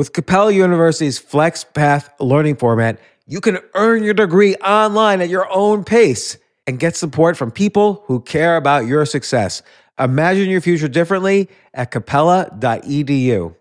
With 0.00 0.14
Capella 0.14 0.50
University's 0.50 1.20
FlexPath 1.20 2.08
learning 2.20 2.56
format, 2.56 2.98
you 3.26 3.38
can 3.42 3.58
earn 3.74 4.02
your 4.02 4.14
degree 4.14 4.54
online 4.54 5.20
at 5.20 5.28
your 5.28 5.46
own 5.52 5.84
pace 5.84 6.38
and 6.66 6.78
get 6.78 6.96
support 6.96 7.36
from 7.36 7.50
people 7.50 8.02
who 8.06 8.22
care 8.22 8.56
about 8.56 8.86
your 8.86 9.04
success. 9.04 9.60
Imagine 9.98 10.48
your 10.48 10.62
future 10.62 10.88
differently 10.88 11.50
at 11.74 11.90
capella.edu. 11.90 13.54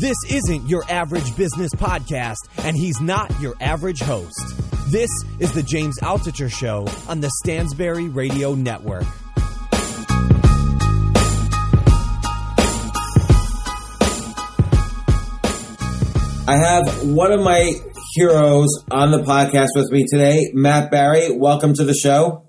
This 0.00 0.16
isn't 0.28 0.68
your 0.68 0.82
average 0.88 1.36
business 1.36 1.72
podcast, 1.76 2.38
and 2.64 2.76
he's 2.76 3.00
not 3.00 3.30
your 3.40 3.54
average 3.60 4.00
host. 4.00 4.57
This 4.90 5.10
is 5.38 5.52
the 5.52 5.62
James 5.62 5.98
Altucher 6.00 6.50
Show 6.50 6.88
on 7.10 7.20
the 7.20 7.30
Stansberry 7.44 8.08
Radio 8.14 8.54
Network. 8.54 9.04
I 16.48 16.56
have 16.56 17.06
one 17.06 17.32
of 17.32 17.42
my 17.42 17.70
heroes 18.14 18.82
on 18.90 19.10
the 19.10 19.18
podcast 19.18 19.68
with 19.74 19.92
me 19.92 20.06
today, 20.10 20.52
Matt 20.54 20.90
Barrie. 20.90 21.36
Welcome 21.36 21.74
to 21.74 21.84
the 21.84 21.92
show. 21.92 22.46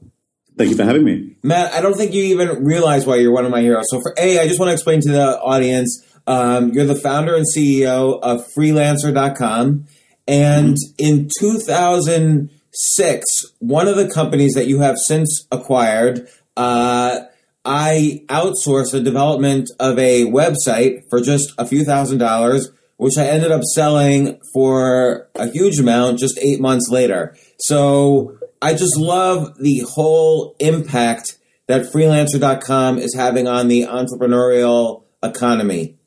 Thank 0.58 0.70
you 0.70 0.78
for 0.78 0.86
having 0.86 1.04
me. 1.04 1.36
Matt, 1.44 1.74
I 1.74 1.82
don't 1.82 1.98
think 1.98 2.14
you 2.14 2.24
even 2.24 2.64
realize 2.64 3.06
why 3.06 3.18
you're 3.18 3.34
one 3.34 3.44
of 3.44 3.52
my 3.52 3.60
heroes. 3.60 3.88
So, 3.90 4.00
for 4.00 4.16
A, 4.18 4.40
I 4.40 4.48
just 4.48 4.62
want 4.62 4.70
to 4.70 4.74
explain 4.74 5.02
to 5.02 5.12
the 5.12 5.38
audience 5.42 6.06
um, 6.26 6.70
you're 6.74 6.86
the 6.86 6.96
founder 6.96 7.36
and 7.36 7.46
CEO 7.46 8.18
of 8.22 8.46
freelancer.com. 8.56 9.88
And 10.30 10.78
in 11.00 11.28
2006, 11.40 13.26
one 13.58 13.88
of 13.88 13.96
the 13.96 14.08
companies 14.08 14.54
that 14.54 14.68
you 14.68 14.82
have 14.82 15.00
since 15.00 15.48
acquired, 15.52 16.30
uh, 16.56 17.22
I 17.66 18.24
outsourced 18.28 18.92
the 18.92 19.02
development 19.02 19.72
of 19.80 19.98
a 19.98 20.26
website 20.26 21.02
for 21.10 21.20
just 21.20 21.52
a 21.58 21.66
few 21.66 21.84
thousand 21.84 22.20
dollars, 22.20 22.70
which 22.98 23.18
I 23.18 23.26
ended 23.26 23.52
up 23.52 23.64
selling 23.74 24.40
for 24.54 25.28
a 25.34 25.50
huge 25.50 25.80
amount 25.80 26.20
just 26.20 26.38
eight 26.40 26.62
months 26.62 26.90
later. 26.92 27.36
So 27.62 28.38
I 28.62 28.76
just 28.76 28.98
love 28.98 29.58
the 29.58 29.84
whole 29.96 30.56
impact 30.60 31.40
that 31.68 31.92
freelancer.com 31.92 33.00
is 33.00 33.16
having 33.16 33.48
on 33.48 33.68
the 33.68 33.88
entrepreneurial 33.88 35.06
economy. 35.24 35.98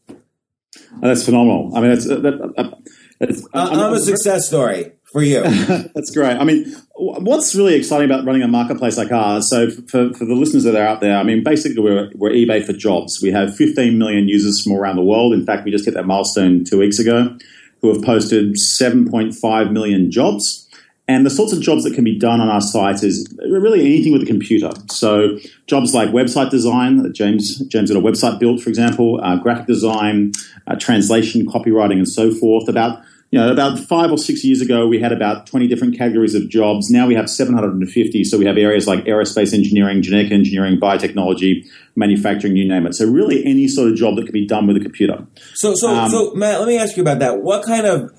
That's 1.01 1.25
phenomenal. 1.25 1.77
I 1.77 1.81
mean, 1.81 1.91
it's, 1.91 2.09
uh, 2.09 2.77
uh, 3.23 3.69
I'm, 3.71 3.79
I'm, 3.79 3.93
a 3.93 4.01
success 4.01 4.49
story 4.49 4.93
for 5.05 5.23
you. 5.23 5.43
that's 5.95 6.11
great. 6.11 6.37
I 6.37 6.45
mean, 6.45 6.75
what's 6.95 7.55
really 7.55 7.75
exciting 7.75 8.11
about 8.11 8.25
running 8.25 8.43
a 8.43 8.49
marketplace 8.49 8.97
like 8.97 9.13
ours? 9.13 9.49
So, 9.49 9.71
for, 9.71 10.13
for 10.13 10.25
the 10.25 10.35
listeners 10.35 10.65
that 10.65 10.75
are 10.75 10.87
out 10.87 11.01
there, 11.01 11.17
I 11.17 11.23
mean, 11.23 11.45
basically, 11.45 11.83
we're, 11.83 12.11
we're 12.15 12.31
eBay 12.31 12.65
for 12.65 12.73
jobs. 12.73 13.21
We 13.23 13.31
have 13.33 13.55
15 13.55 13.99
million 13.99 14.29
users 14.29 14.63
from 14.63 14.73
around 14.73 14.97
the 14.97 15.03
world. 15.03 15.33
In 15.33 15.45
fact, 15.45 15.65
we 15.65 15.71
just 15.71 15.85
hit 15.85 15.95
that 15.95 16.07
milestone 16.07 16.65
two 16.65 16.79
weeks 16.79 16.99
ago, 16.99 17.37
who 17.81 17.93
have 17.93 18.03
posted 18.03 18.55
7.5 18.55 19.73
million 19.73 20.11
jobs. 20.11 20.69
And 21.09 21.27
the 21.27 21.31
sorts 21.31 21.53
of 21.53 21.61
jobs 21.61 21.83
that 21.85 21.95
can 21.95 22.05
be 22.05 22.17
done 22.17 22.41
on 22.41 22.49
our 22.49 22.61
site 22.61 23.03
is 23.03 23.37
really 23.41 23.81
anything 23.81 24.13
with 24.13 24.23
a 24.23 24.27
computer. 24.27 24.71
So 24.89 25.39
jobs 25.67 25.95
like 25.95 26.11
website 26.11 26.51
design, 26.51 27.13
James 27.13 27.59
James 27.67 27.91
got 27.91 27.99
a 27.99 28.03
website 28.03 28.39
built, 28.39 28.61
for 28.63 28.71
example, 28.71 29.21
uh, 29.23 29.37
graphic 29.37 29.67
design, 29.67 30.33
uh, 30.69 30.77
translation, 30.77 31.45
copywriting, 31.45 31.95
and 31.95 32.09
so 32.09 32.33
forth. 32.33 32.69
About 32.69 33.03
you 33.33 33.41
know 33.41 33.51
about 33.51 33.79
five 33.79 34.13
or 34.13 34.19
six 34.19 34.45
years 34.45 34.61
ago, 34.61 34.87
we 34.87 35.01
had 35.01 35.11
about 35.11 35.47
twenty 35.47 35.67
different 35.67 35.97
categories 35.97 36.35
of 36.35 36.49
jobs. 36.49 36.91
Now 36.91 37.07
we 37.07 37.15
have 37.15 37.29
seven 37.29 37.55
hundred 37.55 37.73
and 37.73 37.91
fifty. 37.91 38.23
So 38.23 38.39
we 38.39 38.45
have 38.45 38.59
areas 38.59 38.87
like 38.87 39.05
aerospace 39.07 39.53
engineering, 39.55 40.03
genetic 40.03 40.31
engineering, 40.31 40.79
biotechnology, 40.79 41.67
manufacturing, 41.97 42.57
you 42.57 42.69
name 42.69 42.87
it. 42.87 42.95
So 42.95 43.11
really 43.11 43.45
any 43.45 43.67
sort 43.69 43.91
of 43.91 43.97
job 43.97 44.17
that 44.17 44.25
can 44.25 44.33
be 44.33 44.47
done 44.47 44.67
with 44.67 44.77
a 44.77 44.81
computer. 44.81 45.27
So 45.55 45.75
so 45.75 45.89
um, 45.89 46.11
so 46.11 46.35
Matt, 46.35 46.61
let 46.61 46.69
me 46.69 46.77
ask 46.77 46.97
you 46.97 47.03
about 47.03 47.21
that. 47.21 47.43
What 47.43 47.65
kind 47.65 47.87
of 47.87 48.11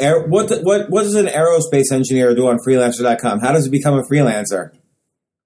Air, 0.00 0.26
what 0.26 0.50
what 0.62 0.88
what 0.88 1.02
does 1.02 1.14
an 1.14 1.26
aerospace 1.26 1.92
engineer 1.92 2.34
do 2.34 2.48
on 2.48 2.58
freelancer.com? 2.66 3.40
How 3.40 3.52
does 3.52 3.66
he 3.66 3.70
become 3.70 3.98
a 3.98 4.02
freelancer? 4.02 4.72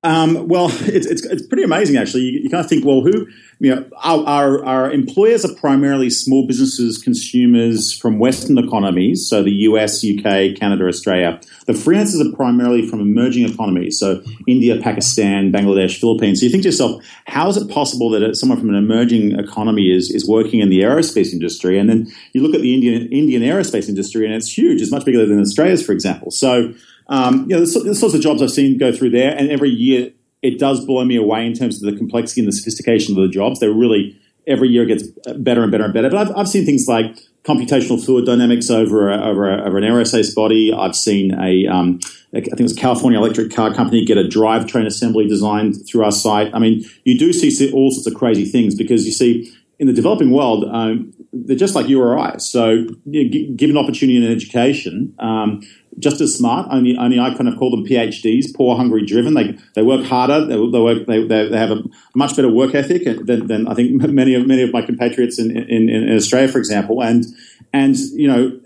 Um, 0.05 0.49
well, 0.49 0.69
it's, 0.71 1.07
it's, 1.07 1.25
it's 1.25 1.47
pretty 1.47 1.65
amazing 1.65 1.97
actually. 1.97 2.23
You, 2.23 2.41
you, 2.43 2.51
kind 2.51 2.63
of 2.63 2.69
think, 2.69 2.85
well, 2.85 3.01
who 3.01 3.27
you 3.61 3.75
know, 3.75 3.89
our, 4.03 4.27
our, 4.27 4.65
our 4.65 4.93
employers 4.93 5.45
are 5.45 5.55
primarily 5.55 6.11
small 6.11 6.47
businesses, 6.47 6.99
consumers 6.99 7.97
from 7.97 8.19
Western 8.19 8.59
economies, 8.59 9.27
so 9.29 9.43
the 9.43 9.53
US, 9.69 10.05
UK, 10.05 10.55
Canada, 10.59 10.87
Australia. 10.87 11.41
The 11.67 11.73
freelancers 11.73 12.21
are 12.21 12.37
primarily 12.37 12.87
from 12.87 13.01
emerging 13.01 13.49
economies, 13.49 13.99
so 13.99 14.23
India, 14.47 14.81
Pakistan, 14.81 15.51
Bangladesh, 15.51 15.99
Philippines. 15.99 16.41
So 16.41 16.47
you 16.47 16.53
think 16.53 16.65
to 16.65 16.69
yourself, 16.69 17.03
how 17.27 17.49
is 17.49 17.57
it 17.57 17.71
possible 17.71 18.11
that 18.11 18.37
someone 18.37 18.59
from 18.59 18.69
an 18.69 18.77
emerging 18.77 19.39
economy 19.39 19.91
is 19.91 20.11
is 20.11 20.29
working 20.29 20.61
in 20.61 20.69
the 20.69 20.81
aerospace 20.81 21.33
industry? 21.33 21.79
And 21.79 21.89
then 21.89 22.13
you 22.33 22.43
look 22.43 22.55
at 22.55 22.61
the 22.61 22.75
Indian 22.75 23.09
Indian 23.11 23.43
aerospace 23.43 23.89
industry, 23.89 24.27
and 24.27 24.35
it's 24.35 24.57
huge. 24.57 24.83
It's 24.83 24.91
much 24.91 25.05
bigger 25.05 25.25
than 25.25 25.41
Australia's, 25.41 25.85
for 25.85 25.93
example. 25.93 26.31
So 26.31 26.75
um, 27.09 27.43
you 27.49 27.57
know, 27.57 27.65
the, 27.65 27.81
the, 27.81 27.95
sorts 27.95 28.15
of 28.15 28.21
jobs 28.21 28.41
I've 28.43 28.51
seen 28.51 28.79
go 28.79 28.93
through 28.93 29.11
there, 29.11 29.37
and 29.37 29.51
every 29.51 29.71
year 29.71 30.13
it 30.43 30.59
does 30.59 30.85
blow 30.85 31.05
me 31.05 31.17
away 31.17 31.47
in 31.47 31.55
terms 31.55 31.83
of 31.83 31.91
the 31.91 31.97
complexity 31.97 32.41
and 32.41 32.49
the 32.49 32.53
sophistication 32.53 33.17
of 33.17 33.23
the 33.23 33.29
jobs. 33.29 33.61
They're 33.61 33.73
really 33.73 34.19
every 34.47 34.69
year 34.69 34.83
it 34.83 34.87
gets 34.87 35.09
better 35.37 35.63
and 35.63 35.73
better 35.73 35.85
and 35.85 35.95
better. 35.95 36.11
But 36.11 36.29
I've, 36.29 36.37
I've 36.37 36.49
seen 36.49 36.67
things 36.67 36.87
like 36.87 37.17
computational 37.45 38.03
fluid 38.03 38.27
dynamics 38.27 38.71
over 38.71 39.11
a, 39.11 39.23
over, 39.23 39.51
a, 39.51 39.65
over 39.65 39.79
an 39.79 39.85
aerospace 39.85 40.35
body. 40.35 40.73
I've 40.73 40.97
seen 40.97 41.33
a 41.35 41.67
um, 41.67 42.01
I 42.35 42.41
think 42.41 42.61
it 42.61 42.63
was 42.63 42.75
California 42.75 43.19
Electric 43.19 43.53
Car 43.53 43.73
Company 43.73 44.05
get 44.05 44.19
a 44.19 44.25
drivetrain 44.25 44.87
assembly 44.87 45.29
designed 45.29 45.87
through 45.87 46.05
our 46.05 46.13
site. 46.13 46.53
I 46.53 46.59
mean, 46.59 46.85
you 47.05 47.17
do 47.19 47.33
see 47.33 47.71
all 47.73 47.91
sorts 47.91 48.07
of 48.07 48.15
crazy 48.15 48.45
things 48.45 48.75
because 48.75 49.07
you 49.07 49.13
see 49.13 49.55
in 49.79 49.87
the 49.87 49.93
developing 49.93 50.31
world, 50.31 50.65
um, 50.71 51.13
they're 51.35 51.57
just 51.57 51.75
like 51.75 51.89
you 51.89 52.01
or 52.01 52.19
I. 52.19 52.37
So, 52.39 52.87
you 53.05 53.25
know, 53.25 53.57
given 53.57 53.77
opportunity 53.77 54.17
in 54.17 54.31
education, 54.31 55.15
um, 55.19 55.63
just 55.99 56.21
as 56.21 56.35
smart. 56.35 56.69
Only, 56.71 56.97
only 56.97 57.19
I 57.19 57.35
kind 57.35 57.49
of 57.49 57.57
call 57.57 57.71
them 57.71 57.85
PhDs, 57.85 58.55
poor, 58.55 58.77
hungry, 58.77 59.05
driven. 59.07 59.35
They 59.35 59.57
they 59.75 59.83
work 59.83 60.05
harder. 60.05 60.45
They, 60.45 60.55
they 60.55 60.81
work. 60.81 61.07
They, 61.07 61.27
they, 61.27 61.57
have 61.57 61.71
a 61.71 61.83
much 62.15 62.37
better 62.37 62.51
work 62.51 62.75
ethic 62.75 63.05
than, 63.05 63.47
than 63.47 63.69
I 63.69 63.75
think 63.75 64.01
many 64.11 64.35
of 64.35 64.47
many 64.47 64.63
of 64.63 64.73
my 64.73 64.83
compatriots 64.83 65.39
in, 65.39 65.57
in, 65.57 65.89
in 65.89 66.17
Australia, 66.17 66.49
for 66.49 66.59
example. 66.59 67.03
And 67.03 67.25
and 67.73 67.97
you 67.97 68.29
know 68.29 68.61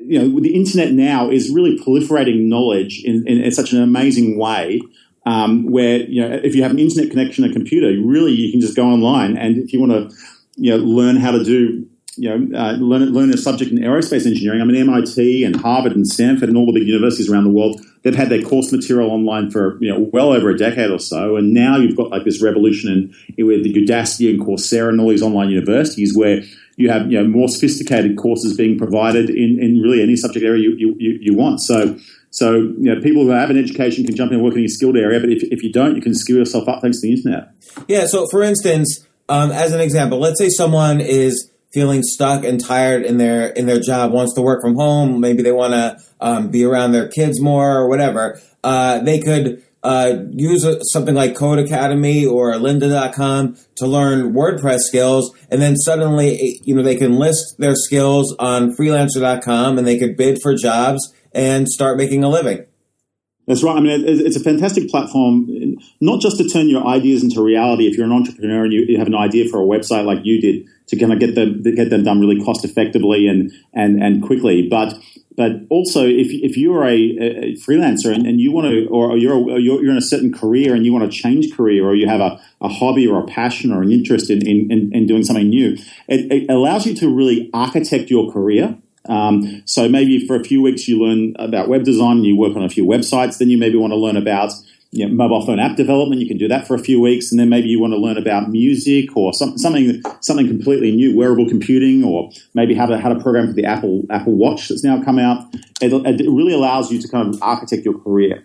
you 0.00 0.18
know, 0.18 0.40
the 0.40 0.54
internet 0.54 0.92
now 0.92 1.30
is 1.30 1.50
really 1.50 1.78
proliferating 1.78 2.46
knowledge 2.46 3.02
in, 3.04 3.26
in, 3.26 3.42
in 3.42 3.52
such 3.52 3.72
an 3.72 3.82
amazing 3.82 4.38
way. 4.38 4.80
Um, 5.26 5.66
where 5.66 5.98
you 5.98 6.22
know, 6.22 6.40
if 6.42 6.54
you 6.54 6.62
have 6.62 6.70
an 6.70 6.78
internet 6.78 7.10
connection, 7.10 7.44
a 7.44 7.52
computer, 7.52 7.88
really 7.88 8.32
you 8.32 8.50
can 8.50 8.62
just 8.62 8.74
go 8.74 8.84
online, 8.84 9.36
and 9.36 9.58
if 9.58 9.74
you 9.74 9.80
want 9.80 9.92
to, 9.92 10.16
you 10.56 10.70
know, 10.70 10.78
learn 10.78 11.16
how 11.16 11.32
to 11.32 11.44
do 11.44 11.86
you 12.18 12.28
know, 12.28 12.58
uh, 12.58 12.72
learn, 12.72 13.12
learn 13.12 13.32
a 13.32 13.36
subject 13.36 13.70
in 13.70 13.78
aerospace 13.78 14.26
engineering. 14.26 14.60
I 14.60 14.64
mean, 14.64 14.76
MIT 14.76 15.44
and 15.44 15.56
Harvard 15.56 15.92
and 15.92 16.06
Stanford 16.06 16.48
and 16.48 16.56
all 16.56 16.66
the 16.66 16.72
big 16.72 16.86
universities 16.86 17.30
around 17.30 17.44
the 17.44 17.50
world, 17.50 17.80
they've 18.02 18.14
had 18.14 18.28
their 18.28 18.42
course 18.42 18.72
material 18.72 19.10
online 19.10 19.50
for, 19.50 19.78
you 19.80 19.92
know, 19.92 20.08
well 20.12 20.32
over 20.32 20.50
a 20.50 20.56
decade 20.56 20.90
or 20.90 20.98
so. 20.98 21.36
And 21.36 21.54
now 21.54 21.76
you've 21.76 21.96
got 21.96 22.10
like 22.10 22.24
this 22.24 22.42
revolution 22.42 23.14
in, 23.36 23.46
with 23.46 23.64
the 23.64 23.72
Udacity 23.72 24.30
and 24.30 24.40
Coursera 24.40 24.88
and 24.88 25.00
all 25.00 25.08
these 25.08 25.22
online 25.22 25.50
universities 25.50 26.16
where 26.16 26.42
you 26.76 26.90
have, 26.90 27.10
you 27.10 27.20
know, 27.20 27.28
more 27.28 27.48
sophisticated 27.48 28.16
courses 28.16 28.56
being 28.56 28.78
provided 28.78 29.30
in, 29.30 29.58
in 29.60 29.80
really 29.80 30.02
any 30.02 30.16
subject 30.16 30.44
area 30.44 30.62
you, 30.62 30.94
you, 30.98 31.18
you 31.20 31.34
want. 31.34 31.60
So, 31.60 31.98
so, 32.30 32.54
you 32.54 32.94
know, 32.94 33.00
people 33.00 33.22
who 33.22 33.30
have 33.30 33.50
an 33.50 33.58
education 33.58 34.04
can 34.04 34.14
jump 34.14 34.30
in 34.32 34.36
and 34.36 34.44
work 34.44 34.54
in 34.54 34.64
a 34.64 34.68
skilled 34.68 34.96
area, 34.96 35.18
but 35.18 35.30
if, 35.30 35.42
if 35.44 35.62
you 35.62 35.72
don't, 35.72 35.96
you 35.96 36.02
can 36.02 36.14
skill 36.14 36.36
yourself 36.36 36.68
up 36.68 36.82
thanks 36.82 37.00
to 37.00 37.08
the 37.08 37.14
internet. 37.14 37.50
Yeah. 37.88 38.06
So, 38.06 38.26
for 38.30 38.42
instance, 38.42 39.06
um, 39.28 39.50
as 39.50 39.72
an 39.72 39.80
example, 39.80 40.18
let's 40.18 40.38
say 40.38 40.48
someone 40.48 41.00
is 41.00 41.50
feeling 41.72 42.02
stuck 42.02 42.44
and 42.44 42.62
tired 42.62 43.04
in 43.04 43.18
their 43.18 43.48
in 43.48 43.66
their 43.66 43.80
job, 43.80 44.12
wants 44.12 44.34
to 44.34 44.42
work 44.42 44.60
from 44.60 44.74
home, 44.74 45.20
maybe 45.20 45.42
they 45.42 45.52
want 45.52 45.72
to 45.74 45.98
um, 46.20 46.50
be 46.50 46.64
around 46.64 46.92
their 46.92 47.08
kids 47.08 47.40
more 47.40 47.76
or 47.76 47.88
whatever, 47.88 48.40
uh, 48.64 48.98
they 49.00 49.20
could 49.20 49.62
uh, 49.82 50.24
use 50.30 50.64
a, 50.64 50.84
something 50.84 51.14
like 51.14 51.34
Codecademy 51.34 52.28
or 52.28 52.52
Lynda.com 52.54 53.56
to 53.76 53.86
learn 53.86 54.32
WordPress 54.32 54.80
skills, 54.80 55.32
and 55.50 55.62
then 55.62 55.76
suddenly, 55.76 56.60
you 56.64 56.74
know, 56.74 56.82
they 56.82 56.96
can 56.96 57.18
list 57.18 57.56
their 57.58 57.74
skills 57.74 58.34
on 58.38 58.74
Freelancer.com 58.74 59.78
and 59.78 59.86
they 59.86 59.98
could 59.98 60.16
bid 60.16 60.40
for 60.42 60.54
jobs 60.54 61.14
and 61.32 61.68
start 61.68 61.96
making 61.96 62.24
a 62.24 62.28
living. 62.28 62.66
That's 63.48 63.62
right. 63.62 63.76
I 63.76 63.80
mean, 63.80 64.04
it's 64.06 64.36
a 64.36 64.40
fantastic 64.40 64.90
platform, 64.90 65.78
not 66.02 66.20
just 66.20 66.36
to 66.36 66.46
turn 66.46 66.68
your 66.68 66.86
ideas 66.86 67.22
into 67.24 67.42
reality. 67.42 67.86
If 67.86 67.96
you're 67.96 68.04
an 68.04 68.12
entrepreneur 68.12 68.64
and 68.64 68.72
you 68.74 68.98
have 68.98 69.06
an 69.06 69.14
idea 69.14 69.48
for 69.48 69.58
a 69.58 69.64
website 69.64 70.04
like 70.04 70.18
you 70.22 70.38
did, 70.38 70.68
to 70.88 70.96
kind 70.98 71.12
of 71.14 71.18
get 71.18 71.34
them 71.34 71.62
get 71.62 71.88
them 71.88 72.04
done 72.04 72.20
really 72.20 72.42
cost 72.44 72.64
effectively 72.64 73.26
and 73.26 73.50
and 73.72 74.02
and 74.02 74.22
quickly, 74.22 74.68
but 74.68 74.98
but 75.38 75.52
also 75.70 76.04
if, 76.04 76.26
if 76.30 76.56
you're 76.56 76.84
a, 76.84 76.92
a 76.92 77.54
freelancer 77.64 78.12
and, 78.12 78.26
and, 78.26 78.40
you 78.40 78.50
want 78.50 78.66
to 78.66 78.86
or 78.88 79.16
you're, 79.16 79.56
a, 79.56 79.60
you're, 79.60 79.88
in 79.88 79.96
a 79.96 80.02
certain 80.02 80.32
career 80.32 80.74
and 80.74 80.84
you 80.84 80.92
want 80.92 81.10
to 81.10 81.16
change 81.16 81.56
career 81.56 81.86
or 81.86 81.94
you 81.94 82.08
have 82.08 82.20
a, 82.20 82.40
a 82.60 82.68
hobby 82.68 83.06
or 83.06 83.22
a 83.22 83.26
passion 83.26 83.70
or 83.70 83.80
an 83.80 83.92
interest 83.92 84.30
in, 84.30 84.44
in, 84.44 84.68
in, 84.68 84.92
in 84.92 85.06
doing 85.06 85.22
something 85.22 85.48
new 85.48 85.74
it, 86.08 86.32
it, 86.32 86.50
allows 86.50 86.86
you 86.86 86.94
to 86.96 87.08
really 87.08 87.48
architect 87.54 88.10
your 88.10 88.32
career 88.32 88.76
Um, 89.08 89.62
so 89.64 89.88
maybe 89.88 90.26
for 90.26 90.36
a 90.36 90.44
few 90.44 90.62
weeks 90.62 90.86
you 90.86 91.02
learn 91.02 91.34
about 91.38 91.68
web 91.68 91.84
design, 91.84 92.18
and 92.18 92.26
you 92.26 92.36
work 92.36 92.56
on 92.56 92.62
a 92.62 92.68
few 92.68 92.84
websites, 92.84 93.38
then 93.38 93.48
you 93.48 93.58
maybe 93.58 93.76
want 93.76 93.92
to 93.92 93.96
learn 93.96 94.16
about 94.16 94.52
you 94.90 95.06
know, 95.06 95.14
mobile 95.14 95.44
phone 95.44 95.58
app 95.58 95.76
development. 95.76 96.20
You 96.20 96.28
can 96.28 96.38
do 96.38 96.48
that 96.48 96.66
for 96.66 96.74
a 96.74 96.78
few 96.78 97.00
weeks, 97.00 97.30
and 97.30 97.38
then 97.38 97.48
maybe 97.48 97.68
you 97.68 97.80
want 97.80 97.92
to 97.92 97.98
learn 97.98 98.16
about 98.16 98.48
music 98.48 99.16
or 99.16 99.32
some, 99.34 99.58
something 99.58 100.02
something 100.22 100.46
completely 100.46 100.94
new, 100.94 101.16
wearable 101.16 101.48
computing, 101.48 102.04
or 102.04 102.30
maybe 102.54 102.74
how 102.74 102.86
to 102.86 102.98
how 102.98 103.12
to 103.12 103.20
program 103.20 103.48
for 103.48 103.52
the 103.52 103.64
Apple 103.64 104.04
Apple 104.10 104.34
Watch 104.34 104.68
that's 104.68 104.84
now 104.84 105.02
come 105.02 105.18
out. 105.18 105.44
It, 105.80 105.92
it 105.92 106.30
really 106.30 106.54
allows 106.54 106.90
you 106.90 107.00
to 107.00 107.08
kind 107.08 107.34
of 107.34 107.42
architect 107.42 107.84
your 107.84 107.98
career. 107.98 108.44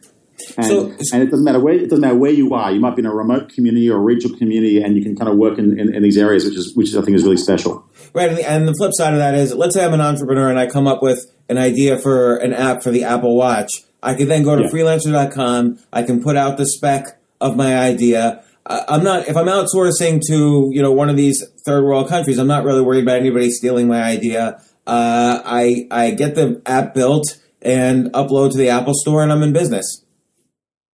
And, 0.58 0.66
so, 0.66 0.86
and, 1.14 1.24
it 1.24 1.30
doesn't 1.30 1.46
matter 1.46 1.60
where 1.60 1.76
it 1.76 1.90
doesn't 1.90 2.02
matter 2.02 2.18
where 2.18 2.32
you 2.32 2.54
are. 2.54 2.72
You 2.72 2.80
might 2.80 2.96
be 2.96 3.02
in 3.02 3.06
a 3.06 3.14
remote 3.14 3.50
community 3.54 3.90
or 3.90 3.98
a 3.98 4.02
regional 4.02 4.38
community, 4.38 4.82
and 4.82 4.98
you 4.98 5.04
can 5.04 5.16
kind 5.16 5.30
of 5.30 5.38
work 5.38 5.58
in, 5.58 5.80
in, 5.80 5.96
in 5.96 6.04
these 6.04 6.18
areas, 6.18 6.44
which 6.44 6.56
is 6.56 6.76
which 6.76 6.94
I 6.96 7.02
think 7.02 7.16
is 7.16 7.24
really 7.24 7.38
special. 7.38 7.88
Right, 8.14 8.30
and 8.30 8.38
the, 8.38 8.50
and 8.50 8.68
the 8.68 8.76
flip 8.76 8.92
side 8.94 9.14
of 9.14 9.20
that 9.20 9.34
is, 9.34 9.56
let's 9.56 9.74
say 9.74 9.84
I'm 9.84 9.94
an 9.94 10.02
entrepreneur 10.02 10.50
and 10.50 10.60
I 10.60 10.68
come 10.68 10.88
up 10.88 11.02
with 11.02 11.32
an 11.50 11.58
idea 11.58 11.98
for 11.98 12.36
an 12.38 12.54
app 12.54 12.84
for 12.84 12.92
the 12.92 13.04
Apple 13.04 13.36
Watch 13.36 13.84
I 14.04 14.16
can 14.16 14.28
then 14.28 14.44
go 14.44 14.56
to 14.56 14.64
yeah. 14.64 14.70
freelancer.com. 14.70 15.80
I 15.92 16.04
can 16.04 16.22
put 16.22 16.36
out 16.36 16.58
the 16.58 16.66
spec 16.66 17.18
of 17.40 17.56
my 17.56 17.78
idea. 17.78 18.44
I'm 18.66 19.04
not 19.04 19.28
if 19.28 19.36
I'm 19.36 19.48
outsourcing 19.48 20.22
to 20.28 20.70
you 20.72 20.82
know 20.82 20.92
one 20.92 21.10
of 21.10 21.18
these 21.18 21.44
third 21.66 21.84
world 21.84 22.10
countries. 22.10 22.38
I'm 22.38 22.48
not 22.48 22.64
really 22.64 22.82
worried 22.82 23.04
about 23.04 23.18
anybody 23.18 23.50
stealing 23.50 23.88
my 23.88 24.04
idea. 24.04 24.62
Uh, 24.86 25.42
I 25.44 25.88
I 25.90 26.12
get 26.12 26.36
the 26.36 26.62
app 26.66 26.94
built 26.94 27.40
and 27.62 28.12
upload 28.14 28.52
to 28.52 28.58
the 28.58 28.70
Apple 28.70 28.94
Store, 28.94 29.24
and 29.24 29.32
I'm 29.32 29.44
in 29.44 29.54
business. 29.54 30.03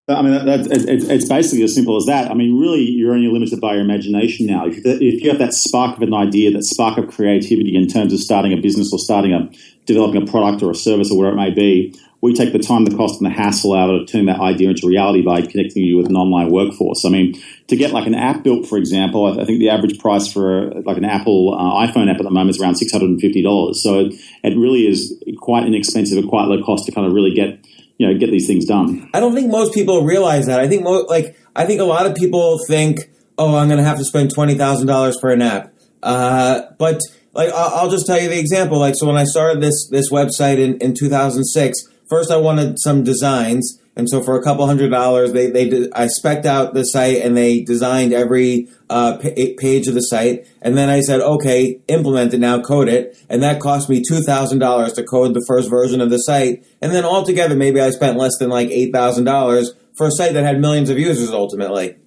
I 0.09 0.21
mean, 0.21 0.33
it's, 0.47 1.29
basically 1.29 1.63
as 1.63 1.75
simple 1.75 1.95
as 1.95 2.05
that. 2.05 2.31
I 2.31 2.33
mean, 2.33 2.59
really, 2.59 2.81
you're 2.81 3.13
only 3.13 3.27
limited 3.27 3.61
by 3.61 3.73
your 3.73 3.81
imagination 3.81 4.47
now. 4.47 4.65
If, 4.65 4.77
if 4.83 5.21
you 5.21 5.29
have 5.29 5.39
that 5.39 5.53
spark 5.53 5.97
of 5.97 6.01
an 6.01 6.13
idea, 6.13 6.51
that 6.51 6.63
spark 6.63 6.97
of 6.97 7.07
creativity 7.07 7.75
in 7.75 7.87
terms 7.87 8.11
of 8.11 8.19
starting 8.19 8.51
a 8.51 8.57
business 8.57 8.91
or 8.91 8.99
starting 8.99 9.33
a 9.33 9.49
developing 9.85 10.23
a 10.23 10.25
product 10.25 10.63
or 10.63 10.71
a 10.71 10.75
service 10.75 11.11
or 11.11 11.17
whatever 11.17 11.37
it 11.37 11.41
may 11.41 11.51
be, 11.51 11.93
we 12.21 12.33
take 12.33 12.51
the 12.51 12.59
time, 12.59 12.85
the 12.85 12.95
cost, 12.95 13.21
and 13.21 13.29
the 13.29 13.33
hassle 13.33 13.73
out 13.73 13.89
of 13.89 14.07
turning 14.07 14.27
that 14.27 14.39
idea 14.41 14.69
into 14.69 14.87
reality 14.87 15.21
by 15.21 15.41
connecting 15.41 15.83
you 15.83 15.95
with 15.95 16.07
an 16.07 16.15
online 16.15 16.51
workforce. 16.51 17.05
I 17.05 17.09
mean, 17.09 17.41
to 17.67 17.77
get 17.77 17.91
like 17.91 18.07
an 18.07 18.15
app 18.15 18.43
built, 18.43 18.67
for 18.67 18.77
example, 18.77 19.39
I 19.39 19.45
think 19.45 19.59
the 19.59 19.69
average 19.69 19.99
price 19.99 20.31
for 20.31 20.71
like 20.81 20.97
an 20.97 21.05
Apple 21.05 21.55
uh, 21.57 21.87
iPhone 21.87 22.11
app 22.11 22.17
at 22.17 22.23
the 22.23 22.29
moment 22.29 22.49
is 22.49 22.59
around 22.59 22.75
six 22.75 22.91
hundred 22.91 23.09
and 23.09 23.21
fifty 23.21 23.41
dollars. 23.41 23.81
So 23.81 23.99
it, 23.99 24.15
it 24.43 24.57
really 24.57 24.85
is 24.87 25.17
quite 25.37 25.65
inexpensive 25.65 26.17
and 26.17 26.27
quite 26.27 26.47
low 26.47 26.61
cost 26.61 26.85
to 26.87 26.91
kind 26.91 27.07
of 27.07 27.13
really 27.13 27.33
get 27.33 27.65
you 27.99 28.07
know 28.07 28.17
get 28.17 28.31
these 28.31 28.47
things 28.47 28.65
done. 28.65 29.07
I 29.13 29.19
don't 29.19 29.35
think 29.35 29.51
most 29.51 29.73
people 29.75 30.03
realize 30.03 30.47
that. 30.47 30.59
I 30.59 30.67
think 30.67 30.83
mo- 30.83 31.05
like 31.07 31.37
I 31.55 31.65
think 31.67 31.79
a 31.79 31.85
lot 31.85 32.07
of 32.07 32.15
people 32.15 32.57
think, 32.67 33.11
oh, 33.37 33.55
I'm 33.55 33.67
going 33.67 33.77
to 33.77 33.85
have 33.85 33.99
to 33.99 34.05
spend 34.05 34.33
twenty 34.33 34.55
thousand 34.55 34.87
dollars 34.87 35.19
for 35.19 35.29
an 35.29 35.43
app, 35.43 35.71
uh, 36.01 36.63
but 36.79 36.99
like 37.33 37.51
I'll 37.53 37.91
just 37.91 38.07
tell 38.07 38.19
you 38.19 38.29
the 38.29 38.39
example. 38.39 38.79
Like 38.79 38.95
so, 38.97 39.05
when 39.05 39.17
I 39.17 39.25
started 39.25 39.61
this 39.61 39.87
this 39.91 40.11
website 40.11 40.57
in 40.57 40.77
in 40.79 40.95
2006 40.97 41.77
first 42.09 42.31
I 42.31 42.37
wanted 42.37 42.79
some 42.79 43.03
designs, 43.03 43.79
and 43.99 44.09
so 44.09 44.23
for 44.23 44.39
a 44.39 44.41
couple 44.41 44.65
hundred 44.65 44.91
dollars, 44.91 45.33
they 45.33 45.51
they 45.51 45.89
I 45.91 46.07
specked 46.07 46.45
out 46.45 46.73
the 46.73 46.83
site 46.83 47.17
and 47.17 47.35
they 47.35 47.61
designed 47.61 48.13
every 48.13 48.69
uh, 48.89 49.17
p- 49.17 49.55
page 49.59 49.87
of 49.87 49.93
the 49.93 49.99
site, 49.99 50.47
and 50.61 50.77
then 50.77 50.89
I 50.89 51.01
said, 51.01 51.19
okay, 51.19 51.81
implement 51.89 52.33
it 52.33 52.39
now, 52.39 52.61
code 52.61 52.87
it, 52.87 53.21
and 53.29 53.43
that 53.43 53.59
cost 53.59 53.89
me 53.89 54.01
two 54.01 54.21
thousand 54.21 54.59
dollars 54.59 54.93
to 54.93 55.03
code 55.03 55.33
the 55.33 55.43
first 55.45 55.69
version 55.69 55.99
of 55.99 56.09
the 56.09 56.17
site, 56.17 56.65
and 56.81 56.93
then 56.93 57.03
altogether 57.03 57.55
maybe 57.55 57.81
I 57.81 57.89
spent 57.89 58.17
less 58.17 58.37
than 58.39 58.49
like 58.49 58.69
eight 58.69 58.93
thousand 58.93 59.25
dollars 59.25 59.73
for 59.97 60.07
a 60.07 60.11
site 60.11 60.31
that 60.33 60.45
had 60.45 60.61
millions 60.61 60.89
of 60.89 60.97
users 60.97 61.31
ultimately. 61.31 61.97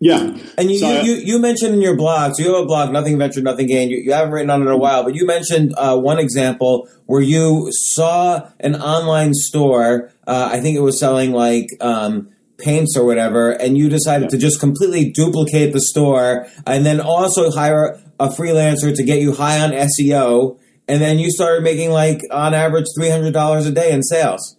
Yeah. 0.00 0.36
And 0.58 0.70
you, 0.70 0.78
so, 0.78 1.00
you, 1.00 1.14
you, 1.14 1.38
mentioned 1.38 1.74
in 1.74 1.80
your 1.80 1.96
blog, 1.96 2.34
so 2.34 2.42
you 2.42 2.54
have 2.54 2.64
a 2.64 2.66
blog, 2.66 2.92
Nothing 2.92 3.18
Venture, 3.18 3.40
Nothing 3.40 3.66
Gain. 3.66 3.88
You, 3.88 3.98
you 3.98 4.12
haven't 4.12 4.32
written 4.32 4.50
on 4.50 4.62
it 4.62 4.66
in 4.66 4.70
a 4.70 4.76
while, 4.76 5.02
but 5.02 5.14
you 5.14 5.26
mentioned 5.26 5.74
uh, 5.76 5.96
one 5.96 6.18
example 6.18 6.88
where 7.06 7.22
you 7.22 7.68
saw 7.70 8.48
an 8.60 8.76
online 8.76 9.32
store, 9.32 10.12
uh, 10.26 10.50
I 10.52 10.60
think 10.60 10.76
it 10.76 10.82
was 10.82 11.00
selling 11.00 11.32
like 11.32 11.68
um, 11.80 12.28
paints 12.58 12.96
or 12.96 13.06
whatever, 13.06 13.52
and 13.52 13.78
you 13.78 13.88
decided 13.88 14.24
yeah. 14.24 14.30
to 14.30 14.38
just 14.38 14.60
completely 14.60 15.10
duplicate 15.10 15.72
the 15.72 15.80
store 15.80 16.46
and 16.66 16.84
then 16.84 17.00
also 17.00 17.50
hire 17.50 18.00
a 18.20 18.28
freelancer 18.28 18.94
to 18.94 19.02
get 19.02 19.20
you 19.20 19.32
high 19.32 19.60
on 19.60 19.70
SEO. 19.70 20.58
And 20.88 21.02
then 21.02 21.18
you 21.18 21.30
started 21.30 21.62
making 21.64 21.90
like 21.90 22.20
on 22.30 22.54
average 22.54 22.86
$300 22.98 23.66
a 23.66 23.70
day 23.70 23.92
in 23.92 24.02
sales. 24.02 24.55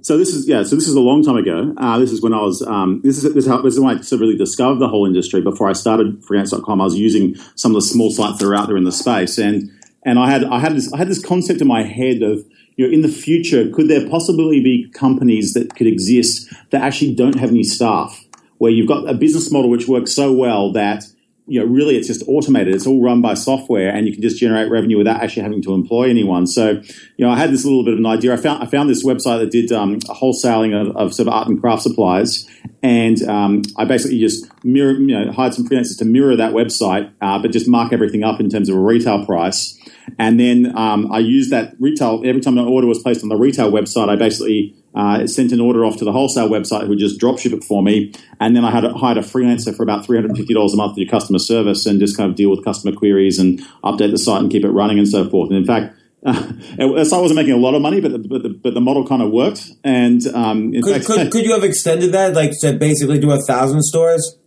So 0.00 0.16
this 0.16 0.34
is 0.34 0.48
yeah. 0.48 0.62
So 0.62 0.76
this 0.76 0.88
is 0.88 0.94
a 0.94 1.00
long 1.00 1.22
time 1.22 1.36
ago. 1.36 1.74
Uh, 1.76 1.98
this 1.98 2.10
is 2.10 2.22
when 2.22 2.32
I 2.32 2.40
was. 2.40 2.62
Um, 2.62 3.00
this 3.04 3.18
is 3.18 3.34
this 3.34 3.44
is, 3.44 3.50
how, 3.50 3.60
this 3.60 3.74
is 3.74 3.80
when 3.80 3.98
I 3.98 4.00
sort 4.00 4.18
of 4.18 4.20
really 4.20 4.36
discovered 4.36 4.78
the 4.78 4.88
whole 4.88 5.06
industry. 5.06 5.40
Before 5.40 5.68
I 5.68 5.74
started 5.74 6.24
freelance.com, 6.24 6.80
I 6.80 6.84
was 6.84 6.98
using 6.98 7.36
some 7.54 7.72
of 7.72 7.74
the 7.76 7.86
small 7.86 8.10
sites 8.10 8.38
that 8.38 8.46
are 8.46 8.54
out 8.54 8.68
there 8.68 8.76
in 8.76 8.84
the 8.84 8.92
space, 8.92 9.38
and 9.38 9.70
and 10.02 10.18
I 10.18 10.30
had 10.30 10.44
I 10.44 10.58
had 10.58 10.74
this 10.74 10.92
I 10.92 10.98
had 10.98 11.08
this 11.08 11.24
concept 11.24 11.60
in 11.60 11.68
my 11.68 11.82
head 11.82 12.22
of 12.22 12.44
you 12.76 12.86
know 12.86 12.92
in 12.92 13.02
the 13.02 13.08
future 13.08 13.68
could 13.70 13.88
there 13.88 14.08
possibly 14.08 14.60
be 14.60 14.88
companies 14.90 15.52
that 15.54 15.76
could 15.76 15.86
exist 15.86 16.52
that 16.70 16.82
actually 16.82 17.14
don't 17.14 17.38
have 17.38 17.50
any 17.50 17.62
staff, 17.62 18.24
where 18.58 18.70
you've 18.70 18.88
got 18.88 19.08
a 19.08 19.14
business 19.14 19.52
model 19.52 19.70
which 19.70 19.88
works 19.88 20.12
so 20.12 20.32
well 20.32 20.72
that 20.72 21.04
you 21.52 21.60
know, 21.60 21.66
really 21.66 21.96
it's 21.96 22.06
just 22.06 22.26
automated. 22.26 22.74
It's 22.74 22.86
all 22.86 23.02
run 23.02 23.20
by 23.20 23.34
software 23.34 23.90
and 23.94 24.06
you 24.06 24.12
can 24.14 24.22
just 24.22 24.38
generate 24.38 24.70
revenue 24.70 24.96
without 24.96 25.22
actually 25.22 25.42
having 25.42 25.60
to 25.62 25.74
employ 25.74 26.08
anyone. 26.08 26.46
So, 26.46 26.80
you 27.16 27.26
know, 27.26 27.30
I 27.30 27.36
had 27.36 27.50
this 27.50 27.66
little 27.66 27.84
bit 27.84 27.92
of 27.92 27.98
an 27.98 28.06
idea. 28.06 28.32
I 28.32 28.38
found, 28.38 28.62
I 28.62 28.66
found 28.66 28.88
this 28.88 29.04
website 29.04 29.40
that 29.40 29.50
did 29.50 29.70
um, 29.70 30.00
wholesaling 30.00 30.72
of, 30.74 30.96
of, 30.96 31.12
sort 31.12 31.28
of 31.28 31.34
art 31.34 31.48
and 31.48 31.60
craft 31.60 31.82
supplies. 31.82 32.48
And 32.82 33.22
um, 33.28 33.62
I 33.76 33.84
basically 33.84 34.18
just 34.18 34.46
mirror, 34.64 34.92
you 34.92 35.08
know, 35.08 35.30
hired 35.30 35.52
some 35.52 35.68
freelancers 35.68 35.98
to 35.98 36.06
mirror 36.06 36.34
that 36.36 36.54
website, 36.54 37.12
uh, 37.20 37.38
but 37.38 37.52
just 37.52 37.68
mark 37.68 37.92
everything 37.92 38.24
up 38.24 38.40
in 38.40 38.48
terms 38.48 38.70
of 38.70 38.76
a 38.76 38.80
retail 38.80 39.26
price. 39.26 39.78
And 40.18 40.40
then 40.40 40.74
um, 40.74 41.12
I 41.12 41.18
used 41.18 41.50
that 41.50 41.74
retail, 41.78 42.22
every 42.24 42.40
time 42.40 42.56
an 42.56 42.66
order 42.66 42.86
was 42.86 43.02
placed 43.02 43.22
on 43.22 43.28
the 43.28 43.36
retail 43.36 43.70
website, 43.70 44.08
I 44.08 44.16
basically 44.16 44.74
uh, 44.94 45.26
sent 45.26 45.52
an 45.52 45.60
order 45.60 45.84
off 45.84 45.96
to 45.98 46.04
the 46.04 46.12
wholesale 46.12 46.48
website 46.48 46.86
who 46.86 46.96
just 46.96 47.18
drop 47.18 47.38
ship 47.38 47.52
it 47.52 47.64
for 47.64 47.82
me. 47.82 48.12
And 48.40 48.56
then 48.56 48.64
I 48.64 48.70
had 48.70 48.84
hired 48.84 49.18
a 49.18 49.22
freelancer 49.22 49.74
for 49.74 49.82
about 49.82 50.06
$350 50.06 50.72
a 50.72 50.76
month 50.76 50.94
to 50.96 51.04
do 51.04 51.10
customer 51.10 51.38
service 51.38 51.86
and 51.86 51.98
just 52.00 52.16
kind 52.16 52.30
of 52.30 52.36
deal 52.36 52.50
with 52.50 52.64
customer 52.64 52.94
queries 52.94 53.38
and 53.38 53.60
update 53.84 54.10
the 54.10 54.18
site 54.18 54.42
and 54.42 54.50
keep 54.50 54.64
it 54.64 54.70
running 54.70 54.98
and 54.98 55.08
so 55.08 55.28
forth. 55.28 55.50
And 55.50 55.58
in 55.58 55.64
fact, 55.64 55.96
uh, 56.24 57.04
so 57.04 57.18
I 57.18 57.20
wasn't 57.20 57.36
making 57.36 57.54
a 57.54 57.56
lot 57.56 57.74
of 57.74 57.82
money, 57.82 58.00
but 58.00 58.12
the, 58.12 58.18
but 58.18 58.42
the, 58.42 58.50
but 58.50 58.74
the 58.74 58.80
model 58.80 59.06
kind 59.06 59.22
of 59.22 59.30
worked. 59.30 59.70
And 59.82 60.24
um, 60.28 60.72
could, 60.72 60.94
fact, 60.94 61.06
could, 61.06 61.32
could, 61.32 61.44
you 61.44 61.52
have 61.52 61.64
extended 61.64 62.12
that, 62.12 62.34
like 62.34 62.52
to 62.60 62.74
basically 62.74 63.18
do 63.18 63.32
a 63.32 63.40
thousand 63.42 63.82
stores? 63.82 64.38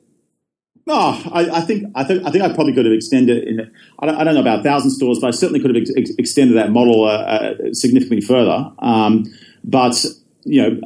No, 0.87 0.93
I, 0.93 1.49
I, 1.51 1.61
think 1.61 1.91
I 1.95 2.03
think 2.03 2.25
I 2.25 2.31
think 2.31 2.43
I 2.43 2.53
probably 2.53 2.73
could 2.73 2.85
have 2.85 2.93
extended. 2.93 3.43
In, 3.43 3.71
I, 3.99 4.05
don't, 4.05 4.15
I 4.15 4.23
don't 4.23 4.35
know 4.35 4.41
about 4.41 4.59
a 4.59 4.63
thousand 4.63 4.91
stores, 4.91 5.17
but 5.19 5.27
I 5.27 5.31
certainly 5.31 5.59
could 5.59 5.75
have 5.75 5.83
ex- 5.97 6.11
extended 6.17 6.57
that 6.57 6.71
model 6.71 7.05
uh, 7.05 7.17
uh, 7.17 7.53
significantly 7.73 8.21
further. 8.21 8.71
Um, 8.79 9.25
but 9.63 10.05
you 10.45 10.61
know, 10.61 10.79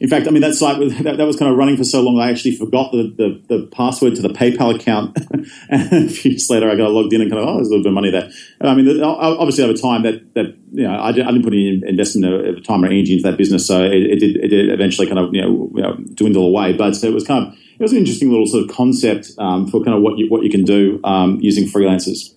in 0.00 0.08
fact, 0.08 0.26
I 0.26 0.30
mean 0.30 0.42
that 0.42 0.54
site 0.54 0.78
was, 0.78 0.96
that, 1.02 1.16
that, 1.16 1.24
was 1.24 1.36
kind 1.36 1.50
of 1.50 1.56
running 1.56 1.76
for 1.76 1.84
so 1.84 2.02
long. 2.02 2.18
I 2.18 2.30
actually 2.30 2.56
forgot 2.56 2.90
the, 2.90 3.14
the, 3.16 3.56
the 3.56 3.66
password 3.68 4.16
to 4.16 4.22
the 4.22 4.28
PayPal 4.28 4.74
account, 4.74 5.16
and 5.68 5.92
a 5.92 6.08
few 6.08 6.32
years 6.32 6.50
later, 6.50 6.68
I 6.68 6.74
got 6.74 6.90
logged 6.90 7.12
in 7.12 7.20
and 7.20 7.30
kind 7.30 7.42
of 7.42 7.48
oh, 7.48 7.54
there's 7.56 7.68
a 7.68 7.70
little 7.70 7.84
bit 7.84 7.90
of 7.90 7.94
money 7.94 8.10
there. 8.10 8.28
I 8.60 8.74
mean, 8.74 9.00
obviously, 9.02 9.64
over 9.64 9.74
time, 9.74 10.02
that 10.02 10.34
that 10.34 10.56
you 10.72 10.82
know, 10.82 11.00
I, 11.00 11.12
didn't, 11.12 11.42
put 11.42 11.52
any 11.52 11.80
investment 11.86 12.34
of 12.34 12.64
time 12.64 12.82
or 12.82 12.86
energy 12.88 13.12
into 13.12 13.30
that 13.30 13.38
business, 13.38 13.66
so 13.66 13.84
it, 13.84 13.92
it, 13.92 14.18
did 14.18 14.36
it 14.36 14.48
did 14.48 14.70
eventually 14.70 15.06
kind 15.06 15.20
of 15.20 15.32
you 15.32 15.42
know, 15.42 15.70
you 15.74 15.82
know, 15.82 15.96
dwindle 16.14 16.46
away. 16.46 16.72
But 16.72 17.02
it 17.02 17.12
was 17.12 17.24
kind 17.24 17.46
of 17.46 17.54
it 17.54 17.82
was 17.82 17.92
an 17.92 17.98
interesting 17.98 18.30
little 18.30 18.46
sort 18.46 18.64
of 18.64 18.74
concept 18.74 19.30
um, 19.38 19.68
for 19.68 19.82
kind 19.84 19.96
of 19.96 20.02
what 20.02 20.18
you 20.18 20.28
what 20.28 20.42
you 20.42 20.50
can 20.50 20.64
do 20.64 21.00
um, 21.04 21.38
using 21.40 21.64
freelancers. 21.66 22.34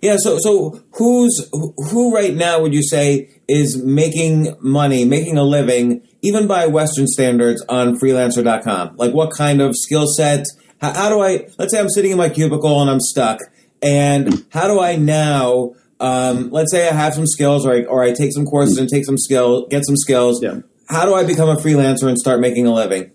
Yeah. 0.00 0.16
So 0.18 0.38
so 0.38 0.82
who's 0.92 1.48
who 1.52 2.14
right 2.14 2.34
now 2.34 2.60
would 2.60 2.74
you 2.74 2.82
say 2.82 3.28
is 3.48 3.82
making 3.82 4.56
money, 4.60 5.04
making 5.04 5.36
a 5.38 5.42
living, 5.42 6.02
even 6.22 6.46
by 6.46 6.66
Western 6.66 7.06
standards, 7.06 7.64
on 7.68 7.98
freelancer.com? 7.98 8.96
Like 8.96 9.12
what 9.12 9.30
kind 9.36 9.60
of 9.60 9.74
skill 9.76 10.06
set? 10.06 10.44
How, 10.80 10.92
how 10.92 11.08
do 11.08 11.20
I? 11.20 11.48
Let's 11.58 11.72
say 11.72 11.80
I'm 11.80 11.88
sitting 11.88 12.10
in 12.10 12.18
my 12.18 12.28
cubicle 12.28 12.80
and 12.80 12.90
I'm 12.90 13.00
stuck, 13.00 13.40
and 13.82 14.44
how 14.50 14.68
do 14.68 14.80
I 14.80 14.96
now? 14.96 15.74
Um, 15.98 16.50
let's 16.50 16.70
say 16.70 16.86
I 16.88 16.92
have 16.92 17.14
some 17.14 17.26
skills, 17.26 17.64
or 17.64 17.72
I, 17.72 17.84
or 17.84 18.02
I 18.02 18.12
take 18.12 18.32
some 18.32 18.44
courses 18.44 18.76
and 18.76 18.88
take 18.88 19.06
some 19.06 19.16
skill, 19.16 19.66
get 19.68 19.86
some 19.86 19.96
skills. 19.96 20.42
Yeah. 20.42 20.60
How 20.88 21.06
do 21.06 21.14
I 21.14 21.24
become 21.24 21.48
a 21.48 21.56
freelancer 21.56 22.06
and 22.06 22.18
start 22.18 22.40
making 22.40 22.66
a 22.66 22.72
living? 22.72 23.10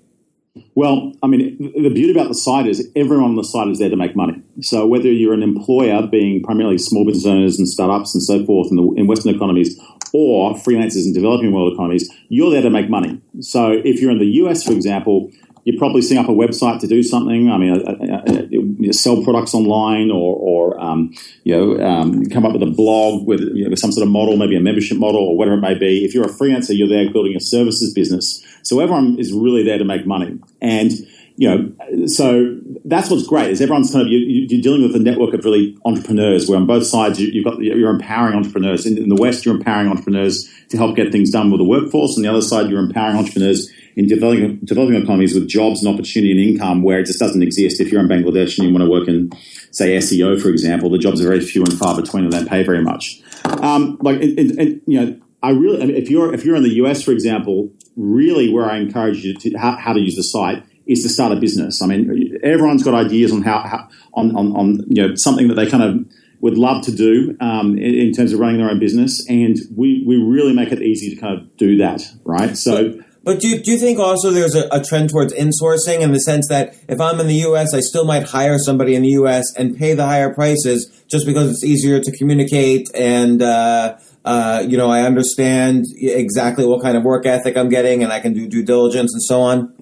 Well, 0.75 1.13
I 1.23 1.27
mean, 1.27 1.57
the 1.59 1.89
beauty 1.89 2.11
about 2.11 2.27
the 2.27 2.35
site 2.35 2.67
is 2.67 2.89
everyone 2.95 3.25
on 3.25 3.35
the 3.35 3.43
site 3.43 3.69
is 3.69 3.79
there 3.79 3.89
to 3.89 3.95
make 3.95 4.15
money. 4.15 4.41
So 4.61 4.85
whether 4.85 5.09
you're 5.09 5.33
an 5.33 5.43
employer, 5.43 6.05
being 6.05 6.43
primarily 6.43 6.77
small 6.77 7.05
business 7.05 7.25
owners 7.25 7.57
and 7.57 7.67
startups 7.67 8.13
and 8.13 8.21
so 8.21 8.45
forth 8.45 8.69
in, 8.69 8.75
the, 8.75 8.83
in 8.97 9.07
Western 9.07 9.33
economies, 9.33 9.79
or 10.13 10.53
freelancers 10.55 11.05
in 11.05 11.13
developing 11.13 11.53
world 11.53 11.73
economies, 11.73 12.09
you're 12.27 12.51
there 12.51 12.61
to 12.61 12.69
make 12.69 12.89
money. 12.89 13.21
So 13.39 13.71
if 13.71 14.01
you're 14.01 14.11
in 14.11 14.19
the 14.19 14.25
US, 14.43 14.63
for 14.63 14.73
example, 14.73 15.31
you're 15.63 15.77
probably 15.77 16.01
setting 16.01 16.23
up 16.23 16.29
a 16.29 16.33
website 16.33 16.79
to 16.79 16.87
do 16.87 17.03
something. 17.03 17.49
I 17.49 17.57
mean, 17.57 17.71
uh, 17.71 17.91
uh, 17.91 18.89
uh, 18.89 18.93
sell 18.93 19.23
products 19.23 19.53
online, 19.53 20.09
or, 20.09 20.35
or 20.35 20.79
um, 20.79 21.13
you 21.43 21.55
know, 21.55 21.83
um, 21.85 22.25
come 22.25 22.45
up 22.45 22.53
with 22.53 22.63
a 22.63 22.71
blog 22.71 23.27
with, 23.27 23.41
you 23.41 23.65
know, 23.65 23.69
with 23.69 23.79
some 23.79 23.91
sort 23.91 24.05
of 24.05 24.11
model, 24.11 24.37
maybe 24.37 24.55
a 24.55 24.61
membership 24.61 24.97
model, 24.97 25.21
or 25.21 25.37
whatever 25.37 25.57
it 25.57 25.61
may 25.61 25.75
be. 25.75 26.03
If 26.03 26.13
you're 26.13 26.25
a 26.25 26.29
freelancer, 26.29 26.77
you're 26.77 26.89
there 26.89 27.11
building 27.11 27.35
a 27.35 27.39
services 27.39 27.93
business. 27.93 28.43
So 28.63 28.79
everyone 28.79 29.19
is 29.19 29.33
really 29.33 29.63
there 29.63 29.77
to 29.77 29.85
make 29.85 30.05
money, 30.05 30.39
and 30.61 30.91
you 31.37 31.49
know, 31.49 32.07
so 32.07 32.55
that's 32.85 33.09
what's 33.09 33.25
great 33.25 33.49
is 33.49 33.61
everyone's 33.61 33.91
kind 33.91 34.05
of 34.05 34.11
you, 34.11 34.43
are 34.43 34.61
dealing 34.61 34.83
with 34.83 34.95
a 34.95 34.99
network 34.99 35.33
of 35.33 35.43
really 35.43 35.75
entrepreneurs 35.85 36.47
where 36.47 36.57
on 36.57 36.67
both 36.67 36.85
sides 36.85 37.19
you, 37.19 37.43
have 37.43 37.53
got 37.53 37.63
you're 37.63 37.89
empowering 37.89 38.35
entrepreneurs 38.35 38.85
in, 38.85 38.97
in, 38.97 39.09
the 39.09 39.15
west 39.15 39.43
you're 39.43 39.55
empowering 39.55 39.87
entrepreneurs 39.87 40.47
to 40.69 40.77
help 40.77 40.95
get 40.95 41.11
things 41.11 41.31
done 41.31 41.49
with 41.49 41.59
the 41.59 41.65
workforce 41.65 42.15
and 42.15 42.23
the 42.23 42.29
other 42.29 42.43
side 42.43 42.69
you're 42.69 42.79
empowering 42.79 43.17
entrepreneurs 43.17 43.71
in 43.95 44.07
developing 44.07 44.59
developing 44.63 44.95
economies 44.95 45.33
with 45.33 45.47
jobs 45.47 45.83
and 45.83 45.93
opportunity 45.93 46.31
and 46.31 46.39
income 46.39 46.83
where 46.83 46.99
it 46.99 47.05
just 47.05 47.19
doesn't 47.19 47.41
exist 47.41 47.79
if 47.79 47.91
you're 47.91 48.01
in 48.01 48.07
Bangladesh 48.07 48.57
and 48.57 48.67
you 48.67 48.73
want 48.73 48.83
to 48.83 48.89
work 48.89 49.07
in 49.07 49.31
say 49.71 49.97
SEO 49.97 50.41
for 50.41 50.49
example 50.49 50.89
the 50.89 50.97
jobs 50.97 51.21
are 51.21 51.27
very 51.27 51.41
few 51.41 51.63
and 51.63 51.73
far 51.77 51.99
between 51.99 52.23
and 52.23 52.33
they 52.33 52.45
pay 52.45 52.63
very 52.63 52.83
much 52.83 53.21
um, 53.45 53.97
like 54.01 54.21
and, 54.21 54.51
and, 54.59 54.81
you 54.85 54.99
know 54.99 55.19
I 55.43 55.51
really 55.51 55.81
I 55.81 55.85
mean, 55.87 55.95
if 55.95 56.09
you're 56.09 56.33
if 56.33 56.45
you're 56.45 56.55
in 56.55 56.63
the 56.63 56.75
US 56.75 57.03
for 57.03 57.11
example 57.11 57.71
really 57.95 58.51
where 58.51 58.69
I 58.69 58.77
encourage 58.77 59.23
you 59.23 59.33
to 59.35 59.57
how, 59.57 59.75
how 59.77 59.93
to 59.93 59.99
use 59.99 60.15
the 60.15 60.23
site 60.23 60.63
is 60.87 61.03
to 61.03 61.09
start 61.09 61.31
a 61.31 61.35
business. 61.35 61.81
I 61.81 61.87
mean, 61.87 62.37
everyone's 62.43 62.83
got 62.83 62.93
ideas 62.93 63.31
on 63.31 63.43
how, 63.43 63.59
how 63.59 63.87
on, 64.13 64.35
on, 64.35 64.55
on, 64.55 64.83
you 64.87 65.07
know 65.07 65.15
something 65.15 65.47
that 65.47 65.55
they 65.55 65.69
kind 65.69 65.83
of 65.83 66.05
would 66.41 66.57
love 66.57 66.83
to 66.85 66.91
do 66.91 67.37
um, 67.39 67.77
in, 67.77 67.93
in, 67.93 68.13
terms 68.13 68.33
of 68.33 68.39
running 68.39 68.57
their 68.57 68.69
own 68.69 68.79
business, 68.79 69.25
and 69.29 69.57
we 69.75 70.03
we 70.05 70.17
really 70.17 70.53
make 70.53 70.71
it 70.71 70.81
easy 70.81 71.13
to 71.13 71.21
kind 71.21 71.37
of 71.37 71.55
do 71.57 71.77
that, 71.77 72.03
right? 72.23 72.57
So. 72.57 73.01
But, 73.23 73.39
do, 73.39 73.59
do 73.59 73.71
you 73.71 73.77
think 73.77 73.99
also 73.99 74.31
there's 74.31 74.55
a, 74.55 74.67
a, 74.71 74.83
trend 74.83 75.11
towards 75.11 75.31
insourcing 75.33 75.99
in 76.01 76.11
the 76.11 76.19
sense 76.19 76.47
that 76.49 76.75
if 76.89 76.99
I'm 76.99 77.19
in 77.19 77.27
the 77.27 77.35
U.S., 77.35 77.71
I 77.73 77.79
still 77.79 78.03
might 78.03 78.23
hire 78.23 78.57
somebody 78.57 78.95
in 78.95 79.03
the 79.03 79.09
U.S. 79.09 79.45
and 79.55 79.77
pay 79.77 79.93
the 79.93 80.05
higher 80.05 80.33
prices 80.33 81.03
just 81.07 81.27
because 81.27 81.51
it's 81.51 81.63
easier 81.63 81.99
to 81.99 82.17
communicate 82.17 82.87
and 82.95 83.41
uh, 83.43 83.97
uh, 84.25 84.63
you 84.67 84.77
know 84.77 84.89
I 84.89 85.01
understand 85.01 85.85
exactly 85.97 86.65
what 86.65 86.81
kind 86.81 86.97
of 86.97 87.03
work 87.03 87.25
ethic 87.25 87.57
I'm 87.57 87.69
getting 87.69 88.03
and 88.03 88.11
I 88.11 88.19
can 88.19 88.33
do 88.33 88.47
due 88.47 88.63
diligence 88.63 89.13
and 89.13 89.21
so 89.21 89.41
on. 89.41 89.73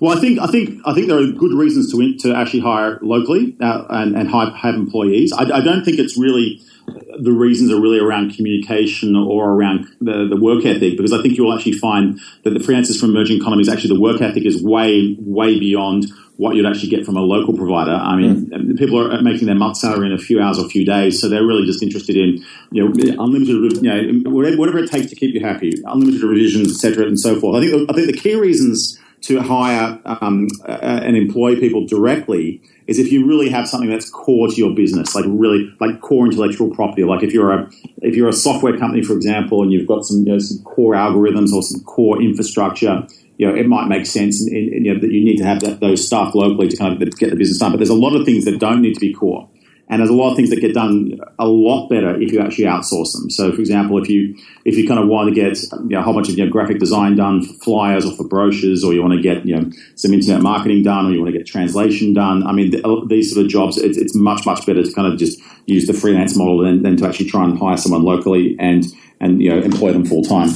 Well, 0.00 0.16
I 0.16 0.20
think 0.20 0.38
I 0.40 0.46
think 0.46 0.80
I 0.84 0.94
think 0.94 1.08
there 1.08 1.18
are 1.18 1.26
good 1.26 1.52
reasons 1.56 1.92
to 1.92 2.16
to 2.28 2.36
actually 2.36 2.60
hire 2.60 2.98
locally 3.02 3.56
uh, 3.60 3.84
and, 3.90 4.16
and 4.16 4.30
have 4.30 4.74
employees. 4.74 5.32
I, 5.32 5.44
I, 5.44 5.60
don't 5.60 5.84
think 5.84 5.98
it's 5.98 6.18
really 6.18 6.60
the 6.86 7.32
reasons 7.32 7.72
are 7.72 7.80
really 7.80 7.98
around 7.98 8.34
communication 8.34 9.16
or 9.16 9.50
around 9.50 9.86
the, 10.00 10.26
the 10.28 10.36
work 10.36 10.64
ethic 10.64 10.96
because 10.96 11.12
I 11.12 11.22
think 11.22 11.36
you'll 11.36 11.54
actually 11.54 11.78
find 11.78 12.20
that 12.42 12.50
the 12.50 12.60
freelancers 12.60 13.00
from 13.00 13.10
emerging 13.10 13.38
economies 13.38 13.68
actually 13.68 13.94
the 13.94 14.00
work 14.00 14.20
ethic 14.20 14.44
is 14.44 14.62
way 14.62 15.16
way 15.20 15.58
beyond 15.58 16.06
what 16.36 16.56
you'd 16.56 16.66
actually 16.66 16.88
get 16.88 17.06
from 17.06 17.16
a 17.16 17.20
local 17.20 17.56
provider. 17.56 17.92
I 17.92 18.16
mean, 18.16 18.46
mm. 18.46 18.76
people 18.76 19.00
are 19.00 19.22
making 19.22 19.46
their 19.46 19.54
month 19.54 19.76
salary 19.76 20.08
in 20.08 20.12
a 20.12 20.18
few 20.18 20.40
hours 20.40 20.58
or 20.58 20.66
a 20.66 20.68
few 20.68 20.84
days, 20.84 21.20
so 21.20 21.28
they're 21.28 21.46
really 21.46 21.64
just 21.64 21.82
interested 21.82 22.16
in 22.16 22.44
you 22.72 22.88
know 22.88 23.22
unlimited, 23.22 23.82
you 23.82 24.22
know, 24.22 24.30
whatever, 24.30 24.56
whatever 24.56 24.78
it 24.78 24.90
takes 24.90 25.10
to 25.10 25.16
keep 25.16 25.34
you 25.34 25.40
happy, 25.40 25.72
unlimited 25.86 26.22
revisions, 26.22 26.72
etc., 26.72 27.06
and 27.06 27.18
so 27.18 27.38
forth. 27.38 27.56
I 27.56 27.60
think 27.60 27.90
I 27.90 27.92
think 27.94 28.06
the 28.06 28.18
key 28.18 28.34
reasons 28.34 28.98
to 29.22 29.40
hire 29.40 29.98
um, 30.04 30.48
and 30.66 31.16
employ 31.16 31.58
people 31.58 31.86
directly 31.86 32.60
is 32.86 32.98
if 32.98 33.10
you 33.10 33.26
really 33.26 33.48
have 33.48 33.68
something 33.68 33.88
that's 33.88 34.10
core 34.10 34.48
to 34.48 34.54
your 34.54 34.74
business, 34.74 35.14
like 35.14 35.24
really 35.26 35.74
like 35.80 36.00
core 36.00 36.26
intellectual 36.26 36.70
property. 36.74 37.04
Like 37.04 37.22
if 37.22 37.32
you're 37.32 37.52
a 37.52 37.70
if 38.02 38.14
you're 38.14 38.28
a 38.28 38.32
software 38.32 38.76
company, 38.76 39.02
for 39.02 39.14
example, 39.14 39.62
and 39.62 39.72
you've 39.72 39.86
got 39.86 40.04
some 40.04 40.18
you 40.18 40.32
know, 40.32 40.38
some 40.38 40.62
core 40.64 40.94
algorithms 40.94 41.52
or 41.52 41.62
some 41.62 41.82
core 41.84 42.20
infrastructure, 42.20 43.06
you 43.38 43.48
know 43.48 43.54
it 43.54 43.66
might 43.66 43.88
make 43.88 44.06
sense 44.06 44.46
in, 44.46 44.54
in, 44.54 44.84
you 44.84 44.94
know, 44.94 45.00
that 45.00 45.10
you 45.10 45.24
need 45.24 45.36
to 45.38 45.44
have 45.44 45.60
that, 45.60 45.80
those 45.80 46.06
staff 46.06 46.34
locally 46.34 46.68
to 46.68 46.76
kind 46.76 47.00
of 47.00 47.18
get 47.18 47.30
the 47.30 47.36
business 47.36 47.58
done. 47.58 47.72
But 47.72 47.78
there's 47.78 47.90
a 47.90 47.94
lot 47.94 48.14
of 48.14 48.24
things 48.24 48.44
that 48.44 48.58
don't 48.58 48.82
need 48.82 48.94
to 48.94 49.00
be 49.00 49.14
core. 49.14 49.48
And 49.94 50.00
there's 50.00 50.10
a 50.10 50.14
lot 50.14 50.32
of 50.32 50.36
things 50.36 50.50
that 50.50 50.60
get 50.60 50.74
done 50.74 51.20
a 51.38 51.46
lot 51.46 51.88
better 51.88 52.20
if 52.20 52.32
you 52.32 52.40
actually 52.40 52.64
outsource 52.64 53.12
them. 53.12 53.30
So, 53.30 53.52
for 53.52 53.60
example, 53.60 54.02
if 54.02 54.08
you 54.08 54.36
if 54.64 54.76
you 54.76 54.88
kind 54.88 54.98
of 54.98 55.06
want 55.06 55.28
to 55.28 55.34
get 55.34 55.62
you 55.62 55.90
know, 55.90 56.00
a 56.00 56.02
whole 56.02 56.14
bunch 56.14 56.28
of 56.28 56.36
you 56.36 56.44
know, 56.44 56.50
graphic 56.50 56.80
design 56.80 57.14
done 57.14 57.46
for 57.46 57.52
flyers 57.62 58.04
or 58.04 58.12
for 58.16 58.26
brochures, 58.26 58.82
or 58.82 58.92
you 58.92 59.00
want 59.00 59.14
to 59.14 59.22
get 59.22 59.46
you 59.46 59.54
know 59.54 59.70
some 59.94 60.12
internet 60.12 60.42
marketing 60.42 60.82
done, 60.82 61.06
or 61.06 61.12
you 61.12 61.20
want 61.20 61.32
to 61.32 61.38
get 61.38 61.46
translation 61.46 62.12
done, 62.12 62.44
I 62.44 62.50
mean, 62.50 62.74
these 63.06 63.32
sort 63.32 63.44
of 63.44 63.50
jobs, 63.52 63.78
it's, 63.78 63.96
it's 63.96 64.16
much 64.16 64.44
much 64.44 64.66
better 64.66 64.82
to 64.82 64.92
kind 64.94 65.12
of 65.12 65.16
just 65.16 65.40
use 65.66 65.86
the 65.86 65.92
freelance 65.92 66.36
model 66.36 66.58
than, 66.64 66.82
than 66.82 66.96
to 66.96 67.06
actually 67.06 67.30
try 67.30 67.44
and 67.44 67.56
hire 67.56 67.76
someone 67.76 68.02
locally 68.02 68.56
and 68.58 68.84
and 69.20 69.40
you 69.40 69.48
know 69.48 69.62
employ 69.62 69.92
them 69.92 70.04
full 70.04 70.24
time. 70.24 70.48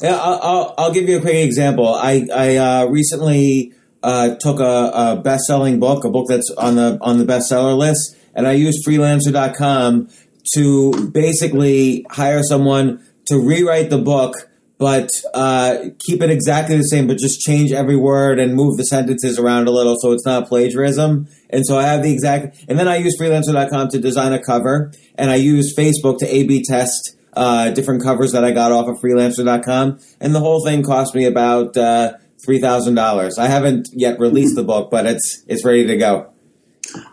Yeah, 0.00 0.16
I'll, 0.16 0.40
I'll, 0.42 0.74
I'll, 0.78 0.92
give 0.92 1.06
you 1.06 1.18
a 1.18 1.20
quick 1.20 1.44
example. 1.44 1.86
I 1.86 2.26
I 2.34 2.56
uh, 2.56 2.86
recently 2.86 3.74
uh, 4.02 4.36
took 4.36 4.58
a, 4.58 4.90
a 4.94 5.20
best 5.22 5.44
selling 5.44 5.80
book, 5.80 6.04
a 6.04 6.10
book 6.10 6.28
that's 6.28 6.50
on 6.52 6.76
the 6.76 6.96
on 7.02 7.18
the 7.18 7.26
bestseller 7.26 7.76
list 7.76 8.16
and 8.34 8.46
I 8.46 8.52
use 8.52 8.84
freelancer.com 8.86 10.08
to 10.54 11.10
basically 11.10 12.04
hire 12.10 12.42
someone 12.42 13.02
to 13.26 13.38
rewrite 13.38 13.90
the 13.90 13.98
book, 13.98 14.34
but 14.78 15.08
uh, 15.32 15.76
keep 15.98 16.20
it 16.20 16.30
exactly 16.30 16.76
the 16.76 16.82
same, 16.82 17.06
but 17.06 17.16
just 17.16 17.40
change 17.40 17.72
every 17.72 17.96
word 17.96 18.38
and 18.38 18.54
move 18.54 18.76
the 18.76 18.84
sentences 18.84 19.38
around 19.38 19.66
a 19.66 19.70
little 19.70 19.96
so 19.98 20.12
it's 20.12 20.26
not 20.26 20.48
plagiarism. 20.48 21.28
And 21.50 21.64
so 21.64 21.78
I 21.78 21.84
have 21.84 22.02
the 22.02 22.12
exact, 22.12 22.64
and 22.68 22.78
then 22.78 22.88
I 22.88 22.96
use 22.96 23.16
freelancer.com 23.18 23.88
to 23.88 23.98
design 23.98 24.32
a 24.32 24.42
cover, 24.42 24.92
and 25.14 25.30
I 25.30 25.36
use 25.36 25.74
Facebook 25.76 26.18
to 26.18 26.26
A 26.26 26.44
B 26.44 26.62
test 26.62 27.16
uh, 27.36 27.70
different 27.70 28.02
covers 28.02 28.32
that 28.32 28.44
I 28.44 28.50
got 28.50 28.72
off 28.72 28.88
of 28.88 28.98
freelancer.com. 29.00 29.98
And 30.20 30.34
the 30.34 30.40
whole 30.40 30.64
thing 30.64 30.82
cost 30.82 31.14
me 31.14 31.24
about 31.24 31.76
uh, 31.76 32.14
$3,000. 32.46 33.38
I 33.38 33.46
haven't 33.48 33.88
yet 33.92 34.20
released 34.20 34.56
the 34.56 34.64
book, 34.64 34.90
but 34.90 35.06
it's, 35.06 35.42
it's 35.46 35.64
ready 35.64 35.86
to 35.86 35.96
go. 35.96 36.33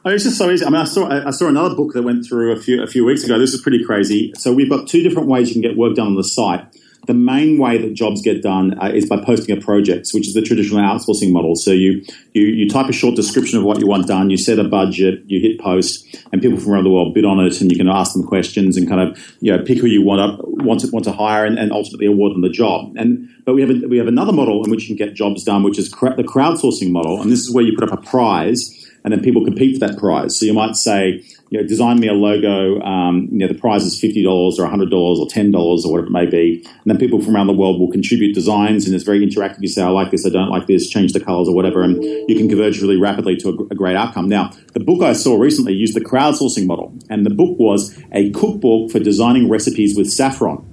Oh, 0.05 0.09
it's 0.09 0.23
just 0.23 0.37
so 0.37 0.49
easy. 0.49 0.65
I 0.65 0.69
mean, 0.69 0.81
I 0.81 0.85
saw 0.85 1.09
I 1.27 1.31
saw 1.31 1.47
another 1.47 1.75
book 1.75 1.93
that 1.93 2.03
went 2.03 2.25
through 2.25 2.51
a 2.51 2.57
few 2.57 2.81
a 2.83 2.87
few 2.87 3.05
weeks 3.05 3.23
ago. 3.23 3.39
This 3.39 3.53
is 3.53 3.61
pretty 3.61 3.83
crazy. 3.83 4.33
So 4.35 4.53
we've 4.53 4.69
got 4.69 4.87
two 4.87 5.01
different 5.01 5.27
ways 5.27 5.49
you 5.49 5.55
can 5.55 5.61
get 5.61 5.77
work 5.77 5.95
done 5.95 6.07
on 6.07 6.15
the 6.15 6.23
site. 6.23 6.65
The 7.07 7.15
main 7.15 7.57
way 7.57 7.79
that 7.79 7.95
jobs 7.95 8.21
get 8.21 8.43
done 8.43 8.77
uh, 8.79 8.91
is 8.93 9.09
by 9.09 9.17
posting 9.25 9.57
a 9.57 9.59
project, 9.59 10.09
which 10.13 10.27
is 10.27 10.35
the 10.35 10.41
traditional 10.41 10.81
outsourcing 10.81 11.31
model. 11.31 11.55
So 11.55 11.71
you, 11.71 12.05
you 12.33 12.43
you 12.43 12.69
type 12.69 12.87
a 12.89 12.93
short 12.93 13.15
description 13.15 13.57
of 13.57 13.63
what 13.63 13.79
you 13.79 13.87
want 13.87 14.07
done, 14.07 14.29
you 14.29 14.37
set 14.37 14.59
a 14.59 14.63
budget, 14.63 15.23
you 15.25 15.39
hit 15.39 15.59
post, 15.59 16.05
and 16.31 16.43
people 16.43 16.59
from 16.59 16.73
around 16.73 16.83
the 16.83 16.91
world 16.91 17.15
bid 17.15 17.25
on 17.25 17.39
it, 17.39 17.59
and 17.59 17.71
you 17.71 17.77
can 17.77 17.89
ask 17.89 18.13
them 18.13 18.25
questions 18.27 18.77
and 18.77 18.87
kind 18.87 19.01
of 19.01 19.35
you 19.39 19.51
know 19.51 19.63
pick 19.63 19.79
who 19.79 19.87
you 19.87 20.03
want 20.03 20.39
to 20.39 20.63
want 20.63 20.81
to 20.81 20.87
want 20.91 21.05
to 21.05 21.11
hire, 21.11 21.43
and, 21.43 21.57
and 21.57 21.71
ultimately 21.71 22.05
award 22.05 22.35
them 22.35 22.41
the 22.41 22.49
job. 22.49 22.93
And 22.97 23.27
but 23.45 23.55
we 23.55 23.61
have 23.61 23.71
a, 23.71 23.87
we 23.87 23.97
have 23.97 24.07
another 24.07 24.31
model 24.31 24.63
in 24.63 24.69
which 24.69 24.87
you 24.87 24.95
can 24.95 25.07
get 25.07 25.15
jobs 25.15 25.43
done, 25.43 25.63
which 25.63 25.79
is 25.79 25.89
the 25.89 26.23
crowdsourcing 26.27 26.91
model, 26.91 27.19
and 27.19 27.31
this 27.31 27.39
is 27.39 27.51
where 27.51 27.63
you 27.63 27.75
put 27.75 27.91
up 27.91 27.97
a 27.97 28.01
prize 28.01 28.77
and 29.03 29.11
then 29.11 29.21
people 29.21 29.43
compete 29.43 29.79
for 29.79 29.87
that 29.87 29.97
prize. 29.97 30.39
So 30.39 30.45
you 30.45 30.53
might 30.53 30.75
say, 30.75 31.23
you 31.49 31.59
know, 31.59 31.67
design 31.67 31.99
me 31.99 32.07
a 32.07 32.13
logo. 32.13 32.79
Um, 32.81 33.27
you 33.31 33.39
know, 33.39 33.47
the 33.47 33.59
prize 33.59 33.83
is 33.83 33.99
fifty 33.99 34.23
dollars 34.23 34.59
or 34.59 34.67
hundred 34.67 34.89
dollars 34.89 35.19
or 35.19 35.27
ten 35.27 35.51
dollars 35.51 35.85
or 35.85 35.91
whatever 35.91 36.07
it 36.07 36.11
may 36.11 36.25
be, 36.25 36.63
and 36.65 36.85
then 36.85 36.97
people 36.97 37.21
from 37.21 37.35
around 37.35 37.47
the 37.47 37.53
world 37.53 37.79
will 37.79 37.91
contribute 37.91 38.33
designs, 38.33 38.85
and 38.85 38.95
it's 38.95 39.03
very 39.03 39.19
interactive. 39.25 39.61
You 39.61 39.67
say, 39.67 39.81
I 39.81 39.89
like 39.89 40.11
this, 40.11 40.25
I 40.25 40.29
don't 40.29 40.49
like 40.49 40.67
this, 40.67 40.89
change 40.89 41.13
the 41.13 41.19
colors 41.19 41.47
or 41.47 41.55
whatever, 41.55 41.81
and 41.83 42.03
you 42.03 42.35
can 42.35 42.47
converge 42.47 42.81
really 42.81 42.97
rapidly 42.97 43.35
to 43.37 43.49
a, 43.49 43.53
a 43.71 43.75
great 43.75 43.95
outcome. 43.95 44.29
Now, 44.29 44.51
the 44.73 44.79
book 44.79 45.01
I 45.01 45.13
saw 45.13 45.37
recently 45.37 45.73
used 45.73 45.95
the 45.95 46.01
crowdsourcing 46.01 46.65
model, 46.65 46.93
and 47.09 47.25
the 47.25 47.31
book 47.31 47.57
was 47.59 47.97
a 48.11 48.29
cookbook 48.31 48.91
for 48.91 48.99
designing 48.99 49.49
recipes 49.49 49.97
with 49.97 50.09
saffron. 50.09 50.67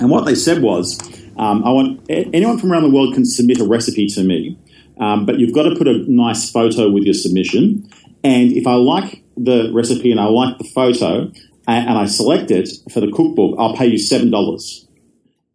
And 0.00 0.10
what 0.10 0.26
they 0.26 0.34
said 0.34 0.60
was, 0.60 1.00
um, 1.36 1.64
I 1.64 1.70
want 1.70 2.00
anyone 2.08 2.58
from 2.58 2.72
around 2.72 2.82
the 2.82 2.90
world 2.90 3.14
can 3.14 3.24
submit 3.24 3.60
a 3.60 3.64
recipe 3.64 4.06
to 4.08 4.22
me 4.22 4.58
um, 4.98 5.26
but 5.26 5.38
you've 5.38 5.54
got 5.54 5.64
to 5.64 5.74
put 5.76 5.88
a 5.88 6.04
nice 6.10 6.50
photo 6.50 6.90
with 6.90 7.04
your 7.04 7.14
submission. 7.14 7.88
And 8.22 8.52
if 8.52 8.66
I 8.66 8.74
like 8.74 9.22
the 9.36 9.70
recipe 9.72 10.10
and 10.10 10.20
I 10.20 10.26
like 10.26 10.58
the 10.58 10.64
photo 10.64 11.32
and, 11.66 11.88
and 11.88 11.98
I 11.98 12.06
select 12.06 12.50
it 12.50 12.68
for 12.92 13.00
the 13.00 13.10
cookbook, 13.10 13.56
I'll 13.58 13.76
pay 13.76 13.86
you 13.86 13.98
seven 13.98 14.30
dollars. 14.30 14.86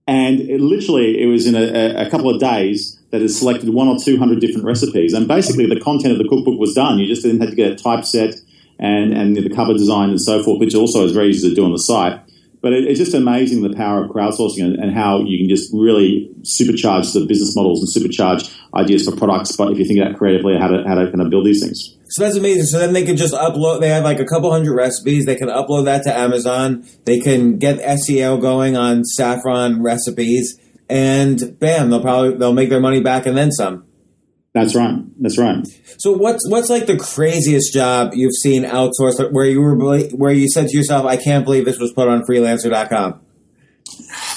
And 0.08 0.40
it 0.40 0.60
literally, 0.60 1.22
it 1.22 1.28
was 1.28 1.46
in 1.46 1.56
a, 1.56 2.08
a 2.08 2.10
couple 2.10 2.30
of 2.34 2.40
days 2.40 3.00
that 3.12 3.22
it 3.22 3.30
selected 3.30 3.70
one 3.70 3.88
or 3.88 3.98
two 3.98 4.18
hundred 4.18 4.40
different 4.40 4.66
recipes, 4.66 5.14
and 5.14 5.28
basically 5.28 5.66
the 5.68 5.80
content 5.80 6.14
of 6.14 6.20
the 6.20 6.28
cookbook 6.28 6.60
was 6.60 6.74
done. 6.74 7.00
You 7.00 7.08
just 7.08 7.24
didn't 7.24 7.42
have 7.42 7.50
to 7.50 7.56
get 7.56 7.72
it 7.72 7.82
typeset 7.82 8.36
and 8.80 9.14
and 9.14 9.36
the 9.36 9.50
cover 9.50 9.74
design 9.74 10.10
and 10.10 10.22
so 10.22 10.44
forth, 10.44 10.60
which 10.60 10.76
also 10.76 11.06
is 11.06 11.12
very 11.12 11.30
easy 11.30 11.50
to 11.50 11.56
do 11.56 11.66
on 11.66 11.72
the 11.72 11.80
site. 11.80 12.20
But 12.62 12.74
it, 12.74 12.86
it's 12.86 13.00
just 13.00 13.14
amazing 13.14 13.62
the 13.62 13.74
power 13.74 14.04
of 14.04 14.12
crowdsourcing 14.12 14.64
and, 14.64 14.76
and, 14.76 14.94
how 14.94 15.22
you 15.24 15.38
can 15.38 15.48
just 15.48 15.72
really 15.74 16.30
supercharge 16.42 17.14
the 17.14 17.26
business 17.26 17.56
models 17.56 17.80
and 17.80 18.04
supercharge 18.04 18.54
ideas 18.74 19.06
for 19.06 19.16
products. 19.16 19.56
But 19.56 19.72
if 19.72 19.80
you 19.80 19.86
think 19.86 20.00
about 20.02 20.18
creatively 20.18 20.58
how 20.58 20.68
to 20.68 20.84
how 20.86 20.96
to 20.96 21.08
kind 21.08 21.22
of 21.22 21.30
build 21.30 21.46
these 21.46 21.64
things. 21.64 21.96
So 22.10 22.24
that's 22.24 22.36
amazing. 22.36 22.66
So 22.66 22.80
then 22.80 22.94
they 22.94 23.06
can 23.06 23.16
just 23.16 23.34
upload. 23.34 23.80
They 23.80 23.90
have 23.90 24.04
like 24.04 24.20
a 24.20 24.26
couple 24.26 24.52
hundred 24.52 24.76
recipes. 24.76 25.26
They 25.26 25.36
can 25.36 25.48
upload 25.48 25.86
that 25.86 26.04
to 26.04 26.18
Amazon. 26.18 26.86
They 27.06 27.20
can 27.20 27.58
get 27.60 27.80
SEO 27.80 28.42
going 28.42 28.76
on 28.76 29.06
saffron 29.06 29.82
recipes, 29.82 30.60
and 30.90 31.58
bam, 31.60 31.90
they'll 31.90 32.02
probably 32.02 32.38
they'll 32.38 32.54
make 32.54 32.70
their 32.70 32.82
money 32.82 33.02
back 33.02 33.26
and 33.26 33.38
then 33.38 33.52
some. 33.52 33.86
That's 34.54 34.76
right. 34.76 35.04
That's 35.22 35.38
right. 35.38 35.66
So 36.00 36.12
what's 36.12 36.48
what's 36.50 36.70
like 36.70 36.88
the 36.88 36.98
craziest 36.98 37.72
job 37.72 38.14
you've 38.16 38.34
seen 38.34 38.64
outsourced 38.64 39.32
where 39.32 39.46
you 39.46 39.62
were 39.62 39.76
where 39.76 40.32
you 40.32 40.50
said 40.50 40.70
to 40.70 40.78
yourself, 40.78 41.06
"I 41.06 41.18
can't 41.18 41.46
believe 41.46 41.66
this 41.66 41.80
was 41.80 41.94
put 41.94 42.08
on 42.08 42.24
Freelancer.com." 42.24 43.22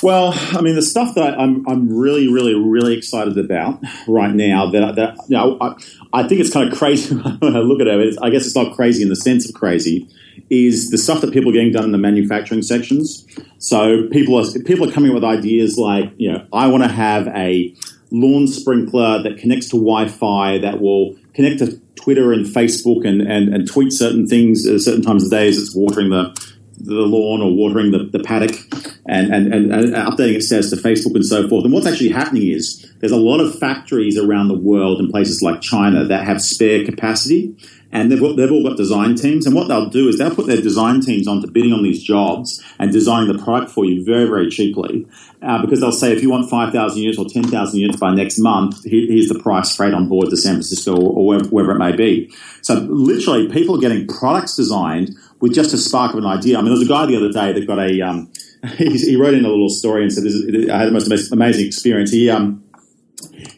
Well, 0.02 0.33
I 0.35 0.61
mean, 0.61 0.75
the 0.75 0.83
stuff 0.83 1.14
that 1.14 1.38
I'm 1.38 1.66
I'm 1.66 1.97
really 1.97 2.31
really 2.31 2.54
really 2.54 2.97
excited 2.97 3.38
about 3.38 3.81
right 4.07 4.35
now 4.35 4.71
that 4.71 4.97
that 4.97 5.16
you 5.28 5.37
know, 5.37 5.57
I, 5.61 5.76
I 6.12 6.28
think 6.28 6.40
it's 6.40 6.52
kind 6.52 6.71
of 6.71 6.76
crazy 6.76 7.14
when 7.38 7.57
I 7.57 7.61
look 7.61 7.81
at 7.81 7.87
it. 7.87 8.19
I 8.21 8.28
guess 8.28 8.45
it's 8.45 8.57
not 8.57 8.75
crazy 8.75 9.02
in 9.02 9.09
the 9.09 9.16
sense 9.16 9.49
of 9.49 9.54
crazy. 9.54 10.09
Is 10.50 10.90
the 10.90 10.99
stuff 10.99 11.21
that 11.23 11.33
people 11.33 11.50
are 11.50 11.54
getting 11.54 11.73
done 11.73 11.85
in 11.85 11.92
the 11.92 11.99
manufacturing 11.99 12.62
sections? 12.62 13.26
So 13.59 14.09
people 14.09 14.38
are 14.38 14.45
people 14.64 14.88
are 14.88 14.92
coming 14.92 15.11
up 15.11 15.14
with 15.14 15.25
ideas 15.25 15.78
like, 15.78 16.12
you 16.19 16.33
know, 16.33 16.47
I 16.52 16.66
want 16.66 16.83
to 16.83 16.90
have 16.90 17.28
a 17.28 17.75
lawn 18.12 18.47
sprinkler 18.47 19.23
that 19.23 19.38
connects 19.38 19.69
to 19.71 19.76
Wi-Fi 19.76 20.59
that 20.59 20.81
will 20.81 21.16
connect 21.35 21.59
to 21.59 21.81
Twitter 21.97 22.33
and 22.33 22.47
Facebook 22.47 23.07
and, 23.07 23.23
and, 23.23 23.54
and 23.54 23.66
tweet 23.66 23.92
certain 23.92 24.26
things 24.26 24.66
at 24.66 24.81
certain 24.81 25.02
times 25.02 25.25
of 25.25 25.31
the 25.31 25.37
day 25.37 25.49
as 25.49 25.59
it's 25.59 25.75
watering 25.75 26.11
the 26.11 26.33
the 26.78 26.95
lawn 26.95 27.40
or 27.40 27.54
watering 27.54 27.92
the, 27.92 28.04
the 28.11 28.19
paddock 28.19 28.57
and, 29.06 29.32
and, 29.32 29.52
and, 29.52 29.73
and, 29.73 29.94
updating 29.94 30.37
its 30.37 30.47
status 30.47 30.71
to 30.71 30.76
Facebook 30.76 31.14
and 31.14 31.26
so 31.26 31.49
forth. 31.49 31.64
And 31.64 31.73
what's 31.73 31.87
actually 31.87 32.11
happening 32.11 32.49
is 32.49 32.88
there's 33.00 33.12
a 33.12 33.16
lot 33.16 33.40
of 33.40 33.59
factories 33.59 34.16
around 34.16 34.49
the 34.49 34.59
world 34.59 35.00
in 35.00 35.11
places 35.11 35.42
like 35.42 35.61
China 35.61 36.04
that 36.04 36.25
have 36.25 36.40
spare 36.40 36.85
capacity 36.85 37.56
and 37.92 38.11
they've, 38.11 38.37
they've 38.37 38.50
all 38.50 38.62
got 38.62 38.78
design 38.78 39.14
teams. 39.14 39.47
And 39.47 39.54
what 39.54 39.68
they'll 39.68 39.90
do 39.90 40.09
is 40.09 40.16
they'll 40.16 40.35
put 40.35 40.47
their 40.47 40.61
design 40.61 41.02
teams 41.02 41.28
onto 41.28 41.47
bidding 41.47 41.75
on 41.75 41.82
these 41.82 42.02
jobs 42.02 42.62
and 42.78 42.90
designing 42.90 43.30
the 43.30 43.42
product 43.42 43.71
for 43.71 43.85
you 43.85 44.02
very, 44.02 44.25
very 44.25 44.49
cheaply. 44.49 45.06
Uh, 45.42 45.61
because 45.61 45.80
they'll 45.80 45.92
say 45.92 46.12
if 46.12 46.23
you 46.23 46.30
want 46.30 46.49
5,000 46.49 46.99
units 46.99 47.18
or 47.18 47.26
10,000 47.28 47.78
units 47.78 48.00
by 48.00 48.14
next 48.14 48.38
month, 48.38 48.82
here's 48.85 49.28
the 49.28 49.38
price 49.38 49.76
freight 49.76 49.92
on 49.92 50.09
board 50.09 50.30
to 50.30 50.37
San 50.37 50.54
Francisco 50.54 50.97
or, 50.97 51.12
or 51.12 51.26
wherever, 51.26 51.49
wherever 51.49 51.73
it 51.73 51.78
may 51.78 51.94
be. 51.94 52.32
So 52.62 52.75
literally, 52.76 53.49
people 53.49 53.76
are 53.76 53.80
getting 53.80 54.06
products 54.06 54.56
designed 54.56 55.14
with 55.40 55.52
just 55.52 55.75
a 55.75 55.78
spark 55.78 56.12
of 56.12 56.18
an 56.18 56.26
idea. 56.26 56.56
I 56.56 56.62
mean, 56.62 56.66
there 56.66 56.78
was 56.78 56.82
a 56.82 56.88
guy 56.88 57.04
the 57.06 57.16
other 57.16 57.30
day 57.30 57.52
that 57.52 57.66
got 57.66 57.78
a. 57.78 58.00
Um, 58.00 58.32
he, 58.76 58.97
he, 58.97 59.16
wrote 59.16 59.35
in 59.35 59.45
a 59.45 59.49
little 59.49 59.69
story 59.69 60.02
and 60.02 60.12
said, 60.12 60.25
"I 60.71 60.78
had 60.78 60.88
the 60.88 60.92
most 60.92 61.33
amazing 61.33 61.66
experience." 61.66 62.11
He 62.12 62.31
um, 62.31 62.64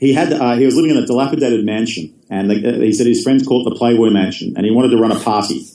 he 0.01 0.13
had 0.15 0.33
uh, 0.33 0.57
he 0.57 0.65
was 0.65 0.77
living 0.77 0.91
in 0.91 0.97
a 0.97 1.07
dilapidated 1.07 1.65
mansion, 1.65 2.15
and 2.31 2.51
the, 2.51 2.77
uh, 2.77 2.81
he 2.81 2.93
said 2.93 3.07
his 3.07 3.23
friends 3.23 3.47
called 3.47 3.67
it 3.67 3.71
the 3.71 3.77
Playboy 3.77 4.11
Mansion, 4.11 4.55
and 4.57 4.65
he 4.65 4.73
wanted 4.73 4.91
to 4.91 4.99
run 4.99 5.13
a 5.13 5.21
party. 5.21 5.67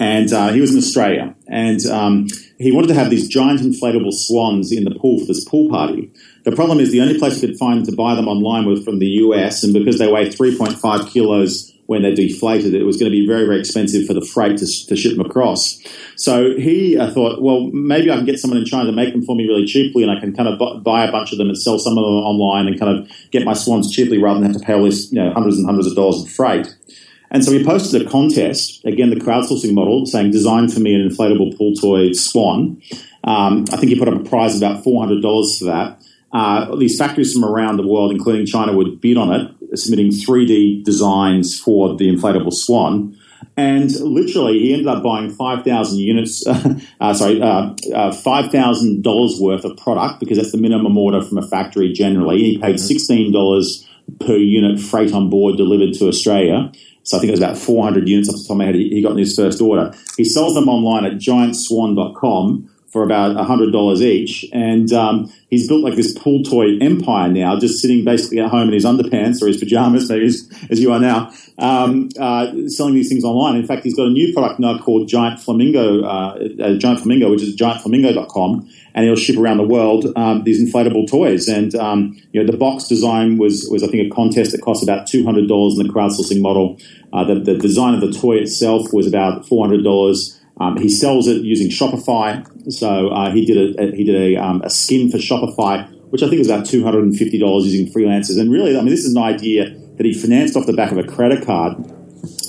And 0.00 0.32
uh, 0.32 0.52
he 0.52 0.60
was 0.60 0.72
in 0.72 0.78
Australia, 0.78 1.34
and 1.48 1.84
um, 1.86 2.28
he 2.58 2.70
wanted 2.70 2.88
to 2.88 2.94
have 2.94 3.10
these 3.10 3.28
giant 3.28 3.60
inflatable 3.60 4.12
swans 4.12 4.70
in 4.70 4.84
the 4.84 4.94
pool 4.94 5.18
for 5.18 5.26
this 5.26 5.44
pool 5.44 5.68
party. 5.68 6.12
The 6.44 6.52
problem 6.52 6.78
is 6.78 6.92
the 6.92 7.00
only 7.00 7.18
place 7.18 7.42
you 7.42 7.48
could 7.48 7.58
find 7.58 7.84
to 7.84 7.92
buy 7.92 8.14
them 8.14 8.28
online 8.28 8.64
was 8.64 8.84
from 8.84 9.00
the 9.00 9.06
US, 9.06 9.64
and 9.64 9.74
because 9.74 9.98
they 9.98 10.10
weigh 10.10 10.30
3.5 10.30 11.10
kilos 11.10 11.72
when 11.88 12.02
they're 12.02 12.14
deflated, 12.14 12.74
it 12.74 12.84
was 12.84 12.98
going 12.98 13.10
to 13.10 13.16
be 13.16 13.26
very, 13.26 13.46
very 13.46 13.58
expensive 13.58 14.06
for 14.06 14.12
the 14.12 14.20
freight 14.20 14.58
to, 14.58 14.66
to 14.88 14.94
ship 14.94 15.16
them 15.16 15.24
across. 15.24 15.80
So 16.16 16.54
he 16.54 16.98
uh, 16.98 17.10
thought, 17.10 17.40
well, 17.40 17.70
maybe 17.72 18.10
I 18.10 18.16
can 18.16 18.26
get 18.26 18.38
someone 18.38 18.58
in 18.58 18.66
China 18.66 18.90
to 18.90 18.92
make 18.92 19.14
them 19.14 19.24
for 19.24 19.34
me 19.34 19.48
really 19.48 19.64
cheaply, 19.64 20.02
and 20.02 20.12
I 20.12 20.20
can 20.20 20.36
kind 20.36 20.50
of 20.50 20.58
bu- 20.58 20.80
buy 20.80 21.06
a 21.06 21.10
bunch 21.10 21.32
of 21.32 21.38
them 21.38 21.48
and 21.48 21.56
sell 21.56 21.78
some 21.78 21.92
of 21.92 22.04
them 22.04 22.12
online 22.12 22.66
and 22.66 22.78
kind 22.78 22.98
of 22.98 23.10
get 23.30 23.42
my 23.46 23.54
swans 23.54 23.90
cheaply 23.90 24.18
rather 24.18 24.38
than 24.38 24.52
have 24.52 24.60
to 24.60 24.66
pay 24.66 24.74
all 24.74 24.84
this, 24.84 25.10
you 25.10 25.18
know, 25.18 25.32
hundreds 25.32 25.56
and 25.56 25.64
hundreds 25.64 25.86
of 25.86 25.96
dollars 25.96 26.20
in 26.20 26.28
freight. 26.28 26.76
And 27.30 27.42
so 27.42 27.52
he 27.52 27.64
posted 27.64 28.06
a 28.06 28.10
contest, 28.10 28.84
again, 28.84 29.08
the 29.08 29.16
crowdsourcing 29.16 29.72
model, 29.72 30.04
saying, 30.04 30.30
design 30.30 30.68
for 30.68 30.80
me 30.80 30.94
an 30.94 31.08
inflatable 31.08 31.56
pool 31.56 31.72
toy 31.72 32.12
swan. 32.12 32.82
Um, 33.24 33.64
I 33.72 33.78
think 33.78 33.88
he 33.88 33.98
put 33.98 34.08
up 34.08 34.20
a 34.20 34.28
prize 34.28 34.54
of 34.54 34.60
about 34.60 34.84
$400 34.84 35.58
for 35.58 35.64
that. 35.64 36.02
Uh, 36.32 36.76
these 36.76 36.98
factories 36.98 37.32
from 37.32 37.46
around 37.46 37.78
the 37.78 37.86
world, 37.86 38.12
including 38.12 38.44
China, 38.44 38.76
would 38.76 39.00
bid 39.00 39.16
on 39.16 39.32
it 39.32 39.57
submitting 39.74 40.08
3D 40.08 40.84
designs 40.84 41.58
for 41.58 41.96
the 41.96 42.08
inflatable 42.08 42.52
swan. 42.52 43.16
And 43.56 43.90
literally, 44.00 44.60
he 44.60 44.72
ended 44.72 44.86
up 44.86 45.02
buying 45.02 45.30
5,000 45.30 45.98
units, 45.98 46.46
uh, 47.00 47.14
sorry, 47.14 47.42
uh, 47.42 47.74
uh, 47.92 48.12
$5,000 48.12 49.40
worth 49.40 49.64
of 49.64 49.76
product 49.76 50.20
because 50.20 50.38
that's 50.38 50.52
the 50.52 50.58
minimum 50.58 50.96
order 50.96 51.22
from 51.22 51.38
a 51.38 51.46
factory 51.46 51.92
generally. 51.92 52.38
He 52.38 52.58
paid 52.58 52.76
$16 52.76 53.84
per 54.20 54.36
unit 54.36 54.80
freight 54.80 55.12
on 55.12 55.28
board 55.28 55.56
delivered 55.56 55.94
to 55.94 56.08
Australia. 56.08 56.72
So 57.02 57.16
I 57.16 57.20
think 57.20 57.28
it 57.28 57.32
was 57.32 57.40
about 57.40 57.58
400 57.58 58.08
units 58.08 58.28
off 58.28 58.36
the 58.36 58.42
top 58.42 58.50
of 58.52 58.58
my 58.58 58.66
head 58.66 58.74
he 58.74 59.02
got 59.02 59.12
in 59.12 59.18
his 59.18 59.34
first 59.34 59.60
order. 59.60 59.92
He 60.16 60.24
sells 60.24 60.54
them 60.54 60.68
online 60.68 61.04
at 61.04 61.14
giantswan.com 61.14 62.70
for 62.88 63.02
about 63.02 63.36
$100 63.36 64.00
each. 64.00 64.46
And 64.52 64.90
um, 64.92 65.32
he's 65.50 65.68
built 65.68 65.82
like 65.84 65.94
this 65.94 66.16
pool 66.18 66.42
toy 66.42 66.78
empire 66.80 67.28
now, 67.28 67.58
just 67.58 67.80
sitting 67.80 68.04
basically 68.04 68.40
at 68.40 68.50
home 68.50 68.68
in 68.68 68.74
his 68.74 68.84
underpants 68.84 69.42
or 69.42 69.46
his 69.46 69.58
pajamas, 69.58 70.08
maybe 70.08 70.26
as, 70.26 70.48
as 70.70 70.80
you 70.80 70.90
are 70.92 70.98
now, 70.98 71.30
um, 71.58 72.08
uh, 72.18 72.50
selling 72.68 72.94
these 72.94 73.08
things 73.08 73.24
online. 73.24 73.56
In 73.56 73.66
fact, 73.66 73.84
he's 73.84 73.94
got 73.94 74.06
a 74.06 74.10
new 74.10 74.32
product 74.32 74.58
now 74.58 74.78
called 74.78 75.08
Giant 75.08 75.38
Flamingo, 75.38 76.02
uh, 76.02 76.38
uh, 76.62 76.78
Giant 76.78 77.00
Flamingo, 77.00 77.30
which 77.30 77.42
is 77.42 77.56
giantflamingo.com, 77.56 78.70
and 78.94 79.04
he'll 79.04 79.16
ship 79.16 79.36
around 79.36 79.58
the 79.58 79.66
world 79.66 80.06
um, 80.16 80.44
these 80.44 80.62
inflatable 80.62 81.10
toys. 81.10 81.46
And 81.46 81.74
um, 81.74 82.18
you 82.32 82.42
know, 82.42 82.50
the 82.50 82.56
box 82.56 82.88
design 82.88 83.36
was 83.38 83.68
was 83.70 83.82
I 83.82 83.88
think 83.88 84.10
a 84.10 84.14
contest 84.14 84.52
that 84.52 84.62
cost 84.62 84.82
about 84.82 85.06
two 85.06 85.24
hundred 85.24 85.48
dollars 85.48 85.78
in 85.78 85.86
the 85.86 85.92
crowdsourcing 85.92 86.40
model. 86.40 86.78
Uh, 87.12 87.24
the, 87.24 87.34
the 87.36 87.58
design 87.58 87.94
of 87.94 88.00
the 88.00 88.12
toy 88.12 88.36
itself 88.36 88.92
was 88.92 89.06
about 89.06 89.46
four 89.46 89.66
hundred 89.66 89.82
dollars. 89.82 90.37
Um, 90.60 90.76
he 90.76 90.88
sells 90.88 91.28
it 91.28 91.42
using 91.42 91.68
Shopify. 91.68 92.44
So 92.72 93.08
uh, 93.08 93.30
he 93.30 93.44
did 93.44 93.78
a, 93.78 93.96
he 93.96 94.04
did 94.04 94.16
a, 94.16 94.36
um, 94.36 94.62
a 94.62 94.70
skin 94.70 95.10
for 95.10 95.18
Shopify, 95.18 95.88
which 96.10 96.22
I 96.22 96.28
think 96.28 96.40
is 96.40 96.48
about 96.48 96.66
two 96.66 96.82
hundred 96.84 97.04
and 97.04 97.16
fifty 97.16 97.38
dollars 97.38 97.66
using 97.66 97.92
freelancers. 97.92 98.40
And 98.40 98.50
really, 98.50 98.76
I 98.76 98.80
mean, 98.80 98.90
this 98.90 99.04
is 99.04 99.14
an 99.14 99.22
idea 99.22 99.70
that 99.96 100.06
he 100.06 100.12
financed 100.12 100.56
off 100.56 100.66
the 100.66 100.72
back 100.72 100.92
of 100.92 100.98
a 100.98 101.04
credit 101.04 101.44
card. 101.44 101.76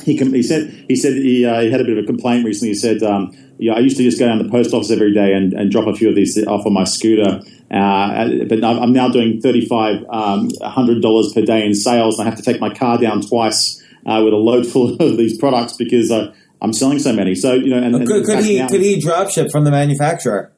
He, 0.04 0.18
he 0.18 0.44
said 0.44 0.86
he 0.88 0.96
said 0.96 1.14
he, 1.14 1.46
uh, 1.46 1.62
he, 1.62 1.72
had 1.72 1.82
a 1.82 1.84
bit 1.84 1.98
of 1.98 2.04
a 2.04 2.08
complaint 2.08 2.46
recently. 2.46 2.70
He 2.70 2.76
said, 2.76 3.04
um, 3.04 3.36
"Yeah, 3.58 3.74
I 3.74 3.80
used 3.80 3.98
to 3.98 4.04
just 4.04 4.18
go 4.18 4.26
down 4.26 4.38
to 4.40 4.44
the 4.44 4.50
post 4.50 4.74
office 4.74 4.90
every 4.90 5.14
day 5.14 5.34
and, 5.34 5.54
and 5.54 5.72
drop 5.72 5.88
a 5.88 5.94
few 5.94 6.10
of 6.10 6.16
these 6.16 6.38
off 6.48 6.66
on 6.66 6.74
my 6.74 6.86
scooter." 6.86 7.42
Uh, 7.72 8.46
but 8.50 8.64
I'm 8.64 8.94
now 8.94 9.10
doing 9.10 9.40
thirty-five 9.40 10.04
um, 10.10 10.50
hundred 10.64 11.02
dollars 11.02 11.32
per 11.34 11.42
day 11.42 11.64
in 11.66 11.76
sales, 11.76 12.18
and 12.18 12.28
I 12.28 12.32
have 12.32 12.40
to 12.40 12.46
take 12.46 12.60
my 12.60 12.74
car 12.74 12.98
down 12.98 13.22
twice 13.22 13.84
uh, 14.06 14.22
with 14.24 14.34
a 14.34 14.38
load 14.38 14.66
full 14.66 14.94
of 15.00 15.18
these 15.18 15.38
products 15.38 15.74
because 15.74 16.12
uh, 16.12 16.34
I'm 16.62 16.74
selling 16.74 17.00
so 17.00 17.14
many. 17.14 17.36
So 17.36 17.54
you 17.54 17.70
know, 17.70 17.82
and, 17.82 18.08
could, 18.08 18.26
could 18.26 18.44
he 18.44 18.60
now, 18.60 18.68
could 18.68 18.82
he 18.82 19.00
drop 19.00 19.30
ship 19.30 19.52
from 19.52 19.64
the 19.64 19.72
manufacturer? 19.72 20.52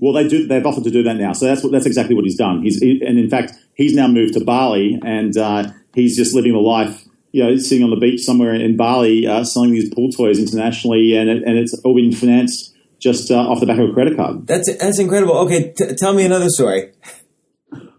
Well, 0.00 0.12
they 0.12 0.28
do. 0.28 0.46
They've 0.46 0.64
offered 0.64 0.84
to 0.84 0.90
do 0.90 1.02
that 1.02 1.16
now. 1.16 1.32
So 1.32 1.46
that's 1.46 1.62
what 1.62 1.72
that's 1.72 1.86
exactly 1.86 2.14
what 2.14 2.24
he's 2.24 2.36
done. 2.36 2.62
He's 2.62 2.78
he, 2.78 3.02
and 3.04 3.18
in 3.18 3.28
fact, 3.28 3.52
he's 3.74 3.94
now 3.94 4.06
moved 4.06 4.34
to 4.34 4.44
Bali, 4.44 5.00
and 5.04 5.36
uh, 5.36 5.70
he's 5.94 6.16
just 6.16 6.34
living 6.34 6.52
the 6.52 6.58
life. 6.58 7.04
You 7.32 7.44
know, 7.44 7.56
sitting 7.56 7.84
on 7.84 7.90
the 7.90 7.96
beach 7.96 8.22
somewhere 8.22 8.54
in 8.54 8.76
Bali, 8.76 9.26
uh, 9.26 9.44
selling 9.44 9.72
these 9.72 9.92
pool 9.92 10.10
toys 10.10 10.38
internationally, 10.38 11.16
and 11.16 11.30
it, 11.30 11.42
and 11.44 11.58
it's 11.58 11.74
all 11.84 11.94
been 11.94 12.12
financed 12.12 12.74
just 12.98 13.30
uh, 13.30 13.38
off 13.38 13.60
the 13.60 13.66
back 13.66 13.78
of 13.78 13.90
a 13.90 13.92
credit 13.92 14.16
card. 14.16 14.46
That's 14.46 14.74
that's 14.76 14.98
incredible. 14.98 15.36
Okay, 15.38 15.72
t- 15.72 15.94
tell 15.96 16.12
me 16.12 16.24
another 16.24 16.48
story. 16.48 16.92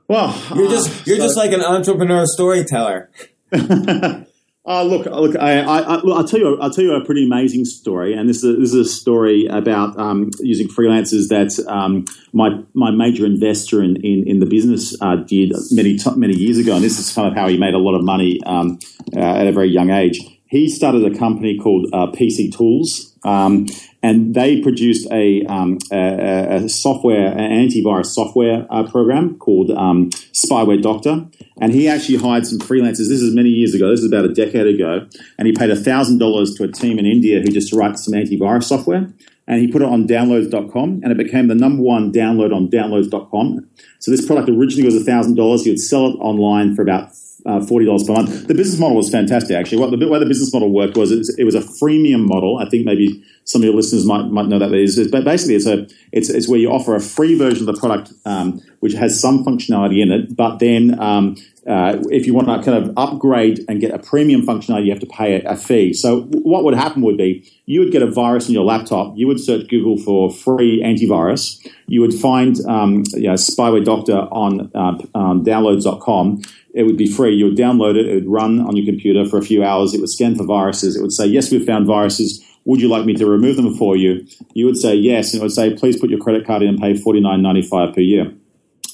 Well, 0.08 0.38
you're 0.56 0.70
just 0.70 1.08
you're 1.08 1.18
so, 1.18 1.24
just 1.24 1.38
like 1.38 1.52
an 1.54 1.62
entrepreneur 1.62 2.26
storyteller. 2.26 3.10
Uh, 4.64 4.84
look, 4.84 5.08
look, 5.08 5.36
I, 5.36 5.60
I, 5.62 6.04
will 6.04 6.24
tell 6.24 6.40
you, 6.40 6.60
I'll 6.62 6.70
tell 6.70 6.84
you 6.84 6.94
a 6.94 7.04
pretty 7.04 7.26
amazing 7.26 7.66
story, 7.66 8.14
and 8.14 8.30
this 8.30 8.44
is 8.44 8.44
a, 8.44 8.54
this 8.54 8.74
is 8.74 8.88
a 8.88 8.90
story 8.90 9.48
about 9.48 9.98
um, 10.00 10.30
using 10.40 10.68
freelancers 10.68 11.30
that 11.30 11.58
um, 11.68 12.06
my 12.32 12.62
my 12.76 12.92
major 12.92 13.26
investor 13.26 13.82
in 13.82 13.96
in, 13.98 14.28
in 14.28 14.40
the 14.40 14.46
business 14.46 14.96
uh, 15.02 15.16
did 15.16 15.54
many 15.72 15.98
many 16.16 16.36
years 16.36 16.60
ago, 16.60 16.76
and 16.76 16.84
this 16.84 17.00
is 17.00 17.12
kind 17.12 17.28
of 17.28 17.34
how 17.34 17.48
he 17.48 17.58
made 17.58 17.74
a 17.74 17.80
lot 17.80 17.96
of 17.96 18.04
money 18.04 18.40
um, 18.46 18.78
uh, 19.16 19.20
at 19.20 19.48
a 19.48 19.52
very 19.52 19.70
young 19.70 19.90
age. 19.90 20.20
He 20.52 20.68
started 20.68 21.06
a 21.06 21.18
company 21.18 21.58
called 21.58 21.88
uh, 21.94 22.08
PC 22.08 22.54
Tools, 22.54 23.16
um, 23.24 23.68
and 24.04 24.36
they 24.36 24.62
produced 24.62 25.10
a, 25.10 25.46
um, 25.46 25.78
a, 25.94 26.66
a, 26.66 26.68
software, 26.68 27.28
an 27.28 27.70
antivirus 27.70 28.08
software 28.08 28.68
uh, 28.70 28.84
program 28.84 29.38
called 29.38 29.72
um, 29.72 30.10
Spyware 30.10 30.82
Doctor. 30.82 31.26
And 31.62 31.72
he 31.72 31.88
actually 31.88 32.18
hired 32.18 32.46
some 32.46 32.60
freelancers. 32.60 33.08
This 33.08 33.22
is 33.22 33.34
many 33.34 33.48
years 33.48 33.74
ago. 33.74 33.92
This 33.92 34.02
is 34.02 34.12
about 34.12 34.26
a 34.26 34.34
decade 34.34 34.68
ago. 34.68 35.08
And 35.38 35.48
he 35.48 35.54
paid 35.54 35.70
$1,000 35.70 36.58
to 36.58 36.64
a 36.66 36.68
team 36.68 37.00
in 37.00 37.06
India 37.06 37.40
who 37.40 37.48
just 37.48 37.70
to 37.70 37.78
write 37.78 37.98
some 37.98 38.14
antivirus 38.14 38.66
software. 38.66 39.08
And 39.48 39.62
he 39.62 39.72
put 39.72 39.82
it 39.82 39.88
on 39.88 40.06
downloads.com 40.06 41.00
and 41.02 41.12
it 41.14 41.18
became 41.18 41.48
the 41.48 41.56
number 41.56 41.82
one 41.82 42.12
download 42.12 42.54
on 42.54 42.68
downloads.com. 42.68 43.70
So 44.00 44.12
this 44.12 44.26
product 44.26 44.50
originally 44.50 44.84
was 44.84 45.02
$1,000. 45.02 45.64
He 45.64 45.70
would 45.70 45.80
sell 45.80 46.08
it 46.08 46.18
online 46.20 46.76
for 46.76 46.82
about 46.82 47.14
uh, 47.46 47.60
$40 47.60 48.08
per 48.08 48.14
month. 48.14 48.48
The 48.48 48.54
business 48.54 48.80
model 48.80 48.98
was 48.98 49.10
fantastic, 49.10 49.56
actually. 49.56 49.80
What 49.80 49.98
the 49.98 50.08
way 50.08 50.20
the 50.20 50.26
business 50.26 50.54
model 50.54 50.70
worked 50.70 50.98
was 50.98 51.12
it 51.12 51.44
was 51.44 51.56
a 51.56 51.62
freemium 51.62 52.28
model. 52.28 52.58
I 52.58 52.70
think 52.70 52.86
maybe 52.86 53.24
some 53.44 53.62
of 53.62 53.66
your 53.66 53.76
listeners 53.76 54.06
might 54.06 54.26
might 54.28 54.48
know 54.48 54.60
that 54.60 54.72
it. 54.74 55.12
But 55.12 55.24
basically, 55.24 55.56
it's 55.56 55.66
a 55.66 55.88
it's, 56.12 56.30
it's 56.30 56.48
where 56.48 56.60
you 56.60 56.72
offer 56.72 56.96
a 56.96 57.02
free 57.02 57.36
version 57.36 57.68
of 57.68 57.76
the 57.76 57.80
product, 57.80 58.14
um, 58.26 58.62
which 58.80 58.94
has 58.94 59.20
some 59.20 59.44
functionality 59.44 60.02
in 60.02 60.12
it. 60.12 60.36
But 60.36 60.60
then, 60.60 61.00
um, 61.00 61.36
uh, 61.68 61.98
if 62.10 62.26
you 62.26 62.34
want 62.34 62.48
to 62.48 62.62
kind 62.64 62.84
of 62.84 62.94
upgrade 62.98 63.64
and 63.68 63.80
get 63.80 63.92
a 63.92 64.00
premium 64.00 64.42
functionality, 64.46 64.86
you 64.86 64.92
have 64.92 65.02
to 65.02 65.08
pay 65.08 65.42
a, 65.42 65.52
a 65.52 65.56
fee. 65.56 65.94
So 65.94 66.24
what 66.32 66.64
would 66.64 66.76
happen 66.76 67.02
would 67.04 67.18
be 67.18 67.50
you 67.66 67.80
would 67.80 67.92
get 67.92 68.02
a 68.02 68.08
virus 68.08 68.48
in 68.48 68.54
your 68.54 68.66
laptop. 68.66 69.14
You 69.16 69.28
would 69.28 69.40
search 69.40 69.68
Google 69.70 69.98
for 69.98 70.32
free 70.32 70.82
antivirus. 70.84 71.66
You 71.88 72.02
would 72.02 72.14
find 72.14 72.60
um, 72.68 73.04
you 73.14 73.28
know, 73.28 73.34
spyware 73.34 73.84
doctor 73.84 74.18
on 74.18 74.72
uh, 74.74 74.98
um, 75.18 75.44
downloads.com 75.44 76.42
it 76.74 76.84
would 76.84 76.98
be 76.98 77.12
free. 77.12 77.36
You 77.36 77.46
would 77.46 77.58
download 77.58 77.98
it, 77.98 78.08
it 78.08 78.16
would 78.16 78.32
run 78.32 78.60
on 78.60 78.76
your 78.76 78.86
computer 78.86 79.26
for 79.26 79.38
a 79.38 79.44
few 79.44 79.64
hours, 79.64 79.94
it 79.94 80.00
would 80.00 80.10
scan 80.10 80.36
for 80.36 80.46
viruses, 80.46 80.96
it 80.96 81.02
would 81.02 81.14
say, 81.14 81.26
Yes, 81.26 81.52
we've 81.52 81.66
found 81.66 81.88
viruses. 81.88 82.44
Would 82.64 82.80
you 82.80 82.90
like 82.90 83.06
me 83.06 83.16
to 83.16 83.26
remove 83.26 83.56
them 83.56 83.76
for 83.76 83.98
you? 83.98 84.28
You 84.54 84.68
would 84.68 84.78
say 84.78 84.94
yes, 84.94 85.34
and 85.34 85.42
it 85.42 85.44
would 85.44 85.52
say, 85.52 85.74
Please 85.74 86.00
put 86.00 86.10
your 86.10 86.20
credit 86.20 86.46
card 86.46 86.62
in 86.62 86.70
and 86.70 86.80
pay 86.80 86.96
forty 86.96 87.20
nine 87.20 87.42
ninety 87.42 87.64
five 87.64 87.94
per 87.96 88.02
year. 88.02 88.34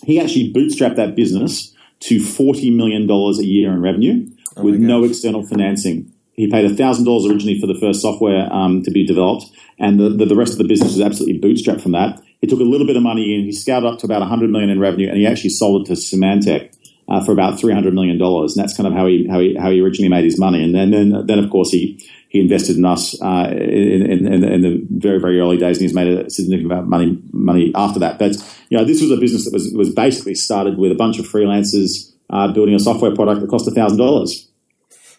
He 0.03 0.19
actually 0.19 0.53
bootstrapped 0.53 0.95
that 0.95 1.15
business 1.15 1.73
to 2.01 2.19
$40 2.19 2.75
million 2.75 3.09
a 3.09 3.43
year 3.43 3.71
in 3.71 3.81
revenue 3.81 4.27
oh 4.55 4.63
with 4.63 4.79
no 4.79 5.03
external 5.03 5.45
financing. 5.45 6.13
He 6.33 6.49
paid 6.49 6.69
$1,000 6.69 7.29
originally 7.29 7.59
for 7.59 7.65
the 7.65 7.77
first 7.79 8.01
software 8.01 8.47
um, 8.53 8.83
to 8.83 8.91
be 8.91 9.05
developed, 9.05 9.45
and 9.79 9.99
the, 9.99 10.09
the, 10.09 10.25
the, 10.25 10.35
rest 10.35 10.51
of 10.51 10.59
the 10.59 10.67
business 10.67 10.93
was 10.93 11.01
absolutely 11.01 11.41
bootstrapped 11.41 11.81
from 11.81 11.93
that. 11.93 12.21
He 12.41 12.47
took 12.47 12.59
a 12.59 12.63
little 12.63 12.85
bit 12.85 12.95
of 12.95 13.01
money 13.01 13.33
in, 13.33 13.43
he 13.43 13.51
scaled 13.51 13.85
up 13.85 13.97
to 13.99 14.05
about 14.05 14.19
100 14.19 14.51
million 14.51 14.69
in 14.69 14.79
revenue, 14.79 15.09
and 15.09 15.17
he 15.17 15.25
actually 15.25 15.49
sold 15.49 15.81
it 15.81 15.87
to 15.87 15.99
Symantec 15.99 16.76
uh, 17.09 17.23
for 17.23 17.31
about 17.31 17.59
three 17.59 17.73
hundred 17.73 17.93
million 17.93 18.17
dollars, 18.17 18.55
and 18.55 18.63
that's 18.63 18.75
kind 18.75 18.87
of 18.87 18.93
how 18.93 19.05
he 19.05 19.27
how 19.29 19.39
he 19.39 19.55
how 19.55 19.71
he 19.71 19.81
originally 19.81 20.09
made 20.09 20.25
his 20.25 20.39
money. 20.39 20.63
And 20.63 20.75
then 20.75 20.91
then, 20.91 21.25
then 21.25 21.39
of 21.39 21.49
course 21.49 21.71
he 21.71 22.03
he 22.29 22.41
invested 22.41 22.75
in 22.75 22.85
us 22.85 23.19
uh, 23.21 23.49
in, 23.51 24.27
in, 24.27 24.43
in, 24.43 24.61
the 24.61 24.85
very 24.89 25.19
very 25.19 25.39
early 25.39 25.57
days, 25.57 25.77
and 25.77 25.83
he's 25.83 25.93
made 25.93 26.07
a 26.07 26.29
significant 26.29 26.71
amount 26.71 26.83
of 26.83 26.89
money 26.89 27.21
money 27.31 27.71
after 27.75 27.99
that. 27.99 28.19
But 28.19 28.33
you 28.69 28.77
know, 28.77 28.83
this 28.83 29.01
was 29.01 29.11
a 29.11 29.17
business 29.17 29.45
that 29.45 29.53
was 29.53 29.71
was 29.73 29.93
basically 29.93 30.35
started 30.35 30.77
with 30.77 30.91
a 30.91 30.95
bunch 30.95 31.19
of 31.19 31.25
freelancers 31.25 32.13
uh, 32.29 32.51
building 32.51 32.75
a 32.75 32.79
software 32.79 33.15
product 33.15 33.41
that 33.41 33.49
cost 33.49 33.73
thousand 33.73 33.97
dollars. 33.97 34.49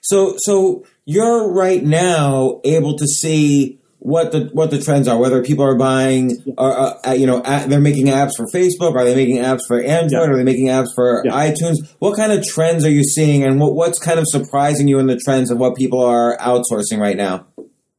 So 0.03 0.35
so 0.39 0.85
you're 1.07 1.51
right 1.51 1.83
now 1.83 2.61
able 2.65 2.97
to 2.97 3.07
see 3.07 3.81
what 4.01 4.33
the 4.33 4.51
what 4.53 4.71
the 4.71 4.81
trends 4.81 5.09
are. 5.09 5.19
Whether 5.19 5.43
people 5.43 5.65
are 5.65 5.77
buying, 5.77 6.37
or 6.57 6.95
uh, 7.07 7.13
you 7.13 7.27
know, 7.27 7.41
they're 7.41 7.81
making 7.81 8.07
apps 8.07 8.37
for 8.37 8.47
Facebook. 8.47 8.95
Are 8.95 9.05
they 9.05 9.15
making 9.15 9.39
apps 9.39 9.61
for 9.67 9.81
Android? 9.81 10.29
Yeah. 10.29 10.35
Are 10.35 10.37
they 10.37 10.45
making 10.45 10.67
apps 10.67 10.89
for 10.95 11.23
yeah. 11.25 11.33
iTunes? 11.33 11.77
What 11.99 12.17
kind 12.17 12.33
of 12.33 12.45
trends 12.45 12.85
are 12.85 12.91
you 12.91 13.05
seeing, 13.05 13.45
and 13.45 13.61
what, 13.61 13.75
what's 13.75 13.99
kind 13.99 14.19
of 14.19 14.27
surprising 14.29 14.89
you 14.89 14.99
in 14.99 15.07
the 15.07 15.17
trends 15.17 15.51
of 15.51 15.59
what 15.59 15.77
people 15.77 16.03
are 16.03 16.37
outsourcing 16.39 16.99
right 16.99 17.17
now? 17.17 17.47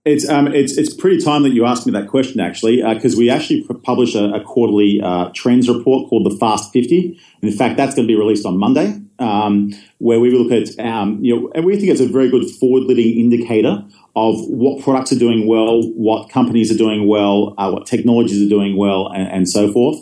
It's 0.06 0.28
um, 0.30 0.48
it's 0.48 0.78
it's 0.78 0.94
pretty 0.94 1.20
time 1.22 1.44
that 1.44 1.52
you 1.52 1.66
asked 1.66 1.86
me 1.86 1.92
that 1.92 2.08
question 2.08 2.40
actually, 2.40 2.82
because 2.82 3.16
uh, 3.16 3.20
we 3.20 3.30
actually 3.30 3.68
publish 3.84 4.16
a, 4.16 4.32
a 4.32 4.44
quarterly 4.44 5.02
uh, 5.04 5.30
trends 5.36 5.68
report 5.68 6.10
called 6.10 6.26
the 6.26 6.36
Fast 6.40 6.72
Fifty. 6.72 7.20
And 7.42 7.52
In 7.52 7.58
fact, 7.58 7.76
that's 7.76 7.96
going 7.96 8.08
to 8.08 8.12
be 8.12 8.18
released 8.18 8.46
on 8.46 8.58
Monday, 8.58 9.00
um, 9.20 9.74
where 9.98 10.20
we 10.20 10.32
look 10.32 10.52
at 10.52 10.80
um, 10.84 11.20
you 11.24 11.36
know, 11.36 11.52
and 11.54 11.66
we 11.66 11.78
think 11.78 11.92
it's 11.92 12.02
a 12.02 12.08
very 12.08 12.30
good 12.30 12.50
forward-looking 12.60 13.20
indicator 13.20 13.84
of 14.16 14.36
what 14.48 14.84
products 14.84 15.12
are 15.12 15.20
doing 15.20 15.48
well, 15.48 15.82
what 15.94 16.30
companies 16.30 16.72
are 16.74 16.78
doing 16.78 17.08
well, 17.08 17.54
uh, 17.58 17.70
what 17.70 17.86
technologies 17.86 18.46
are 18.46 18.50
doing 18.50 18.76
well, 18.76 19.08
and, 19.08 19.28
and, 19.28 19.50
so 19.50 19.72
forth. 19.72 19.98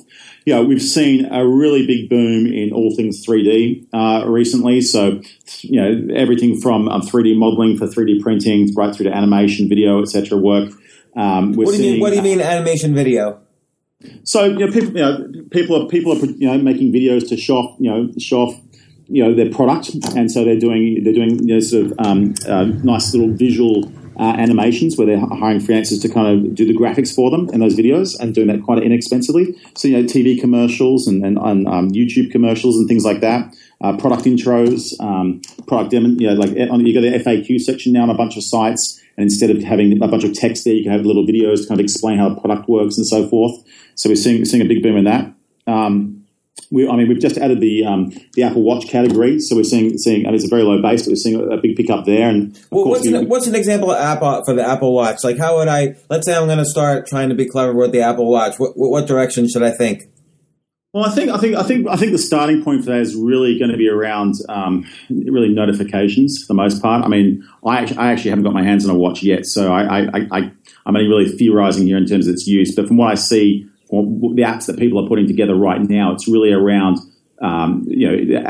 You 0.46 0.56
know, 0.56 0.64
we've 0.64 0.82
seen 0.82 1.26
a 1.26 1.46
really 1.46 1.86
big 1.86 2.10
boom 2.10 2.48
in 2.48 2.72
all 2.72 2.96
things 2.96 3.26
3D 3.26 3.86
uh, 3.94 4.26
recently. 4.28 4.82
So, 4.82 5.22
you 5.62 5.82
know, 5.82 6.16
everything 6.16 6.60
from 6.60 6.88
um, 6.88 7.02
3D 7.02 7.38
modeling 7.38 7.78
for 7.78 7.86
3D 7.86 8.22
printing 8.22 8.74
right 8.74 8.96
through 8.96 9.06
to 9.06 9.16
animation, 9.16 9.68
video, 9.68 10.02
etc. 10.02 10.38
work. 10.38 10.72
Um, 11.16 11.54
what, 11.54 11.68
do 11.68 11.74
you 11.74 11.92
mean, 11.92 12.02
what 12.02 12.12
do 12.12 12.16
you 12.16 12.22
mean 12.22 12.40
animation 12.40 12.96
video? 12.96 13.42
So 14.24 14.46
you 14.46 14.66
know, 14.66 14.72
people, 14.72 14.90
you 14.90 15.02
know, 15.02 15.44
people 15.50 15.84
are 15.84 15.88
people 15.88 16.14
are 16.14 16.24
you 16.24 16.48
know 16.48 16.58
making 16.60 16.94
videos 16.94 17.28
to 17.30 17.38
show 17.38 17.58
off, 17.58 17.76
you 17.80 17.90
know, 17.90 18.12
show 18.20 18.44
off 18.44 18.67
you 19.08 19.24
know 19.24 19.34
their 19.34 19.50
product, 19.50 19.92
and 20.16 20.32
so 20.32 20.44
they're 20.44 20.60
doing 20.60 21.04
they're 21.04 21.14
doing 21.14 21.48
you 21.48 21.56
know, 21.56 21.60
sort 21.60 21.88
of 21.88 21.94
um, 22.00 22.36
uh, 22.48 22.66
nice 22.84 23.14
little 23.14 23.34
visual 23.34 23.92
uh, 24.20 24.36
animations 24.38 24.98
where 24.98 25.06
they're 25.06 25.20
hiring 25.20 25.60
freelancers 25.60 26.02
to 26.02 26.10
kind 26.10 26.28
of 26.28 26.56
do 26.56 26.66
the 26.66 26.76
graphics 26.76 27.14
for 27.14 27.30
them 27.30 27.50
in 27.50 27.60
those 27.60 27.76
videos 27.76 28.20
and 28.20 28.34
doing 28.34 28.48
that 28.48 28.64
quite 28.64 28.82
inexpensively. 28.82 29.56
So, 29.76 29.88
you 29.88 29.98
know, 29.98 30.04
TV 30.04 30.40
commercials 30.40 31.08
and, 31.08 31.24
and, 31.24 31.38
um, 31.38 31.92
YouTube 31.92 32.32
commercials 32.32 32.78
and 32.78 32.88
things 32.88 33.06
like 33.06 33.22
that. 33.22 33.56
Uh, 33.80 33.96
product 33.98 34.24
intros, 34.24 35.00
um, 35.00 35.42
product, 35.68 35.92
demo, 35.92 36.10
you 36.10 36.28
know, 36.28 36.34
like 36.34 36.50
on, 36.72 36.84
you 36.86 36.94
got 36.94 37.02
the 37.02 37.24
FAQ 37.24 37.62
section 37.62 37.94
now 37.94 38.04
on 38.04 38.10
a 38.10 38.16
bunch 38.16 38.38
of 38.38 38.44
sites. 38.44 39.00
And 39.18 39.24
instead 39.24 39.52
of 39.52 39.62
having 39.62 40.02
a 40.02 40.08
bunch 40.08 40.24
of 40.24 40.34
text 40.34 40.66
there, 40.66 40.74
you 40.74 40.84
can 40.84 40.92
have 40.92 41.06
little 41.06 41.26
videos 41.26 41.62
to 41.62 41.68
kind 41.68 41.80
of 41.80 41.84
explain 41.84 42.18
how 42.18 42.30
the 42.30 42.42
product 42.42 42.68
works 42.68 42.98
and 42.98 43.06
so 43.06 43.28
forth. 43.28 43.64
So 43.94 44.10
we're 44.10 44.16
seeing, 44.16 44.44
seeing 44.46 44.64
a 44.64 44.68
big 44.68 44.82
boom 44.82 44.98
in 44.98 45.04
that. 45.06 45.32
Um, 45.68 46.17
we, 46.72 46.88
I 46.88 46.96
mean, 46.96 47.08
we've 47.08 47.20
just 47.20 47.38
added 47.38 47.62
the 47.62 47.86
um, 47.86 48.12
the 48.34 48.44
Apple 48.44 48.62
Watch 48.62 48.88
category, 48.88 49.40
so 49.40 49.56
we're 49.56 49.64
seeing 49.64 49.98
seeing. 49.98 50.26
I 50.26 50.30
mean, 50.30 50.36
it's 50.36 50.46
a 50.46 50.50
very 50.50 50.64
low 50.64 50.82
base, 50.82 51.04
but 51.04 51.12
we're 51.12 51.16
seeing 51.16 51.52
a, 51.52 51.58
big 51.58 51.76
pickup 51.76 52.06
there. 52.06 52.30
And 52.30 52.60
well, 52.72 52.86
what's, 52.86 53.06
an, 53.06 53.28
what's 53.30 53.48
an 53.48 53.56
example 53.56 53.92
of 53.92 53.98
app 53.98 54.20
for 54.46 54.54
the 54.54 54.68
Apple 54.68 54.94
Watch? 54.94 55.24
Like, 55.24 55.38
how 55.38 55.58
would 55.58 55.68
I? 55.68 55.96
Let's 56.10 56.26
say 56.26 56.36
I'm 56.36 56.48
going 56.48 56.58
to 56.58 56.66
start 56.66 57.08
trying 57.08 57.30
to 57.30 57.36
be 57.36 57.48
clever 57.48 57.74
with 57.74 57.92
the 57.92 58.02
Apple 58.02 58.30
Watch. 58.30 58.56
What, 58.58 58.74
what 58.76 59.08
direction 59.08 59.48
should 59.48 59.64
I 59.64 59.72
think? 59.72 60.04
Well, 60.94 61.06
I 61.06 61.12
think 61.12 61.30
I 61.30 61.38
think 61.38 61.56
I 61.56 61.64
think 61.64 61.88
I 61.88 61.96
think 61.96 62.12
the 62.12 62.18
starting 62.18 62.64
point 62.64 62.84
for 62.84 62.92
that 62.92 63.02
is 63.02 63.16
really 63.16 63.60
going 63.60 63.72
to 63.72 63.78
be 63.78 63.88
around 63.88 64.36
um, 64.50 64.90
really 65.10 65.50
notifications 65.50 66.42
for 66.42 66.48
the 66.48 66.56
most 66.56 66.82
part. 66.82 67.06
I 67.06 67.08
mean, 67.08 67.48
I 67.66 67.80
actually, 67.80 67.98
I 67.98 68.12
actually 68.12 68.32
haven't 68.32 68.46
got 68.46 68.54
my 68.54 68.64
hands 68.64 68.84
on 68.84 68.96
a 68.96 68.98
watch 68.98 69.22
yet, 69.22 69.46
so 69.46 69.72
I, 69.72 70.00
I, 70.00 70.28
I 70.32 70.52
I'm 70.86 70.96
only 70.96 71.08
really 71.08 71.30
theorizing 71.30 71.88
here 71.88 71.98
in 71.98 72.06
terms 72.06 72.28
of 72.28 72.34
its 72.34 72.48
use. 72.48 72.74
But 72.74 72.88
from 72.88 72.98
what 72.98 73.12
I 73.12 73.16
see 73.16 73.70
or 73.90 74.04
the 74.04 74.44
apps 74.44 74.66
that 74.66 74.78
people 74.78 75.04
are 75.04 75.08
putting 75.08 75.28
together 75.28 75.56
right 75.56 75.82
now, 75.82 76.14
it's 76.14 76.28
really 76.28 76.52
around 76.52 77.00
um, 77.42 77.84
you 77.88 78.10
know 78.10 78.42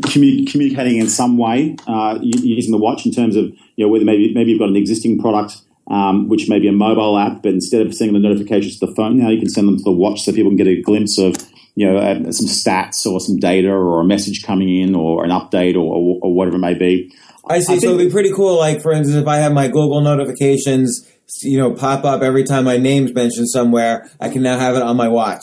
commu- 0.00 0.50
communicating 0.50 0.98
in 0.98 1.08
some 1.08 1.38
way 1.38 1.76
uh, 1.86 2.18
using 2.20 2.72
the 2.72 2.78
watch 2.78 3.06
in 3.06 3.12
terms 3.12 3.36
of 3.36 3.44
you 3.76 3.84
know 3.84 3.88
whether 3.88 4.04
maybe 4.04 4.34
maybe 4.34 4.50
you've 4.50 4.60
got 4.60 4.68
an 4.68 4.76
existing 4.76 5.18
product 5.18 5.62
um, 5.90 6.28
which 6.28 6.48
may 6.48 6.58
be 6.58 6.68
a 6.68 6.72
mobile 6.72 7.18
app, 7.18 7.42
but 7.42 7.52
instead 7.52 7.84
of 7.84 7.94
sending 7.94 8.14
the 8.14 8.28
notifications 8.28 8.78
to 8.78 8.86
the 8.86 8.94
phone, 8.94 9.18
now 9.18 9.28
you 9.28 9.38
can 9.38 9.48
send 9.48 9.68
them 9.68 9.76
to 9.76 9.82
the 9.82 9.92
watch 9.92 10.22
so 10.22 10.32
people 10.32 10.50
can 10.50 10.56
get 10.56 10.66
a 10.66 10.80
glimpse 10.80 11.18
of 11.18 11.36
you 11.74 11.90
know 11.90 11.98
uh, 11.98 12.32
some 12.32 12.46
stats 12.46 13.06
or 13.06 13.20
some 13.20 13.38
data 13.38 13.68
or 13.68 14.00
a 14.00 14.04
message 14.04 14.42
coming 14.42 14.68
in 14.68 14.94
or 14.94 15.24
an 15.24 15.30
update 15.30 15.74
or, 15.74 15.94
or, 15.94 16.18
or 16.22 16.34
whatever 16.34 16.56
it 16.56 16.60
may 16.60 16.74
be. 16.74 17.14
I 17.48 17.60
see. 17.60 17.74
I 17.74 17.78
so 17.78 17.94
it'd 17.94 18.06
be 18.06 18.12
pretty 18.12 18.32
cool. 18.32 18.58
Like 18.58 18.80
for 18.80 18.92
instance, 18.92 19.16
if 19.16 19.26
I 19.26 19.36
have 19.38 19.52
my 19.52 19.68
Google 19.68 20.00
notifications 20.00 21.08
you 21.42 21.58
know, 21.58 21.72
pop 21.72 22.04
up 22.04 22.22
every 22.22 22.44
time 22.44 22.64
my 22.64 22.76
name's 22.76 23.14
mentioned 23.14 23.48
somewhere. 23.48 24.10
I 24.20 24.28
can 24.28 24.42
now 24.42 24.58
have 24.58 24.76
it 24.76 24.82
on 24.82 24.96
my 24.96 25.08
watch. 25.08 25.42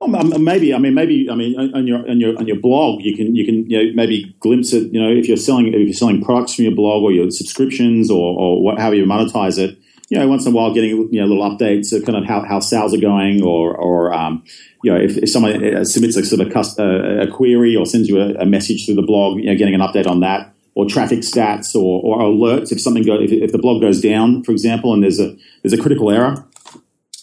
Um, 0.00 0.44
maybe 0.44 0.74
I 0.74 0.78
mean 0.78 0.92
maybe 0.92 1.30
I 1.30 1.34
mean 1.34 1.58
on 1.58 1.86
your 1.86 2.06
on 2.08 2.20
your 2.20 2.36
on 2.36 2.46
your 2.46 2.58
blog 2.58 3.00
you 3.02 3.16
can 3.16 3.34
you 3.34 3.46
can 3.46 3.70
you 3.70 3.86
know, 3.86 3.92
maybe 3.94 4.36
glimpse 4.40 4.74
it 4.74 4.92
you 4.92 5.00
know 5.00 5.08
if 5.08 5.28
you're 5.28 5.36
selling 5.38 5.68
if 5.68 5.74
you're 5.74 5.94
selling 5.94 6.22
products 6.22 6.54
from 6.54 6.64
your 6.64 6.74
blog 6.74 7.02
or 7.02 7.12
your 7.12 7.30
subscriptions 7.30 8.10
or, 8.10 8.38
or 8.38 8.62
what, 8.62 8.78
however 8.78 8.96
you 8.96 9.06
monetize 9.06 9.56
it 9.56 9.78
you 10.10 10.18
know 10.18 10.28
once 10.28 10.44
in 10.44 10.52
a 10.52 10.54
while 10.54 10.74
getting 10.74 11.08
you 11.10 11.20
know 11.20 11.26
little 11.26 11.48
updates 11.48 11.96
of 11.96 12.04
kind 12.04 12.18
of 12.18 12.24
how, 12.24 12.44
how 12.46 12.60
sales 12.60 12.92
are 12.92 13.00
going 13.00 13.42
or 13.42 13.74
or 13.74 14.12
um, 14.12 14.42
you 14.82 14.92
know 14.92 14.98
if, 14.98 15.16
if 15.16 15.30
someone 15.30 15.74
uh, 15.74 15.84
submits 15.84 16.16
a 16.16 16.24
sort 16.24 16.40
of 16.40 16.52
a, 16.52 16.82
uh, 16.82 17.26
a 17.26 17.30
query 17.30 17.74
or 17.74 17.86
sends 17.86 18.08
you 18.08 18.20
a, 18.20 18.34
a, 18.34 18.44
message 18.44 18.84
through 18.84 18.96
the 18.96 19.02
blog 19.02 19.38
you 19.38 19.46
know 19.46 19.56
getting 19.56 19.74
an 19.74 19.80
update 19.80 20.06
on 20.06 20.20
that 20.20 20.53
or 20.74 20.86
traffic 20.86 21.20
stats 21.20 21.74
or, 21.74 22.02
or 22.02 22.18
alerts 22.20 22.72
if 22.72 22.80
something 22.80 23.04
go 23.04 23.20
if, 23.20 23.30
if, 23.30 23.52
the 23.52 23.58
blog 23.58 23.80
goes 23.80 24.00
down, 24.00 24.42
for 24.42 24.52
example, 24.52 24.92
and 24.92 25.02
there's 25.02 25.20
a 25.20 25.36
there's 25.62 25.72
a 25.72 25.80
critical 25.80 26.10
error. 26.10 26.44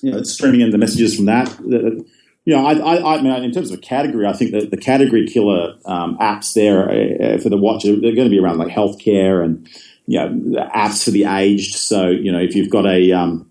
You 0.02 0.12
know, 0.12 0.18
it's 0.18 0.32
streaming 0.32 0.62
in 0.62 0.72
the 0.72 0.78
messages 0.78 1.16
from 1.16 1.26
that. 1.26 1.50
You 2.44 2.56
know, 2.56 2.66
I, 2.66 2.74
I, 2.74 3.18
I 3.18 3.22
mean, 3.22 3.44
in 3.44 3.52
terms 3.52 3.70
of 3.70 3.78
a 3.78 3.82
category, 3.82 4.26
I 4.26 4.34
think 4.34 4.52
that 4.52 4.72
the 4.72 4.78
category 4.78 5.28
killer 5.28 5.76
um, 5.86 6.18
apps 6.18 6.54
there 6.54 6.90
uh, 6.90 7.38
for 7.38 7.50
the 7.50 7.58
watch 7.58 7.84
they're 7.84 8.00
going 8.00 8.16
to 8.16 8.30
be 8.30 8.40
around 8.40 8.58
like 8.58 8.74
healthcare 8.74 9.46
and 9.46 9.70
you 10.08 10.18
know 10.18 10.68
apps 10.74 11.04
for 11.04 11.12
the 11.12 11.26
aged. 11.26 11.76
So 11.76 12.10
you 12.10 12.32
know, 12.32 12.40
if 12.40 12.56
you've 12.56 12.70
got 12.70 12.86
a 12.88 13.12
um, 13.12 13.51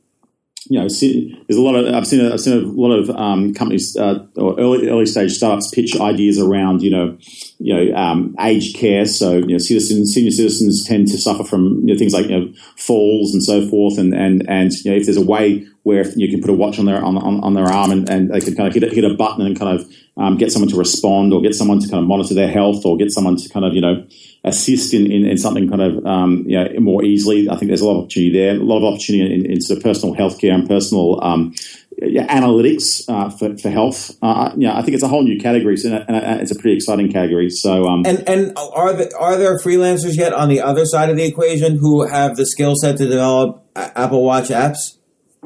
you 0.70 0.78
know, 0.78 0.86
there's 0.86 1.58
a 1.58 1.60
lot 1.60 1.74
of 1.74 1.92
I've 1.92 2.06
seen 2.06 2.24
a, 2.24 2.32
I've 2.32 2.40
seen 2.40 2.56
a 2.56 2.64
lot 2.64 2.92
of 2.92 3.10
um, 3.10 3.52
companies 3.54 3.96
uh, 3.96 4.24
or 4.36 4.58
early 4.60 4.88
early 4.88 5.04
stage 5.04 5.32
startups 5.32 5.68
pitch 5.74 5.98
ideas 5.98 6.38
around 6.38 6.80
you 6.80 6.92
know, 6.92 7.18
you 7.58 7.74
know, 7.74 7.96
um, 7.96 8.36
aged 8.38 8.76
care. 8.76 9.04
So 9.04 9.38
you 9.38 9.48
know, 9.48 9.58
citizens, 9.58 10.14
senior 10.14 10.30
citizens 10.30 10.86
tend 10.86 11.08
to 11.08 11.18
suffer 11.18 11.42
from 11.42 11.80
you 11.80 11.92
know, 11.92 11.98
things 11.98 12.12
like 12.12 12.26
you 12.26 12.38
know, 12.38 12.52
falls 12.76 13.32
and 13.32 13.42
so 13.42 13.68
forth. 13.68 13.98
And 13.98 14.14
and 14.14 14.48
and 14.48 14.70
you 14.84 14.92
know, 14.92 14.96
if 14.96 15.06
there's 15.06 15.16
a 15.16 15.26
way 15.26 15.66
where 15.82 16.08
you 16.10 16.28
can 16.28 16.40
put 16.40 16.50
a 16.50 16.54
watch 16.54 16.78
on 16.78 16.84
their 16.84 17.02
on, 17.02 17.18
on, 17.18 17.42
on 17.42 17.54
their 17.54 17.66
arm 17.66 17.90
and, 17.90 18.08
and 18.08 18.30
they 18.30 18.40
can 18.40 18.54
kind 18.54 18.68
of 18.68 18.74
hit 18.74 18.84
a, 18.84 18.94
hit 18.94 19.02
a 19.02 19.14
button 19.14 19.44
and 19.44 19.58
kind 19.58 19.80
of 19.80 19.92
um, 20.18 20.36
get 20.36 20.52
someone 20.52 20.70
to 20.70 20.76
respond 20.76 21.32
or 21.32 21.40
get 21.42 21.56
someone 21.56 21.80
to 21.80 21.88
kind 21.88 22.00
of 22.00 22.06
monitor 22.06 22.34
their 22.34 22.50
health 22.50 22.86
or 22.86 22.96
get 22.96 23.10
someone 23.10 23.36
to 23.36 23.48
kind 23.48 23.66
of 23.66 23.74
you 23.74 23.80
know 23.80 24.06
assist 24.44 24.94
in, 24.94 25.10
in, 25.10 25.26
in 25.26 25.36
something 25.36 25.68
kind 25.68 25.82
of 25.82 26.06
um, 26.06 26.44
you 26.46 26.56
know, 26.56 26.80
more 26.80 27.04
easily. 27.04 27.48
I 27.48 27.56
think 27.56 27.68
there's 27.68 27.82
a 27.82 27.86
lot 27.86 27.98
of 27.98 28.04
opportunity 28.04 28.32
there, 28.32 28.56
a 28.56 28.64
lot 28.64 28.78
of 28.78 28.84
opportunity 28.84 29.34
in, 29.34 29.50
in 29.50 29.60
sort 29.60 29.78
of 29.78 29.82
personal 29.82 30.14
healthcare 30.14 30.54
and 30.54 30.66
personal 30.66 31.22
um, 31.22 31.54
analytics 32.00 33.02
uh, 33.08 33.28
for, 33.30 33.56
for 33.58 33.68
health. 33.68 34.16
Uh, 34.22 34.52
yeah, 34.56 34.76
I 34.76 34.82
think 34.82 34.94
it's 34.94 35.02
a 35.02 35.08
whole 35.08 35.22
new 35.22 35.38
category, 35.38 35.76
so, 35.76 36.04
and 36.08 36.40
it's 36.40 36.50
a 36.50 36.54
pretty 36.54 36.76
exciting 36.76 37.12
category. 37.12 37.50
So, 37.50 37.86
um, 37.86 38.04
and 38.06 38.26
and 38.26 38.56
are 38.56 38.94
there, 38.94 39.10
are 39.18 39.36
there 39.36 39.58
freelancers 39.58 40.16
yet 40.16 40.32
on 40.32 40.48
the 40.48 40.62
other 40.62 40.86
side 40.86 41.10
of 41.10 41.16
the 41.16 41.24
equation 41.24 41.76
who 41.76 42.06
have 42.06 42.36
the 42.36 42.46
skill 42.46 42.74
set 42.76 42.96
to 42.98 43.06
develop 43.06 43.66
Apple 43.76 44.24
Watch 44.24 44.48
apps? 44.48 44.96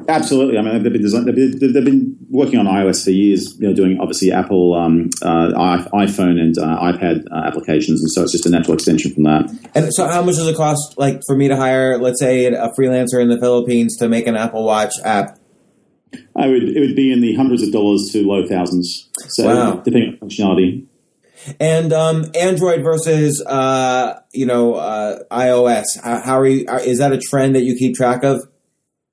Absolutely. 0.07 0.57
I 0.57 0.61
mean, 0.61 0.83
they've 0.83 0.91
been, 0.91 1.01
they've, 1.01 1.35
been, 1.35 1.73
they've 1.73 1.85
been 1.85 2.17
working 2.35 2.59
on 2.59 2.65
iOS 2.65 3.03
for 3.03 3.11
years, 3.11 3.57
you 3.59 3.67
know, 3.67 3.73
doing 3.73 3.99
obviously 3.99 4.31
Apple 4.31 4.73
um, 4.73 5.09
uh, 5.21 5.51
iPhone 5.93 6.39
and 6.39 6.57
uh, 6.57 6.79
iPad 6.81 7.23
uh, 7.31 7.47
applications, 7.47 8.01
and 8.01 8.11
so 8.11 8.23
it's 8.23 8.31
just 8.31 8.45
a 8.45 8.49
natural 8.49 8.73
extension 8.73 9.13
from 9.13 9.23
that. 9.23 9.49
And 9.73 9.93
so, 9.93 10.07
how 10.07 10.21
much 10.21 10.35
does 10.35 10.47
it 10.47 10.55
cost, 10.55 10.97
like, 10.97 11.21
for 11.25 11.35
me 11.35 11.47
to 11.47 11.55
hire, 11.55 11.97
let's 11.97 12.19
say, 12.19 12.45
a 12.45 12.69
freelancer 12.77 13.21
in 13.21 13.29
the 13.29 13.39
Philippines 13.39 13.97
to 13.97 14.09
make 14.09 14.27
an 14.27 14.35
Apple 14.35 14.63
Watch 14.63 14.93
app? 15.03 15.39
I 16.35 16.47
would 16.47 16.63
it 16.63 16.79
would 16.79 16.95
be 16.95 17.11
in 17.11 17.21
the 17.21 17.35
hundreds 17.35 17.61
of 17.63 17.71
dollars 17.71 18.09
to 18.13 18.25
low 18.25 18.45
thousands. 18.47 19.09
So 19.27 19.45
wow. 19.45 19.75
depending 19.83 20.17
on 20.21 20.29
functionality. 20.29 20.85
And 21.59 21.93
um, 21.93 22.31
Android 22.33 22.83
versus 22.83 23.43
uh, 23.45 24.19
you 24.33 24.45
know 24.45 24.75
uh, 24.75 25.23
iOS. 25.31 25.85
How, 26.03 26.21
how 26.21 26.39
are 26.39 26.47
you? 26.47 26.65
Is 26.67 26.99
that 26.99 27.11
a 27.11 27.19
trend 27.19 27.55
that 27.55 27.63
you 27.63 27.75
keep 27.75 27.95
track 27.95 28.23
of? 28.23 28.47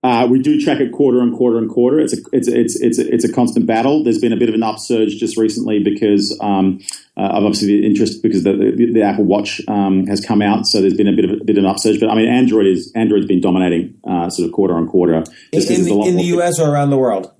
Uh, 0.04 0.26
we 0.28 0.40
do 0.40 0.60
track 0.60 0.80
it 0.80 0.90
quarter 0.90 1.20
and 1.20 1.36
quarter 1.36 1.58
and 1.58 1.70
quarter. 1.70 2.00
It's 2.00 2.12
a 2.12 2.16
it's 2.32 2.48
it's 2.48 2.80
it's 2.80 2.98
a, 2.98 3.14
it's 3.14 3.24
a 3.24 3.32
constant 3.32 3.66
battle. 3.66 4.02
There's 4.02 4.18
been 4.18 4.32
a 4.32 4.36
bit 4.36 4.48
of 4.48 4.54
an 4.54 4.62
upsurge 4.62 5.16
just 5.16 5.36
recently 5.36 5.78
because 5.78 6.36
um, 6.40 6.80
uh, 7.16 7.28
of 7.28 7.44
obviously 7.44 7.68
the 7.68 7.86
interest 7.86 8.20
because 8.20 8.42
the, 8.42 8.52
the, 8.52 8.92
the 8.92 9.02
Apple 9.02 9.24
Watch 9.24 9.60
um, 9.68 10.06
has 10.08 10.20
come 10.20 10.42
out, 10.42 10.66
so 10.66 10.80
there's 10.80 10.96
been 10.96 11.06
a 11.06 11.12
bit 11.12 11.24
of 11.24 11.40
a 11.40 11.44
bit 11.44 11.56
of 11.56 11.62
an 11.62 11.70
upsurge. 11.70 12.00
But 12.00 12.10
I 12.10 12.16
mean, 12.16 12.28
Android 12.28 12.66
is 12.66 12.90
Android's 12.96 13.26
been 13.26 13.40
dominating 13.40 13.94
uh, 14.04 14.28
sort 14.28 14.48
of 14.48 14.52
quarter 14.52 14.74
on 14.74 14.88
quarter. 14.88 15.14
in, 15.14 15.24
in, 15.52 15.84
the, 15.84 16.04
in 16.08 16.16
the 16.16 16.24
US 16.36 16.58
or 16.58 16.68
around 16.68 16.90
the 16.90 16.98
world. 16.98 17.30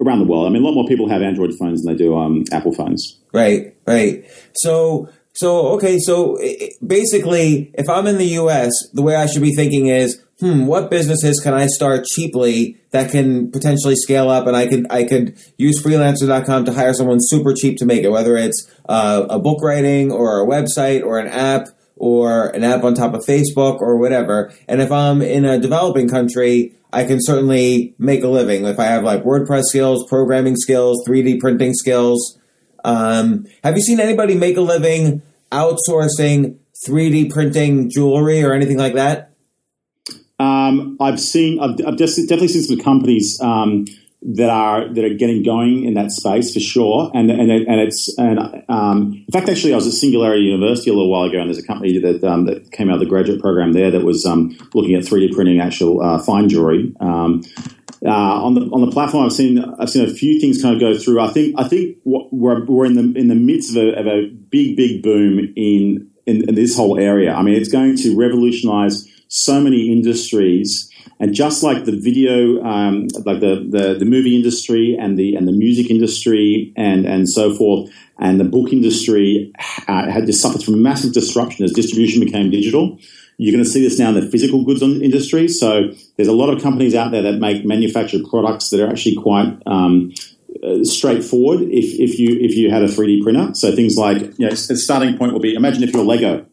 around 0.00 0.20
the 0.20 0.24
world. 0.24 0.46
I 0.46 0.50
mean, 0.50 0.62
a 0.62 0.66
lot 0.66 0.74
more 0.74 0.86
people 0.86 1.10
have 1.10 1.20
Android 1.20 1.52
phones 1.58 1.82
than 1.82 1.94
they 1.94 1.98
do 2.02 2.16
um, 2.16 2.44
Apple 2.50 2.72
phones. 2.72 3.20
Right, 3.34 3.76
right. 3.86 4.24
So, 4.54 5.10
so 5.34 5.68
okay, 5.74 5.98
so 5.98 6.38
basically, 6.86 7.72
if 7.74 7.90
I'm 7.90 8.06
in 8.06 8.16
the 8.16 8.28
U.S., 8.40 8.72
the 8.94 9.02
way 9.02 9.16
I 9.16 9.26
should 9.26 9.42
be 9.42 9.54
thinking 9.54 9.88
is, 9.88 10.22
hmm, 10.40 10.66
what 10.66 10.90
businesses 10.90 11.40
can 11.40 11.54
I 11.54 11.66
start 11.66 12.04
cheaply 12.04 12.78
that 12.90 13.10
can 13.10 13.50
potentially 13.50 13.96
scale 13.96 14.30
up, 14.30 14.46
and 14.46 14.56
I 14.56 14.66
could 14.66 14.86
I 14.90 15.04
could 15.04 15.36
use 15.56 15.82
Freelancer.com 15.82 16.64
to 16.64 16.72
hire 16.72 16.94
someone 16.94 17.18
super 17.20 17.54
cheap 17.54 17.78
to 17.78 17.86
make 17.86 18.02
it, 18.02 18.10
whether 18.10 18.36
it's 18.36 18.70
uh, 18.88 19.26
a 19.28 19.38
book 19.38 19.62
writing 19.62 20.12
or 20.12 20.40
a 20.40 20.46
website 20.46 21.04
or 21.04 21.18
an 21.18 21.28
app 21.28 21.68
or 21.96 22.48
an 22.48 22.62
app 22.62 22.84
on 22.84 22.94
top 22.94 23.14
of 23.14 23.24
Facebook 23.24 23.80
or 23.80 23.96
whatever. 23.96 24.52
And 24.68 24.80
if 24.80 24.92
I'm 24.92 25.22
in 25.22 25.44
a 25.44 25.58
developing 25.58 26.08
country, 26.08 26.74
I 26.92 27.04
can 27.04 27.18
certainly 27.20 27.94
make 27.98 28.22
a 28.22 28.28
living 28.28 28.64
if 28.64 28.78
I 28.78 28.84
have 28.84 29.02
like 29.02 29.24
WordPress 29.24 29.64
skills, 29.64 30.06
programming 30.08 30.56
skills, 30.56 31.02
3D 31.06 31.40
printing 31.40 31.74
skills. 31.74 32.38
Um, 32.84 33.46
have 33.64 33.76
you 33.76 33.82
seen 33.82 33.98
anybody 33.98 34.34
make 34.36 34.56
a 34.56 34.60
living 34.60 35.22
outsourcing 35.50 36.56
3D 36.86 37.32
printing 37.32 37.90
jewelry 37.90 38.42
or 38.42 38.52
anything 38.52 38.78
like 38.78 38.94
that? 38.94 39.32
Um, 40.38 40.96
I've 41.00 41.20
seen, 41.20 41.60
I've, 41.60 41.76
I've 41.86 41.96
just, 41.96 42.18
definitely 42.18 42.48
seen 42.48 42.62
some 42.62 42.78
companies 42.78 43.40
um, 43.40 43.86
that 44.22 44.50
are 44.50 44.92
that 44.92 45.04
are 45.04 45.14
getting 45.14 45.42
going 45.42 45.84
in 45.84 45.94
that 45.94 46.10
space 46.10 46.52
for 46.52 46.58
sure. 46.58 47.10
And 47.14 47.30
and 47.30 47.50
and 47.50 47.80
it's 47.80 48.12
and 48.18 48.38
um, 48.68 49.12
in 49.12 49.32
fact, 49.32 49.48
actually, 49.48 49.72
I 49.72 49.76
was 49.76 49.86
at 49.86 49.92
Singularity 49.92 50.42
University 50.42 50.90
a 50.90 50.94
little 50.94 51.10
while 51.10 51.24
ago, 51.24 51.38
and 51.38 51.48
there's 51.48 51.62
a 51.62 51.66
company 51.66 51.98
that 51.98 52.24
um, 52.24 52.46
that 52.46 52.72
came 52.72 52.88
out 52.88 52.94
of 52.94 53.00
the 53.00 53.06
graduate 53.06 53.40
program 53.40 53.72
there 53.72 53.90
that 53.90 54.02
was 54.02 54.26
um, 54.26 54.56
looking 54.74 54.94
at 54.94 55.04
3D 55.04 55.32
printing 55.34 55.60
actual 55.60 56.02
uh, 56.02 56.18
fine 56.18 56.48
jewelry. 56.48 56.92
Um, 56.98 57.42
uh, 58.04 58.10
on 58.10 58.54
the 58.54 58.62
on 58.72 58.80
the 58.80 58.90
platform, 58.90 59.24
I've 59.24 59.32
seen 59.32 59.62
I've 59.78 59.90
seen 59.90 60.08
a 60.08 60.12
few 60.12 60.40
things 60.40 60.60
kind 60.60 60.74
of 60.74 60.80
go 60.80 60.98
through. 60.98 61.20
I 61.20 61.28
think 61.28 61.54
I 61.58 61.64
think 61.64 61.98
we're, 62.04 62.64
we're 62.64 62.86
in 62.86 62.94
the 62.94 63.18
in 63.18 63.28
the 63.28 63.34
midst 63.34 63.70
of 63.70 63.76
a, 63.76 63.98
of 63.98 64.06
a 64.06 64.26
big 64.26 64.76
big 64.76 65.02
boom 65.02 65.38
in, 65.38 66.10
in 66.26 66.48
in 66.48 66.54
this 66.54 66.76
whole 66.76 66.98
area. 66.98 67.32
I 67.32 67.42
mean, 67.42 67.54
it's 67.54 67.70
going 67.70 67.96
to 67.98 68.16
revolutionize 68.16 69.06
so 69.28 69.60
many 69.60 69.92
industries 69.92 70.90
and 71.18 71.34
just 71.34 71.62
like 71.62 71.84
the 71.84 71.96
video, 71.96 72.62
um, 72.62 73.08
like 73.24 73.40
the, 73.40 73.66
the, 73.68 73.96
the 73.98 74.04
movie 74.04 74.36
industry 74.36 74.96
and 74.98 75.18
the 75.18 75.34
and 75.34 75.48
the 75.48 75.52
music 75.52 75.90
industry 75.90 76.72
and 76.76 77.06
and 77.06 77.28
so 77.28 77.54
forth, 77.54 77.90
and 78.18 78.38
the 78.38 78.44
book 78.44 78.72
industry 78.72 79.52
uh, 79.88 80.10
had 80.10 80.26
just 80.26 80.42
suffered 80.42 80.62
from 80.62 80.82
massive 80.82 81.12
disruption 81.14 81.64
as 81.64 81.72
distribution 81.72 82.22
became 82.22 82.50
digital. 82.50 82.98
You're 83.38 83.52
going 83.52 83.64
to 83.64 83.70
see 83.70 83.82
this 83.82 83.98
now 83.98 84.08
in 84.08 84.14
the 84.14 84.30
physical 84.30 84.64
goods 84.64 84.80
industry. 84.80 85.46
So 85.48 85.90
there's 86.16 86.28
a 86.28 86.32
lot 86.32 86.48
of 86.48 86.62
companies 86.62 86.94
out 86.94 87.10
there 87.10 87.20
that 87.22 87.34
make 87.34 87.66
manufactured 87.66 88.22
products 88.30 88.70
that 88.70 88.80
are 88.80 88.88
actually 88.88 89.16
quite 89.16 89.58
um, 89.66 90.14
uh, 90.64 90.82
straightforward 90.84 91.60
if, 91.60 92.00
if 92.00 92.18
you 92.18 92.38
if 92.40 92.56
you 92.56 92.70
had 92.70 92.82
a 92.82 92.88
3D 92.88 93.22
printer. 93.22 93.54
So 93.54 93.74
things 93.74 93.96
like 93.96 94.20
you 94.38 94.46
know, 94.46 94.50
the 94.50 94.76
starting 94.76 95.16
point 95.16 95.32
will 95.32 95.40
be 95.40 95.54
imagine 95.54 95.82
if 95.82 95.92
you're 95.92 96.04
Lego, 96.04 96.46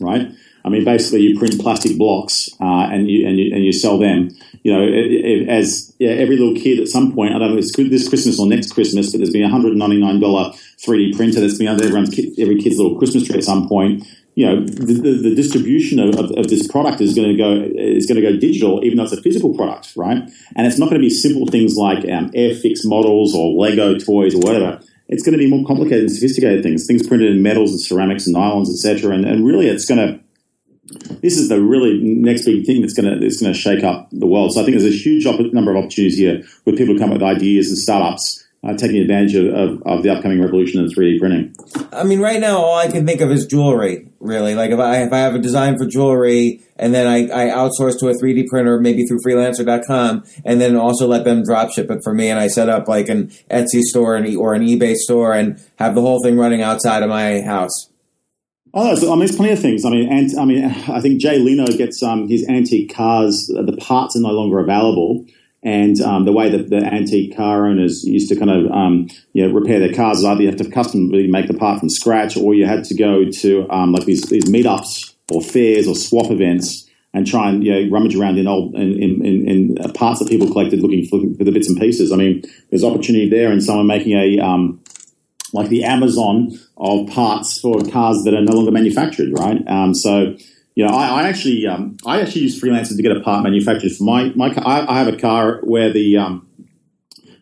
right? 0.00 0.30
I 0.64 0.68
mean, 0.68 0.84
basically, 0.84 1.20
you 1.20 1.38
print 1.38 1.60
plastic 1.60 1.96
blocks 1.96 2.48
uh, 2.60 2.88
and 2.90 3.08
you 3.10 3.26
and 3.26 3.38
you 3.38 3.54
and 3.54 3.64
you 3.64 3.72
sell 3.72 3.98
them. 3.98 4.30
You 4.62 4.72
know, 4.72 4.82
it, 4.82 4.90
it, 4.90 5.48
as 5.48 5.94
yeah, 5.98 6.10
every 6.10 6.36
little 6.36 6.54
kid 6.54 6.80
at 6.80 6.88
some 6.88 7.12
point, 7.12 7.34
I 7.34 7.38
don't 7.38 7.52
know 7.52 7.58
if 7.58 7.64
it's 7.64 7.76
this 7.76 8.08
Christmas 8.08 8.38
or 8.38 8.46
next 8.46 8.72
Christmas, 8.72 9.12
but 9.12 9.18
there's 9.18 9.30
been 9.30 9.44
a 9.44 9.48
hundred 9.48 9.76
ninety 9.76 10.00
nine 10.00 10.20
dollar 10.20 10.52
3D 10.78 11.16
printer 11.16 11.40
that's 11.40 11.58
been 11.58 11.68
under 11.68 11.84
everyone's 11.84 12.16
every 12.38 12.60
kid's 12.60 12.78
little 12.78 12.98
Christmas 12.98 13.26
tree 13.26 13.36
at 13.36 13.44
some 13.44 13.68
point. 13.68 14.06
You 14.34 14.46
know, 14.46 14.64
the, 14.64 14.94
the, 14.94 15.30
the 15.30 15.34
distribution 15.34 15.98
of, 15.98 16.14
of, 16.14 16.30
of, 16.38 16.46
this 16.46 16.68
product 16.68 17.00
is 17.00 17.12
going 17.12 17.28
to 17.28 17.36
go 17.36 17.52
is 17.74 18.06
going 18.06 18.22
to 18.22 18.22
go 18.22 18.38
digital, 18.38 18.84
even 18.84 18.96
though 18.96 19.02
it's 19.02 19.12
a 19.12 19.20
physical 19.20 19.52
product, 19.56 19.94
right? 19.96 20.18
And 20.54 20.66
it's 20.66 20.78
not 20.78 20.90
going 20.90 21.00
to 21.00 21.04
be 21.04 21.10
simple 21.10 21.46
things 21.46 21.76
like 21.76 21.98
um, 22.04 22.30
Airfix 22.30 22.80
models 22.84 23.34
or 23.34 23.52
Lego 23.54 23.98
toys 23.98 24.36
or 24.36 24.38
whatever 24.38 24.80
it's 25.08 25.22
going 25.22 25.32
to 25.32 25.38
be 25.38 25.48
more 25.48 25.66
complicated 25.66 26.02
and 26.02 26.12
sophisticated 26.12 26.62
things, 26.62 26.86
things 26.86 27.06
printed 27.06 27.30
in 27.30 27.42
metals 27.42 27.70
and 27.70 27.80
ceramics 27.80 28.26
and 28.26 28.36
nylons, 28.36 28.68
etc. 28.68 29.14
And, 29.14 29.24
and 29.24 29.44
really, 29.46 29.66
it's 29.68 29.86
going 29.86 29.98
to 29.98 30.20
this 31.20 31.36
is 31.36 31.48
the 31.48 31.60
really 31.60 32.00
next 32.02 32.44
big 32.44 32.64
thing 32.64 32.80
that's 32.80 32.94
going 32.94 33.12
to 33.12 33.20
that's 33.20 33.40
going 33.40 33.52
to 33.52 33.58
shake 33.58 33.84
up 33.84 34.08
the 34.12 34.26
world. 34.26 34.52
So 34.52 34.60
I 34.60 34.64
think 34.64 34.78
there's 34.78 34.92
a 34.92 34.96
huge 34.96 35.26
op- 35.26 35.40
number 35.52 35.70
of 35.70 35.76
opportunities 35.76 36.18
here 36.18 36.42
with 36.64 36.76
people 36.76 36.98
come 36.98 37.10
up 37.10 37.14
with 37.14 37.22
ideas 37.22 37.68
and 37.68 37.78
startups 37.78 38.44
uh, 38.64 38.76
taking 38.76 39.00
advantage 39.00 39.34
of, 39.34 39.46
of, 39.54 39.82
of, 39.84 40.02
the 40.02 40.10
upcoming 40.10 40.40
revolution 40.40 40.82
in 40.82 40.90
3D 40.90 41.20
printing. 41.20 41.54
I 41.92 42.02
mean, 42.02 42.20
right 42.20 42.40
now 42.40 42.58
all 42.58 42.76
I 42.76 42.88
can 42.88 43.06
think 43.06 43.20
of 43.20 43.30
is 43.30 43.46
jewelry. 43.46 44.08
Really, 44.18 44.56
like 44.56 44.72
if 44.72 44.80
I 44.80 45.02
if 45.02 45.12
I 45.12 45.18
have 45.18 45.34
a 45.34 45.38
design 45.38 45.78
for 45.78 45.86
jewelry 45.86 46.60
and 46.76 46.92
then 46.92 47.06
I, 47.06 47.24
I 47.24 47.50
outsource 47.50 47.98
to 48.00 48.08
a 48.08 48.14
3D 48.14 48.48
printer, 48.48 48.80
maybe 48.80 49.04
through 49.04 49.18
Freelancer.com, 49.24 50.24
and 50.44 50.60
then 50.60 50.76
also 50.76 51.06
let 51.06 51.24
them 51.24 51.42
drop 51.44 51.70
ship 51.70 51.90
it 51.90 52.00
for 52.02 52.14
me, 52.14 52.28
and 52.28 52.38
I 52.38 52.48
set 52.48 52.68
up 52.68 52.88
like 52.88 53.08
an 53.08 53.28
Etsy 53.50 53.82
store 53.82 54.14
or 54.14 54.16
an 54.54 54.62
eBay 54.62 54.94
store 54.94 55.34
and 55.34 55.60
have 55.78 55.94
the 55.94 56.00
whole 56.00 56.20
thing 56.22 56.36
running 56.36 56.62
outside 56.62 57.02
of 57.02 57.08
my 57.08 57.42
house. 57.42 57.87
Oh, 58.74 58.90
I 58.90 59.10
mean, 59.10 59.18
there's 59.20 59.36
plenty 59.36 59.52
of 59.52 59.58
things. 59.58 59.84
I 59.84 59.90
mean, 59.90 60.12
and, 60.12 60.38
I 60.38 60.44
mean, 60.44 60.64
I 60.64 61.00
think 61.00 61.20
Jay 61.20 61.38
Leno 61.38 61.66
gets 61.66 62.02
um, 62.02 62.28
his 62.28 62.46
antique 62.48 62.94
cars. 62.94 63.46
The 63.46 63.76
parts 63.80 64.16
are 64.16 64.20
no 64.20 64.30
longer 64.30 64.58
available, 64.58 65.24
and 65.62 66.00
um, 66.00 66.24
the 66.24 66.32
way 66.32 66.50
that 66.50 66.70
the 66.70 66.76
antique 66.76 67.36
car 67.36 67.66
owners 67.66 68.04
used 68.04 68.28
to 68.28 68.36
kind 68.36 68.50
of 68.50 68.70
um, 68.70 69.08
you 69.32 69.46
know, 69.46 69.52
repair 69.52 69.78
their 69.78 69.92
cars 69.92 70.18
is 70.18 70.24
either 70.24 70.42
you 70.42 70.48
have 70.48 70.58
to 70.58 70.70
customly 70.70 71.26
make 71.26 71.48
the 71.48 71.54
part 71.54 71.80
from 71.80 71.88
scratch, 71.88 72.36
or 72.36 72.54
you 72.54 72.66
had 72.66 72.84
to 72.84 72.94
go 72.94 73.24
to 73.24 73.68
um, 73.70 73.92
like 73.92 74.04
these, 74.04 74.22
these 74.22 74.44
meetups 74.44 75.14
or 75.30 75.42
fairs 75.42 75.88
or 75.88 75.94
swap 75.94 76.30
events 76.30 76.88
and 77.14 77.26
try 77.26 77.48
and 77.48 77.64
you 77.64 77.72
know, 77.72 77.90
rummage 77.90 78.14
around 78.14 78.38
in 78.38 78.46
old 78.46 78.74
in, 78.74 79.24
in, 79.24 79.48
in, 79.48 79.92
parts 79.94 80.20
that 80.20 80.28
people 80.28 80.50
collected, 80.50 80.80
looking 80.82 81.06
for, 81.06 81.18
the 81.18 81.50
bits 81.50 81.68
and 81.68 81.78
pieces. 81.78 82.12
I 82.12 82.16
mean, 82.16 82.42
there's 82.70 82.84
opportunity 82.84 83.28
there 83.28 83.50
in 83.50 83.60
someone 83.60 83.86
making 83.86 84.12
a 84.12 84.38
um, 84.40 84.80
like 85.52 85.68
the 85.68 85.84
Amazon 85.84 86.58
of 86.76 87.08
parts 87.08 87.60
for 87.60 87.80
cars 87.82 88.22
that 88.24 88.34
are 88.34 88.42
no 88.42 88.52
longer 88.52 88.70
manufactured, 88.70 89.32
right? 89.32 89.66
Um, 89.66 89.94
so, 89.94 90.36
you 90.74 90.86
know, 90.86 90.92
I, 90.92 91.22
I 91.22 91.28
actually 91.28 91.66
um, 91.66 91.96
I 92.06 92.20
actually 92.20 92.42
use 92.42 92.60
freelancers 92.60 92.96
to 92.96 93.02
get 93.02 93.16
a 93.16 93.20
part 93.20 93.42
manufactured 93.42 93.92
for 93.92 94.04
my 94.04 94.32
my 94.34 94.52
car. 94.52 94.64
I, 94.66 94.86
I 94.86 94.98
have 94.98 95.08
a 95.08 95.16
car 95.16 95.60
where 95.62 95.92
the 95.92 96.16
um, 96.18 96.48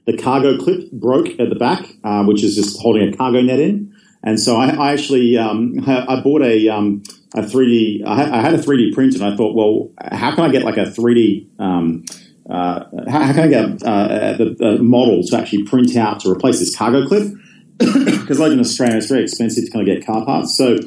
the 0.06 0.16
cargo 0.16 0.56
clip 0.56 0.90
broke 0.92 1.28
at 1.40 1.48
the 1.48 1.56
back, 1.56 1.86
uh, 2.04 2.24
which 2.24 2.42
is 2.42 2.54
just 2.54 2.80
holding 2.80 3.12
a 3.12 3.16
cargo 3.16 3.42
net 3.42 3.58
in. 3.58 3.94
And 4.22 4.40
so 4.40 4.56
I, 4.56 4.68
I 4.70 4.92
actually 4.92 5.36
um, 5.36 5.84
I 5.86 6.20
bought 6.22 6.42
a 6.42 6.68
um, 6.68 7.02
a 7.34 7.42
3D. 7.42 8.04
I 8.06 8.40
had 8.40 8.54
a 8.54 8.58
3D 8.58 8.94
print, 8.94 9.14
and 9.14 9.24
I 9.24 9.36
thought, 9.36 9.54
well, 9.54 9.90
how 10.12 10.34
can 10.34 10.44
I 10.44 10.48
get 10.48 10.64
like 10.64 10.78
a 10.78 10.84
3D 10.86 11.60
um, 11.60 12.04
uh, 12.48 12.84
how, 13.08 13.22
how, 13.22 13.32
can 13.32 13.42
I 13.42 13.48
get 13.48 13.82
uh, 13.82 14.36
the, 14.36 14.54
the 14.56 14.78
model 14.82 15.22
to 15.24 15.36
actually 15.36 15.64
print 15.64 15.96
out 15.96 16.20
to 16.20 16.30
replace 16.30 16.60
this 16.60 16.74
cargo 16.74 17.06
clip? 17.06 17.32
Because 17.78 18.38
like 18.38 18.52
in 18.52 18.60
Australia, 18.60 18.96
it's 18.96 19.08
very 19.08 19.22
expensive 19.22 19.64
to 19.64 19.70
kind 19.70 19.86
of 19.86 19.94
get 19.94 20.06
car 20.06 20.24
parts. 20.24 20.56
So 20.56 20.78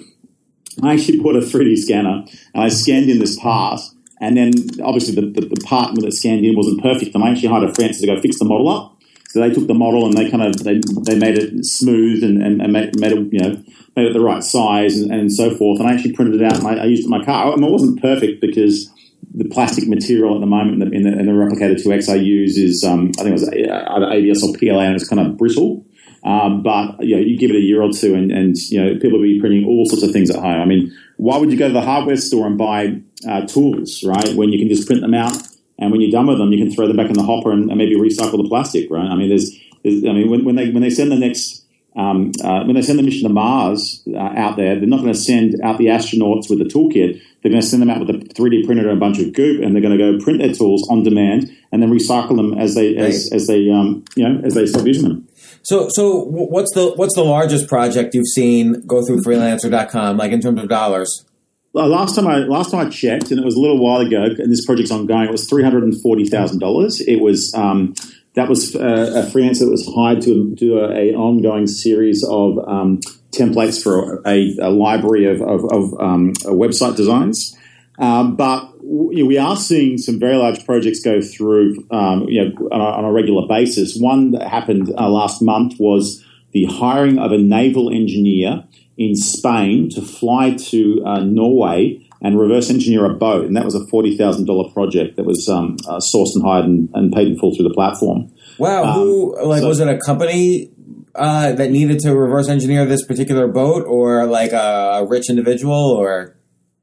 I 0.82 0.94
actually 0.94 1.20
bought 1.20 1.36
a 1.36 1.40
3D 1.40 1.78
scanner 1.78 2.26
and 2.54 2.64
I 2.64 2.70
scanned 2.70 3.10
in 3.10 3.20
this 3.20 3.40
part. 3.40 3.82
And 4.22 4.36
then 4.36 4.52
obviously 4.84 5.16
the, 5.16 5.22
the, 5.22 5.48
the 5.48 5.62
part 5.66 5.96
that 5.96 6.12
scanned 6.12 6.46
in 6.46 6.56
wasn't 6.56 6.82
perfect. 6.82 7.16
And 7.16 7.24
I 7.24 7.32
actually 7.32 7.50
hired 7.50 7.70
a 7.70 7.72
freelancer 7.72 8.02
to 8.02 8.08
go 8.08 8.22
fix 8.22 8.40
the 8.40 8.46
model 8.46 8.70
up. 8.70 8.96
So 9.30 9.40
they 9.40 9.54
took 9.54 9.68
the 9.68 9.76
model 9.76 10.06
and 10.06 10.18
they 10.18 10.30
kind 10.30 10.42
of 10.42 10.64
they, 10.64 10.82
they 11.04 11.18
made 11.18 11.38
it 11.38 11.64
smooth 11.64 12.24
and, 12.24 12.42
and, 12.42 12.62
and 12.62 12.74
made, 12.74 13.00
made, 13.00 13.12
it 13.12 13.32
you 13.32 13.40
know 13.40 13.64
made 13.96 14.08
it 14.08 14.14
the 14.14 14.20
right 14.20 14.44
size 14.44 15.00
and, 15.00 15.12
and 15.12 15.32
so 15.32 15.56
forth. 15.56 15.80
And 15.80 15.88
I 15.88 15.94
actually 15.94 16.14
printed 16.14 16.42
it 16.42 16.46
out 16.46 16.58
and 16.58 16.68
I, 16.68 16.84
I 16.84 16.86
used 16.86 17.04
it 17.04 17.06
in 17.06 17.12
my 17.12 17.24
car. 17.24 17.54
I 17.54 17.56
mean, 17.56 17.66
it 17.66 17.72
wasn't 17.72 18.02
perfect 18.02 18.42
because 18.42 18.92
the 19.34 19.46
plastic 19.46 19.88
material 19.88 20.34
at 20.36 20.42
the 20.42 20.48
moment 20.48 20.82
in 20.82 20.90
the, 20.90 20.96
in 20.96 21.04
the, 21.04 21.20
in 21.20 21.26
the 21.28 21.32
Replicator 21.32 21.76
2X 21.76 22.10
I 22.10 22.16
use 22.16 22.58
is 22.58 22.84
um, 22.84 23.12
I 23.20 23.24
think 23.24 23.30
it 23.30 23.34
was 23.34 23.50
either 23.50 24.12
ABS 24.12 24.44
or 24.44 24.58
PLA 24.58 24.82
and 24.82 24.96
it's 24.96 25.08
kind 25.08 25.20
of 25.20 25.38
brittle. 25.38 25.86
Um, 26.24 26.64
but 26.64 27.04
you 27.04 27.16
know, 27.16 27.22
you 27.22 27.38
give 27.38 27.52
it 27.52 27.56
a 27.56 27.62
year 27.62 27.82
or 27.82 27.92
two, 27.92 28.14
and, 28.14 28.32
and 28.32 28.58
you 28.58 28.84
know, 28.84 28.94
people 29.00 29.20
will 29.20 29.26
be 29.26 29.40
printing 29.40 29.66
all 29.66 29.86
sorts 29.86 30.04
of 30.04 30.12
things 30.12 30.30
at 30.30 30.38
home. 30.38 30.62
I 30.62 30.66
mean, 30.66 30.96
why 31.18 31.38
would 31.38 31.52
you 31.52 31.58
go 31.58 31.68
to 31.68 31.74
the 31.74 31.82
hardware 31.82 32.18
store 32.18 32.48
and 32.48 32.58
buy 32.58 33.02
uh, 33.28 33.46
tools, 33.46 34.04
right? 34.04 34.34
When 34.36 34.52
you 34.52 34.60
can 34.60 34.70
just 34.70 34.88
print 34.88 35.02
them 35.02 35.14
out, 35.14 35.36
and 35.78 35.92
when 35.92 36.02
you're 36.02 36.12
done 36.12 36.28
with 36.28 36.38
them, 36.38 36.52
you 36.52 36.64
can 36.64 36.74
throw 36.74 36.88
them 36.88 36.98
back 36.98 37.08
in 37.08 37.14
the 37.14 37.24
hopper 37.24 37.52
and, 37.52 37.70
and 37.70 37.78
maybe 37.78 37.96
recycle 37.96 38.42
the 38.42 38.48
plastic, 38.50 38.90
right? 38.92 39.10
I 39.10 39.16
mean, 39.16 39.30
there's, 39.30 39.52
there's 39.84 40.04
I 40.06 40.12
mean, 40.12 40.30
when, 40.30 40.44
when, 40.44 40.56
they 40.56 40.72
when 40.72 40.82
they 40.82 40.90
send 40.90 41.12
the 41.12 41.18
next 41.18 41.60
um, 41.96 42.32
uh, 42.44 42.64
when 42.64 42.76
they 42.76 42.82
send 42.82 43.00
the 43.00 43.04
mission 43.04 43.28
to 43.28 43.34
Mars 43.34 44.04
uh, 44.14 44.18
out 44.18 44.58
there, 44.58 44.76
they're 44.76 44.88
not 44.88 45.02
going 45.02 45.12
to 45.12 45.20
send 45.20 45.60
out 45.62 45.78
the 45.78 45.88
astronauts 45.88 46.50
with 46.50 46.60
the 46.60 46.66
toolkit. 46.66 47.22
They're 47.42 47.52
going 47.52 47.62
to 47.62 47.68
send 47.68 47.82
them 47.82 47.90
out 47.90 48.00
with 48.00 48.10
a 48.10 48.14
3D 48.14 48.66
printer 48.66 48.90
and 48.90 48.98
a 48.98 49.00
bunch 49.00 49.20
of 49.20 49.34
goop, 49.34 49.62
and 49.64 49.74
they're 49.74 49.82
going 49.82 49.98
to 49.98 50.12
go 50.18 50.24
print 50.24 50.40
their 50.40 50.54
tools 50.54 50.88
on 50.90 51.04
demand 51.04 51.52
and 51.72 51.82
then 51.82 51.92
recycle 51.92 52.36
them 52.36 52.58
as 52.58 52.76
they 52.76 52.96
as, 52.96 53.32
as 53.34 53.48
they 53.48 53.70
um, 53.70 54.04
you 54.16 54.28
know 54.28 54.42
as 54.46 54.54
they 54.54 54.66
stop 54.66 54.86
using 54.86 55.10
them. 55.10 55.28
So, 55.64 55.90
so 55.90 56.24
what's 56.26 56.74
the 56.74 56.94
what's 56.96 57.16
the 57.16 57.24
largest 57.24 57.68
project 57.68 58.16
you've 58.16 58.28
seen 58.28 58.82
go 58.88 59.06
through 59.06 59.22
Freelancer.com, 59.22 60.18
like 60.18 60.32
in 60.32 60.42
terms 60.42 60.62
of 60.62 60.70
dollars? 60.70 61.26
Last 61.74 62.16
time 62.16 62.28
I 62.28 62.40
last 62.40 62.72
time 62.72 62.88
I 62.88 62.90
checked, 62.90 63.30
and 63.30 63.40
it 63.40 63.46
was 63.46 63.56
a 63.56 63.60
little 63.60 63.78
while 63.78 64.02
ago, 64.02 64.24
and 64.24 64.52
this 64.52 64.66
project's 64.66 64.92
ongoing. 64.92 65.28
It 65.28 65.32
was 65.32 65.48
three 65.48 65.64
hundred 65.64 65.84
and 65.84 66.02
forty 66.02 66.26
thousand 66.26 66.60
dollars. 66.60 67.00
It 67.02 67.18
was 67.18 67.54
um, 67.54 67.94
that 68.34 68.50
was 68.50 68.76
uh, 68.76 68.80
a 68.80 69.30
freelancer 69.30 69.60
that 69.60 69.72
was 69.72 69.88
hired 69.94 70.22
to 70.24 70.54
do 70.56 70.80
a, 70.80 71.12
a 71.12 71.16
ongoing 71.16 71.68
series 71.68 72.24
of 72.24 72.58
um, 72.68 73.00
templates 73.32 73.82
for 73.82 74.22
a, 74.26 74.56
a 74.62 74.70
library 74.70 75.26
of, 75.26 75.42
of, 75.42 75.66
of 75.66 75.94
um, 76.00 76.34
website 76.46 76.96
designs. 76.96 77.56
Um, 77.98 78.36
but 78.36 78.72
you 78.90 79.24
know, 79.24 79.26
we 79.26 79.38
are 79.38 79.56
seeing 79.56 79.98
some 79.98 80.20
very 80.20 80.36
large 80.36 80.66
projects 80.66 81.02
go 81.02 81.22
through, 81.22 81.86
um, 81.92 82.24
you 82.28 82.44
know, 82.44 82.70
on 82.72 82.82
a, 82.82 82.84
on 82.84 83.06
a, 83.06 83.12
regular 83.12 83.48
basis. 83.48 83.96
One 83.96 84.32
that 84.32 84.48
happened 84.48 84.92
uh, 84.98 85.08
last 85.10 85.42
month 85.42 85.76
was 85.80 86.26
the 86.54 86.66
hiring 86.66 87.20
of 87.20 87.32
a 87.32 87.38
naval 87.38 87.92
engineer 87.92 88.64
in 88.98 89.16
Spain 89.16 89.90
to 89.92 90.02
fly 90.02 90.56
to 90.56 91.04
uh, 91.06 91.20
Norway 91.20 92.06
and 92.22 92.40
reverse 92.40 92.70
engineer 92.70 93.06
a 93.06 93.14
boat, 93.14 93.46
and 93.46 93.56
that 93.56 93.64
was 93.64 93.76
a 93.76 93.86
forty 93.88 94.18
thousand 94.18 94.46
dollar 94.46 94.70
project 94.72 95.16
that 95.16 95.24
was 95.24 95.48
um, 95.48 95.78
uh, 95.88 96.00
sourced 96.00 96.36
and 96.36 96.44
hired 96.44 96.66
and, 96.66 96.90
and, 96.94 97.14
paid 97.14 97.28
in 97.28 97.38
full 97.38 97.56
through 97.56 97.68
the 97.68 97.74
platform. 97.74 98.32
Wow, 98.58 98.84
um, 98.86 98.94
who 98.96 99.46
like 99.46 99.62
so, 99.62 99.68
was 99.70 99.80
it 99.80 99.88
a 99.88 99.98
company 100.00 100.72
uh, 101.16 101.54
that 101.54 101.72
needed 101.72 102.00
to 102.00 102.14
reverse 102.14 102.50
engineer 102.50 102.86
this 102.86 103.06
particular 103.06 103.48
boat, 103.48 103.86
or 103.88 104.26
like 104.26 104.52
a 104.52 105.06
rich 105.08 105.30
individual, 105.30 105.76
or 105.76 106.36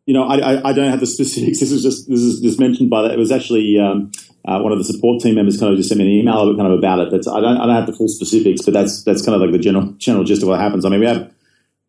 you 0.07 0.15
know, 0.15 0.23
I, 0.23 0.37
I, 0.37 0.69
I, 0.71 0.73
don't 0.73 0.91
have 0.91 1.01
the 1.01 1.07
specifics. 1.19 1.61
This 1.61 1.73
is 1.73 1.83
just 1.83 2.09
this 2.09 2.21
is 2.21 2.41
just 2.41 2.59
mentioned 2.59 2.89
by 2.89 3.03
that. 3.03 3.11
It 3.11 3.19
was 3.19 3.33
actually 3.33 3.79
um, 3.79 4.13
uh, 4.47 4.61
one 4.61 4.73
of 4.73 4.79
the 4.79 4.85
support 4.85 5.21
team 5.21 5.35
members 5.35 5.59
kind 5.59 5.73
of 5.73 5.77
just 5.77 5.89
sent 5.89 5.99
me 5.99 6.07
an 6.07 6.21
email 6.21 6.57
kind 6.57 6.73
of 6.73 6.79
about 6.79 7.01
it. 7.01 7.11
That's 7.11 7.29
I 7.29 7.41
don't 7.41 7.59
I 7.59 7.67
don't 7.67 7.75
have 7.75 7.87
the 7.87 7.93
full 7.93 8.09
specifics, 8.09 8.63
but 8.65 8.73
that's 8.73 9.03
that's 9.03 9.25
kind 9.25 9.35
of 9.35 9.43
like 9.43 9.53
the 9.53 9.59
general 9.59 9.93
general 9.99 10.25
gist 10.25 10.43
of 10.43 10.49
what 10.49 10.61
happens. 10.61 10.85
I 10.85 10.89
mean, 10.89 11.01
we 11.01 11.07
have 11.07 11.33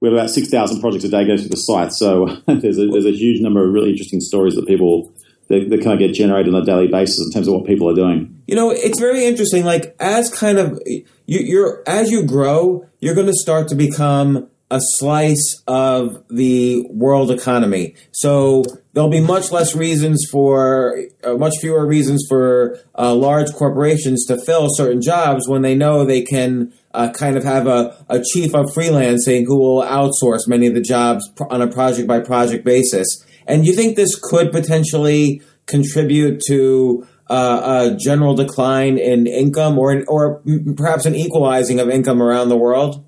we 0.01 0.09
have 0.09 0.17
about 0.17 0.29
six 0.31 0.49
thousand 0.49 0.81
projects 0.81 1.03
a 1.03 1.09
day 1.09 1.25
go 1.25 1.37
through 1.37 1.49
the 1.49 1.57
site, 1.57 1.93
so 1.93 2.25
there's 2.47 2.79
a, 2.79 2.87
there's 2.87 3.05
a 3.05 3.11
huge 3.11 3.41
number 3.41 3.65
of 3.65 3.71
really 3.71 3.91
interesting 3.91 4.19
stories 4.19 4.55
that 4.55 4.65
people 4.65 5.13
that, 5.49 5.69
that 5.69 5.83
kind 5.83 5.93
of 5.93 5.99
get 5.99 6.13
generated 6.13 6.53
on 6.53 6.61
a 6.61 6.65
daily 6.65 6.87
basis 6.87 7.23
in 7.25 7.31
terms 7.31 7.47
of 7.47 7.53
what 7.53 7.65
people 7.65 7.89
are 7.89 7.95
doing. 7.95 8.41
You 8.47 8.55
know, 8.55 8.71
it's 8.71 8.99
very 8.99 9.25
interesting. 9.25 9.63
Like 9.63 9.95
as 9.99 10.33
kind 10.33 10.57
of 10.57 10.81
you, 10.85 11.05
you're 11.27 11.83
as 11.87 12.09
you 12.09 12.25
grow, 12.25 12.87
you're 12.99 13.15
going 13.15 13.27
to 13.27 13.33
start 13.33 13.67
to 13.67 13.75
become 13.75 14.49
a 14.69 14.79
slice 14.81 15.63
of 15.67 16.23
the 16.29 16.85
world 16.89 17.31
economy. 17.31 17.95
So 18.11 18.63
there'll 18.93 19.09
be 19.09 19.21
much 19.21 19.51
less 19.51 19.75
reasons 19.75 20.27
for, 20.29 20.99
uh, 21.23 21.35
much 21.35 21.53
fewer 21.61 21.85
reasons 21.85 22.25
for 22.27 22.77
uh, 22.97 23.13
large 23.13 23.53
corporations 23.53 24.25
to 24.25 24.37
fill 24.37 24.67
certain 24.71 25.01
jobs 25.01 25.47
when 25.47 25.61
they 25.61 25.73
know 25.73 26.03
they 26.03 26.21
can 26.21 26.73
uh, 26.93 27.09
kind 27.11 27.37
of 27.37 27.43
have 27.45 27.67
a, 27.67 27.95
a 28.09 28.21
chief 28.21 28.53
of 28.53 28.65
freelancing 28.67 29.45
who 29.45 29.57
will 29.57 29.83
outsource 29.83 30.47
many 30.47 30.67
of 30.67 30.73
the 30.73 30.81
jobs 30.81 31.29
on 31.49 31.61
a 31.61 31.67
project 31.67 32.07
by 32.07 32.19
project 32.19 32.65
basis. 32.65 33.23
And 33.45 33.65
you 33.65 33.73
think 33.73 33.95
this 33.95 34.19
could 34.21 34.51
potentially 34.51 35.41
contribute 35.65 36.41
to 36.47 37.07
uh, 37.29 37.91
a 37.91 37.95
general 37.95 38.33
decline 38.33 38.97
in 38.97 39.27
income 39.27 39.77
or, 39.77 40.03
or 40.07 40.41
perhaps 40.75 41.05
an 41.05 41.15
equalizing 41.15 41.79
of 41.79 41.89
income 41.89 42.21
around 42.21 42.49
the 42.49 42.57
world? 42.57 43.05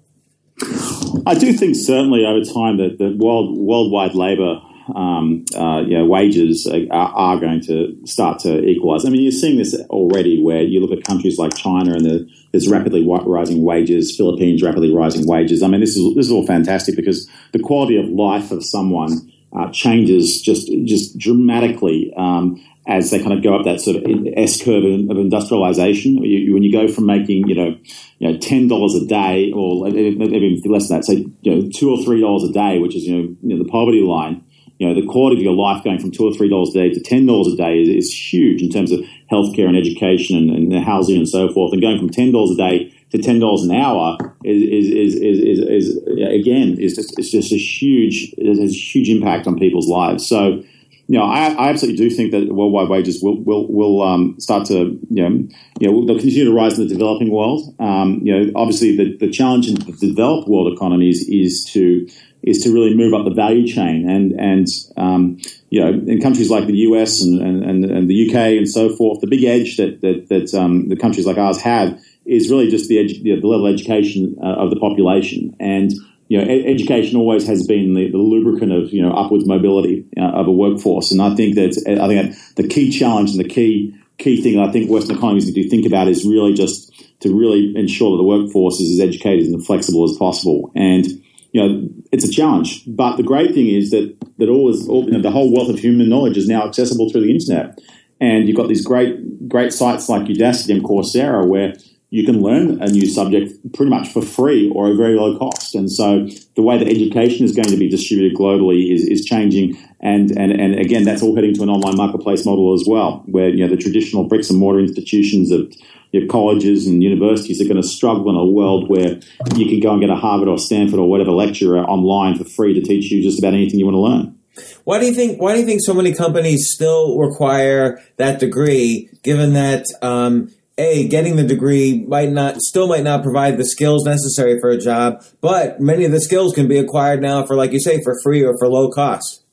I 1.26 1.36
do 1.36 1.54
think 1.54 1.76
certainly 1.76 2.26
over 2.26 2.44
time 2.46 2.78
that 2.78 2.98
the 2.98 3.16
world 3.18 3.58
worldwide 3.58 4.16
labour 4.16 4.62
um, 4.96 5.46
uh, 5.56 5.82
you 5.82 5.98
know, 5.98 6.06
wages 6.06 6.68
are, 6.68 6.92
are, 6.92 7.40
going 7.40 7.62
to 7.62 7.96
start 8.06 8.40
to 8.40 8.64
equalise. 8.66 9.06
I 9.06 9.10
mean, 9.10 9.22
you're 9.22 9.32
seeing 9.32 9.58
this 9.58 9.76
already, 9.90 10.42
where 10.42 10.62
you 10.62 10.80
look 10.80 10.98
at 10.98 11.04
countries 11.04 11.38
like 11.38 11.56
China 11.56 11.94
and 11.94 12.06
the, 12.06 12.30
there's 12.52 12.68
rapidly 12.68 13.06
rising 13.08 13.64
wages, 13.64 14.16
Philippines 14.16 14.64
rapidly 14.64 14.94
rising 14.94 15.28
wages. 15.28 15.62
I 15.62 15.68
mean, 15.68 15.82
this 15.82 15.96
is 15.96 16.16
this 16.16 16.26
is 16.26 16.32
all 16.32 16.46
fantastic 16.46 16.96
because 16.96 17.30
the 17.52 17.60
quality 17.60 17.98
of 17.98 18.10
life 18.10 18.52
of 18.52 18.64
someone 18.64 19.32
uh, 19.56 19.70
changes 19.72 20.42
just 20.42 20.72
just 20.86 21.18
dramatically. 21.18 22.12
Um, 22.18 22.64
as 22.89 23.12
they 23.12 23.19
kind 23.19 23.34
of 23.34 23.43
go 23.43 23.56
up 23.56 23.65
that 23.65 23.80
sort 23.80 23.97
of 23.97 24.04
S 24.36 24.62
curve 24.63 24.84
of 24.84 25.17
industrialization. 25.17 26.23
You, 26.23 26.56
when 26.56 26.63
you 26.63 26.71
go 26.71 26.91
from 26.91 27.06
making, 27.06 27.47
you 27.47 27.54
know, 27.54 27.78
you 28.17 28.32
know, 28.32 28.38
ten 28.39 28.67
dollars 28.67 28.95
a 28.95 29.06
day, 29.06 29.52
or 29.56 29.88
even 29.88 30.62
less 30.65 30.88
than 30.88 30.97
that, 30.97 31.06
say, 31.06 31.28
you 31.41 31.56
know, 31.56 31.69
two 31.71 31.91
or 31.91 32.04
three 32.04 32.19
dollars 32.19 32.43
a 32.49 32.52
day, 32.52 32.80
which 32.80 32.95
is 32.95 33.06
you 33.06 33.15
know, 33.15 33.36
you 33.43 33.56
know, 33.56 33.63
the 33.63 33.69
poverty 33.69 34.02
line. 34.02 34.43
You 34.80 34.88
know, 34.88 34.99
the 34.99 35.06
quality 35.08 35.36
of 35.36 35.43
your 35.43 35.56
life 35.56 35.84
going 35.84 35.99
from 35.99 36.12
two 36.12 36.23
or 36.23 36.34
three 36.34 36.49
dollars 36.49 36.69
a 36.69 36.73
day 36.73 36.89
to 36.89 37.02
ten 37.02 37.25
dollars 37.25 37.54
a 37.54 37.58
day 37.58 37.82
is, 37.82 37.89
is, 37.89 38.13
huge 38.13 38.62
in 38.62 38.69
terms 38.69 38.93
of 38.93 39.02
healthcare 39.30 39.67
and 39.67 39.75
education 39.75 40.38
and, 40.38 40.71
and, 40.71 40.86
housing 40.86 41.17
and 41.17 41.28
so 41.28 41.52
forth. 41.52 41.73
And 41.73 41.82
going 41.82 41.99
from 41.99 42.10
ten 42.10 42.32
dollars 42.32 42.52
a 42.52 42.56
day 42.56 42.93
to 43.12 43.17
ten 43.17 43.39
dollars 43.39 43.63
an 43.63 43.75
hour 43.75 44.17
is 44.45 44.63
is, 44.63 45.15
is, 45.15 45.41
is, 45.41 45.60
is, 45.60 45.97
again 46.34 46.80
is 46.80 46.95
just 46.95 47.19
it's 47.19 47.30
just 47.30 47.52
a 47.52 47.58
huge 47.58 48.34
it 48.38 48.47
has 48.47 48.71
a 48.71 48.73
huge 48.73 49.10
impact 49.10 49.47
on 49.47 49.60
people's 49.60 49.89
lives. 49.89 50.25
So 50.25 50.63
you 51.10 51.17
know, 51.17 51.26
I, 51.26 51.48
I, 51.54 51.69
absolutely 51.69 51.98
do 51.98 52.15
think 52.15 52.32
that 52.34 52.54
worldwide 52.54 52.88
wages 52.88 53.24
will 53.24 53.41
will, 53.41 53.67
will 53.67 54.04
um, 54.04 54.39
start 54.39 54.67
to 54.67 55.00
you 55.10 55.30
know, 55.30 55.48
you 55.80 55.91
know 55.91 56.06
they'll 56.06 56.19
continue 56.19 56.45
to 56.45 56.54
rise 56.54 56.78
in 56.78 56.88
the 56.88 56.93
developing 56.93 57.32
world. 57.32 57.74
Um, 57.80 58.22
you 58.24 58.32
know, 58.32 58.52
obviously 58.56 58.95
the, 58.95 59.17
the 59.17 59.32
challenge 59.32 59.67
in 59.67 59.74
the 59.74 59.91
developed 59.93 60.48
world 60.48 60.72
economies 60.72 61.28
is 61.28 61.65
to 61.74 62.08
is 62.43 62.62
to 62.62 62.72
really 62.72 62.95
move 62.95 63.15
up 63.15 63.26
the 63.26 63.34
value 63.34 63.65
chain 63.65 64.08
and 64.08 64.39
and 64.39 64.67
um, 64.98 65.39
you 65.72 65.82
know 65.82 65.89
in 65.89 66.22
countries 66.22 66.52
like 66.52 66.67
the 66.67 66.78
US 66.89 67.24
and, 67.24 67.41
and, 67.41 67.84
and, 67.86 68.08
the 68.08 68.30
UK 68.30 68.36
and 68.60 68.69
so 68.69 68.95
forth, 68.95 69.19
the 69.19 69.28
big 69.28 69.43
edge 69.43 69.78
that 69.78 70.02
that, 70.02 70.28
that 70.30 70.54
um, 70.54 70.89
the 70.89 70.95
countries 70.95 71.26
like 71.26 71.39
ours 71.39 71.60
have 71.60 72.00
is 72.26 72.52
really 72.52 72.69
just 72.69 72.88
the, 72.88 72.98
edu- 72.98 73.24
the 73.24 73.48
level 73.48 73.65
of 73.65 73.74
education 73.74 74.38
uh, 74.43 74.62
of 74.62 74.69
the 74.69 74.80
population 74.80 75.56
and 75.60 75.91
you 76.30 76.38
know, 76.38 76.44
education 76.44 77.18
always 77.18 77.48
has 77.48 77.65
been 77.65 77.96
the, 77.96 78.12
the, 78.12 78.18
lubricant 78.18 78.72
of 78.72 78.94
you 78.94 79.02
know 79.02 79.12
upwards 79.12 79.48
mobility 79.48 80.06
uh, 80.15 80.22
of 80.22 80.48
a 80.48 80.52
workforce, 80.52 81.12
and 81.12 81.22
I 81.22 81.36
think 81.36 81.56
that 81.56 81.72
I 81.88 82.08
think 82.08 82.32
that 82.32 82.56
the 82.56 82.68
key 82.68 82.92
challenge 82.92 83.32
and 83.32 83.39
the 83.39 83.50
key 83.50 83.96
key 84.20 84.42
thing 84.42 84.60
I 84.60 84.72
think 84.72 84.92
Western 84.92 85.18
economies 85.18 85.48
need 85.48 85.63
to 85.63 85.70
think 85.70 85.88
about 85.88 86.08
is 86.08 86.26
really 86.26 86.54
just 86.54 86.94
to 87.22 87.36
really 87.36 87.74
ensure 87.76 88.12
that 88.12 88.18
the 88.18 88.28
workforce 88.28 88.80
is 88.80 89.00
as 89.00 89.08
educated 89.08 89.48
and 89.48 89.65
flexible 89.65 90.04
as 90.04 90.15
possible. 90.18 90.72
And 90.76 91.08
you 91.52 91.62
know, 91.62 91.89
it's 92.12 92.26
a 92.26 92.32
challenge, 92.32 92.84
but 92.86 93.18
the 93.18 93.24
great 93.24 93.56
thing 93.56 93.68
is 93.68 93.89
that 93.89 94.15
that 94.38 94.50
all 94.50 94.70
is 94.70 94.88
all, 94.88 95.06
you 95.06 95.12
know, 95.12 95.22
the 95.22 95.32
whole 95.32 95.52
wealth 95.52 95.70
of 95.70 95.80
human 95.80 96.10
knowledge 96.10 96.38
is 96.38 96.48
now 96.48 96.68
accessible 96.68 97.10
through 97.10 97.22
the 97.22 97.32
internet. 97.32 97.80
And 98.22 98.48
you've 98.48 98.58
got 98.58 98.68
these 98.68 98.86
great 98.86 99.50
great 99.50 99.74
sites 99.74 100.08
like 100.10 100.24
Udacity 100.24 100.76
and 100.76 100.84
Coursera 100.84 101.48
where 101.48 101.74
you 102.12 102.26
can 102.26 102.41
learn 102.41 102.82
a 102.82 102.88
new 102.88 103.08
subject 103.08 103.54
pretty 103.74 103.89
much 103.89 104.10
for 104.10 104.22
free 104.22 104.72
or 104.74 104.91
a 104.91 104.95
very 104.95 105.15
low 105.15 105.38
cost. 105.38 105.76
And 105.76 105.91
so 105.91 106.28
the 106.56 106.63
way 106.63 106.78
that 106.78 106.88
education 106.88 107.45
is 107.45 107.54
going 107.54 107.69
to 107.69 107.78
be 107.78 107.88
distributed 107.88 108.36
globally 108.36 108.91
is, 108.91 109.06
is 109.06 109.26
changing. 109.26 109.78
And, 110.00 110.32
and, 110.32 110.52
and 110.52 110.80
again, 110.80 111.04
that's 111.04 111.22
all 111.22 111.36
heading 111.36 111.54
to 111.56 111.63
an 111.63 111.69
online 111.69 111.98
marketplace 111.98 112.45
model 112.45 112.74
as 112.74 112.86
well, 112.88 113.24
where, 113.28 113.50
you 113.50 113.63
know, 113.63 113.69
the 113.69 113.82
traditional 113.82 114.24
bricks 114.24 114.50
and 114.50 114.58
mortar 114.58 114.80
institutions 114.80 115.52
of 115.52 115.72
your 116.12 116.26
colleges 116.26 116.88
and 116.88 117.04
universities 117.04 117.62
are 117.62 117.65
going 117.65 117.80
to 117.80 117.88
struggle 117.88 118.30
in 118.30 118.36
a 118.36 118.45
world 118.45 118.89
where 118.89 119.19
you 119.56 119.67
can 119.67 119.80
go 119.80 119.91
and 119.91 120.02
get 120.02 120.10
a 120.10 120.15
Harvard 120.15 120.48
or 120.48 120.58
Stanford 120.58 121.00
or 121.00 121.08
whatever 121.08 121.32
lecturer 121.32 121.84
online 121.84 122.36
for 122.36 122.45
free 122.45 122.74
to 122.74 122.82
teach 122.82 123.12
you 123.12 123.22
just 123.22 123.38
about 123.38 123.54
anything 123.54 123.80
you 123.80 123.86
want 123.86 123.95
to 123.95 124.00
learn. 124.00 124.36
Why 124.84 125.00
do 125.00 125.06
you 125.06 125.13
think? 125.13 125.39
Why 125.39 125.54
do 125.54 125.60
you 125.60 125.65
think 125.65 125.82
so 125.84 125.93
many 125.93 126.13
companies 126.13 126.72
still 126.74 127.17
require 127.17 128.02
that 128.17 128.39
degree? 128.39 129.10
Given 129.22 129.54
that 129.54 129.86
um, 130.02 130.52
a 130.80 131.08
getting 131.08 131.36
the 131.36 131.44
degree 131.44 132.06
might 132.08 132.32
not 132.32 132.62
still 132.62 132.88
might 132.88 133.04
not 133.04 133.22
provide 133.22 133.58
the 133.58 133.65
skills 133.65 134.06
necessary 134.06 134.60
for 134.60 134.70
a 134.70 134.78
job, 134.78 135.24
but 135.42 135.80
many 135.80 136.06
of 136.06 136.12
the 136.12 136.22
skills 136.22 136.54
can 136.54 136.68
be 136.68 136.78
acquired 136.78 137.22
now 137.22 137.46
for, 137.46 137.56
like 137.56 137.74
you 137.74 137.80
say, 137.80 138.02
for 138.02 138.15
free 138.24 138.44
or 138.44 138.58
for 138.58 138.68
low 138.68 138.89
cost. 138.89 139.44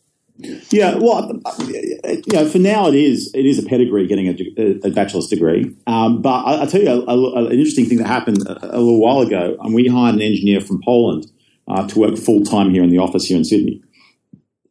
Yeah, 0.70 0.96
well, 0.96 1.40
you 1.58 2.22
know, 2.32 2.46
for 2.48 2.58
now 2.58 2.88
it 2.88 2.94
is 2.94 3.30
it 3.34 3.46
is 3.46 3.58
a 3.58 3.62
pedigree 3.62 4.06
getting 4.06 4.28
a, 4.28 4.86
a 4.86 4.90
bachelor's 4.90 5.28
degree. 5.28 5.74
Um, 5.86 6.20
but 6.20 6.44
I, 6.44 6.60
will 6.60 6.66
tell 6.66 6.82
you 6.82 6.90
a, 6.90 7.00
a, 7.00 7.46
an 7.46 7.52
interesting 7.52 7.86
thing 7.86 7.98
that 7.98 8.06
happened 8.06 8.46
a, 8.46 8.76
a, 8.76 8.78
little 8.78 9.00
while 9.00 9.20
ago. 9.20 9.56
And 9.60 9.74
we 9.74 9.88
hired 9.88 10.16
an 10.16 10.22
engineer 10.22 10.60
from 10.60 10.82
Poland 10.84 11.26
uh, 11.68 11.88
to 11.88 11.98
work 11.98 12.18
full 12.18 12.44
time 12.44 12.70
here 12.70 12.84
in 12.84 12.90
the 12.90 12.98
office 12.98 13.24
here 13.24 13.38
in 13.38 13.44
Sydney. 13.44 13.82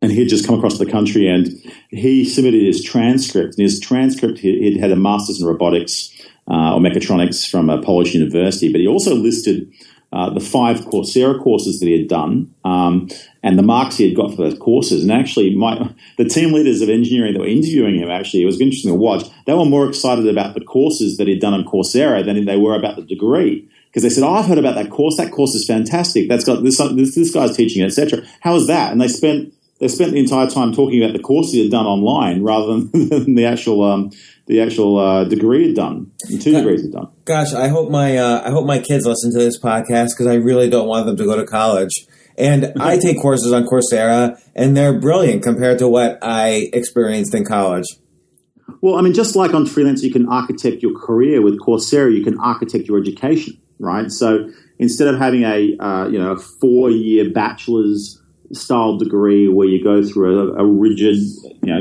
And 0.03 0.11
he 0.11 0.19
had 0.19 0.29
just 0.29 0.45
come 0.45 0.55
across 0.55 0.77
the 0.77 0.85
country, 0.85 1.27
and 1.27 1.47
he 1.89 2.25
submitted 2.25 2.61
his 2.61 2.83
transcript. 2.83 3.55
And 3.57 3.63
his 3.63 3.79
transcript, 3.79 4.37
he, 4.37 4.73
he 4.73 4.77
had 4.77 4.91
a 4.91 4.95
master's 4.95 5.41
in 5.41 5.47
robotics 5.47 6.14
or 6.47 6.79
mechatronics 6.79 7.49
from 7.49 7.69
a 7.69 7.81
Polish 7.81 8.13
university, 8.13 8.71
but 8.71 8.81
he 8.81 8.87
also 8.87 9.15
listed 9.15 9.71
uh, 10.15 10.29
the 10.29 10.39
five 10.39 10.81
Coursera 10.81 11.41
courses 11.41 11.79
that 11.79 11.87
he 11.87 11.97
had 11.97 12.07
done 12.07 12.53
um, 12.63 13.09
and 13.43 13.59
the 13.59 13.63
marks 13.63 13.97
he 13.97 14.07
had 14.07 14.15
got 14.15 14.31
for 14.31 14.37
those 14.37 14.57
courses. 14.57 15.03
And 15.03 15.11
actually, 15.11 15.53
my, 15.55 15.93
the 16.17 16.23
team 16.23 16.53
leaders 16.53 16.81
of 16.81 16.89
engineering 16.89 17.33
that 17.33 17.41
were 17.41 17.47
interviewing 17.47 17.95
him, 17.95 18.09
actually, 18.09 18.43
it 18.43 18.45
was 18.45 18.61
interesting 18.61 18.91
to 18.91 18.95
watch. 18.95 19.25
They 19.45 19.53
were 19.53 19.65
more 19.65 19.89
excited 19.89 20.25
about 20.27 20.53
the 20.53 20.63
courses 20.63 21.17
that 21.17 21.27
he'd 21.27 21.41
done 21.41 21.53
on 21.53 21.65
Coursera 21.65 22.23
than 22.23 22.45
they 22.45 22.57
were 22.57 22.75
about 22.75 22.95
the 22.95 23.01
degree. 23.01 23.69
Because 23.87 24.03
they 24.03 24.09
said, 24.09 24.23
"Oh, 24.23 24.33
I've 24.33 24.45
heard 24.45 24.57
about 24.57 24.75
that 24.75 24.89
course. 24.89 25.17
That 25.17 25.31
course 25.31 25.55
is 25.55 25.65
fantastic. 25.65 26.27
That's 26.27 26.43
got 26.43 26.63
this. 26.63 26.77
This, 26.77 27.15
this 27.15 27.33
guy's 27.33 27.55
teaching 27.55 27.83
etc." 27.83 28.23
How 28.41 28.55
is 28.55 28.67
that? 28.67 28.91
And 28.91 28.99
they 28.99 29.07
spent 29.07 29.53
they 29.79 29.87
spent 29.87 30.11
the 30.13 30.19
entire 30.19 30.49
time 30.49 30.73
talking 30.73 31.03
about 31.03 31.13
the 31.13 31.23
course 31.23 31.51
he 31.51 31.61
had 31.61 31.71
done 31.71 31.85
online 31.85 32.43
rather 32.43 32.67
than, 32.67 33.09
than 33.09 33.35
the 33.35 33.45
actual 33.45 33.83
um, 33.83 34.11
the 34.47 34.61
actual 34.61 34.99
uh, 34.99 35.23
degree 35.23 35.67
had 35.67 35.75
done, 35.75 36.11
two 36.39 36.51
degrees 36.51 36.83
had 36.83 36.91
done. 36.91 37.07
Gosh, 37.25 37.53
I 37.53 37.67
hope 37.67 37.89
my 37.89 38.17
uh, 38.17 38.43
I 38.45 38.51
hope 38.51 38.65
my 38.65 38.79
kids 38.79 39.05
listen 39.05 39.31
to 39.31 39.39
this 39.39 39.59
podcast 39.59 40.09
because 40.09 40.27
I 40.27 40.35
really 40.35 40.69
don't 40.69 40.87
want 40.87 41.05
them 41.05 41.17
to 41.17 41.25
go 41.25 41.35
to 41.35 41.45
college. 41.45 42.05
And 42.37 42.73
I 42.79 42.97
take 42.97 43.19
courses 43.19 43.51
on 43.51 43.65
Coursera, 43.65 44.39
and 44.55 44.75
they're 44.75 44.99
brilliant 44.99 45.43
compared 45.43 45.79
to 45.79 45.87
what 45.87 46.19
I 46.21 46.69
experienced 46.73 47.33
in 47.33 47.45
college. 47.45 47.85
Well, 48.81 48.95
I 48.95 49.01
mean, 49.01 49.13
just 49.13 49.35
like 49.35 49.53
on 49.53 49.65
freelance, 49.65 50.03
you 50.03 50.11
can 50.11 50.27
architect 50.27 50.83
your 50.83 50.97
career 50.99 51.41
with 51.41 51.59
Coursera. 51.59 52.15
You 52.15 52.23
can 52.23 52.37
architect 52.39 52.87
your 52.87 52.99
education, 52.99 53.59
right? 53.79 54.11
So 54.11 54.49
instead 54.79 55.07
of 55.07 55.19
having 55.19 55.43
a 55.43 55.75
uh, 55.79 56.07
you 56.07 56.19
know 56.19 56.33
a 56.33 56.37
four 56.37 56.91
year 56.91 57.29
bachelor's 57.31 58.21
style 58.51 58.97
degree 58.97 59.47
where 59.47 59.67
you 59.67 59.83
go 59.83 60.03
through 60.03 60.53
a, 60.53 60.63
a 60.63 60.65
rigid, 60.65 61.17
you 61.17 61.55
know, 61.63 61.79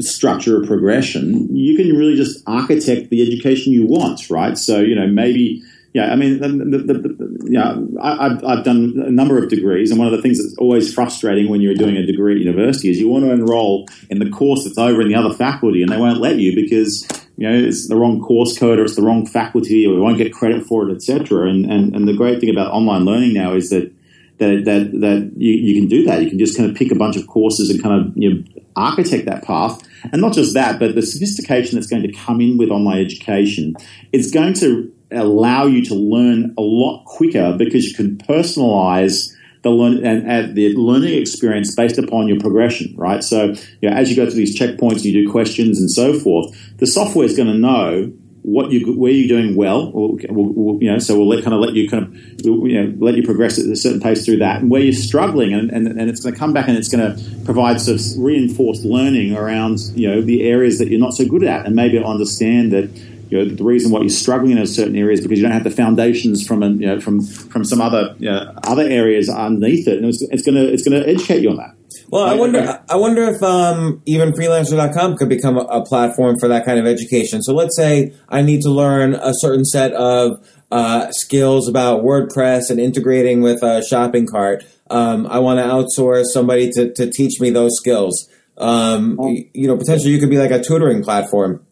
structure 0.00 0.60
of 0.60 0.66
progression, 0.66 1.54
you 1.54 1.76
can 1.76 1.96
really 1.96 2.16
just 2.16 2.42
architect 2.46 3.10
the 3.10 3.22
education 3.22 3.72
you 3.72 3.86
want, 3.86 4.28
right? 4.30 4.56
So, 4.58 4.80
you 4.80 4.94
know, 4.94 5.06
maybe, 5.06 5.62
yeah, 5.94 6.12
I 6.12 6.16
mean, 6.16 6.40
the, 6.40 6.48
the, 6.48 6.92
the, 6.92 7.48
yeah, 7.48 7.74
I, 8.02 8.28
have 8.28 8.44
I've 8.44 8.64
done 8.64 9.02
a 9.06 9.10
number 9.10 9.42
of 9.42 9.48
degrees, 9.48 9.90
and 9.90 9.98
one 9.98 10.06
of 10.06 10.12
the 10.12 10.20
things 10.20 10.42
that's 10.42 10.56
always 10.58 10.92
frustrating 10.92 11.48
when 11.48 11.62
you're 11.62 11.74
doing 11.74 11.96
a 11.96 12.04
degree 12.04 12.34
at 12.34 12.40
university 12.40 12.90
is 12.90 12.98
you 12.98 13.08
want 13.08 13.24
to 13.24 13.30
enroll 13.30 13.86
in 14.10 14.18
the 14.18 14.28
course 14.28 14.64
that's 14.64 14.76
over 14.76 15.00
in 15.00 15.08
the 15.08 15.14
other 15.14 15.32
faculty, 15.32 15.82
and 15.82 15.90
they 15.90 15.96
won't 15.96 16.20
let 16.20 16.36
you 16.36 16.54
because 16.54 17.08
you 17.38 17.48
know 17.48 17.56
it's 17.56 17.88
the 17.88 17.96
wrong 17.96 18.20
course 18.20 18.58
code 18.58 18.78
or 18.78 18.84
it's 18.84 18.96
the 18.96 19.02
wrong 19.02 19.24
faculty 19.24 19.86
or 19.86 19.94
we 19.94 20.00
won't 20.00 20.18
get 20.18 20.34
credit 20.34 20.64
for 20.66 20.86
it, 20.86 20.94
etc. 20.94 21.48
And, 21.48 21.64
and 21.64 21.96
and 21.96 22.06
the 22.06 22.14
great 22.14 22.40
thing 22.40 22.50
about 22.50 22.72
online 22.72 23.06
learning 23.06 23.32
now 23.32 23.54
is 23.54 23.70
that 23.70 23.90
that 24.38 24.64
that, 24.64 25.00
that 25.00 25.32
you, 25.36 25.52
you 25.52 25.80
can 25.80 25.88
do 25.88 26.04
that. 26.04 26.22
You 26.22 26.28
can 26.28 26.38
just 26.38 26.56
kind 26.56 26.68
of 26.68 26.76
pick 26.76 26.92
a 26.92 26.96
bunch 26.96 27.16
of 27.16 27.26
courses 27.26 27.70
and 27.70 27.82
kind 27.82 28.00
of 28.00 28.12
you 28.16 28.34
know, 28.34 28.44
architect 28.76 29.26
that 29.26 29.42
path. 29.42 29.82
And 30.12 30.20
not 30.20 30.34
just 30.34 30.54
that, 30.54 30.78
but 30.78 30.94
the 30.94 31.02
sophistication 31.02 31.76
that's 31.76 31.88
going 31.88 32.02
to 32.02 32.12
come 32.12 32.40
in 32.40 32.58
with 32.58 32.70
online 32.70 33.04
education, 33.04 33.74
it's 34.12 34.30
going 34.30 34.54
to 34.54 34.92
allow 35.10 35.66
you 35.66 35.84
to 35.84 35.94
learn 35.94 36.54
a 36.58 36.62
lot 36.62 37.04
quicker 37.04 37.56
because 37.56 37.86
you 37.86 37.94
can 37.94 38.16
personalize 38.16 39.32
the 39.62 39.70
learn 39.70 40.04
and, 40.04 40.30
and 40.30 40.54
the 40.54 40.74
learning 40.76 41.14
experience 41.14 41.74
based 41.74 41.98
upon 41.98 42.28
your 42.28 42.38
progression, 42.38 42.94
right? 42.96 43.24
So, 43.24 43.54
you 43.80 43.90
know, 43.90 43.96
as 43.96 44.10
you 44.10 44.16
go 44.16 44.26
through 44.26 44.36
these 44.36 44.58
checkpoints, 44.58 45.04
you 45.04 45.12
do 45.12 45.30
questions 45.30 45.80
and 45.80 45.90
so 45.90 46.18
forth. 46.18 46.56
The 46.76 46.86
software 46.86 47.24
is 47.24 47.36
going 47.36 47.48
to 47.48 47.58
know 47.58 48.12
what 48.46 48.70
you 48.70 48.92
where 48.96 49.10
you're 49.10 49.26
doing 49.26 49.56
well, 49.56 49.90
or, 49.92 50.20
you 50.20 50.88
know, 50.88 51.00
so 51.00 51.18
we'll 51.18 51.26
let, 51.26 51.42
kind 51.42 51.52
of 51.52 51.58
let 51.58 51.74
you 51.74 51.90
kind 51.90 52.04
of 52.04 52.14
you 52.46 52.80
know 52.80 52.94
let 53.04 53.16
you 53.16 53.24
progress 53.24 53.58
at 53.58 53.66
a 53.66 53.74
certain 53.74 54.00
pace 54.00 54.24
through 54.24 54.36
that, 54.36 54.60
and 54.60 54.70
where 54.70 54.80
you're 54.80 54.92
struggling, 54.92 55.52
and, 55.52 55.68
and, 55.72 55.88
and 55.88 56.08
it's 56.08 56.20
going 56.20 56.32
to 56.32 56.38
come 56.38 56.52
back 56.52 56.68
and 56.68 56.78
it's 56.78 56.88
going 56.88 57.04
to 57.04 57.44
provide 57.44 57.80
sort 57.80 58.00
of 58.00 58.06
reinforced 58.18 58.84
learning 58.84 59.36
around 59.36 59.80
you 59.96 60.08
know 60.08 60.22
the 60.22 60.48
areas 60.48 60.78
that 60.78 60.86
you're 60.88 61.00
not 61.00 61.12
so 61.12 61.26
good 61.26 61.42
at, 61.42 61.66
and 61.66 61.74
maybe 61.74 61.98
understand 61.98 62.72
that 62.72 62.88
you 63.30 63.38
know 63.38 63.52
the 63.52 63.64
reason 63.64 63.90
why 63.90 63.98
you're 63.98 64.08
struggling 64.10 64.56
in 64.56 64.66
certain 64.68 64.94
areas 64.94 65.20
because 65.20 65.38
you 65.38 65.42
don't 65.42 65.52
have 65.52 65.64
the 65.64 65.70
foundations 65.70 66.46
from 66.46 66.62
a, 66.62 66.68
you 66.68 66.86
know 66.86 67.00
from 67.00 67.20
from 67.20 67.64
some 67.64 67.80
other 67.80 68.14
you 68.20 68.30
know, 68.30 68.54
other 68.62 68.84
areas 68.84 69.28
underneath 69.28 69.88
it, 69.88 69.98
and 69.98 70.06
it's, 70.06 70.22
it's 70.22 70.42
going 70.44 70.54
to 70.54 70.72
it's 70.72 70.88
going 70.88 71.02
to 71.02 71.08
educate 71.08 71.42
you 71.42 71.50
on 71.50 71.56
that. 71.56 71.75
Well, 72.08 72.24
I 72.24 72.34
wonder. 72.34 72.84
I 72.88 72.96
wonder 72.96 73.22
if 73.24 73.42
um, 73.42 74.02
even 74.06 74.32
freelancer.com 74.32 75.16
could 75.16 75.28
become 75.28 75.56
a, 75.56 75.62
a, 75.62 75.84
platform 75.84 76.36
for 76.38 76.48
that 76.48 76.64
kind 76.64 76.78
of 76.78 76.86
education. 76.86 77.42
So 77.42 77.52
let's 77.52 77.76
say 77.76 78.14
I 78.28 78.42
need 78.42 78.62
to 78.62 78.70
learn 78.70 79.14
a 79.14 79.32
certain 79.34 79.64
set 79.64 79.92
of 79.92 80.46
uh, 80.70 81.10
skills 81.10 81.68
about 81.68 82.04
WordPress 82.04 82.70
and 82.70 82.80
integrating 82.80 83.42
with 83.42 83.62
a 83.62 83.84
shopping 83.84 84.26
cart. 84.26 84.64
Um, 84.88 85.26
I 85.26 85.40
want 85.40 85.58
to 85.58 85.64
outsource 85.64 86.26
somebody 86.26 86.70
to, 86.72 86.92
to 86.94 87.10
teach 87.10 87.40
me 87.40 87.50
those 87.50 87.76
skills. 87.76 88.28
Um, 88.56 89.18
oh. 89.20 89.36
you 89.52 89.66
know, 89.66 89.76
potentially 89.76 90.12
you 90.12 90.20
could 90.20 90.30
be 90.30 90.38
like 90.38 90.50
a 90.50 90.62
tutoring 90.62 91.02
platform. 91.02 91.66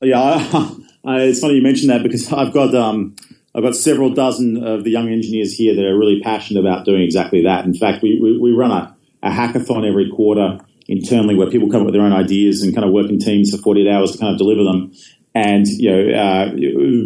Yeah, 0.00 0.18
I, 1.04 1.20
it's 1.22 1.40
funny 1.40 1.54
you 1.54 1.62
mentioned 1.62 1.90
that 1.90 2.02
because 2.02 2.32
I've 2.32 2.52
got 2.52 2.74
um, 2.74 3.16
I've 3.54 3.62
got 3.62 3.74
several 3.74 4.12
dozen 4.12 4.62
of 4.64 4.84
the 4.84 4.90
young 4.90 5.08
engineers 5.08 5.54
here 5.54 5.74
that 5.74 5.84
are 5.84 5.98
really 5.98 6.20
passionate 6.20 6.60
about 6.60 6.84
doing 6.84 7.02
exactly 7.02 7.42
that. 7.44 7.64
In 7.64 7.74
fact, 7.74 8.02
we, 8.02 8.20
we, 8.20 8.38
we 8.38 8.52
run 8.52 8.70
a 8.70 8.96
a 9.22 9.30
hackathon 9.30 9.88
every 9.88 10.10
quarter 10.10 10.58
internally 10.88 11.34
where 11.34 11.50
people 11.50 11.70
come 11.70 11.82
up 11.82 11.86
with 11.86 11.94
their 11.94 12.02
own 12.02 12.12
ideas 12.12 12.62
and 12.62 12.74
kind 12.74 12.86
of 12.86 12.92
work 12.92 13.08
in 13.10 13.18
teams 13.18 13.50
for 13.50 13.58
48 13.58 13.90
hours 13.90 14.12
to 14.12 14.18
kind 14.18 14.32
of 14.32 14.38
deliver 14.38 14.64
them. 14.64 14.92
And 15.34 15.68
you 15.68 15.90
know, 15.90 16.18
uh, 16.18 16.50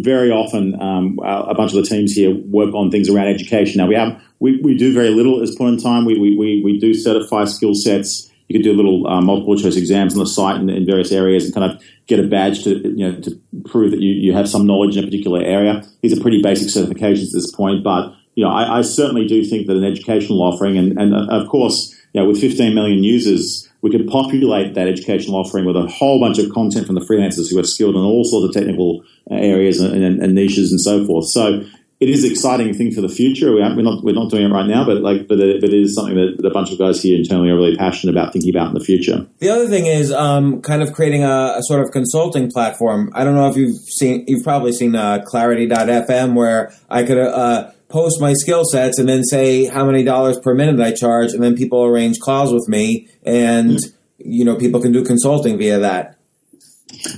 very 0.02 0.30
often 0.30 0.80
um, 0.80 1.18
a 1.22 1.54
bunch 1.54 1.74
of 1.74 1.82
the 1.82 1.88
teams 1.88 2.12
here 2.12 2.34
work 2.34 2.72
on 2.74 2.90
things 2.90 3.10
around 3.10 3.26
education. 3.26 3.78
Now 3.78 3.88
we 3.88 3.94
have 3.94 4.22
we, 4.38 4.60
we 4.62 4.76
do 4.76 4.94
very 4.94 5.10
little 5.10 5.36
at 5.36 5.46
this 5.46 5.54
point 5.54 5.74
in 5.74 5.82
time. 5.82 6.04
We 6.04 6.18
we, 6.18 6.62
we 6.64 6.78
do 6.78 6.94
certify 6.94 7.44
skill 7.44 7.74
sets. 7.74 8.30
You 8.48 8.54
can 8.54 8.62
do 8.62 8.74
little 8.74 9.06
uh, 9.06 9.20
multiple 9.20 9.56
choice 9.56 9.76
exams 9.76 10.14
on 10.14 10.20
the 10.20 10.26
site 10.26 10.60
in, 10.60 10.68
in, 10.68 10.84
various 10.84 11.10
areas 11.10 11.44
and 11.44 11.54
kind 11.54 11.72
of 11.72 11.82
get 12.06 12.20
a 12.20 12.28
badge 12.28 12.64
to 12.64 12.70
you 12.96 13.10
know 13.10 13.20
to 13.20 13.40
prove 13.64 13.90
that 13.90 14.00
you, 14.00 14.12
you 14.12 14.32
have 14.32 14.48
some 14.48 14.66
knowledge 14.66 14.96
in 14.96 15.04
a 15.04 15.06
particular 15.06 15.42
area. 15.42 15.82
These 16.00 16.16
are 16.16 16.20
pretty 16.20 16.42
basic 16.42 16.68
certifications 16.68 17.26
at 17.26 17.32
this 17.32 17.50
point, 17.50 17.82
but 17.82 18.14
you 18.34 18.44
know 18.44 18.50
I, 18.50 18.78
I 18.78 18.82
certainly 18.82 19.26
do 19.26 19.44
think 19.44 19.66
that 19.66 19.76
an 19.76 19.84
educational 19.84 20.42
offering 20.42 20.78
and 20.78 20.98
and 20.98 21.14
of 21.30 21.48
course 21.48 21.91
you 22.12 22.20
know, 22.20 22.28
with 22.28 22.40
15 22.40 22.74
million 22.74 23.02
users, 23.02 23.68
we 23.80 23.90
could 23.90 24.06
populate 24.06 24.74
that 24.74 24.88
educational 24.88 25.36
offering 25.36 25.64
with 25.64 25.76
a 25.76 25.86
whole 25.86 26.20
bunch 26.20 26.38
of 26.38 26.50
content 26.52 26.86
from 26.86 26.94
the 26.94 27.00
freelancers 27.00 27.50
who 27.50 27.58
are 27.58 27.64
skilled 27.64 27.94
in 27.94 28.02
all 28.02 28.24
sorts 28.24 28.48
of 28.48 28.54
technical 28.54 29.02
areas 29.30 29.80
and, 29.80 30.02
and, 30.02 30.22
and 30.22 30.34
niches 30.34 30.70
and 30.70 30.80
so 30.80 31.04
forth. 31.06 31.26
So 31.26 31.64
it 32.02 32.08
is 32.08 32.24
an 32.24 32.32
exciting 32.32 32.74
thing 32.74 32.90
for 32.90 33.00
the 33.00 33.08
future. 33.08 33.52
We 33.52 33.62
are 33.62 33.74
not 33.76 34.02
we're 34.02 34.14
not 34.14 34.28
doing 34.28 34.44
it 34.44 34.52
right 34.52 34.66
now, 34.66 34.84
but 34.84 35.02
like 35.02 35.28
but 35.28 35.38
it, 35.38 35.60
but 35.60 35.70
it 35.70 35.82
is 35.82 35.94
something 35.94 36.16
that 36.16 36.44
a 36.44 36.50
bunch 36.50 36.72
of 36.72 36.78
guys 36.78 37.00
here 37.00 37.16
internally 37.16 37.48
are 37.48 37.54
really 37.54 37.76
passionate 37.76 38.12
about 38.12 38.32
thinking 38.32 38.52
about 38.52 38.68
in 38.68 38.74
the 38.74 38.84
future. 38.84 39.24
The 39.38 39.50
other 39.50 39.68
thing 39.68 39.86
is 39.86 40.10
um, 40.12 40.62
kind 40.62 40.82
of 40.82 40.92
creating 40.92 41.22
a, 41.22 41.54
a, 41.58 41.62
sort 41.62 41.80
of 41.80 41.92
consulting 41.92 42.50
platform. 42.50 43.12
I 43.14 43.22
don't 43.22 43.36
know 43.36 43.48
if 43.48 43.56
you've 43.56 43.76
seen 43.76 44.24
you've 44.26 44.42
probably 44.42 44.72
seen 44.72 44.96
uh, 44.96 45.22
Clarity.fm 45.24 46.34
where 46.34 46.74
I 46.90 47.04
could. 47.04 47.18
Uh, 47.18 47.70
post 47.92 48.20
my 48.20 48.32
skill 48.32 48.64
sets 48.64 48.98
and 48.98 49.08
then 49.08 49.22
say 49.22 49.66
how 49.66 49.84
many 49.84 50.02
dollars 50.02 50.38
per 50.38 50.54
minute 50.54 50.80
I 50.80 50.92
charge, 50.92 51.32
and 51.32 51.42
then 51.42 51.54
people 51.54 51.84
arrange 51.84 52.18
calls 52.18 52.52
with 52.52 52.68
me, 52.68 53.08
and 53.22 53.78
you 54.18 54.44
know 54.44 54.56
people 54.56 54.80
can 54.80 54.92
do 54.92 55.04
consulting 55.04 55.58
via 55.58 55.78
that. 55.78 56.16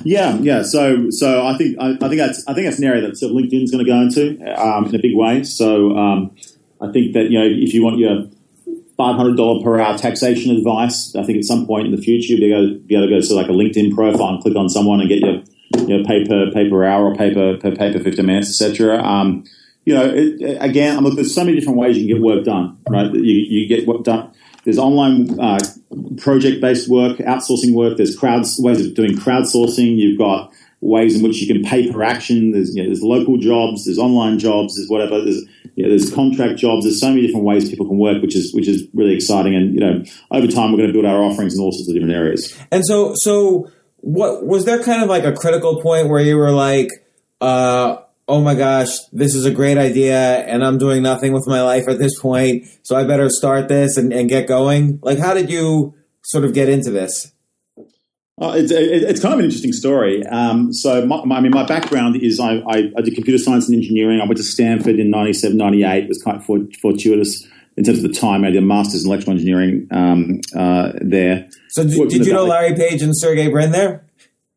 Yeah, 0.02 0.36
yeah. 0.36 0.62
So, 0.62 1.06
so 1.10 1.46
I 1.46 1.56
think 1.56 1.76
I, 1.80 1.92
I 1.92 2.08
think 2.08 2.16
that's 2.16 2.46
I 2.46 2.54
think 2.54 2.66
that's 2.66 2.78
an 2.78 2.84
area 2.84 3.02
that 3.02 3.16
sort 3.16 3.30
of 3.30 3.36
LinkedIn 3.36 3.70
going 3.70 3.84
to 3.84 3.90
go 3.90 4.00
into 4.00 4.60
um, 4.60 4.86
in 4.86 4.94
a 4.94 4.98
big 4.98 5.16
way. 5.16 5.44
So, 5.44 5.96
um, 5.96 6.34
I 6.80 6.90
think 6.92 7.14
that 7.14 7.30
you 7.30 7.38
know 7.38 7.46
if 7.46 7.72
you 7.72 7.82
want 7.84 7.98
your 7.98 8.26
five 8.96 9.16
hundred 9.16 9.36
dollar 9.36 9.62
per 9.62 9.80
hour 9.80 9.96
taxation 9.96 10.56
advice, 10.56 11.14
I 11.14 11.22
think 11.24 11.38
at 11.38 11.44
some 11.44 11.66
point 11.66 11.86
in 11.86 11.94
the 11.94 12.02
future 12.02 12.34
you'll 12.34 12.40
be 12.40 12.52
able 12.52 12.68
to, 12.68 12.78
be 12.80 12.94
able 12.96 13.08
to 13.08 13.14
go 13.14 13.20
to 13.20 13.34
like 13.34 13.48
a 13.48 13.52
LinkedIn 13.52 13.94
profile 13.94 14.34
and 14.34 14.42
click 14.42 14.56
on 14.56 14.68
someone 14.68 15.00
and 15.00 15.08
get 15.08 15.20
your 15.20 15.42
you 15.86 15.98
know 15.98 16.04
pay 16.04 16.24
per 16.24 16.50
pay 16.52 16.68
per 16.68 16.84
hour 16.84 17.06
or 17.06 17.14
pay 17.14 17.32
per 17.32 17.56
per 17.58 17.74
pay 17.74 17.92
per 17.92 18.02
fifty 18.02 18.22
minutes, 18.22 18.48
etc. 18.48 19.02
Um, 19.02 19.44
you 19.84 19.94
know, 19.94 20.10
it, 20.14 20.58
again, 20.60 21.02
there's 21.14 21.34
so 21.34 21.44
many 21.44 21.58
different 21.58 21.78
ways 21.78 21.96
you 21.96 22.06
can 22.06 22.16
get 22.16 22.22
work 22.24 22.44
done, 22.44 22.78
right? 22.88 23.12
You, 23.12 23.20
you 23.22 23.68
get 23.68 23.86
work 23.86 24.04
done. 24.04 24.32
There's 24.64 24.78
online 24.78 25.38
uh, 25.38 25.58
project-based 26.16 26.88
work, 26.88 27.18
outsourcing 27.18 27.74
work. 27.74 27.98
There's 27.98 28.16
crowd 28.16 28.46
ways 28.58 28.84
of 28.84 28.94
doing 28.94 29.12
crowdsourcing. 29.12 29.96
You've 29.96 30.18
got 30.18 30.52
ways 30.80 31.16
in 31.16 31.22
which 31.22 31.40
you 31.40 31.46
can 31.46 31.62
pay 31.62 31.92
per 31.92 32.02
action. 32.02 32.52
There's, 32.52 32.74
you 32.74 32.82
know, 32.82 32.88
there's 32.88 33.02
local 33.02 33.36
jobs. 33.36 33.84
There's 33.84 33.98
online 33.98 34.38
jobs. 34.38 34.76
There's 34.76 34.88
whatever. 34.88 35.20
There's 35.20 35.42
you 35.76 35.84
know, 35.84 35.90
there's 35.90 36.12
contract 36.12 36.58
jobs. 36.58 36.84
There's 36.84 37.00
so 37.00 37.10
many 37.10 37.26
different 37.26 37.44
ways 37.44 37.68
people 37.68 37.86
can 37.86 37.98
work, 37.98 38.22
which 38.22 38.34
is 38.34 38.54
which 38.54 38.68
is 38.68 38.86
really 38.94 39.14
exciting. 39.14 39.54
And 39.54 39.74
you 39.74 39.80
know, 39.80 40.02
over 40.30 40.46
time, 40.46 40.72
we're 40.72 40.78
going 40.78 40.88
to 40.88 40.94
build 40.94 41.04
our 41.04 41.22
offerings 41.22 41.54
in 41.54 41.60
all 41.60 41.72
sorts 41.72 41.88
of 41.88 41.94
different 41.94 42.14
areas. 42.14 42.56
And 42.70 42.86
so, 42.86 43.12
so 43.16 43.70
what 43.96 44.46
was 44.46 44.64
there 44.64 44.82
kind 44.82 45.02
of 45.02 45.08
like 45.08 45.24
a 45.24 45.32
critical 45.32 45.82
point 45.82 46.08
where 46.08 46.22
you 46.22 46.36
were 46.36 46.52
like, 46.52 46.90
uh, 47.40 47.96
oh 48.26 48.40
my 48.40 48.54
gosh, 48.54 48.88
this 49.12 49.34
is 49.34 49.44
a 49.44 49.50
great 49.50 49.76
idea 49.76 50.38
and 50.46 50.64
I'm 50.64 50.78
doing 50.78 51.02
nothing 51.02 51.32
with 51.32 51.46
my 51.46 51.62
life 51.62 51.88
at 51.88 51.98
this 51.98 52.18
point, 52.18 52.66
so 52.82 52.96
I 52.96 53.04
better 53.04 53.28
start 53.28 53.68
this 53.68 53.96
and, 53.96 54.12
and 54.12 54.28
get 54.28 54.48
going? 54.48 54.98
Like, 55.02 55.18
how 55.18 55.34
did 55.34 55.50
you 55.50 55.94
sort 56.22 56.44
of 56.44 56.54
get 56.54 56.68
into 56.68 56.90
this? 56.90 57.32
Uh, 58.40 58.54
it's, 58.56 58.72
it's 58.72 59.20
kind 59.20 59.32
of 59.32 59.38
an 59.38 59.44
interesting 59.44 59.72
story. 59.72 60.26
Um, 60.26 60.72
so, 60.72 61.06
my, 61.06 61.24
my, 61.24 61.36
I 61.36 61.40
mean, 61.40 61.52
my 61.52 61.64
background 61.64 62.16
is 62.16 62.40
I, 62.40 62.56
I, 62.68 62.90
I, 62.96 63.00
did 63.00 63.14
computer 63.14 63.38
science 63.38 63.68
and 63.68 63.76
engineering. 63.76 64.20
I 64.20 64.24
went 64.24 64.38
to 64.38 64.42
Stanford 64.42 64.98
in 64.98 65.08
97, 65.08 65.56
98. 65.56 66.04
It 66.04 66.08
was 66.08 66.20
quite 66.20 66.42
fortuitous 66.42 67.46
in 67.76 67.84
terms 67.84 68.02
of 68.02 68.10
the 68.10 68.18
time. 68.18 68.44
I 68.44 68.50
did 68.50 68.56
a 68.56 68.66
master's 68.66 69.04
in 69.04 69.10
electrical 69.10 69.34
engineering 69.34 69.86
um, 69.92 70.40
uh, 70.56 70.92
there. 71.00 71.48
So, 71.68 71.84
did, 71.84 72.08
did 72.08 72.26
you 72.26 72.32
know 72.32 72.44
Larry 72.44 72.74
Page 72.74 73.02
and 73.02 73.16
Sergey 73.16 73.48
Brin 73.48 73.70
there? 73.70 74.03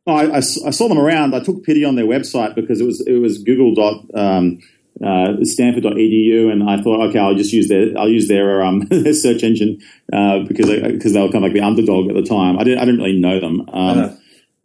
I, 0.07 0.25
I, 0.25 0.37
I, 0.37 0.41
saw 0.41 0.87
them 0.87 0.97
around. 0.97 1.35
I 1.35 1.41
took 1.41 1.63
pity 1.63 1.83
on 1.83 1.95
their 1.95 2.05
website 2.05 2.55
because 2.55 2.79
it 2.79 2.85
was 2.85 3.01
it 3.05 3.19
was 3.19 3.43
Google 3.43 3.75
dot 3.75 4.05
um, 4.15 4.59
uh, 5.03 5.43
Stanford.edu, 5.43 6.51
and 6.51 6.67
I 6.67 6.81
thought, 6.81 7.09
okay, 7.09 7.19
I'll 7.19 7.35
just 7.35 7.53
use 7.53 7.67
their 7.67 7.97
I'll 7.97 8.09
use 8.09 8.27
their 8.27 8.63
um, 8.63 8.79
their 8.89 9.13
search 9.13 9.43
engine 9.43 9.81
uh, 10.11 10.39
because 10.47 10.69
because 10.69 11.13
they, 11.13 11.21
were 11.21 11.31
kind 11.31 11.43
of 11.43 11.43
like 11.43 11.53
the 11.53 11.61
underdog 11.61 12.09
at 12.09 12.15
the 12.15 12.23
time. 12.23 12.57
I 12.57 12.63
didn't 12.63 12.79
I 12.79 12.85
didn't 12.85 13.01
really 13.01 13.19
know 13.19 13.39
them. 13.39 13.61
Um, 13.61 13.99
uh-huh. 13.99 14.15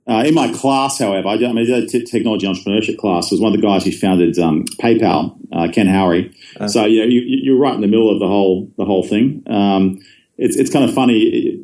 uh, 0.07 0.25
in 0.25 0.35
my 0.35 0.53
class, 0.53 0.99
however, 0.99 1.29
I, 1.29 1.37
did, 1.37 1.49
I 1.49 1.53
mean, 1.53 1.87
t- 1.87 2.05
technology 2.05 2.47
entrepreneurship 2.47 2.99
class 2.99 3.31
was 3.31 3.41
one 3.41 3.55
of 3.55 3.61
the 3.61 3.67
guys 3.67 3.85
who 3.85 3.93
founded 3.93 4.39
um, 4.39 4.65
PayPal, 4.81 5.39
uh, 5.53 5.69
Ken 5.73 5.87
Howery. 5.87 6.35
Uh-huh. 6.57 6.69
So 6.69 6.85
you 6.87 7.01
know, 7.01 7.09
you, 7.09 7.23
you're 7.25 7.59
right 7.59 7.75
in 7.75 7.81
the 7.81 7.89
middle 7.89 8.11
of 8.11 8.21
the 8.21 8.29
whole 8.29 8.71
the 8.79 8.85
whole 8.85 9.07
thing. 9.07 9.43
Um, 9.49 9.99
it's 10.39 10.57
it's 10.57 10.73
kind 10.73 10.89
of 10.89 10.95
funny 10.95 11.61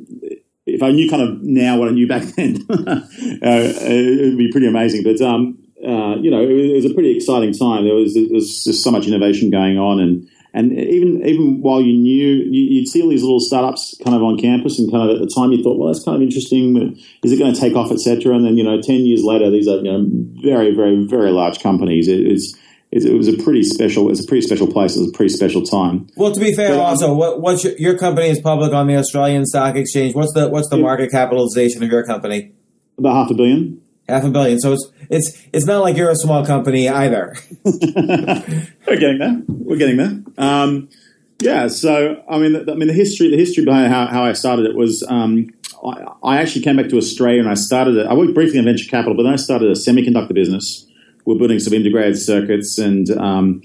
if 0.74 0.82
I 0.82 0.90
knew 0.90 1.08
kind 1.08 1.22
of 1.22 1.42
now 1.42 1.78
what 1.78 1.88
I 1.88 1.92
knew 1.92 2.06
back 2.06 2.22
then, 2.36 2.66
uh, 2.70 3.02
it 3.42 4.26
would 4.30 4.38
be 4.38 4.50
pretty 4.50 4.66
amazing. 4.66 5.02
But 5.02 5.20
um, 5.20 5.58
uh, 5.84 6.16
you 6.16 6.30
know, 6.30 6.42
it 6.42 6.74
was, 6.74 6.84
a 6.84 6.94
pretty 6.94 7.16
exciting 7.16 7.52
time. 7.54 7.84
There 7.84 7.94
was, 7.94 8.14
there 8.14 8.26
was 8.30 8.64
just 8.64 8.82
so 8.82 8.90
much 8.90 9.06
innovation 9.06 9.50
going 9.50 9.78
on, 9.78 10.00
and 10.00 10.28
and 10.52 10.72
even 10.72 11.24
even 11.24 11.60
while 11.62 11.80
you 11.80 11.96
knew, 11.96 12.44
you, 12.50 12.80
would 12.80 12.88
see 12.88 13.02
all 13.02 13.08
these 13.08 13.22
little 13.22 13.40
startups 13.40 13.96
kind 14.02 14.16
of 14.16 14.22
on 14.22 14.38
campus, 14.38 14.78
and 14.78 14.90
kind 14.90 15.08
of 15.08 15.16
at 15.16 15.22
the 15.22 15.32
time 15.32 15.52
you 15.52 15.62
thought, 15.62 15.78
well, 15.78 15.92
that's 15.92 16.04
kind 16.04 16.16
of 16.16 16.22
interesting. 16.22 16.96
Is 17.22 17.32
it 17.32 17.38
going 17.38 17.54
to 17.54 17.60
take 17.60 17.76
off, 17.76 17.92
etc.? 17.92 18.34
And 18.34 18.44
then 18.44 18.56
you 18.56 18.64
know, 18.64 18.80
ten 18.80 19.06
years 19.06 19.22
later, 19.22 19.50
these 19.50 19.68
are 19.68 19.76
you 19.76 19.82
know 19.84 20.04
very 20.42 20.74
very 20.74 21.04
very 21.04 21.30
large 21.30 21.60
companies. 21.60 22.08
It, 22.08 22.26
it's 22.26 22.56
it, 22.90 23.04
it, 23.04 23.14
was 23.14 23.28
a 23.28 23.36
pretty 23.42 23.62
special. 23.62 24.06
It 24.06 24.10
was 24.10 24.24
a 24.24 24.26
pretty 24.26 24.46
special 24.46 24.66
place. 24.66 24.96
It 24.96 25.00
was 25.00 25.10
a 25.10 25.12
pretty 25.12 25.34
special 25.34 25.62
time. 25.62 26.06
Well, 26.16 26.32
to 26.32 26.40
be 26.40 26.54
fair, 26.54 26.70
but, 26.70 26.80
um, 26.80 26.86
also, 26.86 27.14
what, 27.14 27.40
what's 27.40 27.62
your, 27.62 27.76
your, 27.76 27.98
company 27.98 28.28
is 28.28 28.40
public 28.40 28.72
on 28.72 28.86
the 28.86 28.96
Australian 28.96 29.44
Stock 29.44 29.76
Exchange. 29.76 30.14
What's 30.14 30.32
the 30.32 30.48
what's 30.48 30.70
the 30.70 30.76
yeah. 30.76 30.82
market 30.82 31.10
capitalization 31.10 31.82
of 31.82 31.90
your 31.90 32.04
company? 32.04 32.52
About 32.96 33.14
half 33.14 33.30
a 33.30 33.34
billion. 33.34 33.82
Half 34.08 34.24
a 34.24 34.30
billion. 34.30 34.58
So 34.58 34.72
it's 34.72 34.90
it's 35.10 35.46
it's 35.52 35.66
not 35.66 35.82
like 35.82 35.96
you're 35.96 36.10
a 36.10 36.16
small 36.16 36.46
company 36.46 36.88
either. 36.88 37.36
We're 37.64 38.96
getting 38.96 39.18
there. 39.18 39.42
We're 39.46 39.76
getting 39.76 39.98
there. 39.98 40.22
Um, 40.38 40.88
yeah. 41.42 41.68
So 41.68 42.22
I 42.28 42.38
mean, 42.38 42.54
the, 42.54 42.72
I 42.72 42.74
mean, 42.74 42.88
the 42.88 42.94
history 42.94 43.30
the 43.30 43.36
history 43.36 43.66
behind 43.66 43.92
how, 43.92 44.06
how 44.06 44.24
I 44.24 44.32
started 44.32 44.64
it 44.64 44.74
was. 44.74 45.04
Um, 45.08 45.50
I, 45.84 46.06
I 46.24 46.36
actually 46.38 46.62
came 46.62 46.76
back 46.76 46.88
to 46.88 46.96
Australia 46.96 47.40
and 47.40 47.50
I 47.50 47.54
started. 47.54 47.96
it. 47.96 48.06
I 48.06 48.14
worked 48.14 48.34
briefly 48.34 48.58
in 48.58 48.64
venture 48.64 48.88
capital, 48.88 49.14
but 49.14 49.24
then 49.24 49.34
I 49.34 49.36
started 49.36 49.68
a 49.68 49.74
semiconductor 49.74 50.34
business 50.34 50.87
we're 51.28 51.36
building 51.36 51.58
some 51.58 51.74
integrated 51.74 52.18
circuits 52.18 52.78
and 52.78 53.10
um, 53.10 53.60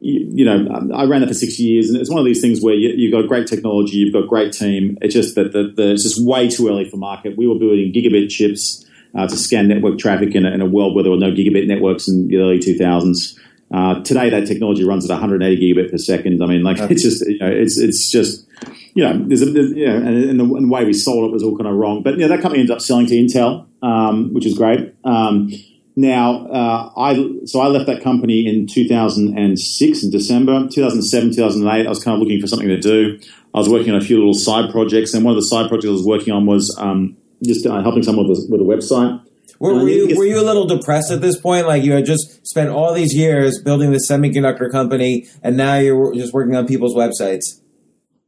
you, 0.00 0.28
you, 0.34 0.44
know 0.44 0.90
I 0.94 1.06
ran 1.06 1.22
it 1.22 1.28
for 1.28 1.34
six 1.34 1.58
years 1.58 1.88
and 1.88 1.98
it's 1.98 2.10
one 2.10 2.18
of 2.18 2.26
these 2.26 2.42
things 2.42 2.60
where 2.60 2.74
you, 2.74 3.10
have 3.10 3.22
got 3.22 3.28
great 3.28 3.46
technology 3.46 3.96
you've 3.96 4.12
got 4.12 4.28
great 4.28 4.52
team. 4.52 4.98
It's 5.00 5.14
just 5.14 5.34
that 5.36 5.52
the, 5.52 5.72
the, 5.74 5.92
it's 5.92 6.02
just 6.02 6.22
way 6.22 6.50
too 6.50 6.68
early 6.68 6.88
for 6.88 6.98
market. 6.98 7.38
We 7.38 7.46
were 7.46 7.58
building 7.58 7.90
gigabit 7.90 8.28
chips 8.28 8.84
uh, 9.16 9.26
to 9.26 9.34
scan 9.34 9.66
network 9.66 9.98
traffic 9.98 10.34
in 10.34 10.44
a, 10.44 10.50
in 10.50 10.60
a, 10.60 10.66
world 10.66 10.94
where 10.94 11.04
there 11.04 11.10
were 11.10 11.18
no 11.18 11.30
gigabit 11.30 11.66
networks 11.66 12.06
in 12.06 12.28
the 12.28 12.36
early 12.36 12.58
2000s 12.58 13.38
uh, 13.72 14.02
today 14.02 14.28
that 14.28 14.46
technology 14.46 14.84
runs 14.84 15.10
at 15.10 15.14
180 15.14 15.56
gigabit 15.56 15.90
per 15.90 15.96
second. 15.96 16.42
I 16.42 16.46
mean 16.46 16.62
like 16.62 16.78
it's 16.90 17.02
just 17.02 17.26
you 17.26 17.38
know, 17.38 17.48
it's 17.50 17.78
it's 17.78 18.10
just 18.10 18.46
you 18.94 19.04
know, 19.04 19.24
there's 19.26 19.40
a, 19.40 19.46
there's, 19.46 19.72
you 19.72 19.86
know, 19.86 19.96
and, 19.96 20.08
and, 20.08 20.40
the, 20.40 20.44
and, 20.44 20.64
the, 20.64 20.68
way 20.68 20.84
we 20.84 20.92
sold 20.92 21.28
it 21.28 21.32
was 21.32 21.42
all 21.42 21.56
kind 21.56 21.68
of 21.68 21.76
wrong. 21.76 22.02
But 22.02 22.14
you 22.14 22.20
know, 22.20 22.28
that 22.28 22.40
company 22.40 22.60
ended 22.60 22.74
up 22.74 22.80
selling 22.82 23.06
to 23.06 23.14
Intel, 23.14 23.66
um, 23.82 24.32
which 24.32 24.46
is 24.46 24.56
great. 24.56 24.94
Um, 25.04 25.50
now, 25.98 26.46
uh, 26.48 26.92
I 26.94 27.14
so 27.46 27.60
I 27.60 27.68
left 27.68 27.86
that 27.86 28.02
company 28.02 28.46
in 28.46 28.66
2006 28.66 30.02
in 30.02 30.10
December 30.10 30.68
2007 30.68 31.34
2008. 31.34 31.86
I 31.86 31.88
was 31.88 32.04
kind 32.04 32.14
of 32.14 32.20
looking 32.20 32.38
for 32.38 32.46
something 32.46 32.68
to 32.68 32.78
do. 32.78 33.18
I 33.54 33.58
was 33.58 33.68
working 33.70 33.94
on 33.94 33.96
a 34.00 34.04
few 34.04 34.18
little 34.18 34.34
side 34.34 34.70
projects, 34.70 35.14
and 35.14 35.24
one 35.24 35.34
of 35.34 35.42
the 35.42 35.46
side 35.46 35.68
projects 35.68 35.88
I 35.88 35.92
was 35.92 36.04
working 36.04 36.34
on 36.34 36.44
was 36.44 36.76
um, 36.78 37.16
just 37.42 37.66
uh, 37.66 37.82
helping 37.82 38.02
someone 38.02 38.28
with, 38.28 38.46
with 38.50 38.60
a 38.60 38.64
website. 38.64 39.22
Were, 39.58 39.72
were 39.72 39.88
you, 39.88 40.14
were 40.18 40.26
you 40.26 40.38
a 40.38 40.44
little 40.44 40.66
depressed 40.66 41.10
at 41.10 41.22
this 41.22 41.40
point? 41.40 41.66
Like 41.66 41.82
you 41.82 41.92
had 41.92 42.04
just 42.04 42.46
spent 42.46 42.68
all 42.68 42.92
these 42.92 43.14
years 43.14 43.62
building 43.62 43.90
this 43.90 44.10
semiconductor 44.10 44.70
company, 44.70 45.26
and 45.42 45.56
now 45.56 45.76
you're 45.76 46.14
just 46.14 46.34
working 46.34 46.54
on 46.54 46.66
people's 46.66 46.94
websites. 46.94 47.62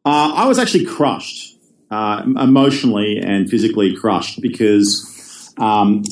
Uh, 0.06 0.32
I 0.36 0.46
was 0.46 0.58
actually 0.58 0.86
crushed, 0.86 1.58
uh, 1.90 2.22
emotionally 2.24 3.18
and 3.18 3.50
physically 3.50 3.94
crushed, 3.94 4.40
because 4.40 5.52
um, 5.58 6.02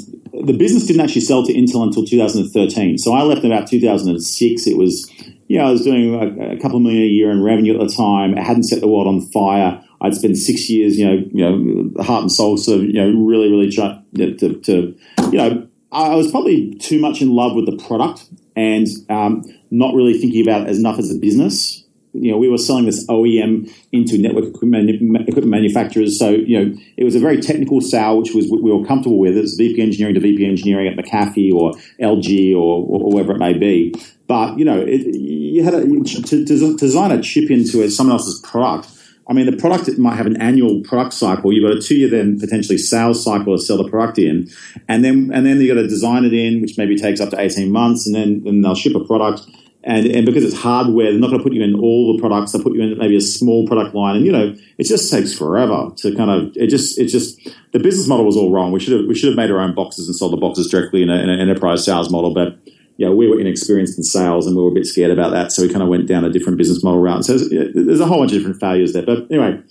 the 0.45 0.53
business 0.53 0.87
didn't 0.87 1.03
actually 1.03 1.23
sell 1.23 1.45
to 1.45 1.53
Intel 1.53 1.83
until 1.83 2.05
2013. 2.05 2.99
So 2.99 3.13
I 3.13 3.23
left 3.23 3.45
in 3.45 3.53
about 3.53 3.69
2006. 3.69 4.67
It 4.67 4.77
was, 4.77 5.11
you 5.49 5.59
know, 5.59 5.67
I 5.67 5.71
was 5.71 5.83
doing 5.83 6.15
a, 6.15 6.57
a 6.57 6.61
couple 6.61 6.81
million 6.81 7.03
a 7.03 7.07
year 7.07 7.31
in 7.31 7.43
revenue 7.43 7.81
at 7.81 7.87
the 7.87 7.95
time. 7.95 8.37
I 8.37 8.43
hadn't 8.43 8.65
set 8.65 8.81
the 8.81 8.89
world 8.89 9.07
on 9.07 9.21
fire. 9.21 9.83
I'd 10.01 10.15
spent 10.15 10.37
six 10.37 10.69
years, 10.69 10.99
you 10.99 11.07
know, 11.07 11.25
you 11.33 11.93
know, 11.95 12.03
heart 12.03 12.23
and 12.23 12.33
soul, 12.33 12.57
sort 12.57 12.81
of, 12.81 12.85
you 12.85 12.93
know, 12.95 13.11
really, 13.25 13.51
really 13.51 13.71
trying 13.71 14.05
to, 14.17 14.61
to, 14.61 14.97
you 15.31 15.39
know, 15.39 15.67
I 15.93 16.15
was 16.15 16.31
probably 16.31 16.75
too 16.75 17.01
much 17.01 17.23
in 17.23 17.31
love 17.31 17.55
with 17.55 17.67
the 17.67 17.83
product 17.87 18.29
and 18.55 18.87
um, 19.09 19.43
not 19.71 19.95
really 19.95 20.19
thinking 20.19 20.43
about 20.43 20.63
it 20.63 20.69
as 20.69 20.79
enough 20.79 20.99
as 20.99 21.11
a 21.11 21.19
business 21.19 21.86
you 22.21 22.31
know, 22.31 22.39
we 22.39 22.49
were 22.49 22.59
selling 22.59 22.87
this 22.87 23.07
OEM 23.07 23.73
into 23.93 24.19
network 24.19 24.45
equipment, 24.45 25.47
manufacturers. 25.47 26.19
So, 26.19 26.31
you 26.31 26.65
know, 26.65 26.79
it 26.97 27.05
was 27.05 27.15
a 27.15 27.21
very 27.21 27.41
technical 27.41 27.81
sale, 27.81 28.19
which 28.19 28.35
was 28.35 28.51
we 28.51 28.73
were 28.73 28.85
comfortable 28.85 29.19
with. 29.19 29.37
It's 29.37 29.57
VP 29.57 29.81
engineering 29.81 30.15
to 30.15 30.21
VP 30.21 30.47
engineering 30.47 30.89
at 30.89 31.05
McAfee 31.05 31.53
or 31.53 31.73
LG 32.01 32.53
or, 32.55 32.85
or 32.87 33.11
wherever 33.13 33.33
it 33.33 33.39
may 33.39 33.55
be. 33.55 33.95
But, 34.27 34.59
you 34.59 34.65
know, 34.65 34.81
it, 34.81 35.03
you 35.15 35.63
had 35.63 35.75
a, 35.75 35.85
to, 35.85 36.45
to, 36.45 36.77
design 36.77 37.13
a 37.13 37.23
chip 37.23 37.51
into 37.51 37.89
someone 37.91 38.15
else's 38.15 38.41
product. 38.41 38.89
I 39.29 39.33
mean, 39.33 39.47
the 39.47 39.57
product 39.57 39.97
might 39.99 40.17
have 40.17 40.27
an 40.27 40.41
annual 40.41 40.83
product 40.83 41.13
cycle. 41.13 41.53
You've 41.53 41.69
got 41.69 41.77
a 41.77 41.83
two-year 41.83 42.09
then 42.09 42.39
potentially 42.39 42.79
sales 42.79 43.25
cycle 43.25 43.57
to 43.57 43.63
sell 43.63 43.77
the 43.77 43.89
product 43.89 44.19
in, 44.19 44.49
and 44.87 45.05
then 45.05 45.33
and 45.35 45.45
then 45.45 45.61
you 45.61 45.67
got 45.75 45.81
to 45.81 45.89
design 45.89 46.25
it 46.25 46.33
in, 46.33 46.61
which 46.61 46.79
maybe 46.79 46.97
takes 46.97 47.21
up 47.21 47.31
to 47.31 47.41
eighteen 47.41 47.73
months, 47.73 48.07
and 48.07 48.15
then 48.15 48.45
then 48.45 48.63
they'll 48.63 48.77
ship 48.77 48.95
a 48.95 49.05
product 49.05 49.43
and, 49.87 50.05
and 50.07 50.27
because 50.27 50.43
it's 50.43 50.57
hardware, 50.57 51.13
they're 51.13 51.21
not 51.21 51.29
going 51.29 51.39
to 51.39 51.45
put 51.45 51.53
you 51.53 51.63
in 51.63 51.77
all 51.77 52.13
the 52.13 52.21
products. 52.21 52.51
They'll 52.51 52.63
put 52.63 52.75
you 52.75 52.83
in 52.83 52.99
maybe 52.99 53.17
a 53.17 53.21
small 53.21 53.69
product 53.69 53.95
line, 53.95 54.17
and 54.17 54.27
you 54.27 54.33
know 54.33 54.53
it 54.79 54.85
just 54.85 55.13
takes 55.13 55.33
forever 55.33 55.93
to 55.99 56.15
kind 56.17 56.29
of. 56.29 56.57
It 56.57 56.67
just 56.67 56.99
it 56.99 57.07
just 57.07 57.39
the 57.73 57.79
business 57.79 58.09
model 58.09 58.27
was 58.27 58.37
all 58.37 58.51
wrong. 58.51 58.73
We 58.73 58.81
should 58.81 58.99
have 58.99 59.07
we 59.07 59.15
should 59.15 59.29
have 59.29 59.37
made 59.37 59.51
our 59.51 59.61
own 59.61 59.77
boxes 59.77 60.09
and 60.09 60.17
sold 60.17 60.33
the 60.33 60.39
boxes 60.39 60.69
directly 60.69 61.05
in, 61.05 61.09
a, 61.09 61.15
in 61.15 61.31
an 61.31 61.39
enterprise 61.39 61.85
sales 61.85 62.11
model, 62.11 62.35
but 62.35 62.59
yeah, 62.97 63.11
we 63.11 63.29
were 63.29 63.39
inexperienced 63.39 63.97
in 63.97 64.03
sales 64.03 64.47
and 64.47 64.57
we 64.57 64.63
were 64.63 64.71
a 64.71 64.75
bit 64.75 64.87
scared 64.87 65.13
about 65.13 65.31
that, 65.31 65.53
so 65.53 65.63
we 65.63 65.69
kind 65.69 65.83
of 65.83 65.89
went 65.89 66.09
down 66.09 66.25
a 66.25 66.31
different 66.31 66.59
business 66.59 66.83
model 66.83 67.01
route. 67.01 67.25
So 67.25 67.39
there's 67.39 68.01
a 68.01 68.07
whole 68.07 68.19
bunch 68.19 68.33
of 68.33 68.39
different 68.39 68.61
failures 68.61 68.93
there, 68.93 69.07
but 69.07 69.31
anyway. 69.31 69.63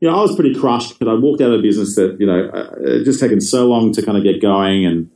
You 0.00 0.08
know, 0.08 0.16
I 0.16 0.20
was 0.22 0.36
pretty 0.36 0.54
crushed, 0.54 1.00
but 1.00 1.08
I 1.08 1.14
walked 1.14 1.40
out 1.40 1.50
of 1.50 1.58
a 1.58 1.62
business 1.62 1.96
that, 1.96 2.20
you 2.20 2.26
know, 2.26 2.48
it 2.78 3.02
just 3.02 3.18
taken 3.18 3.40
so 3.40 3.66
long 3.66 3.92
to 3.94 4.00
kind 4.00 4.16
of 4.16 4.22
get 4.22 4.40
going. 4.40 4.86
And, 4.86 5.10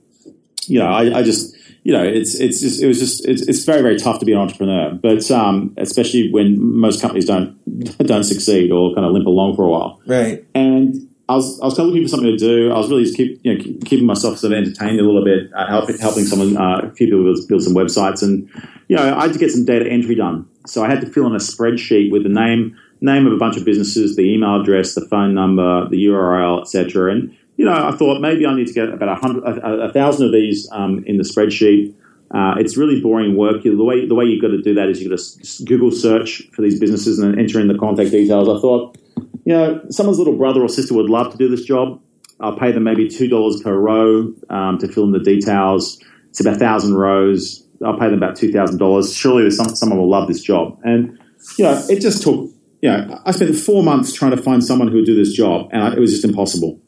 you 0.67 0.81
know, 0.81 0.87
I, 0.89 1.21
I 1.21 1.23
just, 1.23 1.55
you 1.85 1.93
know, 1.93 2.05
it's 2.05 2.39
it's 2.39 2.61
just 2.61 2.83
it 2.83 2.87
was 2.87 2.99
just 2.99 3.26
it's, 3.26 3.43
it's 3.43 3.64
very 3.64 3.83
very 3.83 3.99
tough 3.99 4.20
to 4.20 4.24
be 4.24 4.33
an 4.33 4.39
entrepreneur, 4.39 4.93
but 5.03 5.28
um, 5.30 5.74
especially 5.78 6.30
when 6.30 6.62
most 6.62 7.01
companies 7.01 7.26
don't 7.26 7.59
don't 7.99 8.24
succeed 8.24 8.70
or 8.70 8.95
kind 8.95 9.05
of 9.05 9.12
limp 9.12 9.26
along 9.26 9.57
for 9.57 9.64
a 9.64 9.70
while. 9.70 10.01
Right. 10.07 10.45
And 10.55 11.09
I 11.28 11.37
was 11.37 11.61
I 11.61 11.64
was 11.64 11.74
kind 11.74 11.89
of 11.89 11.95
looking 11.95 12.05
for 12.05 12.11
something 12.11 12.30
to 12.30 12.37
do. 12.37 12.72
I 12.72 12.78
was 12.78 12.89
really 12.89 13.05
just 13.05 13.16
keep 13.16 13.41
you 13.43 13.55
know 13.55 13.62
keep, 13.62 13.85
keeping 13.85 14.07
myself 14.07 14.39
sort 14.39 14.53
of 14.53 14.59
entertained 14.59 15.01
a 15.01 15.03
little 15.03 15.24
bit, 15.24 15.51
uh, 15.55 15.66
helping 15.66 15.99
helping 15.99 16.24
someone 16.24 16.57
uh, 16.57 16.89
a 16.89 16.91
few 16.93 17.07
people 17.07 17.24
build, 17.24 17.49
build 17.49 17.62
some 17.62 17.74
websites, 17.74 18.22
and 18.22 18.49
you 18.89 18.97
know 18.97 19.16
I 19.16 19.22
had 19.22 19.33
to 19.33 19.39
get 19.39 19.51
some 19.51 19.64
data 19.64 19.89
entry 19.91 20.14
done. 20.14 20.47
So 20.66 20.85
I 20.85 20.89
had 20.89 21.01
to 21.01 21.07
fill 21.09 21.26
in 21.26 21.33
a 21.33 21.39
spreadsheet 21.39 22.12
with 22.12 22.22
the 22.22 22.28
name 22.28 22.76
name 23.01 23.26
of 23.26 23.33
a 23.33 23.37
bunch 23.37 23.57
of 23.57 23.64
businesses, 23.64 24.14
the 24.14 24.22
email 24.22 24.61
address, 24.61 24.95
the 24.95 25.07
phone 25.09 25.35
number, 25.35 25.89
the 25.89 26.05
URL, 26.07 26.61
etc. 26.62 27.12
And 27.12 27.37
you 27.57 27.65
know, 27.65 27.73
I 27.73 27.93
thought 27.97 28.21
maybe 28.21 28.47
I 28.47 28.55
need 28.55 28.67
to 28.67 28.73
get 28.73 28.89
about 28.89 29.21
hundred, 29.21 29.45
a, 29.45 29.93
thousand 29.93 30.27
of 30.27 30.33
these 30.33 30.69
um, 30.73 31.05
in 31.07 31.17
the 31.17 31.25
spreadsheet. 31.25 31.95
Uh, 32.31 32.55
it's 32.59 32.77
really 32.79 33.01
boring 33.01 33.37
work. 33.37 33.63
The 33.63 33.75
way 33.75 34.07
the 34.07 34.15
way 34.15 34.25
you've 34.25 34.41
got 34.41 34.49
to 34.49 34.63
do 34.63 34.75
that 34.75 34.89
is 34.89 35.03
you've 35.03 35.11
got 35.11 35.19
to 35.19 35.65
Google 35.65 35.91
search 35.91 36.43
for 36.53 36.63
these 36.63 36.81
businesses 36.81 37.19
and 37.19 37.33
then 37.33 37.39
enter 37.39 37.61
in 37.61 37.69
the 37.69 37.77
contact 37.77 38.11
details. 38.11 38.49
I 38.49 38.61
thought, 38.61 38.97
you 39.45 39.53
know, 39.53 39.83
someone's 39.91 40.19
little 40.19 40.37
brother 40.37 40.63
or 40.63 40.69
sister 40.69 40.95
would 40.95 41.11
love 41.11 41.31
to 41.33 41.39
do 41.39 41.49
this 41.49 41.65
job. 41.65 42.01
I'll 42.41 42.57
pay 42.57 42.73
them 42.73 42.85
maybe 42.85 43.09
two 43.09 43.29
dollars 43.29 43.61
per 43.63 43.77
row 43.77 44.33
um, 44.49 44.79
to 44.79 44.89
fill 44.89 45.05
in 45.05 45.13
the 45.13 45.21
details. 45.21 46.01
It's 46.31 46.41
about 46.41 46.59
thousand 46.59 46.95
rows. 46.95 47.67
I'll 47.85 47.99
pay 47.99 48.07
them 48.07 48.15
about 48.15 48.37
two 48.37 48.51
thousand 48.51 48.79
dollars. 48.79 49.15
Surely, 49.15 49.51
some, 49.51 49.77
someone 49.77 49.99
will 49.99 50.11
love 50.11 50.27
this 50.27 50.41
job. 50.41 50.81
And 50.85 51.19
you 51.59 51.65
know, 51.65 51.85
it 51.89 52.01
just 52.01 52.23
took. 52.23 52.51
You 52.81 52.91
know, 52.91 53.21
I 53.25 53.31
spent 53.31 53.55
four 53.55 53.85
months 53.85 54.13
trying 54.13 54.33
to 54.33 54.43
find 54.43 54.65
someone 54.65 54.89
who 54.89 54.97
would 54.97 55.07
do 55.07 55.15
this 55.15 55.33
job, 55.33 55.69
and 55.71 55.83
I, 55.83 55.93
it 55.93 56.01
was 56.01 56.11
just 56.11 56.25
impossible. 56.25 56.81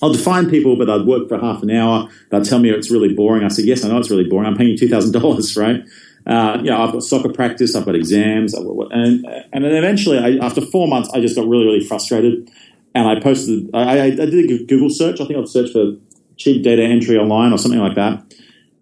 I'll 0.00 0.12
define 0.12 0.48
people, 0.48 0.76
but 0.76 0.88
I'd 0.88 1.06
work 1.06 1.28
for 1.28 1.38
half 1.38 1.62
an 1.62 1.70
hour. 1.70 2.08
They'd 2.30 2.44
tell 2.44 2.58
me 2.58 2.70
it's 2.70 2.90
really 2.90 3.12
boring. 3.12 3.44
I 3.44 3.48
said, 3.48 3.64
yes, 3.64 3.84
I 3.84 3.88
know 3.88 3.98
it's 3.98 4.10
really 4.10 4.28
boring. 4.28 4.46
I'm 4.46 4.56
paying 4.56 4.70
you 4.70 4.76
$2,000, 4.76 5.56
right? 5.60 5.82
Uh, 6.26 6.58
you 6.58 6.70
know, 6.70 6.82
I've 6.82 6.92
got 6.92 7.02
soccer 7.02 7.30
practice, 7.32 7.74
I've 7.74 7.86
got 7.86 7.94
exams, 7.94 8.54
I've 8.54 8.66
and, 8.66 9.24
and 9.24 9.64
then 9.64 9.72
eventually, 9.72 10.18
I, 10.18 10.44
after 10.44 10.60
four 10.60 10.86
months, 10.86 11.08
I 11.14 11.20
just 11.20 11.34
got 11.34 11.48
really, 11.48 11.64
really 11.64 11.84
frustrated. 11.84 12.50
And 12.94 13.08
I 13.08 13.20
posted, 13.20 13.70
I, 13.72 14.06
I, 14.06 14.10
did 14.10 14.50
a 14.50 14.64
Google 14.64 14.90
search. 14.90 15.20
I 15.20 15.26
think 15.26 15.38
I'd 15.38 15.48
search 15.48 15.70
for 15.72 15.92
cheap 16.36 16.62
data 16.64 16.82
entry 16.82 17.16
online 17.16 17.52
or 17.52 17.58
something 17.58 17.80
like 17.80 17.94
that. 17.96 18.34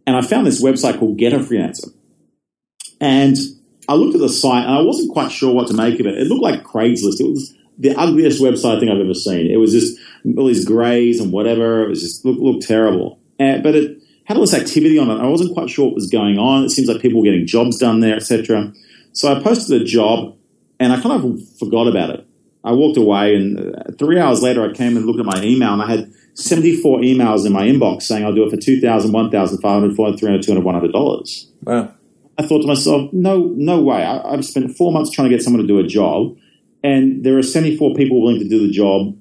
And 0.06 0.16
I 0.16 0.22
found 0.22 0.46
this 0.46 0.62
website 0.62 0.98
called 0.98 1.18
Get 1.18 1.32
a 1.32 1.38
Freelancer. 1.38 1.92
And 3.00 3.36
I 3.88 3.94
looked 3.94 4.14
at 4.14 4.20
the 4.20 4.28
site 4.28 4.64
and 4.64 4.74
I 4.74 4.80
wasn't 4.80 5.12
quite 5.12 5.30
sure 5.30 5.52
what 5.52 5.68
to 5.68 5.74
make 5.74 6.00
of 6.00 6.06
it. 6.06 6.18
It 6.18 6.28
looked 6.28 6.42
like 6.42 6.62
Craigslist. 6.62 7.20
It 7.20 7.28
was 7.28 7.55
the 7.78 7.94
ugliest 7.94 8.40
website 8.40 8.76
I 8.76 8.80
think 8.80 8.90
I've 8.90 9.00
ever 9.00 9.14
seen. 9.14 9.50
It 9.50 9.56
was 9.56 9.72
just 9.72 9.98
all 10.36 10.46
these 10.46 10.64
grays 10.64 11.20
and 11.20 11.32
whatever. 11.32 11.84
It 11.84 11.88
was 11.88 12.02
just 12.02 12.24
looked, 12.24 12.40
looked 12.40 12.66
terrible. 12.66 13.18
And, 13.38 13.62
but 13.62 13.74
it 13.74 14.02
had 14.24 14.36
all 14.36 14.42
this 14.42 14.54
activity 14.54 14.98
on 14.98 15.10
it. 15.10 15.20
I 15.20 15.26
wasn't 15.26 15.54
quite 15.54 15.70
sure 15.70 15.86
what 15.86 15.94
was 15.94 16.10
going 16.10 16.38
on. 16.38 16.64
It 16.64 16.70
seems 16.70 16.88
like 16.88 17.00
people 17.00 17.20
were 17.20 17.24
getting 17.24 17.46
jobs 17.46 17.78
done 17.78 18.00
there, 18.00 18.16
etc. 18.16 18.72
So 19.12 19.32
I 19.32 19.42
posted 19.42 19.80
a 19.80 19.84
job, 19.84 20.36
and 20.80 20.92
I 20.92 21.00
kind 21.00 21.22
of 21.24 21.48
forgot 21.58 21.86
about 21.86 22.10
it. 22.10 22.26
I 22.64 22.72
walked 22.72 22.96
away, 22.96 23.36
and 23.36 23.74
uh, 23.74 23.92
three 23.98 24.18
hours 24.18 24.42
later, 24.42 24.68
I 24.68 24.72
came 24.72 24.96
and 24.96 25.06
looked 25.06 25.20
at 25.20 25.26
my 25.26 25.42
email, 25.42 25.72
and 25.72 25.82
I 25.82 25.88
had 25.88 26.12
74 26.34 27.00
emails 27.00 27.46
in 27.46 27.52
my 27.52 27.66
inbox 27.66 28.02
saying 28.02 28.24
I'll 28.24 28.34
do 28.34 28.44
it 28.44 28.50
for 28.50 28.56
2000 28.56 29.12
1500 29.12 29.96
400 29.96 30.18
300 30.18 30.42
200 30.42 30.92
$100. 30.92 31.46
Wow. 31.62 31.92
I 32.38 32.46
thought 32.46 32.60
to 32.60 32.66
myself, 32.66 33.10
no, 33.12 33.52
no 33.56 33.80
way. 33.80 34.04
I, 34.04 34.32
have 34.32 34.44
spent 34.44 34.76
four 34.76 34.92
months 34.92 35.10
trying 35.10 35.30
to 35.30 35.34
get 35.34 35.42
someone 35.42 35.62
to 35.62 35.66
do 35.66 35.78
a 35.78 35.86
job, 35.86 36.36
and 36.86 37.24
there 37.24 37.36
are 37.38 37.42
74 37.42 37.94
people 37.94 38.22
willing 38.22 38.38
to 38.40 38.48
do 38.48 38.66
the 38.66 38.72
job 38.72 39.16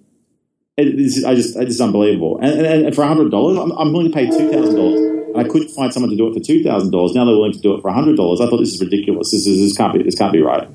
it, 0.78 1.26
I 1.26 1.36
just, 1.36 1.56
it's 1.56 1.80
unbelievable. 1.80 2.38
And, 2.42 2.66
and, 2.66 2.86
and 2.88 2.96
for 2.96 3.06
hundred 3.06 3.32
dollars, 3.32 3.58
I'm, 3.58 3.72
I'm, 3.72 3.94
willing 3.94 4.12
to 4.12 4.14
pay 4.14 4.26
two 4.26 4.52
thousand 4.52 4.76
dollars. 4.76 5.00
And 5.00 5.38
I 5.38 5.44
couldn't 5.48 5.70
find 5.70 5.94
someone 5.94 6.10
to 6.10 6.18
do 6.18 6.28
it 6.28 6.34
for 6.34 6.42
two 6.42 6.64
thousand 6.64 6.92
dollars. 6.92 7.14
Now 7.14 7.24
they're 7.24 7.34
willing 7.34 7.54
to 7.54 7.60
do 7.60 7.76
it 7.76 7.82
for 7.82 7.92
hundred 7.92 8.18
dollars. 8.18 8.42
I 8.42 8.50
thought 8.50 8.58
this 8.58 8.74
is 8.74 8.82
ridiculous. 8.82 9.32
This 9.32 9.48
is 9.48 9.58
this 9.58 9.78
can't 9.78 9.94
be 9.94 10.04
this 10.04 10.16
can't 10.16 10.34
be 10.34 10.42
right. 10.42 10.68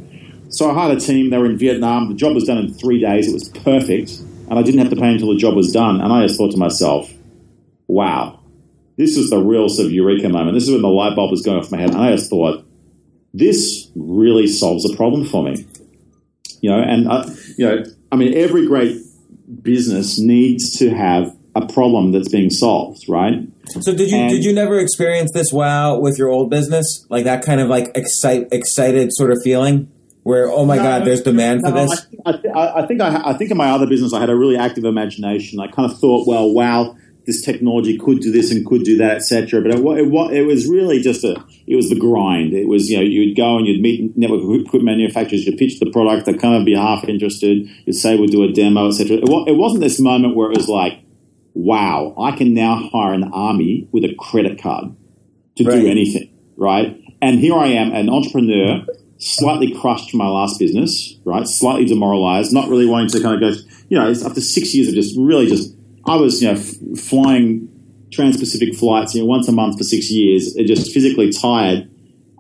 So 0.49 0.71
I 0.71 0.75
hired 0.75 0.97
a 0.97 1.01
team. 1.01 1.31
They 1.31 1.39
were 1.39 1.47
in 1.47 1.59
Vietnam. 1.59 2.09
The 2.09 2.15
job 2.15 2.35
was 2.35 2.45
done 2.45 2.59
in 2.59 2.73
three 2.73 2.99
days. 2.99 3.29
It 3.29 3.35
was 3.35 3.51
perfect, 3.51 4.19
and 4.49 4.59
I 4.59 4.63
didn't 4.63 4.81
have 4.81 4.91
to 4.91 4.97
pay 4.97 5.13
until 5.13 5.29
the 5.29 5.39
job 5.39 5.55
was 5.55 5.71
done. 5.71 6.01
And 6.01 6.11
I 6.11 6.27
just 6.27 6.39
thought 6.39 6.53
to 6.53 6.57
myself, 6.57 7.13
"Wow, 7.87 8.41
this 8.97 9.19
is 9.19 9.29
the 9.29 9.39
real 9.39 9.69
sort 9.69 9.87
of 9.87 9.93
eureka 9.93 10.31
moment. 10.31 10.55
This 10.55 10.65
is 10.65 10.73
when 10.73 10.83
the 10.83 10.89
light 10.89 11.15
bulb 11.15 11.31
was 11.31 11.43
going 11.43 11.59
off 11.59 11.71
my 11.71 11.79
head. 11.79 11.91
And 11.91 11.99
I 11.99 12.13
just 12.13 12.31
thought, 12.31 12.67
this 13.33 13.91
really 13.95 14.47
solves 14.47 14.91
a 14.91 14.97
problem 14.97 15.25
for 15.25 15.45
me. 15.45 15.67
You 16.61 16.71
know, 16.71 16.81
and 16.83 17.09
uh, 17.09 17.29
you 17.57 17.67
know, 17.67 17.85
I 18.13 18.17
mean, 18.17 18.35
every 18.37 18.67
great 18.67 18.99
business 19.63 20.19
needs 20.19 20.77
to 20.79 20.91
have 20.91 21.35
a 21.55 21.67
problem 21.67 22.13
that's 22.13 22.29
being 22.29 22.51
solved, 22.51 23.09
right? 23.09 23.35
So 23.81 23.95
did 23.95 24.11
you 24.11 24.17
And- 24.19 24.31
did 24.31 24.45
you 24.45 24.53
never 24.53 24.79
experience 24.79 25.31
this 25.33 25.53
wow 25.53 25.99
with 25.99 26.19
your 26.19 26.29
old 26.29 26.51
business? 26.51 27.07
Like 27.09 27.25
that 27.25 27.45
kind 27.45 27.61
of 27.61 27.69
like 27.69 27.91
excite 27.95 28.49
excited 28.53 29.11
sort 29.13 29.33
of 29.33 29.39
feeling 29.43 29.89
where 30.23 30.51
oh 30.51 30.65
my 30.65 30.77
No, 30.77 30.83
god, 30.83 31.05
there's 31.07 31.23
demand 31.23 31.63
for 31.65 31.73
this? 31.73 32.07
I, 32.27 32.33
I, 32.55 32.83
I 32.83 32.87
think 32.87 33.01
I, 33.01 33.31
I 33.31 33.35
think 33.35 33.51
in 33.51 33.57
my 33.57 33.71
other 33.71 33.87
business 33.87 34.13
I 34.13 34.21
had 34.21 34.31
a 34.31 34.37
really 34.37 34.57
active 34.57 34.85
imagination. 34.85 35.59
I 35.61 35.67
kind 35.69 35.91
of 35.91 35.99
thought, 35.99 36.27
well, 36.29 36.53
wow, 36.53 36.97
this 37.27 37.43
technology 37.43 37.99
could 37.99 38.21
do 38.21 38.31
this 38.31 38.53
and 38.53 38.65
could 38.65 38.85
do 38.85 38.97
that, 38.99 39.17
etc. 39.17 39.61
But 39.63 39.73
it, 39.75 39.81
it, 39.81 40.33
it 40.37 40.43
was 40.47 40.69
really 40.69 41.01
just 41.01 41.25
a 41.25 41.43
it 41.71 41.77
was 41.77 41.89
the 41.89 41.99
grind. 41.99 42.53
It 42.53 42.69
was 42.69 42.91
you 42.91 42.97
know 42.99 43.03
you'd 43.03 43.37
go 43.37 43.57
and 43.57 43.67
you'd 43.67 43.81
meet 43.81 44.17
network 44.17 44.41
equipment 44.43 44.85
manufacturers, 44.99 45.47
you'd 45.47 45.57
pitch 45.59 45.79
the 45.81 45.91
product, 45.91 46.27
they'd 46.27 46.41
kind 46.41 46.57
of 46.57 46.65
be 46.65 46.75
half 46.75 47.05
interested. 47.05 47.69
You'd 47.87 47.95
say 47.95 48.17
we'll 48.17 48.27
do 48.27 48.43
a 48.43 48.53
demo, 48.53 48.89
etc. 48.89 49.17
It, 49.19 49.23
it 49.49 49.57
wasn't 49.57 49.83
this 49.83 50.01
moment 50.01 50.37
where 50.37 50.51
it 50.51 50.57
was 50.57 50.69
like, 50.69 51.01
wow, 51.55 52.15
I 52.19 52.33
can 52.37 52.55
now 52.55 52.89
hire 52.93 53.13
an 53.15 53.25
army 53.33 53.89
with 53.93 54.05
a 54.05 54.15
credit 54.19 54.61
card 54.61 54.95
to 55.57 55.65
Right. 55.65 55.81
do 55.81 55.87
anything, 55.89 56.31
right? 56.57 56.97
And 57.23 57.39
here 57.39 57.55
I 57.55 57.67
am, 57.69 57.93
an 57.93 58.09
entrepreneur, 58.09 58.85
slightly 59.19 59.73
crushed 59.75 60.11
from 60.11 60.19
my 60.19 60.29
last 60.29 60.59
business, 60.59 61.17
right? 61.25 61.47
Slightly 61.47 61.85
demoralized, 61.85 62.53
not 62.53 62.69
really 62.69 62.87
wanting 62.87 63.09
to 63.11 63.21
kind 63.21 63.35
of 63.35 63.41
go, 63.41 63.61
you 63.89 63.99
know, 63.99 64.11
after 64.11 64.41
six 64.41 64.75
years 64.75 64.89
of 64.89 64.95
just 64.95 65.17
really 65.19 65.47
just, 65.47 65.75
I 66.07 66.17
was, 66.17 66.41
you 66.41 66.49
know, 66.53 66.59
f- 66.59 66.99
flying 66.99 67.69
trans-Pacific 68.11 68.75
flights, 68.75 69.15
you 69.15 69.21
know, 69.21 69.27
once 69.27 69.49
a 69.49 69.53
month 69.53 69.79
for 69.79 69.85
six 69.85 70.11
years, 70.11 70.55
just 70.55 70.93
physically 70.93 71.33
tired. 71.33 71.91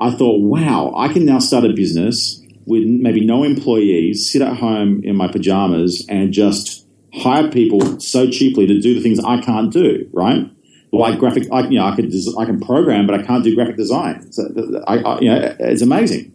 I 0.01 0.11
thought, 0.13 0.41
wow, 0.41 0.93
I 0.97 1.13
can 1.13 1.25
now 1.25 1.39
start 1.39 1.65
a 1.65 1.73
business 1.73 2.43
with 2.67 2.85
maybe 2.85 3.25
no 3.25 3.45
employees, 3.45 4.31
sit 4.31 4.43
at 4.43 4.57
home 4.57 5.03
in 5.05 5.17
my 5.17 5.29
pajamas 5.29 6.07
and 6.09 6.33
just 6.33 6.87
hire 7.13 7.51
people 7.51 8.01
so 8.01 8.31
cheaply 8.31 8.67
to 8.67 8.81
do 8.81 8.95
the 8.95 9.01
things 9.01 9.21
I 9.21 9.41
can't 9.41 9.73
do, 9.73 10.09
right? 10.13 10.51
Like 10.93 11.19
graphic, 11.19 11.45
I, 11.53 11.69
you 11.69 11.79
know, 11.79 11.87
I 11.87 11.95
could, 11.95 12.13
I 12.39 12.45
can 12.45 12.61
program, 12.61 13.07
but 13.07 13.21
I 13.21 13.23
can't 13.23 13.45
do 13.45 13.55
graphic 13.55 13.77
design. 13.77 14.33
So, 14.33 14.45
I, 14.87 14.99
I, 14.99 15.21
you 15.21 15.31
know, 15.31 15.57
it's 15.61 15.83
amazing. 15.83 16.33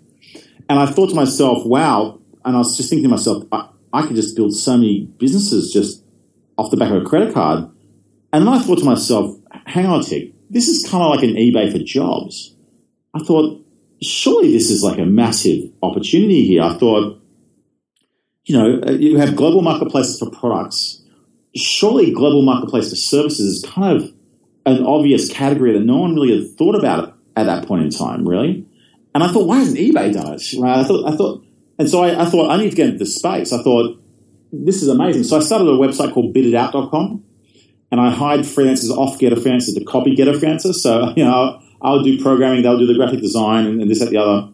And 0.70 0.80
I 0.80 0.86
thought 0.86 1.10
to 1.10 1.16
myself, 1.16 1.66
wow. 1.66 2.20
And 2.44 2.56
I 2.56 2.60
was 2.60 2.78
just 2.78 2.90
thinking 2.90 3.04
to 3.04 3.10
myself, 3.10 3.44
I, 3.52 3.68
I 3.92 4.06
could 4.06 4.16
just 4.16 4.36
build 4.36 4.56
so 4.56 4.78
many 4.78 5.06
businesses 5.18 5.74
just 5.74 6.04
off 6.58 6.72
the 6.72 6.78
back 6.78 6.92
of 6.92 7.02
a 7.02 7.06
credit 7.06 7.34
card. 7.34 7.70
And 8.36 8.46
then 8.46 8.54
I 8.54 8.60
thought 8.60 8.80
to 8.80 8.84
myself, 8.84 9.34
hang 9.66 9.86
on 9.86 10.02
a 10.02 10.04
tick, 10.04 10.34
this 10.50 10.68
is 10.68 10.86
kind 10.90 11.02
of 11.02 11.10
like 11.10 11.24
an 11.24 11.36
eBay 11.36 11.72
for 11.72 11.80
jobs. 11.80 12.54
I 13.14 13.20
thought, 13.20 13.66
surely 14.02 14.52
this 14.52 14.70
is 14.70 14.84
like 14.84 15.00
a 15.00 15.06
massive 15.06 15.72
opportunity 15.82 16.46
here. 16.46 16.62
I 16.62 16.74
thought, 16.74 17.18
you 18.44 18.58
know, 18.58 18.82
uh, 18.86 18.92
you 18.92 19.18
have 19.20 19.38
global 19.38 19.62
marketplaces 19.62 20.20
for 20.20 20.30
products. 20.32 21.02
Surely 21.56 22.12
global 22.12 22.42
marketplace 22.42 22.90
for 22.90 22.98
services 22.98 23.64
is 23.64 23.72
kind 23.72 23.96
of 23.96 24.14
an 24.66 24.86
obvious 24.86 25.30
category 25.32 25.72
that 25.72 25.86
no 25.86 25.96
one 25.96 26.14
really 26.14 26.38
had 26.38 26.58
thought 26.58 26.76
about 26.76 27.18
at 27.38 27.46
that 27.46 27.66
point 27.66 27.84
in 27.86 27.90
time, 27.90 28.28
really. 28.28 28.66
And 29.14 29.24
I 29.24 29.32
thought, 29.32 29.48
why 29.48 29.60
hasn't 29.60 29.78
eBay 29.78 30.14
done 30.14 30.34
it? 30.34 30.44
Right? 30.60 30.80
I 30.80 30.84
thought, 30.84 31.10
I 31.10 31.16
thought, 31.16 31.46
and 31.80 31.90
so 31.90 32.04
I, 32.04 32.24
I 32.24 32.26
thought 32.26 32.52
I 32.52 32.58
need 32.58 32.72
to 32.72 32.76
get 32.76 32.88
into 32.88 33.00
this 33.00 33.16
space. 33.16 33.54
I 33.54 33.64
thought 33.64 33.98
this 34.52 34.84
is 34.84 34.90
amazing. 34.90 35.24
So 35.24 35.38
I 35.38 35.40
started 35.40 35.70
a 35.70 35.78
website 35.78 36.14
called 36.14 36.36
bititout.com 36.36 37.24
and 37.92 38.02
I 38.02 38.10
hired 38.12 38.42
freelancers 38.42 38.90
off 38.90 39.20
Get 39.20 39.34
a 39.34 39.36
freelancers 39.36 39.76
to 39.76 39.86
copy 39.86 40.16
Get 40.16 40.28
a 40.28 40.34
freelancers. 40.34 40.76
So, 40.76 41.14
you 41.16 41.24
know, 41.24 41.32
I'll, 41.32 41.64
I'll 41.82 42.04
do 42.04 42.22
programming, 42.22 42.64
they'll 42.64 42.80
do 42.80 42.88
the 42.88 42.96
graphic 42.96 43.22
design 43.22 43.66
and, 43.66 43.82
and 43.82 43.90
this, 43.90 44.00
that, 44.00 44.10
the 44.10 44.18
other. 44.18 44.50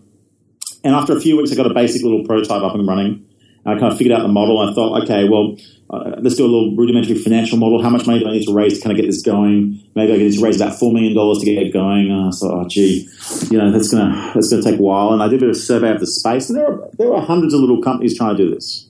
And 0.83 0.95
after 0.95 1.15
a 1.15 1.21
few 1.21 1.37
weeks, 1.37 1.51
I 1.51 1.55
got 1.55 1.69
a 1.69 1.73
basic 1.73 2.03
little 2.03 2.25
prototype 2.25 2.63
up 2.63 2.73
and 2.73 2.87
running. 2.87 3.25
And 3.63 3.75
I 3.75 3.79
kind 3.79 3.91
of 3.91 3.97
figured 3.97 4.17
out 4.17 4.23
the 4.23 4.27
model. 4.27 4.57
I 4.59 4.73
thought, 4.73 5.03
okay, 5.03 5.29
well, 5.29 5.55
uh, 5.91 6.15
let's 6.19 6.35
do 6.35 6.45
a 6.45 6.47
little 6.47 6.75
rudimentary 6.75 7.15
financial 7.15 7.57
model. 7.57 7.83
How 7.83 7.89
much 7.89 8.07
money 8.07 8.19
do 8.19 8.27
I 8.27 8.31
need 8.31 8.45
to 8.45 8.53
raise 8.53 8.77
to 8.77 8.83
kind 8.83 8.97
of 8.97 9.01
get 9.01 9.07
this 9.07 9.21
going? 9.21 9.83
Maybe 9.93 10.13
I 10.13 10.17
need 10.17 10.33
to 10.33 10.43
raise 10.43 10.55
about 10.55 10.79
$4 10.79 10.91
million 10.91 11.13
to 11.13 11.45
get 11.45 11.61
it 11.61 11.71
going. 11.71 12.11
Uh, 12.11 12.31
so, 12.31 12.49
oh, 12.49 12.67
gee, 12.67 13.07
you 13.51 13.57
know, 13.57 13.71
that's 13.71 13.91
going 13.91 14.11
to 14.11 14.31
that's 14.33 14.49
gonna 14.49 14.63
take 14.63 14.79
a 14.79 14.81
while. 14.81 15.13
And 15.13 15.21
I 15.21 15.27
did 15.27 15.37
a 15.37 15.41
bit 15.41 15.49
of 15.49 15.57
survey 15.57 15.91
of 15.91 15.99
the 15.99 16.07
space. 16.07 16.49
And 16.49 16.57
there 16.57 16.71
were, 16.71 16.89
there 16.97 17.09
were 17.09 17.21
hundreds 17.21 17.53
of 17.53 17.59
little 17.59 17.81
companies 17.81 18.17
trying 18.17 18.35
to 18.35 18.43
do 18.43 18.55
this. 18.55 18.87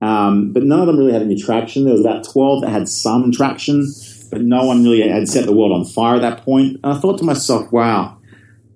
Um, 0.00 0.52
but 0.52 0.62
none 0.62 0.80
of 0.80 0.86
them 0.86 0.96
really 0.96 1.12
had 1.12 1.22
any 1.22 1.40
traction. 1.40 1.84
There 1.84 1.92
was 1.92 2.04
about 2.04 2.24
12 2.24 2.62
that 2.62 2.70
had 2.70 2.88
some 2.88 3.32
traction, 3.32 3.86
but 4.30 4.42
no 4.42 4.64
one 4.64 4.84
really 4.84 5.08
had 5.08 5.28
set 5.28 5.46
the 5.46 5.52
world 5.52 5.72
on 5.72 5.84
fire 5.84 6.16
at 6.16 6.22
that 6.22 6.44
point. 6.44 6.78
And 6.82 6.92
I 6.92 6.98
thought 6.98 7.18
to 7.18 7.24
myself, 7.24 7.72
wow, 7.72 8.18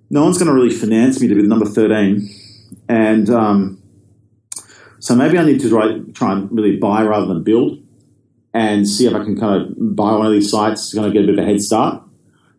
no 0.09 0.23
one's 0.23 0.37
going 0.37 0.47
to 0.47 0.53
really 0.53 0.73
finance 0.73 1.19
me 1.21 1.27
to 1.27 1.35
be 1.35 1.41
the 1.41 1.47
number 1.47 1.65
13. 1.65 2.29
And 2.89 3.29
um, 3.29 3.81
so 4.99 5.15
maybe 5.15 5.37
I 5.37 5.45
need 5.45 5.61
to 5.61 5.69
try, 5.69 5.99
try 6.13 6.33
and 6.33 6.51
really 6.51 6.77
buy 6.77 7.03
rather 7.03 7.25
than 7.25 7.43
build 7.43 7.79
and 8.53 8.87
see 8.87 9.07
if 9.07 9.13
I 9.13 9.23
can 9.23 9.39
kind 9.39 9.61
of 9.61 9.95
buy 9.95 10.11
one 10.11 10.25
of 10.25 10.31
these 10.31 10.51
sites 10.51 10.89
to 10.89 10.97
kind 10.97 11.07
of 11.07 11.13
get 11.13 11.23
a 11.23 11.27
bit 11.27 11.39
of 11.39 11.43
a 11.43 11.47
head 11.47 11.61
start. 11.61 12.03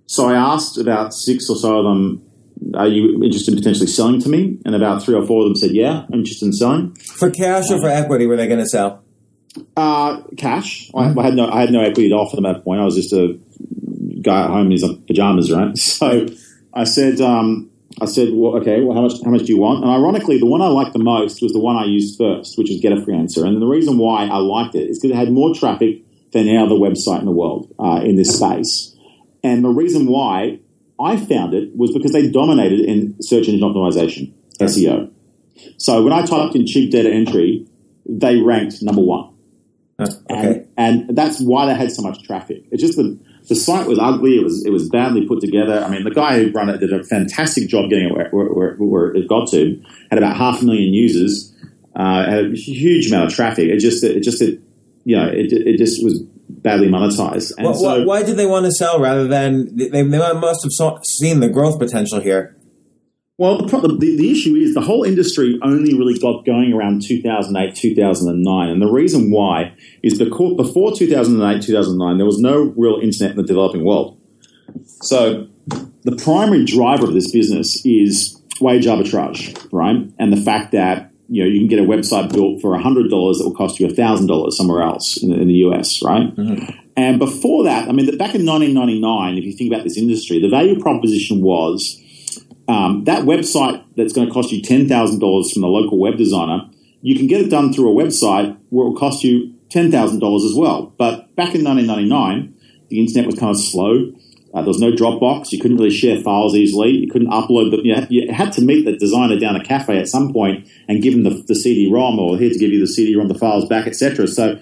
So 0.06 0.28
I 0.28 0.34
asked 0.34 0.76
about 0.76 1.14
six 1.14 1.48
or 1.48 1.56
so 1.56 1.78
of 1.78 1.84
them, 1.84 2.23
are 2.74 2.88
you 2.88 3.22
interested 3.22 3.52
in 3.52 3.58
potentially 3.58 3.86
selling 3.86 4.20
to 4.20 4.28
me? 4.28 4.58
And 4.64 4.74
about 4.74 5.02
three 5.02 5.14
or 5.14 5.26
four 5.26 5.42
of 5.42 5.48
them 5.48 5.56
said, 5.56 5.72
yeah, 5.72 6.06
I'm 6.12 6.20
interested 6.20 6.46
in 6.46 6.52
selling. 6.52 6.94
For 6.94 7.30
cash 7.30 7.70
or 7.70 7.80
for 7.80 7.88
equity 7.88 8.26
were 8.26 8.36
they 8.36 8.46
going 8.46 8.60
to 8.60 8.66
sell? 8.66 9.02
Uh, 9.76 10.22
cash. 10.36 10.90
I, 10.94 11.14
I 11.16 11.22
had 11.22 11.34
no, 11.34 11.48
I 11.48 11.60
had 11.60 11.70
no 11.70 11.80
equity 11.80 12.08
to 12.08 12.14
offer 12.14 12.36
them 12.36 12.46
at 12.46 12.54
that 12.54 12.64
point. 12.64 12.80
I 12.80 12.84
was 12.84 12.96
just 12.96 13.12
a 13.12 13.38
guy 14.22 14.44
at 14.44 14.50
home 14.50 14.66
in 14.66 14.72
his 14.72 14.84
pajamas, 15.06 15.52
right? 15.52 15.76
So 15.78 16.26
I 16.72 16.84
said, 16.84 17.20
um, 17.20 17.70
I 18.00 18.06
said, 18.06 18.30
well, 18.32 18.56
okay, 18.56 18.80
well, 18.80 18.96
how 18.96 19.02
much, 19.02 19.22
how 19.24 19.30
much 19.30 19.42
do 19.42 19.52
you 19.52 19.60
want? 19.60 19.84
And 19.84 19.92
ironically, 19.92 20.38
the 20.38 20.46
one 20.46 20.60
I 20.60 20.66
liked 20.66 20.92
the 20.92 20.98
most 20.98 21.40
was 21.40 21.52
the 21.52 21.60
one 21.60 21.76
I 21.76 21.84
used 21.84 22.18
first, 22.18 22.58
which 22.58 22.68
was 22.68 22.80
Get 22.80 22.92
a 22.92 22.96
Freelancer. 22.96 23.46
And 23.46 23.62
the 23.62 23.66
reason 23.66 23.98
why 23.98 24.26
I 24.26 24.38
liked 24.38 24.74
it 24.74 24.90
is 24.90 24.98
because 24.98 25.14
it 25.14 25.18
had 25.18 25.30
more 25.30 25.54
traffic 25.54 26.02
than 26.32 26.48
any 26.48 26.58
other 26.58 26.74
website 26.74 27.20
in 27.20 27.26
the 27.26 27.30
world 27.30 27.72
uh, 27.78 28.00
in 28.02 28.16
this 28.16 28.36
space. 28.36 28.96
And 29.44 29.64
the 29.64 29.68
reason 29.68 30.06
why 30.06 30.58
I 31.00 31.16
found 31.16 31.54
it 31.54 31.76
was 31.76 31.92
because 31.92 32.12
they 32.12 32.30
dominated 32.30 32.80
in 32.80 33.20
search 33.22 33.48
engine 33.48 33.68
optimization, 33.68 34.32
SEO. 34.60 35.10
So 35.76 36.02
when 36.02 36.12
I 36.12 36.24
typed 36.24 36.54
in 36.54 36.66
cheap 36.66 36.90
data 36.90 37.10
entry, 37.10 37.66
they 38.06 38.40
ranked 38.40 38.82
number 38.82 39.02
one. 39.02 39.30
Huh, 39.98 40.06
And, 40.28 40.48
okay. 40.48 40.66
and 40.76 41.16
that's 41.16 41.40
why 41.40 41.66
they 41.66 41.74
had 41.74 41.92
so 41.92 42.02
much 42.02 42.22
traffic. 42.24 42.64
It's 42.70 42.82
just 42.82 42.96
the 42.96 43.18
the 43.48 43.54
site 43.54 43.86
was 43.86 43.98
ugly. 43.98 44.36
It 44.36 44.42
was 44.42 44.64
it 44.64 44.70
was 44.70 44.88
badly 44.88 45.26
put 45.26 45.40
together. 45.40 45.84
I 45.84 45.88
mean, 45.88 46.04
the 46.04 46.10
guy 46.10 46.38
who 46.38 46.50
ran 46.50 46.68
it 46.68 46.78
did 46.78 46.92
a 46.92 47.04
fantastic 47.04 47.68
job 47.68 47.90
getting 47.90 48.08
it 48.08 48.14
where, 48.14 48.30
where, 48.30 48.46
where, 48.46 48.74
where 48.76 49.14
it 49.14 49.28
got 49.28 49.48
to. 49.50 49.80
Had 50.10 50.18
about 50.18 50.36
half 50.36 50.62
a 50.62 50.64
million 50.64 50.94
users. 50.94 51.52
Uh, 51.94 52.28
had 52.28 52.46
a 52.46 52.56
huge 52.56 53.08
amount 53.08 53.26
of 53.26 53.34
traffic. 53.34 53.68
It 53.68 53.78
just 53.78 54.02
it 54.02 54.20
just 54.22 54.42
it 54.42 54.60
you 55.04 55.16
know 55.16 55.28
it, 55.28 55.52
it 55.52 55.76
just 55.76 56.02
was 56.02 56.22
badly 56.48 56.88
monetized. 56.88 57.52
And 57.56 57.66
Well, 57.66 57.74
so, 57.74 57.84
why, 57.84 58.04
why 58.04 58.22
did 58.22 58.36
they 58.36 58.46
want 58.46 58.66
to 58.66 58.72
sell 58.72 59.00
rather 59.00 59.26
than 59.26 59.76
they, 59.76 59.88
they 59.88 60.02
must 60.02 60.62
have 60.62 60.72
saw, 60.72 60.98
seen 61.02 61.40
the 61.40 61.48
growth 61.48 61.78
potential 61.78 62.20
here? 62.20 62.56
Well, 63.36 63.58
the, 63.58 63.66
problem, 63.66 63.98
the, 63.98 64.16
the 64.16 64.30
issue 64.30 64.54
is 64.54 64.74
the 64.74 64.80
whole 64.80 65.02
industry 65.02 65.58
only 65.62 65.92
really 65.92 66.16
got 66.18 66.46
going 66.46 66.72
around 66.72 67.02
2008, 67.02 67.74
2009. 67.74 68.68
And 68.68 68.80
the 68.80 68.90
reason 68.90 69.32
why 69.32 69.74
is 70.04 70.18
because 70.18 70.54
before 70.56 70.94
2008, 70.94 71.62
2009, 71.62 72.16
there 72.16 72.26
was 72.26 72.38
no 72.38 72.72
real 72.76 73.00
internet 73.02 73.32
in 73.32 73.36
the 73.36 73.42
developing 73.42 73.84
world. 73.84 74.20
So 75.02 75.48
the 76.02 76.16
primary 76.22 76.64
driver 76.64 77.06
of 77.06 77.12
this 77.12 77.32
business 77.32 77.84
is 77.84 78.40
wage 78.60 78.86
arbitrage, 78.86 79.68
right? 79.72 80.08
And 80.18 80.32
the 80.32 80.40
fact 80.40 80.70
that 80.70 81.10
you 81.34 81.42
know 81.42 81.48
you 81.48 81.58
can 81.58 81.68
get 81.68 81.80
a 81.80 81.82
website 81.82 82.32
built 82.32 82.60
for 82.60 82.70
$100 82.70 83.10
that 83.10 83.44
will 83.44 83.54
cost 83.54 83.80
you 83.80 83.88
$1,000 83.88 84.52
somewhere 84.52 84.82
else 84.82 85.20
in 85.22 85.30
the, 85.30 85.36
in 85.36 85.48
the 85.48 85.54
US, 85.66 86.00
right? 86.02 86.32
And 86.96 87.18
before 87.18 87.64
that, 87.64 87.88
I 87.88 87.92
mean, 87.92 88.06
back 88.16 88.34
in 88.36 88.46
1999, 88.46 89.38
if 89.38 89.44
you 89.44 89.52
think 89.52 89.72
about 89.72 89.82
this 89.82 89.98
industry, 89.98 90.40
the 90.40 90.48
value 90.48 90.80
proposition 90.80 91.42
was 91.42 92.00
um, 92.68 93.04
that 93.04 93.24
website 93.24 93.82
that's 93.96 94.12
going 94.12 94.28
to 94.28 94.32
cost 94.32 94.52
you 94.52 94.62
ten 94.62 94.88
thousand 94.88 95.18
dollars 95.18 95.52
from 95.52 95.62
the 95.62 95.68
local 95.68 95.98
web 95.98 96.16
designer, 96.16 96.70
you 97.02 97.16
can 97.16 97.26
get 97.26 97.40
it 97.40 97.50
done 97.50 97.72
through 97.72 97.90
a 97.90 98.04
website 98.04 98.56
where 98.70 98.86
it 98.86 98.90
will 98.90 98.96
cost 98.96 99.24
you 99.24 99.54
ten 99.68 99.90
thousand 99.90 100.20
dollars 100.20 100.44
as 100.44 100.54
well. 100.56 100.94
But 100.96 101.34
back 101.36 101.54
in 101.54 101.64
1999, 101.64 102.54
the 102.88 103.00
internet 103.00 103.26
was 103.26 103.38
kind 103.38 103.50
of 103.50 103.58
slow. 103.58 104.12
Uh, 104.54 104.60
there 104.62 104.68
was 104.68 104.78
no 104.78 104.92
Dropbox. 104.92 105.50
You 105.50 105.58
couldn't 105.58 105.78
really 105.78 105.90
share 105.90 106.20
files 106.20 106.54
easily. 106.54 106.90
You 106.90 107.10
couldn't 107.10 107.30
upload 107.30 107.72
them. 107.72 107.80
You, 107.84 107.94
had- 107.96 108.06
you 108.10 108.32
had 108.32 108.52
to 108.52 108.62
meet 108.62 108.84
the 108.84 108.96
designer 108.96 109.36
down 109.38 109.56
a 109.56 109.64
cafe 109.64 109.98
at 109.98 110.08
some 110.08 110.32
point 110.32 110.68
and 110.88 111.02
give 111.02 111.12
him 111.12 111.24
the, 111.24 111.30
the 111.48 111.56
CD-ROM 111.56 112.18
or 112.20 112.38
here 112.38 112.50
to 112.50 112.58
give 112.58 112.70
you 112.70 112.78
the 112.78 112.86
CD-ROM, 112.86 113.26
the 113.28 113.34
files 113.34 113.66
back, 113.66 113.86
etc. 113.88 114.28
So 114.28 114.60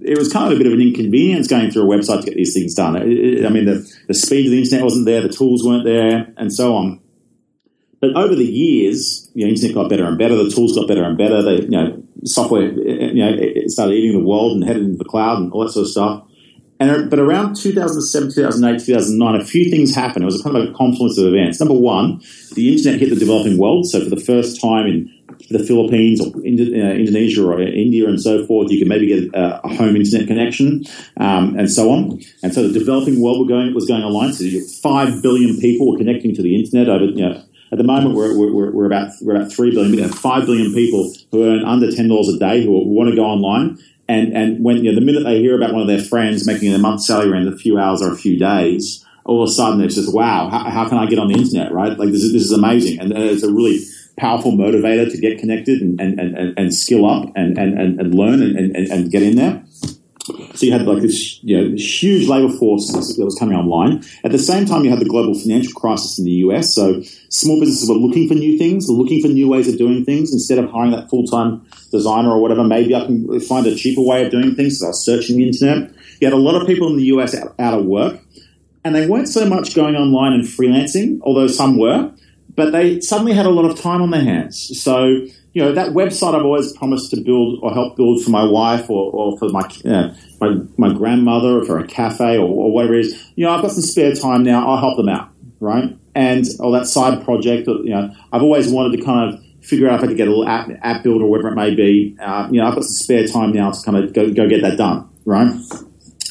it 0.00 0.16
was 0.18 0.32
kind 0.32 0.52
of 0.52 0.56
a 0.56 0.62
bit 0.62 0.68
of 0.68 0.72
an 0.74 0.80
inconvenience 0.80 1.48
going 1.48 1.70
through 1.72 1.90
a 1.90 1.96
website 1.96 2.20
to 2.20 2.26
get 2.26 2.36
these 2.36 2.54
things 2.54 2.74
done. 2.74 2.94
It- 2.96 3.08
it- 3.08 3.44
I 3.44 3.48
mean, 3.48 3.64
the, 3.64 3.84
the 4.06 4.14
speed 4.14 4.46
of 4.46 4.52
the 4.52 4.62
internet 4.62 4.84
wasn't 4.84 5.06
there, 5.06 5.20
the 5.20 5.28
tools 5.28 5.64
weren't 5.66 5.84
there, 5.84 6.32
and 6.36 6.52
so 6.52 6.76
on. 6.76 7.00
But 8.00 8.14
over 8.16 8.34
the 8.34 8.44
years, 8.44 9.30
you 9.34 9.46
know, 9.46 9.50
internet 9.50 9.74
got 9.74 9.88
better 9.88 10.04
and 10.04 10.18
better. 10.18 10.36
The 10.36 10.50
tools 10.50 10.76
got 10.76 10.86
better 10.86 11.02
and 11.04 11.16
better. 11.16 11.42
They, 11.42 11.62
you 11.62 11.70
know, 11.70 12.02
software, 12.24 12.70
you 12.70 13.14
know, 13.14 13.36
started 13.66 13.94
eating 13.94 14.20
the 14.20 14.24
world 14.24 14.52
and 14.52 14.64
headed 14.64 14.82
into 14.84 14.98
the 14.98 15.04
cloud 15.06 15.38
and 15.38 15.50
all 15.52 15.64
that 15.64 15.72
sort 15.72 15.84
of 15.86 15.90
stuff. 15.90 16.24
And 16.80 17.08
but 17.08 17.18
around 17.18 17.54
2007, 17.54 18.32
2008, 18.32 18.84
2009, 18.84 19.40
a 19.40 19.44
few 19.44 19.70
things 19.70 19.94
happened. 19.94 20.24
It 20.24 20.26
was 20.26 20.42
kind 20.42 20.56
of 20.56 20.68
a 20.68 20.72
confluence 20.72 21.16
of 21.18 21.26
events. 21.26 21.60
Number 21.60 21.74
one, 21.74 22.20
the 22.54 22.72
internet 22.72 23.00
hit 23.00 23.10
the 23.10 23.16
developing 23.16 23.58
world. 23.58 23.86
So 23.86 24.02
for 24.02 24.10
the 24.10 24.20
first 24.20 24.60
time 24.60 24.86
in 24.86 25.12
the 25.50 25.60
Philippines 25.60 26.20
or 26.20 26.36
uh, 26.36 26.40
Indonesia 26.40 27.46
or 27.46 27.60
India 27.60 28.08
and 28.08 28.20
so 28.20 28.44
forth, 28.46 28.70
you 28.70 28.78
could 28.78 28.88
maybe 28.88 29.06
get 29.06 29.30
a, 29.34 29.60
home 29.68 29.94
internet 29.96 30.26
connection 30.26 30.84
um, 31.16 31.56
and 31.58 31.70
so 31.70 31.90
on. 31.90 32.20
And 32.42 32.52
so 32.52 32.66
the 32.66 32.78
developing 32.78 33.20
world 33.20 33.40
was 33.40 33.48
going, 33.48 33.74
was 33.74 33.86
going 33.86 34.02
online. 34.02 34.32
So 34.32 34.44
five 34.82 35.22
billion 35.22 35.58
people 35.60 35.90
were 35.90 35.98
connecting 35.98 36.34
to 36.34 36.42
the 36.42 36.58
internet 36.58 36.88
over, 36.88 37.04
you 37.04 37.28
know, 37.28 37.44
at 37.72 37.78
the 37.78 37.84
moment, 37.84 38.14
we're, 38.14 38.38
we're, 38.38 38.70
we're, 38.70 38.86
about 38.86 39.10
we're 39.20 39.34
about 39.34 39.50
three 39.50 39.72
billion. 39.72 39.90
We 39.90 40.00
have 40.02 40.14
five 40.14 40.46
billion 40.46 40.72
people 40.72 41.12
who 41.32 41.44
earn 41.44 41.64
under 41.64 41.90
ten 41.90 42.06
dollars 42.06 42.28
a 42.28 42.38
day 42.38 42.62
who 42.62 42.70
want 42.70 43.10
to 43.10 43.16
go 43.16 43.24
online. 43.24 43.78
And 44.08 44.36
and 44.36 44.62
when 44.64 44.78
you 44.78 44.90
know, 44.90 44.94
the 44.94 45.04
minute 45.04 45.24
they 45.24 45.38
hear 45.38 45.56
about 45.56 45.72
one 45.72 45.82
of 45.82 45.88
their 45.88 46.02
friends 46.02 46.46
making 46.46 46.72
a 46.74 46.78
month's 46.78 47.06
salary 47.06 47.40
in 47.40 47.48
a 47.48 47.56
few 47.56 47.78
hours 47.78 48.02
or 48.02 48.12
a 48.12 48.16
few 48.16 48.38
days, 48.38 49.04
all 49.24 49.42
of 49.42 49.48
a 49.48 49.52
sudden 49.52 49.80
it's 49.80 49.94
just 49.94 50.14
wow, 50.14 50.48
how, 50.50 50.70
how 50.70 50.88
can 50.88 50.98
I 50.98 51.06
get 51.06 51.18
on 51.18 51.28
the 51.28 51.38
internet? 51.38 51.72
Right? 51.72 51.98
Like 51.98 52.10
this 52.10 52.22
is 52.22 52.32
this 52.32 52.42
is 52.42 52.52
amazing, 52.52 53.00
and 53.00 53.12
it's 53.12 53.42
a 53.42 53.50
really 53.50 53.80
powerful 54.16 54.52
motivator 54.52 55.10
to 55.10 55.18
get 55.18 55.38
connected 55.38 55.80
and 55.80 56.00
and, 56.00 56.20
and, 56.20 56.58
and 56.58 56.74
skill 56.74 57.08
up 57.08 57.32
and 57.34 57.56
and, 57.58 57.78
and 57.98 58.14
learn 58.14 58.42
and, 58.42 58.56
and, 58.56 58.88
and 58.88 59.10
get 59.10 59.22
in 59.22 59.36
there. 59.36 59.62
So 60.54 60.66
you 60.66 60.72
had 60.72 60.86
like 60.86 61.02
this, 61.02 61.42
you 61.42 61.56
know, 61.56 61.76
huge 61.76 62.28
labor 62.28 62.52
force 62.56 62.92
that 62.92 63.24
was 63.24 63.36
coming 63.38 63.56
online. 63.56 64.04
At 64.22 64.30
the 64.30 64.38
same 64.38 64.66
time, 64.66 64.84
you 64.84 64.90
had 64.90 65.00
the 65.00 65.04
global 65.04 65.34
financial 65.34 65.72
crisis 65.72 66.18
in 66.18 66.24
the 66.24 66.30
US. 66.46 66.74
So 66.74 67.02
small 67.28 67.58
businesses 67.58 67.88
were 67.88 67.96
looking 67.96 68.28
for 68.28 68.34
new 68.34 68.56
things, 68.56 68.88
looking 68.88 69.20
for 69.20 69.28
new 69.28 69.48
ways 69.48 69.68
of 69.68 69.78
doing 69.78 70.04
things. 70.04 70.32
Instead 70.32 70.58
of 70.58 70.70
hiring 70.70 70.92
that 70.92 71.10
full 71.10 71.26
time 71.26 71.66
designer 71.90 72.30
or 72.30 72.40
whatever, 72.40 72.62
maybe 72.62 72.94
I 72.94 73.04
can 73.04 73.40
find 73.40 73.66
a 73.66 73.74
cheaper 73.74 74.02
way 74.02 74.24
of 74.24 74.30
doing 74.30 74.54
things. 74.54 74.78
So 74.78 74.86
I 74.86 74.88
was 74.90 75.04
searching 75.04 75.38
the 75.38 75.48
internet. 75.48 75.90
You 76.20 76.28
had 76.28 76.34
a 76.34 76.36
lot 76.36 76.60
of 76.60 76.66
people 76.66 76.88
in 76.88 76.96
the 76.96 77.04
US 77.06 77.34
out, 77.34 77.54
out 77.58 77.78
of 77.80 77.86
work, 77.86 78.20
and 78.84 78.94
they 78.94 79.08
weren't 79.08 79.28
so 79.28 79.46
much 79.46 79.74
going 79.74 79.96
online 79.96 80.32
and 80.34 80.44
freelancing, 80.44 81.18
although 81.22 81.48
some 81.48 81.78
were, 81.78 82.12
but 82.56 82.72
they 82.72 83.00
suddenly 83.00 83.32
had 83.32 83.46
a 83.46 83.50
lot 83.50 83.64
of 83.64 83.78
time 83.78 84.02
on 84.02 84.10
their 84.10 84.22
hands. 84.22 84.70
So 84.80 85.26
you 85.54 85.62
know, 85.62 85.72
that 85.72 85.90
website 85.90 86.34
I've 86.34 86.44
always 86.44 86.76
promised 86.76 87.10
to 87.12 87.20
build 87.20 87.60
or 87.62 87.72
help 87.72 87.96
build 87.96 88.22
for 88.22 88.30
my 88.30 88.44
wife 88.44 88.90
or, 88.90 89.10
or 89.12 89.38
for 89.38 89.48
my, 89.50 89.62
my, 90.40 90.60
my 90.76 90.92
grandmother 90.92 91.60
or 91.60 91.64
for 91.64 91.78
a 91.78 91.86
cafe 91.86 92.36
or, 92.36 92.48
or, 92.48 92.72
whatever 92.72 92.94
it 92.94 93.06
is, 93.06 93.32
you 93.36 93.44
know, 93.44 93.52
I've 93.52 93.62
got 93.62 93.70
some 93.70 93.82
spare 93.82 94.14
time 94.14 94.42
now. 94.42 94.68
I'll 94.68 94.80
help 94.80 94.96
them 94.96 95.08
out, 95.08 95.30
right? 95.60 95.96
And, 96.16 96.44
or 96.58 96.72
that 96.72 96.88
side 96.88 97.24
project, 97.24 97.68
you 97.68 97.90
know, 97.90 98.12
I've 98.32 98.42
always 98.42 98.68
wanted 98.68 98.96
to 98.98 99.04
kind 99.04 99.32
of 99.32 99.40
figure 99.64 99.88
out 99.88 100.00
if 100.00 100.04
I 100.04 100.08
could 100.08 100.16
get 100.16 100.26
a 100.26 100.30
little 100.30 100.48
app, 100.48 100.68
app 100.82 101.04
build 101.04 101.22
or 101.22 101.30
whatever 101.30 101.48
it 101.48 101.54
may 101.54 101.72
be. 101.72 102.16
Uh, 102.20 102.48
you 102.50 102.60
know, 102.60 102.66
I've 102.66 102.74
got 102.74 102.82
some 102.82 102.94
spare 102.94 103.26
time 103.28 103.52
now 103.52 103.70
to 103.70 103.80
kind 103.84 103.96
of 103.96 104.12
go, 104.12 104.32
go 104.32 104.48
get 104.48 104.60
that 104.62 104.76
done, 104.76 105.08
right? 105.24 105.54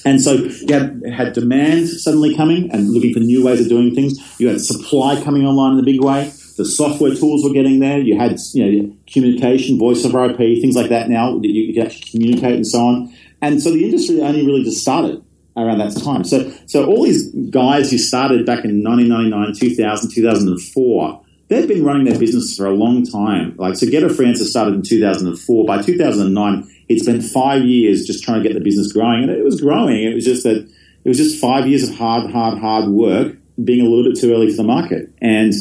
And 0.06 0.22
so 0.22 0.34
you 0.34 0.74
had, 0.74 1.02
had 1.14 1.34
demand 1.34 1.88
suddenly 1.88 2.36
coming 2.36 2.70
and 2.72 2.90
looking 2.90 3.14
for 3.14 3.20
new 3.20 3.46
ways 3.46 3.62
of 3.62 3.70
doing 3.70 3.96
things. 3.96 4.20
You 4.40 4.50
had 4.50 4.60
supply 4.60 5.22
coming 5.24 5.46
online 5.46 5.74
in 5.74 5.80
a 5.80 5.84
big 5.84 6.02
way 6.02 6.32
the 6.58 6.66
software 6.66 7.14
tools 7.16 7.44
were 7.44 7.54
getting 7.54 7.80
there. 7.80 8.00
You 8.00 8.18
had 8.18 8.38
you 8.54 8.66
know 8.66 8.96
communication, 9.12 9.80
voice 9.80 10.06
over 10.06 10.26
IP, 10.26 10.38
things 10.38 10.76
like 10.76 10.90
that. 10.90 11.10
Now 11.10 11.40
you, 11.42 11.50
you 11.50 11.74
can 11.74 11.88
actually 11.88 12.10
communicate 12.12 12.56
and 12.56 12.68
so 12.68 12.80
on. 12.80 13.14
And 13.42 13.62
so 13.62 13.72
the 13.72 13.84
industry 13.84 14.22
only 14.22 14.46
really 14.46 14.64
just 14.64 14.82
started 14.82 15.24
around 15.58 15.80
that 15.80 15.96
time. 16.04 16.24
So 16.24 16.52
so 16.68 16.86
all 16.86 17.04
these 17.04 17.32
guys 17.50 17.92
who 17.92 17.98
started 17.98 18.46
back 18.46 18.66
in 18.66 18.84
1999, 18.84 19.54
2000, 19.56 20.12
2004. 20.12 21.20
They've 21.50 21.68
been 21.68 21.84
running 21.84 22.06
their 22.06 22.18
business 22.18 22.56
for 22.56 22.66
a 22.66 22.72
long 22.72 23.06
time. 23.06 23.56
Like, 23.58 23.76
so 23.76 23.86
Get 23.86 24.02
a 24.02 24.08
Freelancer 24.08 24.46
started 24.46 24.76
in 24.76 24.82
2004. 24.82 25.66
By 25.66 25.82
2009, 25.84 26.73
it's 26.94 27.06
been 27.06 27.22
five 27.22 27.64
years 27.64 28.06
just 28.06 28.24
trying 28.24 28.42
to 28.42 28.48
get 28.48 28.56
the 28.56 28.64
business 28.64 28.92
growing. 28.92 29.24
And 29.24 29.32
it 29.32 29.44
was 29.44 29.60
growing. 29.60 30.04
It 30.04 30.14
was 30.14 30.26
just 30.26 30.44
that 30.44 30.58
it 30.58 31.10
was 31.10 31.18
just 31.18 31.40
five 31.40 31.68
years 31.68 31.90
of 31.90 31.96
hard, 31.96 32.32
hard, 32.32 32.60
hard 32.60 32.88
work 32.88 33.36
being 33.64 33.86
a 33.86 33.90
little 33.90 34.12
bit 34.12 34.20
too 34.20 34.34
early 34.34 34.50
for 34.50 34.58
the 34.58 34.64
market. 34.64 35.12
And 35.22 35.54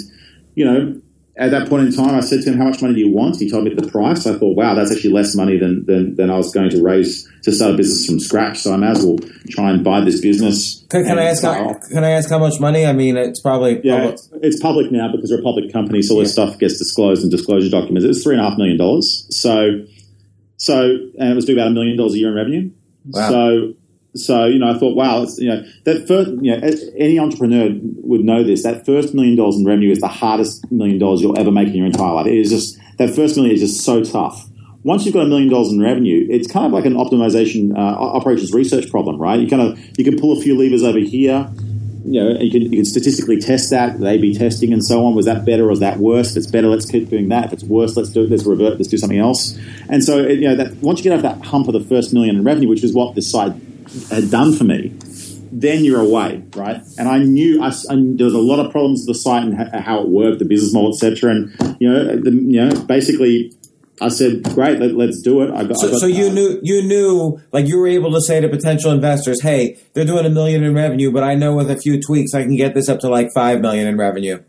you 0.55 0.65
know, 0.65 1.01
at 1.37 1.51
that 1.51 1.69
point 1.69 1.87
in 1.87 1.95
time, 1.95 2.15
I 2.15 2.21
said 2.21 2.43
to 2.43 2.51
him, 2.51 2.59
"How 2.59 2.65
much 2.65 2.83
money 2.83 2.95
do 2.95 3.01
you 3.01 3.11
want?" 3.11 3.37
He 3.39 3.51
told 3.51 3.65
me 3.65 3.75
the 3.75 3.89
price. 3.89 4.27
I 4.27 4.35
thought, 4.35 4.55
"Wow, 4.55 4.75
that's 4.75 4.93
actually 4.93 5.13
less 5.13 5.35
money 5.35 5.57
than 5.57 5.87
than, 5.87 6.15
than 6.17 6.31
I 6.31 6.37
was 6.37 6.53
going 6.53 6.69
to 6.71 6.83
raise 6.83 7.27
to 7.43 7.53
start 7.53 7.75
a 7.75 7.77
business 7.77 8.05
from 8.05 8.21
scratch." 8.21 8.59
So 8.59 8.75
I 8.75 8.77
may 8.77 8.89
as 8.89 9.05
well 9.05 9.19
try 9.49 9.71
and 9.71 9.83
buy 9.83 10.03
this 10.03 10.21
business. 10.21 10.85
Can, 10.91 11.05
can 11.05 11.19
I 11.19 11.25
ask? 11.25 11.43
How, 11.43 11.73
can 11.91 12.05
I 12.05 12.11
ask 12.11 12.29
how 12.29 12.39
much 12.39 12.61
money? 12.61 12.85
I 12.85 12.93
mean, 12.93 13.17
it's 13.17 13.41
probably 13.41 13.81
yeah, 13.83 14.01
public. 14.01 14.15
It's, 14.15 14.29
it's 14.43 14.61
public 14.61 14.93
now 14.93 15.11
because 15.11 15.31
we're 15.31 15.41
a 15.41 15.43
public 15.43 15.73
company, 15.73 16.03
so 16.03 16.15
all 16.15 16.21
yeah. 16.21 16.25
this 16.25 16.33
stuff 16.33 16.59
gets 16.59 16.77
disclosed 16.79 17.25
in 17.25 17.31
disclosure 17.31 17.71
documents. 17.71 18.05
It 18.05 18.09
was 18.09 18.23
three 18.23 18.35
and 18.35 18.45
a 18.45 18.49
half 18.49 18.59
million 18.59 18.77
dollars. 18.77 19.27
So, 19.31 19.81
so 20.63 20.97
and 21.19 21.33
it 21.33 21.35
was 21.35 21.45
doing 21.45 21.59
about 21.59 21.73
a 21.73 21.75
million 21.75 21.97
dollars 21.97 22.15
a 22.15 22.19
year 22.19 22.29
in 22.29 22.35
revenue. 22.35 22.71
Wow. 23.07 23.29
So 23.29 23.75
so 24.15 24.45
you 24.45 24.61
know, 24.61 24.71
I 24.71 24.79
thought, 24.79 24.95
wow, 24.95 25.27
you 25.39 25.49
know, 25.49 25.65
that 25.85 26.07
first, 26.07 26.31
you 26.41 26.57
know, 26.57 26.71
any 26.97 27.19
entrepreneur 27.19 27.71
would 28.05 28.25
know 28.25 28.45
this. 28.45 28.63
That 28.63 28.87
first 28.87 29.13
million 29.13 29.35
dollars 29.35 29.57
in 29.57 29.65
revenue 29.65 29.91
is 29.91 29.99
the 29.99 30.07
hardest 30.07 30.71
million 30.71 30.99
dollars 30.99 31.21
you'll 31.21 31.39
ever 31.39 31.51
make 31.51 31.69
in 31.69 31.75
your 31.75 31.87
entire 31.87 32.15
life. 32.15 32.27
It 32.29 32.39
is 32.39 32.51
just 32.51 32.79
that 32.99 33.11
first 33.11 33.37
million 33.37 33.57
is 33.57 33.61
just 33.61 33.85
so 33.85 34.05
tough. 34.05 34.49
Once 34.85 35.05
you've 35.05 35.15
got 35.15 35.25
a 35.25 35.29
million 35.29 35.49
dollars 35.49 35.73
in 35.73 35.81
revenue, 35.81 36.27
it's 36.31 36.51
kind 36.51 36.67
of 36.67 36.73
like 36.73 36.85
an 36.85 36.95
optimization 36.95 37.77
uh, 37.77 37.81
operations 37.81 38.53
research 38.53 38.89
problem, 38.89 39.21
right? 39.21 39.41
You 39.41 39.49
kind 39.49 39.63
of 39.63 39.79
you 39.99 40.05
can 40.05 40.17
pull 40.17 40.39
a 40.39 40.41
few 40.41 40.57
levers 40.57 40.85
over 40.85 41.01
here. 41.01 41.51
You 42.05 42.25
know, 42.25 42.41
you 42.41 42.51
can, 42.51 42.63
you 42.63 42.71
can 42.71 42.85
statistically 42.85 43.41
test 43.41 43.71
that, 43.71 43.99
with 43.99 44.09
A/B 44.09 44.35
testing 44.35 44.73
and 44.73 44.85
so 44.85 45.05
on. 45.05 45.15
Was 45.15 45.27
that 45.27 45.45
better 45.45 45.65
or 45.65 45.69
was 45.69 45.81
that 45.81 45.99
worse? 45.99 46.33
If 46.33 46.39
it's 46.39 46.47
better, 46.47 46.69
let's 46.69 46.91
keep 46.91 47.09
doing 47.09 47.29
that. 47.29 47.47
If 47.47 47.53
it's 47.53 47.65
worse, 47.65 47.97
let's 47.97 48.11
do 48.11 48.25
it. 48.25 48.31
let's 48.31 48.45
revert, 48.45 48.79
let's 48.79 48.89
do 48.89 48.99
something 48.99 49.19
else. 49.19 49.59
And 49.89 50.03
so, 50.03 50.19
you 50.19 50.49
know, 50.49 50.57
that 50.57 50.77
once 50.77 50.99
you 50.99 51.05
get 51.05 51.13
over 51.13 51.23
that 51.23 51.47
hump 51.47 51.69
of 51.69 51.75
the 51.75 51.81
first 51.81 52.13
million 52.13 52.37
in 52.37 52.45
revenue, 52.45 52.69
which 52.69 52.85
is 52.85 52.93
what 52.93 53.15
this 53.15 53.31
site 53.31 53.53
had 54.11 54.31
done 54.31 54.53
for 54.53 54.65
me, 54.65 54.97
then 55.53 55.85
you're 55.85 56.01
away, 56.01 56.43
right? 56.57 56.83
And 56.99 57.09
I 57.09 57.19
knew 57.19 57.63
I, 57.63 57.69
I, 57.69 57.97
there 57.97 58.25
was 58.25 58.35
a 58.35 58.39
lot 58.39 58.65
of 58.65 58.73
problems 58.73 59.01
with 59.01 59.17
the 59.17 59.21
site 59.21 59.45
and 59.45 59.55
how 59.55 60.01
it 60.01 60.09
worked, 60.09 60.39
the 60.39 60.45
business 60.47 60.73
model, 60.73 60.93
etc. 60.95 61.31
And 61.31 61.77
you 61.81 61.93
know, 61.93 62.17
the, 62.17 62.31
you 62.31 62.65
know, 62.65 62.85
basically, 62.85 63.55
I 64.03 64.09
said, 64.09 64.43
"Great, 64.43 64.79
let, 64.79 65.09
us 65.09 65.21
do 65.23 65.43
it." 65.43 65.51
I 65.51 65.65
got, 65.65 65.77
so, 65.77 65.89
I 65.89 65.91
got, 65.93 66.01
so 66.01 66.07
you 66.07 66.27
uh, 66.27 66.33
knew, 66.33 66.61
you 66.63 66.83
knew, 66.83 67.41
like 67.53 67.67
you 67.67 67.79
were 67.79 67.89
able 67.89 68.13
to 68.13 68.21
say 68.21 68.41
to 68.41 68.49
potential 68.49 68.91
investors, 68.91 69.41
"Hey, 69.43 69.79
they're 69.95 70.05
doing 70.05 70.27
a 70.27 70.31
million 70.31 70.65
in 70.65 70.75
revenue, 70.75 71.11
but 71.11 71.23
I 71.23 71.35
know 71.35 71.55
with 71.55 71.71
a 71.71 71.77
few 71.77 72.01
tweaks, 72.01 72.35
I 72.35 72.43
can 72.43 72.57
get 72.57 72.75
this 72.75 72.89
up 72.89 73.01
to 73.01 73.09
like 73.09 73.29
five 73.35 73.61
million 73.61 73.87
in 73.87 73.97
revenue." 73.97 74.43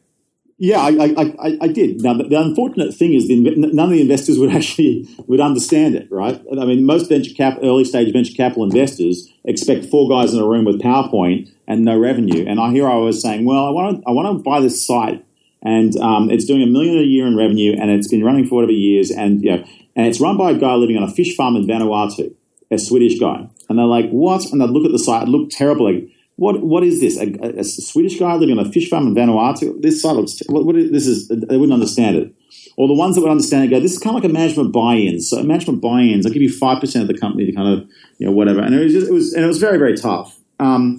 Yeah, 0.58 0.80
I, 0.80 0.90
I, 0.92 1.34
I, 1.40 1.58
I, 1.64 1.68
did. 1.68 2.04
Now, 2.04 2.14
the, 2.14 2.24
the, 2.24 2.40
unfortunate 2.40 2.94
thing 2.94 3.14
is, 3.14 3.28
the, 3.28 3.36
none 3.38 3.88
of 3.88 3.92
the 3.92 4.02
investors 4.02 4.38
would 4.40 4.52
actually 4.56 5.08
would 5.28 5.42
understand 5.42 5.96
it, 5.96 6.08
right? 6.12 6.42
I 6.52 6.66
mean, 6.66 6.86
most 6.86 7.10
venture 7.10 7.34
cap, 7.34 7.58
early 7.62 7.84
stage 7.84 8.14
venture 8.14 8.34
capital 8.34 8.64
investors 8.64 9.30
expect 9.44 9.86
four 9.86 10.08
guys 10.10 10.34
in 10.34 10.40
a 10.40 10.48
room 10.48 10.66
with 10.66 10.82
PowerPoint 10.82 11.50
and 11.68 11.84
no 11.84 11.98
revenue. 11.98 12.46
And 12.48 12.60
I 12.60 12.72
hear 12.72 12.88
I 12.88 12.96
was 12.96 13.22
saying, 13.22 13.46
well, 13.46 13.66
I 13.66 13.72
want 13.72 13.98
to 13.98 14.04
I 14.08 14.12
want 14.12 14.38
to 14.38 14.44
buy 14.44 14.62
this 14.62 14.86
site, 14.86 15.26
and 15.64 15.96
um, 15.98 16.30
it's 16.30 16.46
doing 16.46 16.62
a 16.62 16.68
million 16.68 16.98
a 16.98 17.02
year 17.02 17.26
in 17.26 17.38
revenue, 17.38 17.76
and 17.80 17.90
it's 17.90 18.10
been 18.10 18.24
running 18.24 18.46
for 18.46 18.56
whatever 18.56 18.74
years, 18.74 19.10
and 19.12 19.44
you 19.44 19.52
know, 19.52 19.64
and 19.96 20.08
it's 20.08 20.20
run 20.20 20.38
by 20.38 20.52
a 20.52 20.56
guy 20.56 20.74
living 20.76 20.98
on 20.98 21.04
a 21.04 21.12
fish 21.12 21.36
farm 21.36 21.56
in 21.56 21.66
Vanuatu, 21.66 22.34
a 22.70 22.78
Swedish 22.78 23.20
guy. 23.20 23.48
And 23.70 23.80
they're 23.80 23.86
like, 23.86 24.10
what? 24.10 24.46
And 24.52 24.60
they 24.60 24.68
look 24.68 24.86
at 24.86 24.92
the 24.92 25.00
site, 25.00 25.24
it 25.24 25.30
looked 25.30 25.54
terrible. 25.54 25.92
Like, 25.92 26.10
what 26.36 26.62
what 26.62 26.84
is 26.84 27.00
this? 27.00 27.18
A, 27.18 27.60
a, 27.60 27.64
Swedish 27.64 28.20
guy 28.20 28.36
living 28.36 28.58
on 28.58 28.66
a 28.66 28.72
fish 28.72 28.90
farm 28.90 29.08
in 29.08 29.16
Vanuatu? 29.16 29.82
This 29.82 30.02
site 30.02 30.16
looks. 30.16 30.42
What, 30.48 30.66
what 30.66 30.76
is, 30.76 30.92
this 30.92 31.08
is? 31.08 31.28
They 31.30 31.58
wouldn't 31.58 31.74
understand 31.74 32.18
it. 32.18 32.34
Or 32.76 32.88
the 32.88 32.94
ones 32.94 33.16
that 33.16 33.22
would 33.22 33.30
understand 33.30 33.66
it 33.66 33.68
go, 33.68 33.80
this 33.80 33.94
is 33.94 34.00
kind 34.00 34.18
of 34.18 34.24
like 34.24 34.30
a 34.30 34.34
management 34.34 34.74
buy-in. 34.74 35.22
So 35.22 35.44
management 35.44 35.80
buy-ins, 35.82 36.26
I'll 36.26 36.34
give 36.34 36.42
you 36.42 36.52
five 36.52 36.82
percent 36.82 37.04
of 37.04 37.08
the 37.08 37.20
company 37.20 37.46
to 37.46 37.52
kind 37.54 37.68
of 37.68 37.88
you 38.18 38.26
know 38.26 38.32
whatever. 38.32 38.62
And 38.62 38.74
it 38.74 38.84
was 38.84 38.94
just, 38.94 39.08
it 39.08 39.14
was 39.14 39.34
and 39.34 39.46
it 39.46 39.48
was 39.48 39.60
very 39.60 39.78
very 39.78 39.96
tough. 39.96 40.38
Um, 40.60 40.98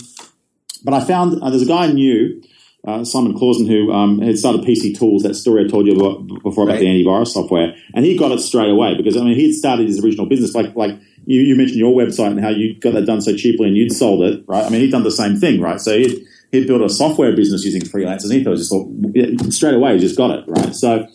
but 0.85 0.95
I 0.95 1.05
found 1.05 1.43
uh, 1.43 1.51
there's 1.51 1.62
a 1.62 1.67
guy 1.67 1.85
I 1.85 1.93
knew. 1.93 2.43
Uh, 2.87 3.03
Simon 3.03 3.37
Clausen, 3.37 3.66
who 3.66 3.91
um, 3.93 4.20
had 4.20 4.39
started 4.39 4.62
PC 4.62 4.97
Tools, 4.99 5.22
that 5.22 5.35
story 5.35 5.64
I 5.64 5.68
told 5.68 5.87
you 5.87 5.95
about 5.95 6.26
before 6.43 6.64
about 6.64 6.74
right. 6.74 6.80
the 6.80 6.87
antivirus 6.87 7.28
software, 7.28 7.74
and 7.95 8.05
he 8.05 8.16
got 8.16 8.30
it 8.30 8.41
straight 8.41 8.70
away 8.70 8.95
because 8.95 9.16
I 9.16 9.20
mean 9.20 9.37
he 9.37 9.47
had 9.47 9.55
started 9.55 9.87
his 9.87 10.05
original 10.05 10.26
business 10.26 10.55
like 10.55 10.76
like 10.76 10.99
you, 11.26 11.41
you, 11.41 11.57
mentioned 11.57 11.78
your 11.78 11.95
website 11.95 12.32
and 12.32 12.41
how 12.41 12.51
you 12.51 12.78
got 12.78 12.93
that 12.93 13.07
done 13.07 13.22
so 13.22 13.35
cheaply 13.35 13.68
and 13.68 13.76
you'd 13.76 13.93
sold 13.93 14.22
it, 14.22 14.45
right? 14.47 14.64
I 14.64 14.68
mean, 14.68 14.82
he'd 14.82 14.91
done 14.91 15.05
the 15.05 15.11
same 15.11 15.37
thing, 15.37 15.61
right? 15.61 15.80
So 15.80 15.97
he'd, 15.97 16.22
he'd 16.53 16.66
built 16.66 16.82
a 16.82 16.91
software 16.91 17.35
business 17.35 17.64
using 17.64 17.80
freelancers. 17.80 18.24
And 18.24 18.32
he 18.35 18.45
thought 18.45 18.57
just 18.57 18.70
thought 18.70 19.53
straight 19.53 19.74
away, 19.74 19.95
he 19.95 20.01
just 20.01 20.16
got 20.16 20.30
it, 20.30 20.45
right? 20.47 20.74
So 20.74 21.07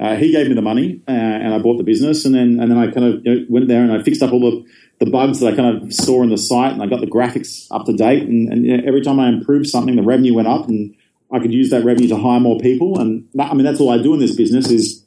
uh, 0.00 0.16
he 0.16 0.32
gave 0.32 0.48
me 0.48 0.54
the 0.54 0.62
money 0.62 1.00
uh, 1.06 1.12
and 1.12 1.54
I 1.54 1.58
bought 1.58 1.76
the 1.76 1.84
business, 1.84 2.24
and 2.24 2.34
then 2.34 2.58
and 2.60 2.70
then 2.70 2.78
I 2.78 2.90
kind 2.90 3.06
of 3.06 3.24
you 3.24 3.34
know, 3.34 3.46
went 3.48 3.68
there 3.68 3.82
and 3.82 3.92
I 3.92 4.02
fixed 4.02 4.22
up 4.22 4.32
all 4.32 4.40
the 4.40 4.64
the 5.04 5.10
bugs 5.10 5.40
that 5.40 5.52
I 5.52 5.56
kind 5.56 5.82
of 5.82 5.92
saw 5.92 6.22
in 6.22 6.30
the 6.30 6.38
site, 6.38 6.72
and 6.72 6.82
I 6.82 6.86
got 6.86 7.00
the 7.00 7.06
graphics 7.06 7.66
up 7.70 7.86
to 7.86 7.92
date. 7.92 8.22
And, 8.22 8.52
and 8.52 8.64
you 8.64 8.76
know, 8.76 8.84
every 8.86 9.00
time 9.00 9.18
I 9.18 9.28
improved 9.28 9.66
something, 9.66 9.96
the 9.96 10.02
revenue 10.02 10.34
went 10.34 10.48
up, 10.48 10.68
and 10.68 10.94
I 11.32 11.38
could 11.40 11.52
use 11.52 11.70
that 11.70 11.84
revenue 11.84 12.08
to 12.08 12.16
hire 12.16 12.40
more 12.40 12.58
people. 12.58 13.00
And 13.00 13.26
that, 13.34 13.50
I 13.50 13.54
mean, 13.54 13.64
that's 13.64 13.80
all 13.80 13.90
I 13.90 14.02
do 14.02 14.14
in 14.14 14.20
this 14.20 14.36
business 14.36 14.70
is 14.70 15.04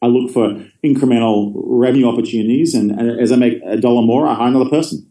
I 0.00 0.06
look 0.06 0.30
for 0.30 0.50
incremental 0.84 1.52
revenue 1.54 2.08
opportunities, 2.08 2.74
and, 2.74 2.92
and 2.92 3.20
as 3.20 3.32
I 3.32 3.36
make 3.36 3.60
a 3.66 3.76
dollar 3.76 4.02
more, 4.02 4.28
I 4.28 4.34
hire 4.34 4.48
another 4.48 4.70
person. 4.70 5.10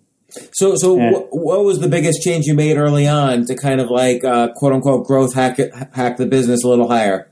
So, 0.53 0.75
so 0.75 0.99
and, 0.99 1.15
wh- 1.15 1.33
what 1.33 1.63
was 1.63 1.79
the 1.79 1.89
biggest 1.89 2.21
change 2.21 2.45
you 2.45 2.53
made 2.53 2.77
early 2.77 3.07
on 3.07 3.45
to 3.45 3.55
kind 3.55 3.81
of 3.81 3.89
like 3.89 4.23
uh, 4.23 4.49
quote 4.53 4.73
unquote 4.73 5.05
growth 5.05 5.33
hack 5.33 5.59
it, 5.59 5.73
hack 5.93 6.17
the 6.17 6.25
business 6.25 6.63
a 6.63 6.67
little 6.67 6.87
higher? 6.87 7.31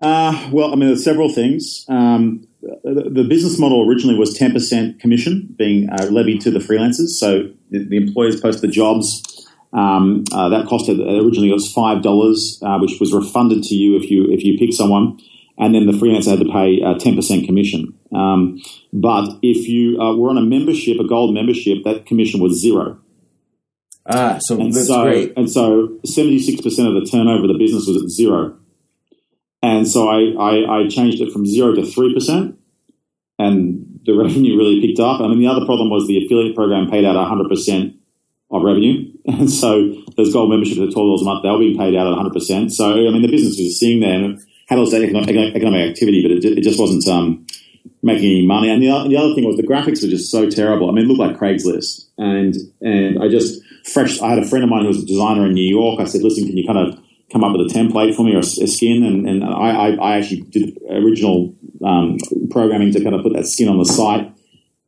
Uh, 0.00 0.50
well, 0.52 0.72
I 0.72 0.76
mean, 0.76 0.88
there's 0.88 1.04
several 1.04 1.32
things. 1.32 1.84
Um, 1.88 2.46
the, 2.62 3.10
the 3.10 3.24
business 3.24 3.58
model 3.58 3.88
originally 3.88 4.18
was 4.18 4.36
10% 4.38 5.00
commission 5.00 5.54
being 5.56 5.88
uh, 5.90 6.06
levied 6.10 6.40
to 6.42 6.50
the 6.50 6.58
freelancers. 6.58 7.10
So 7.18 7.50
the, 7.70 7.84
the 7.84 7.96
employers 7.96 8.40
post 8.40 8.60
the 8.60 8.68
jobs. 8.68 9.45
Um, 9.76 10.24
uh, 10.32 10.48
that 10.48 10.66
cost 10.66 10.88
originally 10.88 11.50
it 11.50 11.52
was 11.52 11.70
five 11.70 12.02
dollars, 12.02 12.58
uh, 12.62 12.78
which 12.78 12.98
was 12.98 13.12
refunded 13.12 13.62
to 13.64 13.74
you 13.74 13.96
if 13.96 14.10
you 14.10 14.26
if 14.32 14.42
you 14.42 14.58
pick 14.58 14.72
someone, 14.72 15.20
and 15.58 15.74
then 15.74 15.86
the 15.86 15.92
freelancer 15.92 16.30
had 16.30 16.40
to 16.40 16.50
pay 16.50 16.80
uh, 16.82 16.98
ten 16.98 17.14
percent 17.14 17.44
commission. 17.44 17.92
Um, 18.14 18.62
but 18.94 19.38
if 19.42 19.68
you 19.68 20.00
uh, 20.00 20.16
were 20.16 20.30
on 20.30 20.38
a 20.38 20.42
membership, 20.42 20.98
a 20.98 21.06
gold 21.06 21.34
membership, 21.34 21.84
that 21.84 22.06
commission 22.06 22.40
was 22.40 22.58
zero. 22.58 22.98
Ah, 24.08 24.38
so 24.40 24.58
And 24.58 24.72
that's 24.72 24.86
so, 24.86 25.02
great. 25.02 25.32
and 25.36 25.50
so 25.50 25.98
76% 26.06 26.62
of 26.62 26.94
the 26.94 27.08
turnover 27.10 27.42
of 27.42 27.48
the 27.48 27.58
business 27.58 27.88
was 27.88 28.00
at 28.00 28.08
zero. 28.08 28.56
And 29.62 29.88
so 29.88 30.08
I, 30.08 30.30
I, 30.38 30.82
I 30.82 30.88
changed 30.88 31.20
it 31.20 31.32
from 31.32 31.44
zero 31.44 31.74
to 31.74 31.80
3%, 31.80 32.56
and 33.40 34.00
the 34.04 34.12
revenue 34.16 34.56
really 34.56 34.80
picked 34.80 35.00
up. 35.00 35.20
I 35.20 35.26
mean, 35.26 35.40
the 35.40 35.48
other 35.48 35.66
problem 35.66 35.90
was 35.90 36.06
the 36.06 36.24
affiliate 36.24 36.54
program 36.54 36.88
paid 36.88 37.04
out 37.04 37.16
100% 37.16 37.95
of 38.50 38.62
revenue. 38.62 39.12
And 39.26 39.50
so 39.50 39.92
those 40.16 40.32
gold 40.32 40.50
memberships 40.50 40.78
at 40.78 40.94
$12 40.94 41.20
a 41.20 41.24
month, 41.24 41.42
they 41.42 41.50
were 41.50 41.58
being 41.58 41.76
paid 41.76 41.96
out 41.96 42.06
at 42.06 42.32
100%. 42.32 42.70
So, 42.70 42.92
I 42.92 43.10
mean, 43.10 43.22
the 43.22 43.28
business 43.28 43.58
was 43.58 43.78
seeing 43.78 43.98
there 43.98 44.22
and 44.22 44.40
had 44.68 44.78
all 44.78 44.84
this 44.84 44.94
economic, 44.94 45.28
activity, 45.28 46.22
but 46.22 46.30
it, 46.30 46.58
it 46.58 46.62
just 46.62 46.78
wasn't 46.78 47.06
um, 47.08 47.44
making 48.04 48.30
any 48.30 48.46
money. 48.46 48.70
And 48.70 48.80
the, 48.80 48.90
o- 48.90 49.08
the 49.08 49.16
other 49.16 49.34
thing 49.34 49.44
was 49.44 49.56
the 49.56 49.66
graphics 49.66 50.00
were 50.00 50.08
just 50.08 50.30
so 50.30 50.48
terrible. 50.48 50.88
I 50.88 50.92
mean, 50.92 51.06
it 51.06 51.08
looked 51.08 51.18
like 51.18 51.36
Craigslist. 51.36 52.08
And, 52.18 52.54
and 52.80 53.20
I 53.20 53.28
just, 53.28 53.60
fresh, 53.84 54.20
I 54.20 54.30
had 54.30 54.38
a 54.38 54.46
friend 54.46 54.62
of 54.62 54.70
mine 54.70 54.82
who 54.82 54.88
was 54.88 55.02
a 55.02 55.06
designer 55.06 55.46
in 55.46 55.54
New 55.54 55.68
York. 55.68 56.00
I 56.00 56.04
said, 56.04 56.22
listen, 56.22 56.46
can 56.46 56.56
you 56.56 56.66
kind 56.66 56.78
of 56.78 57.00
come 57.32 57.42
up 57.42 57.50
with 57.56 57.66
a 57.66 57.74
template 57.74 58.14
for 58.14 58.22
me 58.22 58.36
or 58.36 58.38
a, 58.38 58.42
skin? 58.44 59.02
And, 59.02 59.28
and 59.28 59.42
I, 59.42 59.48
I, 59.48 59.90
I 59.94 60.18
actually 60.18 60.42
did 60.42 60.78
original 60.88 61.52
um, 61.84 62.18
programming 62.50 62.92
to 62.92 63.02
kind 63.02 63.16
of 63.16 63.22
put 63.24 63.32
that 63.32 63.46
skin 63.46 63.68
on 63.68 63.78
the 63.78 63.84
site. 63.84 64.32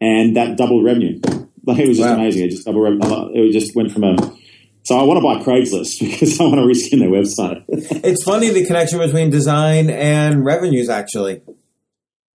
And 0.01 0.37
that 0.37 0.57
doubled 0.57 0.85
revenue. 0.85 1.21
Like, 1.69 1.79
it 1.81 1.89
was 1.89 1.99
just 1.99 2.09
Wow. 2.09 2.17
amazing. 2.17 2.45
It 2.47 2.51
just. 2.51 2.67
It 2.67 3.53
just 3.53 3.77
went 3.77 3.93
from 3.93 4.05
a, 4.05 4.17
so 4.85 4.99
I 4.99 5.03
want 5.03 5.19
to 5.19 5.23
buy 5.23 5.43
Craigslist 5.45 6.01
because 6.01 6.41
I 6.41 6.45
want 6.45 6.57
to 6.57 6.63
reskin 6.63 6.99
their 7.01 7.11
website. 7.11 7.63
It's 8.05 8.25
funny 8.25 8.49
the 8.51 8.65
connection 8.65 8.99
between 8.99 9.31
design 9.31 9.91
and 9.91 10.45
revenues, 10.45 10.89
actually. 10.89 11.43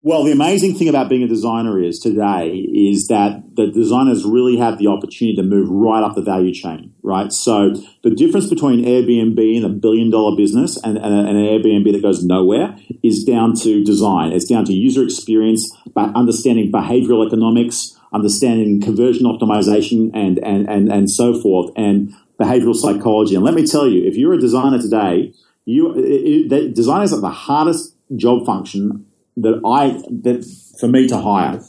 Well, 0.03 0.23
the 0.23 0.31
amazing 0.31 0.73
thing 0.79 0.89
about 0.89 1.09
being 1.09 1.21
a 1.21 1.27
designer 1.27 1.79
is 1.79 1.99
today 1.99 2.49
is 2.55 3.05
that 3.09 3.43
the 3.55 3.67
designers 3.67 4.25
really 4.25 4.57
have 4.57 4.79
the 4.79 4.87
opportunity 4.87 5.35
to 5.35 5.43
move 5.43 5.69
right 5.69 6.01
up 6.03 6.15
the 6.15 6.23
value 6.23 6.51
chain, 6.51 6.95
right? 7.03 7.31
So 7.31 7.75
the 8.01 8.09
difference 8.09 8.49
between 8.49 8.83
Airbnb 8.83 9.37
and 9.57 9.63
a 9.65 9.69
billion 9.69 10.09
dollar 10.09 10.35
business 10.35 10.75
and, 10.83 10.97
and, 10.97 11.05
and 11.29 11.37
an 11.37 11.45
Airbnb 11.45 11.91
that 11.93 12.01
goes 12.01 12.23
nowhere 12.25 12.75
is 13.03 13.23
down 13.23 13.53
to 13.61 13.83
design. 13.83 14.31
It's 14.33 14.45
down 14.49 14.65
to 14.65 14.73
user 14.73 15.03
experience, 15.03 15.71
but 15.93 16.15
understanding 16.15 16.71
behavioral 16.71 17.23
economics, 17.27 17.95
understanding 18.13 18.81
conversion 18.81 19.25
optimization 19.25 20.11
and, 20.13 20.37
and, 20.39 20.69
and, 20.69 20.91
and 20.91 21.09
so 21.09 21.39
forth, 21.39 21.71
and 21.75 22.13
behavioral 22.39 22.75
psychology. 22.75 23.35
And 23.35 23.43
let 23.43 23.53
me 23.53 23.65
tell 23.65 23.87
you, 23.87 24.05
if 24.07 24.17
you're 24.17 24.33
a 24.33 24.39
designer 24.39 24.79
today, 24.79 25.33
you 25.65 25.93
it, 25.93 25.99
it, 25.99 26.49
that 26.49 26.73
design 26.73 27.03
is 27.03 27.11
like 27.11 27.21
the 27.21 27.29
hardest 27.29 27.95
job 28.15 28.45
function 28.45 29.05
that 29.37 29.61
I 29.65 30.01
that 30.23 30.45
for 30.79 30.87
me 30.87 31.07
to 31.07 31.17
hire. 31.17 31.61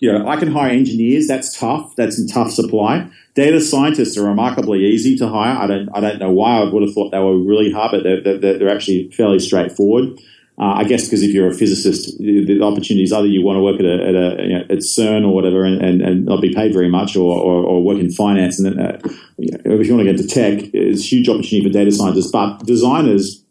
You 0.00 0.12
know, 0.12 0.28
I 0.28 0.36
can 0.36 0.52
hire 0.52 0.70
engineers. 0.70 1.26
That's 1.26 1.58
tough. 1.58 1.96
That's 1.96 2.20
in 2.20 2.28
tough 2.28 2.52
supply. 2.52 3.10
Data 3.34 3.60
scientists 3.60 4.16
are 4.16 4.24
remarkably 4.24 4.84
easy 4.84 5.16
to 5.16 5.28
hire. 5.28 5.56
I 5.56 5.66
don't. 5.66 5.88
I 5.94 6.00
don't 6.00 6.18
know 6.18 6.30
why. 6.30 6.58
I 6.58 6.72
would 6.72 6.82
have 6.82 6.92
thought 6.94 7.10
they 7.10 7.18
were 7.18 7.38
really 7.38 7.72
hard, 7.72 7.92
but 7.92 8.02
they're, 8.02 8.38
they're, 8.38 8.58
they're 8.58 8.74
actually 8.74 9.10
fairly 9.10 9.38
straightforward. 9.38 10.20
Uh, 10.60 10.74
I 10.74 10.84
guess 10.84 11.04
because 11.04 11.22
if 11.22 11.32
you're 11.32 11.48
a 11.48 11.54
physicist, 11.54 12.18
the, 12.18 12.44
the 12.44 12.62
opportunities 12.62 13.12
either 13.12 13.28
you 13.28 13.44
want 13.44 13.58
to 13.58 13.62
work 13.62 13.78
at 13.78 13.86
a, 13.86 14.08
at, 14.08 14.14
a 14.16 14.42
you 14.42 14.54
know, 14.54 14.64
at 14.68 14.78
CERN 14.78 15.24
or 15.24 15.32
whatever 15.32 15.64
and, 15.64 15.80
and, 15.80 16.02
and 16.02 16.24
not 16.24 16.40
be 16.40 16.52
paid 16.52 16.72
very 16.72 16.88
much, 16.88 17.14
or, 17.14 17.32
or, 17.36 17.62
or 17.64 17.82
work 17.82 17.98
in 17.98 18.10
finance, 18.10 18.58
and 18.58 18.66
then, 18.66 18.84
uh, 18.84 18.98
if 19.38 19.86
you 19.86 19.94
want 19.94 20.04
to 20.04 20.12
get 20.12 20.20
into 20.20 20.26
tech, 20.26 20.68
it's 20.74 21.02
a 21.02 21.04
huge 21.04 21.28
opportunity 21.28 21.62
for 21.62 21.72
data 21.72 21.92
scientists. 21.92 22.32
But 22.32 22.58
designers, 22.66 23.44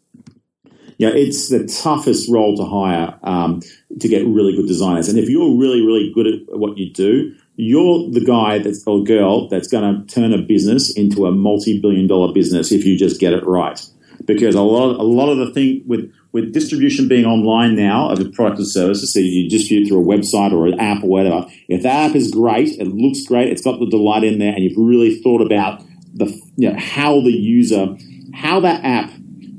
you 0.98 1.08
know, 1.08 1.14
it's 1.14 1.48
the 1.48 1.66
toughest 1.66 2.28
role 2.28 2.56
to 2.56 2.64
hire 2.64 3.18
um, 3.22 3.62
to 4.00 4.08
get 4.08 4.26
really 4.26 4.54
good 4.54 4.66
designers. 4.66 5.08
And 5.08 5.18
if 5.18 5.30
you're 5.30 5.56
really, 5.56 5.80
really 5.80 6.12
good 6.14 6.26
at 6.26 6.58
what 6.58 6.76
you 6.76 6.92
do, 6.92 7.34
you're 7.56 8.10
the 8.10 8.24
guy 8.24 8.58
that's 8.58 8.86
or 8.86 9.02
girl 9.02 9.48
that's 9.48 9.68
going 9.68 10.06
to 10.06 10.14
turn 10.14 10.34
a 10.34 10.42
business 10.42 10.94
into 10.94 11.24
a 11.24 11.32
multi-billion-dollar 11.32 12.34
business 12.34 12.70
if 12.70 12.84
you 12.84 12.98
just 12.98 13.18
get 13.18 13.32
it 13.32 13.46
right. 13.46 13.80
Because 14.26 14.54
a 14.54 14.60
lot, 14.60 14.98
a 14.98 15.02
lot 15.02 15.30
of 15.30 15.38
the 15.38 15.54
thing 15.54 15.82
with 15.86 16.12
with 16.32 16.52
distribution 16.52 17.08
being 17.08 17.24
online 17.24 17.74
now 17.74 18.10
of 18.10 18.20
a 18.20 18.26
product 18.26 18.60
or 18.60 18.64
services, 18.64 19.12
so 19.12 19.20
you 19.20 19.48
distribute 19.48 19.88
through 19.88 20.02
a 20.02 20.16
website 20.16 20.52
or 20.52 20.66
an 20.66 20.78
app 20.78 21.02
or 21.02 21.08
whatever. 21.08 21.46
If 21.68 21.82
that 21.82 22.10
app 22.10 22.16
is 22.16 22.30
great, 22.30 22.78
it 22.78 22.88
looks 22.88 23.24
great, 23.24 23.48
it's 23.48 23.62
got 23.62 23.80
the 23.80 23.88
delight 23.88 24.24
in 24.24 24.38
there, 24.38 24.52
and 24.52 24.62
you've 24.62 24.76
really 24.76 25.20
thought 25.20 25.40
about 25.40 25.82
the 26.14 26.26
you 26.56 26.70
know, 26.70 26.78
how 26.78 27.20
the 27.20 27.32
user, 27.32 27.96
how 28.34 28.60
that 28.60 28.84
app 28.84 29.12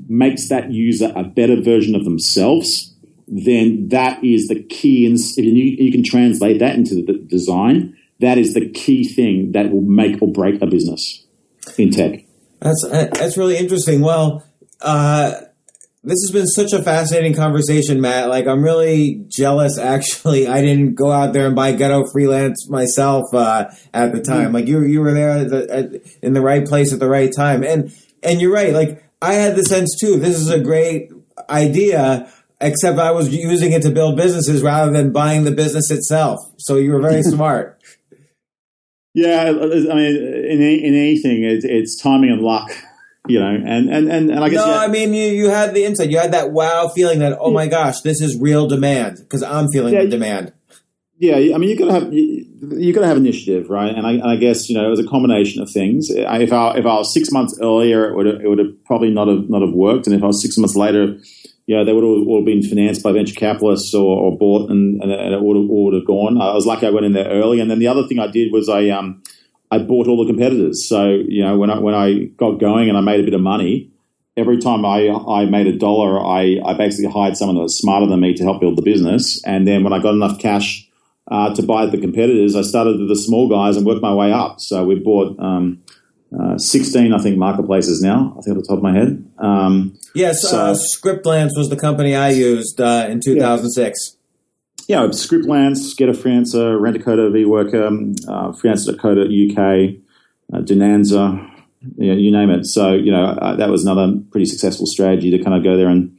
makes 0.08 0.48
that 0.48 0.70
user 0.70 1.12
a 1.14 1.24
better 1.24 1.60
version 1.60 1.94
of 1.94 2.04
themselves, 2.04 2.94
then 3.26 3.88
that 3.88 4.22
is 4.24 4.48
the 4.48 4.62
key. 4.62 5.06
And 5.06 5.18
you, 5.36 5.64
you 5.78 5.92
can 5.92 6.02
translate 6.02 6.58
that 6.58 6.74
into 6.74 6.96
the 6.96 7.12
design, 7.12 7.96
that 8.20 8.38
is 8.38 8.54
the 8.54 8.68
key 8.68 9.04
thing 9.04 9.52
that 9.52 9.70
will 9.70 9.80
make 9.80 10.20
or 10.20 10.30
break 10.30 10.60
a 10.62 10.66
business 10.66 11.24
in 11.78 11.90
tech. 11.90 12.24
That's 12.60 12.86
that's 12.90 13.36
really 13.36 13.56
interesting. 13.56 14.02
Well, 14.02 14.44
uh, 14.82 15.32
this 16.02 16.18
has 16.22 16.30
been 16.30 16.46
such 16.46 16.72
a 16.72 16.82
fascinating 16.82 17.34
conversation, 17.34 18.00
Matt. 18.00 18.28
Like, 18.28 18.46
I'm 18.46 18.62
really 18.62 19.24
jealous. 19.28 19.78
Actually, 19.78 20.48
I 20.48 20.60
didn't 20.60 20.94
go 20.94 21.10
out 21.10 21.32
there 21.32 21.46
and 21.46 21.54
buy 21.54 21.72
Get 21.72 21.90
a 21.90 22.04
Freelance 22.12 22.68
myself 22.68 23.34
uh, 23.34 23.70
at 23.92 24.12
the 24.12 24.20
time. 24.20 24.52
Like, 24.52 24.66
you 24.66 24.82
you 24.82 25.00
were 25.00 25.12
there 25.12 25.30
at 25.30 25.50
the, 25.50 25.70
at, 25.70 26.12
in 26.22 26.32
the 26.32 26.40
right 26.40 26.66
place 26.66 26.92
at 26.92 27.00
the 27.00 27.08
right 27.08 27.30
time, 27.34 27.62
and 27.62 27.94
and 28.22 28.40
you're 28.40 28.52
right. 28.52 28.72
Like, 28.72 29.04
I 29.20 29.34
had 29.34 29.56
the 29.56 29.64
sense 29.64 29.96
too. 29.98 30.18
This 30.18 30.36
is 30.36 30.48
a 30.48 30.60
great 30.60 31.10
idea. 31.48 32.32
Except 32.62 32.98
I 32.98 33.10
was 33.12 33.34
using 33.34 33.72
it 33.72 33.80
to 33.82 33.90
build 33.90 34.18
businesses 34.18 34.62
rather 34.62 34.92
than 34.92 35.12
buying 35.12 35.44
the 35.44 35.50
business 35.50 35.90
itself. 35.90 36.40
So 36.58 36.76
you 36.76 36.92
were 36.92 37.00
very 37.00 37.22
smart. 37.22 37.80
Yeah, 39.14 39.44
I 39.44 39.52
mean, 39.52 40.16
in, 40.16 40.62
in 40.62 40.94
anything, 40.94 41.42
it's, 41.42 41.64
it's 41.64 42.00
timing 42.00 42.30
and 42.30 42.42
luck, 42.42 42.70
you 43.30 43.38
know, 43.38 43.48
and, 43.48 43.88
and, 43.88 44.10
and, 44.10 44.30
and 44.30 44.44
I 44.44 44.48
guess. 44.48 44.64
No, 44.64 44.66
yeah, 44.66 44.80
I 44.80 44.88
mean 44.88 45.14
you, 45.14 45.26
you 45.26 45.50
had 45.50 45.74
the 45.74 45.84
insight. 45.84 46.10
You 46.10 46.18
had 46.18 46.32
that 46.32 46.52
wow 46.52 46.88
feeling 46.88 47.20
that 47.20 47.36
oh 47.40 47.50
my 47.50 47.66
gosh, 47.66 48.00
this 48.00 48.20
is 48.20 48.38
real 48.38 48.66
demand 48.66 49.18
because 49.18 49.42
I'm 49.42 49.68
feeling 49.68 49.94
Yeah, 49.94 50.02
the 50.02 50.08
demand. 50.08 50.52
Yeah, 51.18 51.36
I 51.54 51.58
mean, 51.58 51.68
you 51.68 51.76
got 51.76 51.88
to 51.88 51.92
have 51.92 52.12
you, 52.14 52.46
you 52.78 52.94
got 52.94 53.02
to 53.02 53.06
have 53.06 53.18
initiative, 53.18 53.68
right? 53.68 53.94
And 53.94 54.06
I, 54.06 54.12
and 54.12 54.30
I 54.30 54.36
guess 54.36 54.70
you 54.70 54.74
know 54.76 54.86
it 54.86 54.90
was 54.90 55.00
a 55.00 55.06
combination 55.06 55.60
of 55.60 55.70
things. 55.70 56.08
If 56.08 56.26
I 56.26 56.76
if 56.78 56.86
I 56.86 56.94
was 56.94 57.12
six 57.12 57.30
months 57.30 57.58
earlier, 57.60 58.08
it 58.08 58.16
would 58.16 58.26
have, 58.26 58.40
it 58.40 58.48
would 58.48 58.58
have 58.58 58.84
probably 58.86 59.10
not 59.10 59.28
have 59.28 59.50
not 59.50 59.60
have 59.60 59.74
worked. 59.74 60.06
And 60.06 60.16
if 60.16 60.22
I 60.22 60.26
was 60.26 60.40
six 60.40 60.56
months 60.56 60.76
later, 60.76 61.18
you 61.66 61.76
know, 61.76 61.84
they 61.84 61.92
would 61.92 62.02
have 62.02 62.26
all 62.26 62.42
been 62.44 62.62
financed 62.62 63.02
by 63.02 63.12
venture 63.12 63.34
capitalists 63.34 63.94
or, 63.94 64.18
or 64.18 64.38
bought, 64.38 64.70
and, 64.70 65.00
and 65.02 65.12
it 65.12 65.42
would 65.42 65.56
have, 65.56 65.66
would 65.68 65.94
have 65.94 66.06
gone. 66.06 66.40
I 66.40 66.54
was 66.54 66.66
lucky 66.66 66.86
I 66.86 66.90
went 66.90 67.06
in 67.06 67.12
there 67.12 67.28
early. 67.28 67.60
And 67.60 67.70
then 67.70 67.78
the 67.78 67.88
other 67.88 68.08
thing 68.08 68.18
I 68.18 68.26
did 68.26 68.50
was 68.50 68.68
I 68.70 68.88
um 68.88 69.22
I 69.70 69.78
bought 69.78 70.08
all 70.08 70.24
the 70.24 70.30
competitors. 70.32 70.88
So 70.88 71.08
you 71.26 71.42
know 71.44 71.58
when 71.58 71.70
I 71.70 71.78
when 71.78 71.94
I 71.94 72.24
got 72.36 72.58
going 72.60 72.88
and 72.88 72.96
I 72.98 73.00
made 73.00 73.20
a 73.20 73.24
bit 73.24 73.34
of 73.34 73.40
money, 73.40 73.90
every 74.36 74.58
time 74.58 74.84
I, 74.84 75.08
I 75.08 75.44
made 75.44 75.66
a 75.66 75.76
dollar, 75.76 76.18
I, 76.18 76.60
I 76.64 76.74
basically 76.74 77.10
hired 77.12 77.36
someone 77.36 77.56
that 77.56 77.62
was 77.62 77.78
smarter 77.78 78.06
than 78.06 78.20
me 78.20 78.34
to 78.34 78.42
help 78.42 78.60
build 78.60 78.76
the 78.76 78.82
business. 78.82 79.42
And 79.44 79.66
then 79.66 79.84
when 79.84 79.92
I 79.92 79.98
got 80.00 80.14
enough 80.14 80.38
cash 80.38 80.88
uh, 81.30 81.54
to 81.54 81.62
buy 81.62 81.86
the 81.86 81.98
competitors, 81.98 82.56
I 82.56 82.62
started 82.62 82.98
with 82.98 83.08
the 83.08 83.16
small 83.16 83.48
guys 83.48 83.76
and 83.76 83.84
worked 83.86 84.02
my 84.02 84.14
way 84.14 84.32
up. 84.32 84.60
So 84.60 84.84
we 84.84 84.94
bought 84.96 85.38
um, 85.38 85.82
uh, 86.38 86.56
16, 86.58 87.12
I 87.12 87.18
think, 87.18 87.36
marketplaces 87.36 88.00
now, 88.02 88.34
I 88.38 88.42
think 88.42 88.56
off 88.56 88.62
the 88.62 88.68
top 88.68 88.78
of 88.78 88.82
my 88.82 88.92
head. 88.92 89.24
Um, 89.38 89.96
Yes, 90.14 90.44
uh, 90.44 90.74
So- 90.74 90.84
Scriptlance 90.98 91.50
was 91.56 91.68
the 91.68 91.76
company 91.76 92.16
I 92.16 92.30
used 92.30 92.80
uh, 92.80 93.06
in 93.08 93.20
2006. 93.20 94.16
Yeah, 94.90 95.06
Scriptlance, 95.06 95.96
Get 95.96 96.08
a 96.08 96.12
Freelancer, 96.12 96.80
Rent 96.80 96.96
a 96.96 96.98
Coder, 96.98 97.30
VWorker, 97.30 97.86
um, 97.86 98.14
uh, 98.26 98.50
Freelancer.co.uk, 98.50 99.94
uh, 100.52 100.64
Donanza, 100.64 101.48
you, 101.96 102.12
know, 102.12 102.18
you 102.18 102.32
name 102.32 102.50
it. 102.50 102.66
So, 102.66 102.94
you 102.94 103.12
know, 103.12 103.22
uh, 103.24 103.54
that 103.54 103.68
was 103.68 103.84
another 103.84 104.18
pretty 104.32 104.46
successful 104.46 104.86
strategy 104.86 105.30
to 105.30 105.38
kind 105.44 105.56
of 105.56 105.62
go 105.62 105.76
there 105.76 105.88
and 105.88 106.18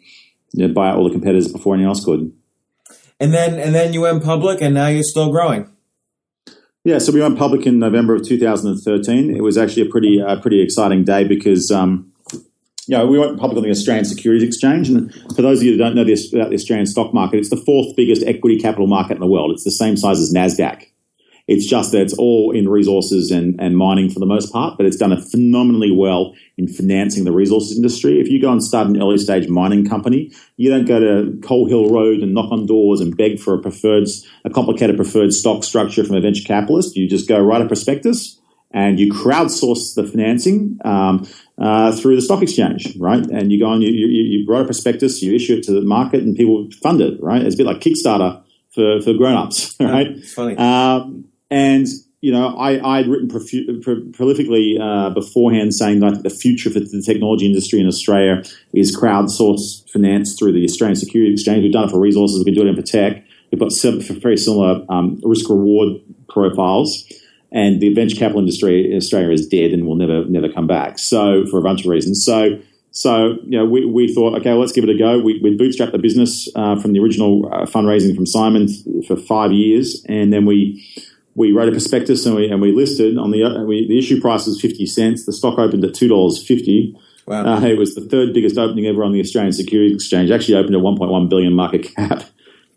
you 0.53 0.65
know, 0.65 0.73
buy 0.73 0.87
out 0.87 0.95
all 0.95 1.03
the 1.03 1.09
competitors 1.09 1.51
before 1.51 1.73
anyone 1.73 1.89
else 1.89 2.05
could. 2.05 2.31
And 3.19 3.33
then 3.33 3.59
and 3.59 3.75
then 3.75 3.91
you 3.91 4.01
went 4.01 4.23
public, 4.23 4.61
and 4.61 4.73
now 4.73 4.87
you're 4.87 5.03
still 5.03 5.31
growing. 5.31 5.69
Yeah, 6.85 6.97
so 6.97 7.11
we 7.11 7.19
went 7.19 7.37
public 7.37 7.67
in 7.67 7.77
November 7.77 8.15
of 8.15 8.25
2013. 8.25 9.35
It 9.35 9.43
was 9.43 9.57
actually 9.57 9.87
a 9.87 9.91
pretty 9.91 10.21
uh, 10.21 10.39
pretty 10.39 10.61
exciting 10.61 11.03
day 11.03 11.25
because 11.25 11.69
um, 11.71 12.10
you 12.91 12.97
know, 12.97 13.07
we 13.07 13.17
went 13.17 13.39
public 13.39 13.55
on 13.55 13.63
the 13.63 13.69
Australian 13.69 14.03
Securities 14.03 14.43
Exchange, 14.43 14.89
and 14.89 15.13
for 15.33 15.41
those 15.41 15.59
of 15.59 15.63
you 15.63 15.71
who 15.71 15.77
don't 15.77 15.95
know 15.95 16.03
this 16.03 16.33
about 16.33 16.49
the 16.49 16.55
Australian 16.55 16.85
stock 16.85 17.13
market, 17.13 17.37
it's 17.37 17.49
the 17.49 17.55
fourth 17.55 17.95
biggest 17.95 18.21
equity 18.23 18.59
capital 18.59 18.85
market 18.85 19.13
in 19.13 19.21
the 19.21 19.27
world. 19.27 19.51
It's 19.51 19.63
the 19.63 19.71
same 19.71 19.95
size 19.95 20.19
as 20.19 20.33
Nasdaq, 20.33 20.87
It's 21.47 21.65
just 21.65 21.93
that 21.93 22.01
it's 22.01 22.13
all 22.15 22.51
in 22.51 22.67
resources 22.67 23.31
and, 23.31 23.57
and 23.61 23.77
mining 23.77 24.09
for 24.09 24.19
the 24.19 24.25
most 24.25 24.51
part, 24.51 24.75
but 24.75 24.85
it's 24.85 24.97
done 24.97 25.15
phenomenally 25.21 25.95
well 25.95 26.35
in 26.57 26.67
financing 26.67 27.23
the 27.23 27.31
resources 27.31 27.77
industry. 27.77 28.19
If 28.19 28.27
you 28.27 28.41
go 28.41 28.51
and 28.51 28.61
start 28.61 28.87
an 28.87 29.01
early 29.01 29.19
stage 29.19 29.47
mining 29.47 29.87
company, 29.87 30.29
you 30.57 30.69
don't 30.69 30.85
go 30.85 30.99
to 30.99 31.39
Coal 31.47 31.69
Hill 31.69 31.91
Road 31.91 32.19
and 32.19 32.33
knock 32.33 32.51
on 32.51 32.65
doors 32.65 32.99
and 32.99 33.15
beg 33.15 33.39
for 33.39 33.53
a 33.53 33.61
preferred, 33.61 34.09
a 34.43 34.49
complicated 34.49 34.97
preferred 34.97 35.31
stock 35.31 35.63
structure 35.63 36.03
from 36.03 36.17
a 36.17 36.19
venture 36.19 36.43
capitalist. 36.43 36.97
You 36.97 37.07
just 37.07 37.29
go 37.29 37.39
write 37.39 37.61
a 37.61 37.67
prospectus 37.67 38.40
and 38.73 38.99
you 38.99 39.11
crowdsource 39.11 39.95
the 39.95 40.05
financing 40.05 40.79
um, 40.85 41.27
uh, 41.57 41.91
through 41.95 42.15
the 42.15 42.21
stock 42.21 42.41
exchange, 42.41 42.95
right? 42.97 43.25
And 43.27 43.51
you 43.51 43.59
go 43.59 43.71
and 43.71 43.83
you, 43.83 43.89
you, 43.89 44.07
you, 44.07 44.45
write 44.47 44.61
a 44.61 44.65
prospectus, 44.65 45.21
you 45.21 45.35
issue 45.35 45.57
it 45.57 45.63
to 45.63 45.73
the 45.73 45.81
market, 45.81 46.23
and 46.23 46.35
people 46.35 46.67
fund 46.81 47.01
it, 47.01 47.21
right? 47.21 47.41
It's 47.41 47.55
a 47.55 47.57
bit 47.57 47.65
like 47.65 47.79
Kickstarter 47.79 48.41
for, 48.73 49.01
for 49.01 49.13
grown-ups, 49.13 49.75
right? 49.79 50.15
Yeah, 50.15 50.23
funny. 50.33 50.57
Um, 50.57 51.25
and 51.49 51.87
you 52.21 52.31
know, 52.31 52.55
I 52.55 52.99
I'd 52.99 53.07
written 53.07 53.27
profu- 53.27 53.81
prolifically 54.11 54.79
uh, 54.79 55.09
beforehand 55.09 55.73
saying 55.73 56.01
that 56.01 56.21
the 56.23 56.29
future 56.29 56.69
for 56.69 56.79
the 56.79 57.03
technology 57.05 57.47
industry 57.47 57.79
in 57.79 57.87
Australia 57.87 58.43
is 58.73 58.95
crowdsourced 58.95 59.89
finance 59.89 60.35
through 60.37 60.53
the 60.53 60.63
Australian 60.63 60.95
Security 60.95 61.33
Exchange. 61.33 61.63
We've 61.63 61.73
done 61.73 61.85
it 61.85 61.91
for 61.91 61.99
resources, 61.99 62.39
we 62.39 62.45
can 62.45 62.53
do 62.53 62.69
it 62.69 62.75
for 62.75 62.83
tech. 62.83 63.23
We've 63.51 63.59
got 63.59 63.73
very 64.21 64.37
similar 64.37 64.85
um, 64.87 65.19
risk 65.23 65.49
reward 65.49 66.01
profiles 66.29 67.05
and 67.51 67.81
the 67.81 67.93
venture 67.93 68.15
capital 68.15 68.39
industry 68.39 68.91
in 68.91 68.97
Australia 68.97 69.31
is 69.31 69.47
dead 69.47 69.71
and 69.71 69.85
will 69.85 69.95
never 69.95 70.25
never 70.25 70.49
come 70.49 70.67
back. 70.67 70.99
So 70.99 71.45
for 71.47 71.59
a 71.59 71.61
bunch 71.61 71.81
of 71.81 71.87
reasons. 71.87 72.23
So 72.23 72.59
so 72.91 73.37
you 73.43 73.57
know 73.57 73.65
we, 73.65 73.85
we 73.85 74.13
thought 74.13 74.37
okay 74.39 74.53
let's 74.53 74.71
give 74.71 74.83
it 74.83 74.89
a 74.89 74.97
go. 74.97 75.19
We, 75.19 75.39
we 75.39 75.57
bootstrapped 75.57 75.91
the 75.91 75.99
business 75.99 76.49
uh, 76.55 76.79
from 76.79 76.93
the 76.93 76.99
original 76.99 77.47
uh, 77.53 77.65
fundraising 77.65 78.15
from 78.15 78.25
Simon 78.25 78.67
for 79.07 79.15
five 79.15 79.51
years, 79.51 80.03
and 80.07 80.31
then 80.31 80.45
we 80.45 80.85
we 81.35 81.51
wrote 81.51 81.69
a 81.69 81.71
prospectus 81.71 82.25
and 82.25 82.35
we 82.35 82.49
and 82.49 82.61
we 82.61 82.71
listed 82.71 83.17
on 83.17 83.31
the 83.31 83.43
uh, 83.43 83.63
we, 83.63 83.87
the 83.87 83.97
issue 83.97 84.19
price 84.19 84.45
was 84.45 84.59
fifty 84.59 84.85
cents. 84.85 85.25
The 85.25 85.33
stock 85.33 85.59
opened 85.59 85.83
at 85.85 85.93
two 85.93 86.07
dollars 86.07 86.45
fifty. 86.45 86.97
Wow. 87.27 87.45
Uh, 87.45 87.61
it 87.61 87.77
was 87.77 87.95
the 87.95 88.01
third 88.01 88.33
biggest 88.33 88.57
opening 88.57 88.87
ever 88.87 89.03
on 89.03 89.11
the 89.11 89.19
Australian 89.19 89.53
Securities 89.53 89.95
Exchange. 89.95 90.29
It 90.29 90.33
Actually 90.33 90.55
opened 90.55 90.75
at 90.75 90.81
1.1 90.81 91.29
billion 91.29 91.53
market 91.53 91.95
cap. 91.95 92.23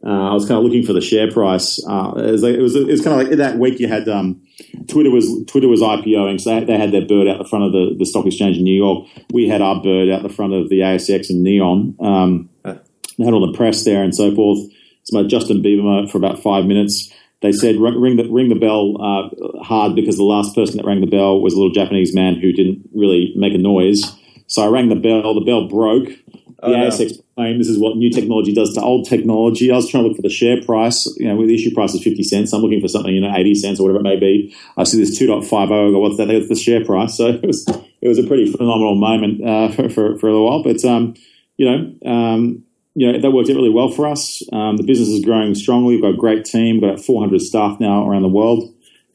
Uh, 0.07 0.31
I 0.31 0.35
was 0.35 0.47
kind 0.47 0.59
of 0.59 0.65
looking 0.65 0.85
for 0.85 0.93
the 0.93 1.01
share 1.01 1.31
price. 1.31 1.83
Uh, 1.89 2.13
it, 2.17 2.33
was 2.33 2.43
like, 2.43 2.55
it, 2.55 2.61
was, 2.61 2.77
it 2.77 2.87
was 2.87 3.01
kind 3.01 3.21
of 3.21 3.27
like 3.27 3.39
that 3.39 3.59
week 3.59 3.81
you 3.81 3.89
had 3.89 4.07
um, 4.09 4.43
Twitter 4.87 5.11
was 5.11 5.27
Twitter 5.47 5.69
was 5.69 5.81
IPOing, 5.81 6.41
so 6.41 6.51
they, 6.51 6.67
they, 6.67 6.79
had 6.79 6.93
their 6.93 7.07
bird 7.07 7.27
out 7.27 7.39
the 7.39 7.49
front 7.49 7.65
of 7.65 7.73
the, 7.73 7.95
the 7.99 8.05
stock 8.05 8.27
exchange 8.27 8.59
in 8.59 8.65
New 8.65 8.77
York. 8.77 9.09
We 9.33 9.49
had 9.49 9.63
our 9.63 9.83
bird 9.83 10.11
out 10.11 10.23
the 10.23 10.29
front 10.29 10.53
of 10.53 10.69
the 10.69 10.81
ASX 10.81 11.31
in 11.31 11.43
Neon. 11.43 11.97
Um, 12.01 12.51
they 12.65 13.25
had 13.25 13.33
all 13.33 13.51
the 13.51 13.57
press 13.57 13.85
there 13.85 14.03
and 14.03 14.15
so 14.15 14.35
forth. 14.35 14.59
It's 15.01 15.13
about 15.13 15.29
Justin 15.29 15.63
Bieber 15.63 16.11
for 16.11 16.19
about 16.19 16.43
five 16.43 16.67
minutes. 16.67 17.11
They 17.41 17.53
said 17.53 17.77
ring 17.77 18.17
the 18.17 18.29
ring 18.31 18.49
the 18.49 18.55
bell 18.55 18.97
uh, 19.01 19.63
hard 19.63 19.95
because 19.95 20.17
the 20.17 20.25
last 20.25 20.55
person 20.55 20.79
that 20.79 20.87
rang 20.87 21.01
the 21.01 21.07
bell 21.07 21.41
was 21.41 21.55
a 21.55 21.57
little 21.57 21.73
Japanese 21.73 22.15
man 22.15 22.37
who 22.37 22.53
didn't 22.53 22.89
really 22.95 23.33
make 23.37 23.55
a 23.55 23.59
noise. 23.59 24.03
So 24.47 24.63
I 24.63 24.69
rang 24.69 24.89
the 24.89 24.97
bell. 24.97 25.35
The 25.35 25.45
bell 25.45 25.69
broke. 25.69 26.09
The 26.09 26.63
oh, 26.63 26.71
ASX 26.71 27.19
claim 27.35 27.59
this 27.59 27.69
is 27.69 27.79
what 27.79 27.97
new 27.97 28.11
technology 28.11 28.55
does 28.55 28.75
to 28.75 28.81
old 28.81 29.09
technology. 29.09 29.71
I 29.71 29.77
was 29.77 29.89
trying 29.89 30.05
to 30.05 30.09
look 30.09 30.17
for 30.17 30.23
the 30.23 30.29
share 30.29 30.63
price. 30.63 31.07
You 31.17 31.29
know, 31.29 31.47
the 31.47 31.55
issue 31.55 31.75
price 31.75 31.95
is 31.95 32.03
50 32.03 32.23
cents. 32.23 32.53
I'm 32.53 32.61
looking 32.61 32.81
for 32.81 32.89
something, 32.89 33.13
you 33.13 33.21
know, 33.21 33.35
80 33.35 33.55
cents 33.57 33.81
or 33.81 33.85
whatever 33.85 34.01
it 34.01 34.09
may 34.09 34.17
be. 34.17 34.55
I 34.77 34.85
see 34.85 34.99
this 34.99 35.19
2.50. 35.19 35.63
I 35.63 35.67
go, 35.67 35.99
what's 35.99 36.17
that? 36.19 36.27
That's 36.27 36.49
the 36.49 36.55
share 36.55 36.85
price. 36.85 37.17
So 37.17 37.27
it 37.43 37.47
was, 37.47 37.67
it 38.01 38.09
was 38.09 38.19
a 38.19 38.25
pretty 38.25 38.51
phenomenal 38.51 38.95
moment 38.95 39.45
uh, 39.45 39.69
for, 39.71 39.89
for, 39.89 40.19
for, 40.19 40.29
a 40.29 40.33
little 40.33 40.47
while. 40.47 40.63
But, 40.63 40.85
um, 40.85 41.15
you 41.57 41.71
know, 41.71 42.11
um, 42.11 42.65
you 42.95 43.11
know, 43.11 43.21
that 43.21 43.31
worked 43.33 43.51
out 43.51 43.57
really 43.57 43.71
well 43.71 43.91
for 43.91 44.07
us. 44.07 44.43
Um, 44.53 44.77
the 44.77 44.85
business 44.85 45.09
is 45.09 45.25
growing 45.25 45.55
strongly. 45.57 45.95
We've 45.95 46.03
got 46.03 46.15
a 46.15 46.17
great 46.17 46.45
team. 46.45 46.81
We've 46.81 46.95
got 46.95 47.05
400 47.05 47.41
staff 47.41 47.81
now 47.81 48.09
around 48.09 48.23
the 48.23 48.29
world. 48.29 48.73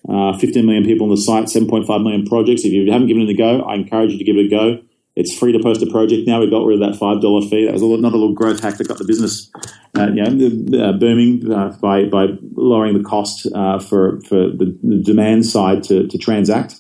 Uh, 0.07 0.37
15 0.37 0.65
million 0.65 0.83
people 0.83 1.05
on 1.05 1.11
the 1.11 1.21
site, 1.21 1.45
7.5 1.45 1.87
million 2.03 2.25
projects. 2.25 2.63
If 2.63 2.73
you 2.73 2.91
haven't 2.91 3.07
given 3.07 3.23
it 3.23 3.29
a 3.29 3.33
go, 3.33 3.61
I 3.61 3.75
encourage 3.75 4.11
you 4.11 4.17
to 4.17 4.23
give 4.23 4.37
it 4.37 4.47
a 4.47 4.49
go. 4.49 4.83
It's 5.19 5.37
free 5.37 5.51
to 5.51 5.59
post 5.59 5.83
a 5.83 5.85
project 5.87 6.25
now. 6.25 6.39
We 6.39 6.49
got 6.49 6.65
rid 6.65 6.81
of 6.81 6.89
that 6.89 6.97
five 6.97 7.21
dollar 7.21 7.41
fee. 7.41 7.65
That 7.65 7.73
was 7.73 7.81
another 7.81 8.17
little 8.17 8.33
growth 8.33 8.61
hack 8.61 8.77
that 8.77 8.87
got 8.87 8.99
the 8.99 9.03
business, 9.03 9.51
uh, 9.97 10.07
you 10.07 10.23
know, 10.23 10.81
uh, 10.81 10.93
booming 10.93 11.51
uh, 11.51 11.77
by 11.81 12.05
by 12.05 12.27
lowering 12.53 12.97
the 12.97 13.03
cost 13.03 13.45
uh, 13.53 13.79
for 13.79 14.21
for 14.21 14.47
the, 14.47 14.77
the, 14.81 15.03
demand 15.03 15.45
side 15.45 15.83
to 15.83 16.07
to 16.07 16.17
transact. 16.17 16.79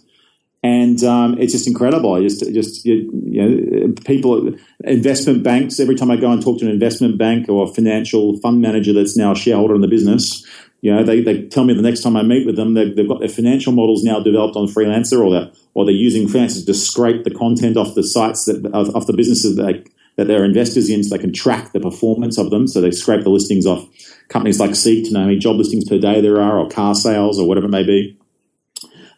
And 0.63 1.03
um, 1.03 1.37
it's 1.37 1.51
just 1.53 1.67
incredible. 1.67 2.13
I 2.13 2.21
just, 2.21 2.41
just 2.53 2.85
you 2.85 3.09
know, 3.13 3.93
people, 4.05 4.53
investment 4.83 5.43
banks. 5.43 5.79
Every 5.79 5.95
time 5.95 6.11
I 6.11 6.17
go 6.17 6.31
and 6.31 6.41
talk 6.41 6.59
to 6.59 6.65
an 6.65 6.71
investment 6.71 7.17
bank 7.17 7.47
or 7.47 7.63
a 7.63 7.73
financial 7.73 8.37
fund 8.39 8.61
manager 8.61 8.91
that's 8.91 9.15
now 9.15 9.31
a 9.31 9.35
shareholder 9.35 9.75
in 9.75 9.81
the 9.81 9.87
business, 9.87 10.45
you 10.81 10.93
know, 10.93 11.03
they, 11.03 11.21
they 11.21 11.47
tell 11.47 11.65
me 11.65 11.73
the 11.73 11.81
next 11.81 12.01
time 12.01 12.15
I 12.15 12.23
meet 12.23 12.45
with 12.45 12.55
them, 12.55 12.73
they've, 12.73 12.95
they've 12.95 13.07
got 13.07 13.19
their 13.19 13.29
financial 13.29 13.73
models 13.73 14.03
now 14.03 14.19
developed 14.19 14.55
on 14.55 14.67
Freelancer, 14.67 15.19
or 15.23 15.31
they're, 15.31 15.51
or 15.73 15.85
they're 15.85 15.93
using 15.93 16.27
Freelancer 16.27 16.65
to 16.65 16.73
scrape 16.73 17.23
the 17.23 17.31
content 17.31 17.75
off 17.75 17.95
the 17.95 18.03
sites 18.03 18.45
that 18.45 18.65
of, 18.73 18.95
of 18.95 19.05
the 19.05 19.13
businesses 19.13 19.55
that, 19.57 19.63
they, 19.63 19.83
that 20.15 20.27
they're 20.27 20.45
investors 20.45 20.89
in, 20.89 21.03
so 21.03 21.15
they 21.15 21.21
can 21.21 21.33
track 21.33 21.73
the 21.73 21.79
performance 21.79 22.37
of 22.37 22.49
them. 22.49 22.67
So 22.67 22.79
they 22.79 22.91
scrape 22.91 23.23
the 23.23 23.29
listings 23.29 23.65
off 23.65 23.85
companies 24.29 24.59
like 24.59 24.75
Seek 24.75 25.05
to 25.05 25.13
know 25.13 25.21
how 25.21 25.25
many 25.25 25.37
job 25.37 25.57
listings 25.57 25.87
per 25.87 25.97
day 25.97 26.21
there 26.21 26.41
are, 26.41 26.59
or 26.59 26.69
car 26.69 26.95
sales, 26.95 27.39
or 27.39 27.47
whatever 27.47 27.67
it 27.67 27.71
may 27.71 27.83
be. 27.83 28.17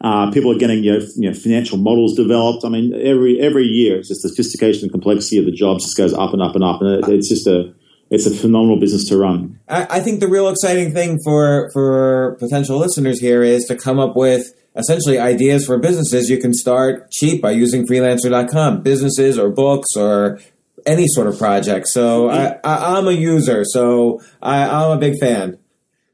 Uh, 0.04 0.32
people 0.32 0.52
are 0.52 0.58
getting 0.58 0.84
you 0.84 0.94
know, 0.94 1.06
you 1.16 1.30
know, 1.30 1.34
financial 1.38 1.78
models 1.78 2.16
developed. 2.16 2.66
I 2.66 2.70
mean, 2.70 2.92
every 2.96 3.40
every 3.40 3.66
year, 3.66 4.00
it's 4.00 4.08
just 4.08 4.24
the 4.24 4.30
sophistication 4.30 4.86
and 4.86 4.92
complexity 4.92 5.38
of 5.38 5.46
the 5.46 5.52
jobs 5.52 5.84
just 5.84 5.96
goes 5.96 6.12
up 6.12 6.34
and 6.34 6.42
up 6.42 6.56
and 6.56 6.64
up, 6.64 6.82
and 6.82 7.04
it, 7.04 7.10
it's 7.10 7.30
just 7.30 7.46
a 7.46 7.72
it's 8.12 8.26
a 8.26 8.32
phenomenal 8.32 8.78
business 8.78 9.08
to 9.08 9.18
run. 9.18 9.58
I, 9.70 9.88
I 9.90 10.00
think 10.02 10.20
the 10.20 10.28
real 10.28 10.50
exciting 10.50 10.94
thing 10.94 11.18
for 11.24 11.72
for 11.74 12.36
potential 12.40 12.78
listeners 12.78 13.20
here 13.20 13.42
is 13.42 13.66
to 13.66 13.76
come 13.76 14.00
up 14.00 14.16
with 14.16 14.54
essentially 14.76 15.18
ideas 15.18 15.66
for 15.66 15.78
businesses 15.78 16.30
you 16.30 16.38
can 16.38 16.54
start 16.54 17.10
cheap 17.12 17.42
by 17.42 17.52
using 17.52 17.88
freelancer.com 17.88 18.82
businesses 18.82 19.38
or 19.38 19.50
books 19.50 19.90
or 19.98 20.40
any 20.86 21.06
sort 21.10 21.28
of 21.28 21.38
project 21.38 21.88
so 21.88 22.30
I, 22.30 22.58
I, 22.64 22.98
am 22.98 23.08
a 23.08 23.12
user 23.12 23.66
so 23.66 24.22
I, 24.42 24.64
i'm 24.64 24.92
a 24.92 24.98
big 24.98 25.20
fan 25.20 25.60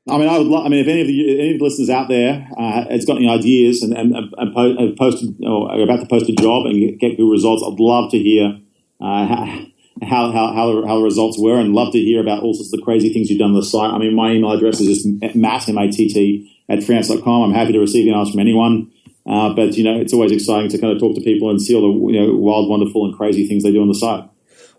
I 0.10 0.18
mean, 0.18 0.30
I 0.30 0.38
would. 0.38 0.48
Lo- 0.48 0.64
I 0.64 0.70
mean, 0.70 0.80
if 0.80 0.88
any 0.88 1.02
of 1.02 1.08
the 1.08 1.39
any 1.39 1.52
of 1.52 1.60
the 1.60 1.66
listeners 1.66 1.89
out 1.89 2.08
there 2.08 2.48
uh, 2.58 2.86
has 2.89 3.04
got 3.04 3.18
any 3.18 3.28
ideas 3.28 3.84
and, 3.84 3.91
and, 3.91 4.16
and 4.16 4.56
po- 4.56 4.95
posted 4.98 5.36
or 5.43 5.70
are 5.70 5.82
about 5.82 6.00
to 6.00 6.06
post 6.06 6.30
a 6.30 6.34
job 6.34 6.66
and 6.66 6.98
get 6.98 7.18
good 7.18 7.30
results, 7.30 7.62
I'd 7.62 7.78
love 7.78 8.10
to 8.12 8.18
hear 8.18 8.58
uh, 9.02 9.66
how, 10.02 10.32
how, 10.32 10.54
how, 10.54 10.72
the, 10.74 10.88
how 10.88 10.98
the 10.98 11.04
results 11.04 11.38
were 11.39 11.60
and 11.60 11.74
love 11.74 11.91
to 11.93 12.00
hear 12.00 12.22
about 12.22 12.43
all 12.43 12.54
sorts 12.54 12.74
of 12.74 12.80
the 12.80 12.84
crazy 12.84 13.14
things 13.14 13.30
you've 13.30 13.39
done 13.39 13.52
on 13.52 13.56
the 13.56 13.66
site. 13.66 13.91
I 13.91 13.98
mean, 13.98 14.16
my 14.16 14.32
email 14.32 14.52
address 14.52 14.80
is 14.80 15.04
just 15.04 15.36
matt, 15.36 15.68
M-A-T-T, 15.68 16.64
at 16.70 16.80
freelancer.com. 16.80 17.43
I'm 17.43 17.54
happy 17.54 17.74
to 17.74 17.80
receive 17.80 18.06
emails 18.06 18.32
from 18.32 18.39
anyone. 18.39 18.91
Uh, 19.26 19.54
but, 19.54 19.76
you 19.76 19.84
know, 19.84 20.00
it's 20.00 20.14
always 20.14 20.32
exciting 20.32 20.70
to 20.70 20.78
kind 20.78 20.93
of 20.93 21.00
talk 21.00 21.16
to 21.16 21.22
people 21.22 21.50
and 21.50 21.62
see 21.62 21.76
all 21.76 21.82
the 21.82 22.14
you 22.14 22.20
know, 22.20 22.36
wild, 22.36 22.70
wonderful, 22.70 23.06
and 23.06 23.18
crazy 23.18 23.48
things 23.48 23.64
they 23.64 23.72
do 23.72 23.82
on 23.82 23.89
the 23.89 23.95
site. 23.95 24.24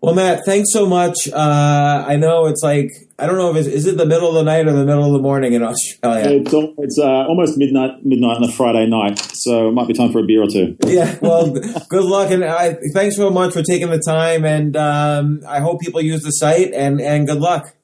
Well, 0.01 0.15
Matt, 0.15 0.45
thanks 0.47 0.69
so 0.73 0.87
much. 0.87 1.17
Uh, 1.33 2.05
I 2.07 2.17
know 2.17 2.47
it's 2.47 2.63
like 2.63 2.91
I 3.19 3.27
don't 3.27 3.37
know 3.37 3.51
if 3.51 3.57
it's 3.57 3.67
is 3.67 3.87
it 3.87 3.97
the 3.97 4.07
middle 4.07 4.29
of 4.29 4.35
the 4.35 4.45
night 4.45 4.69
or 4.69 4.73
the 4.73 4.85
middle 4.85 5.05
of 5.05 5.13
the 5.13 5.19
morning 5.19 5.55
in 5.55 5.63
Australia. 5.63 6.41
It's, 6.41 6.53
it's 6.55 6.99
uh, 6.99 7.27
almost 7.27 7.59
midnight 7.59 8.05
midnight 8.05 8.37
on 8.37 8.45
a 8.45 8.53
Friday 8.53 8.87
night, 8.87 9.19
so 9.19 9.69
it 9.69 9.73
might 9.73 9.89
be 9.89 9.95
time 9.95 10.13
for 10.13 10.21
a 10.21 10.23
beer 10.23 10.43
or 10.43 10.47
two. 10.49 10.77
Yeah, 10.87 11.19
well, 11.21 11.51
good 11.89 12.05
luck 12.05 12.31
and 12.31 12.45
I, 12.45 12.77
thanks 12.95 13.17
so 13.17 13.29
much 13.31 13.53
for 13.53 13.63
taking 13.63 13.91
the 13.91 13.99
time, 13.99 14.45
and 14.45 14.77
um, 14.77 15.41
I 15.49 15.59
hope 15.61 15.81
people 15.81 16.01
use 16.01 16.23
the 16.23 16.31
site 16.31 16.73
and 16.73 17.01
and 17.01 17.27
good 17.27 17.41
luck. 17.41 17.75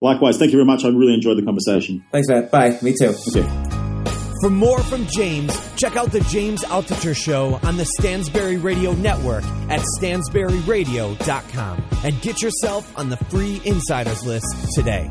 Likewise, 0.00 0.38
thank 0.38 0.52
you 0.52 0.58
very 0.58 0.66
much. 0.66 0.84
I 0.84 0.88
really 0.88 1.14
enjoyed 1.14 1.38
the 1.38 1.42
conversation. 1.42 2.04
Thanks, 2.12 2.28
Matt. 2.28 2.50
Bye. 2.50 2.78
Me 2.82 2.94
too. 2.96 3.14
Okay. 3.28 3.75
For 4.40 4.50
more 4.50 4.80
from 4.82 5.06
James, 5.06 5.52
check 5.76 5.96
out 5.96 6.12
the 6.12 6.20
James 6.20 6.62
Altucher 6.64 7.16
Show 7.16 7.58
on 7.62 7.76
the 7.76 7.88
Stansberry 7.98 8.62
Radio 8.62 8.92
Network 8.92 9.44
at 9.70 9.80
stansberryradio.com 9.98 11.84
and 12.04 12.20
get 12.20 12.42
yourself 12.42 12.98
on 12.98 13.08
the 13.08 13.16
free 13.16 13.62
insiders 13.64 14.26
list 14.26 14.46
today. 14.74 15.10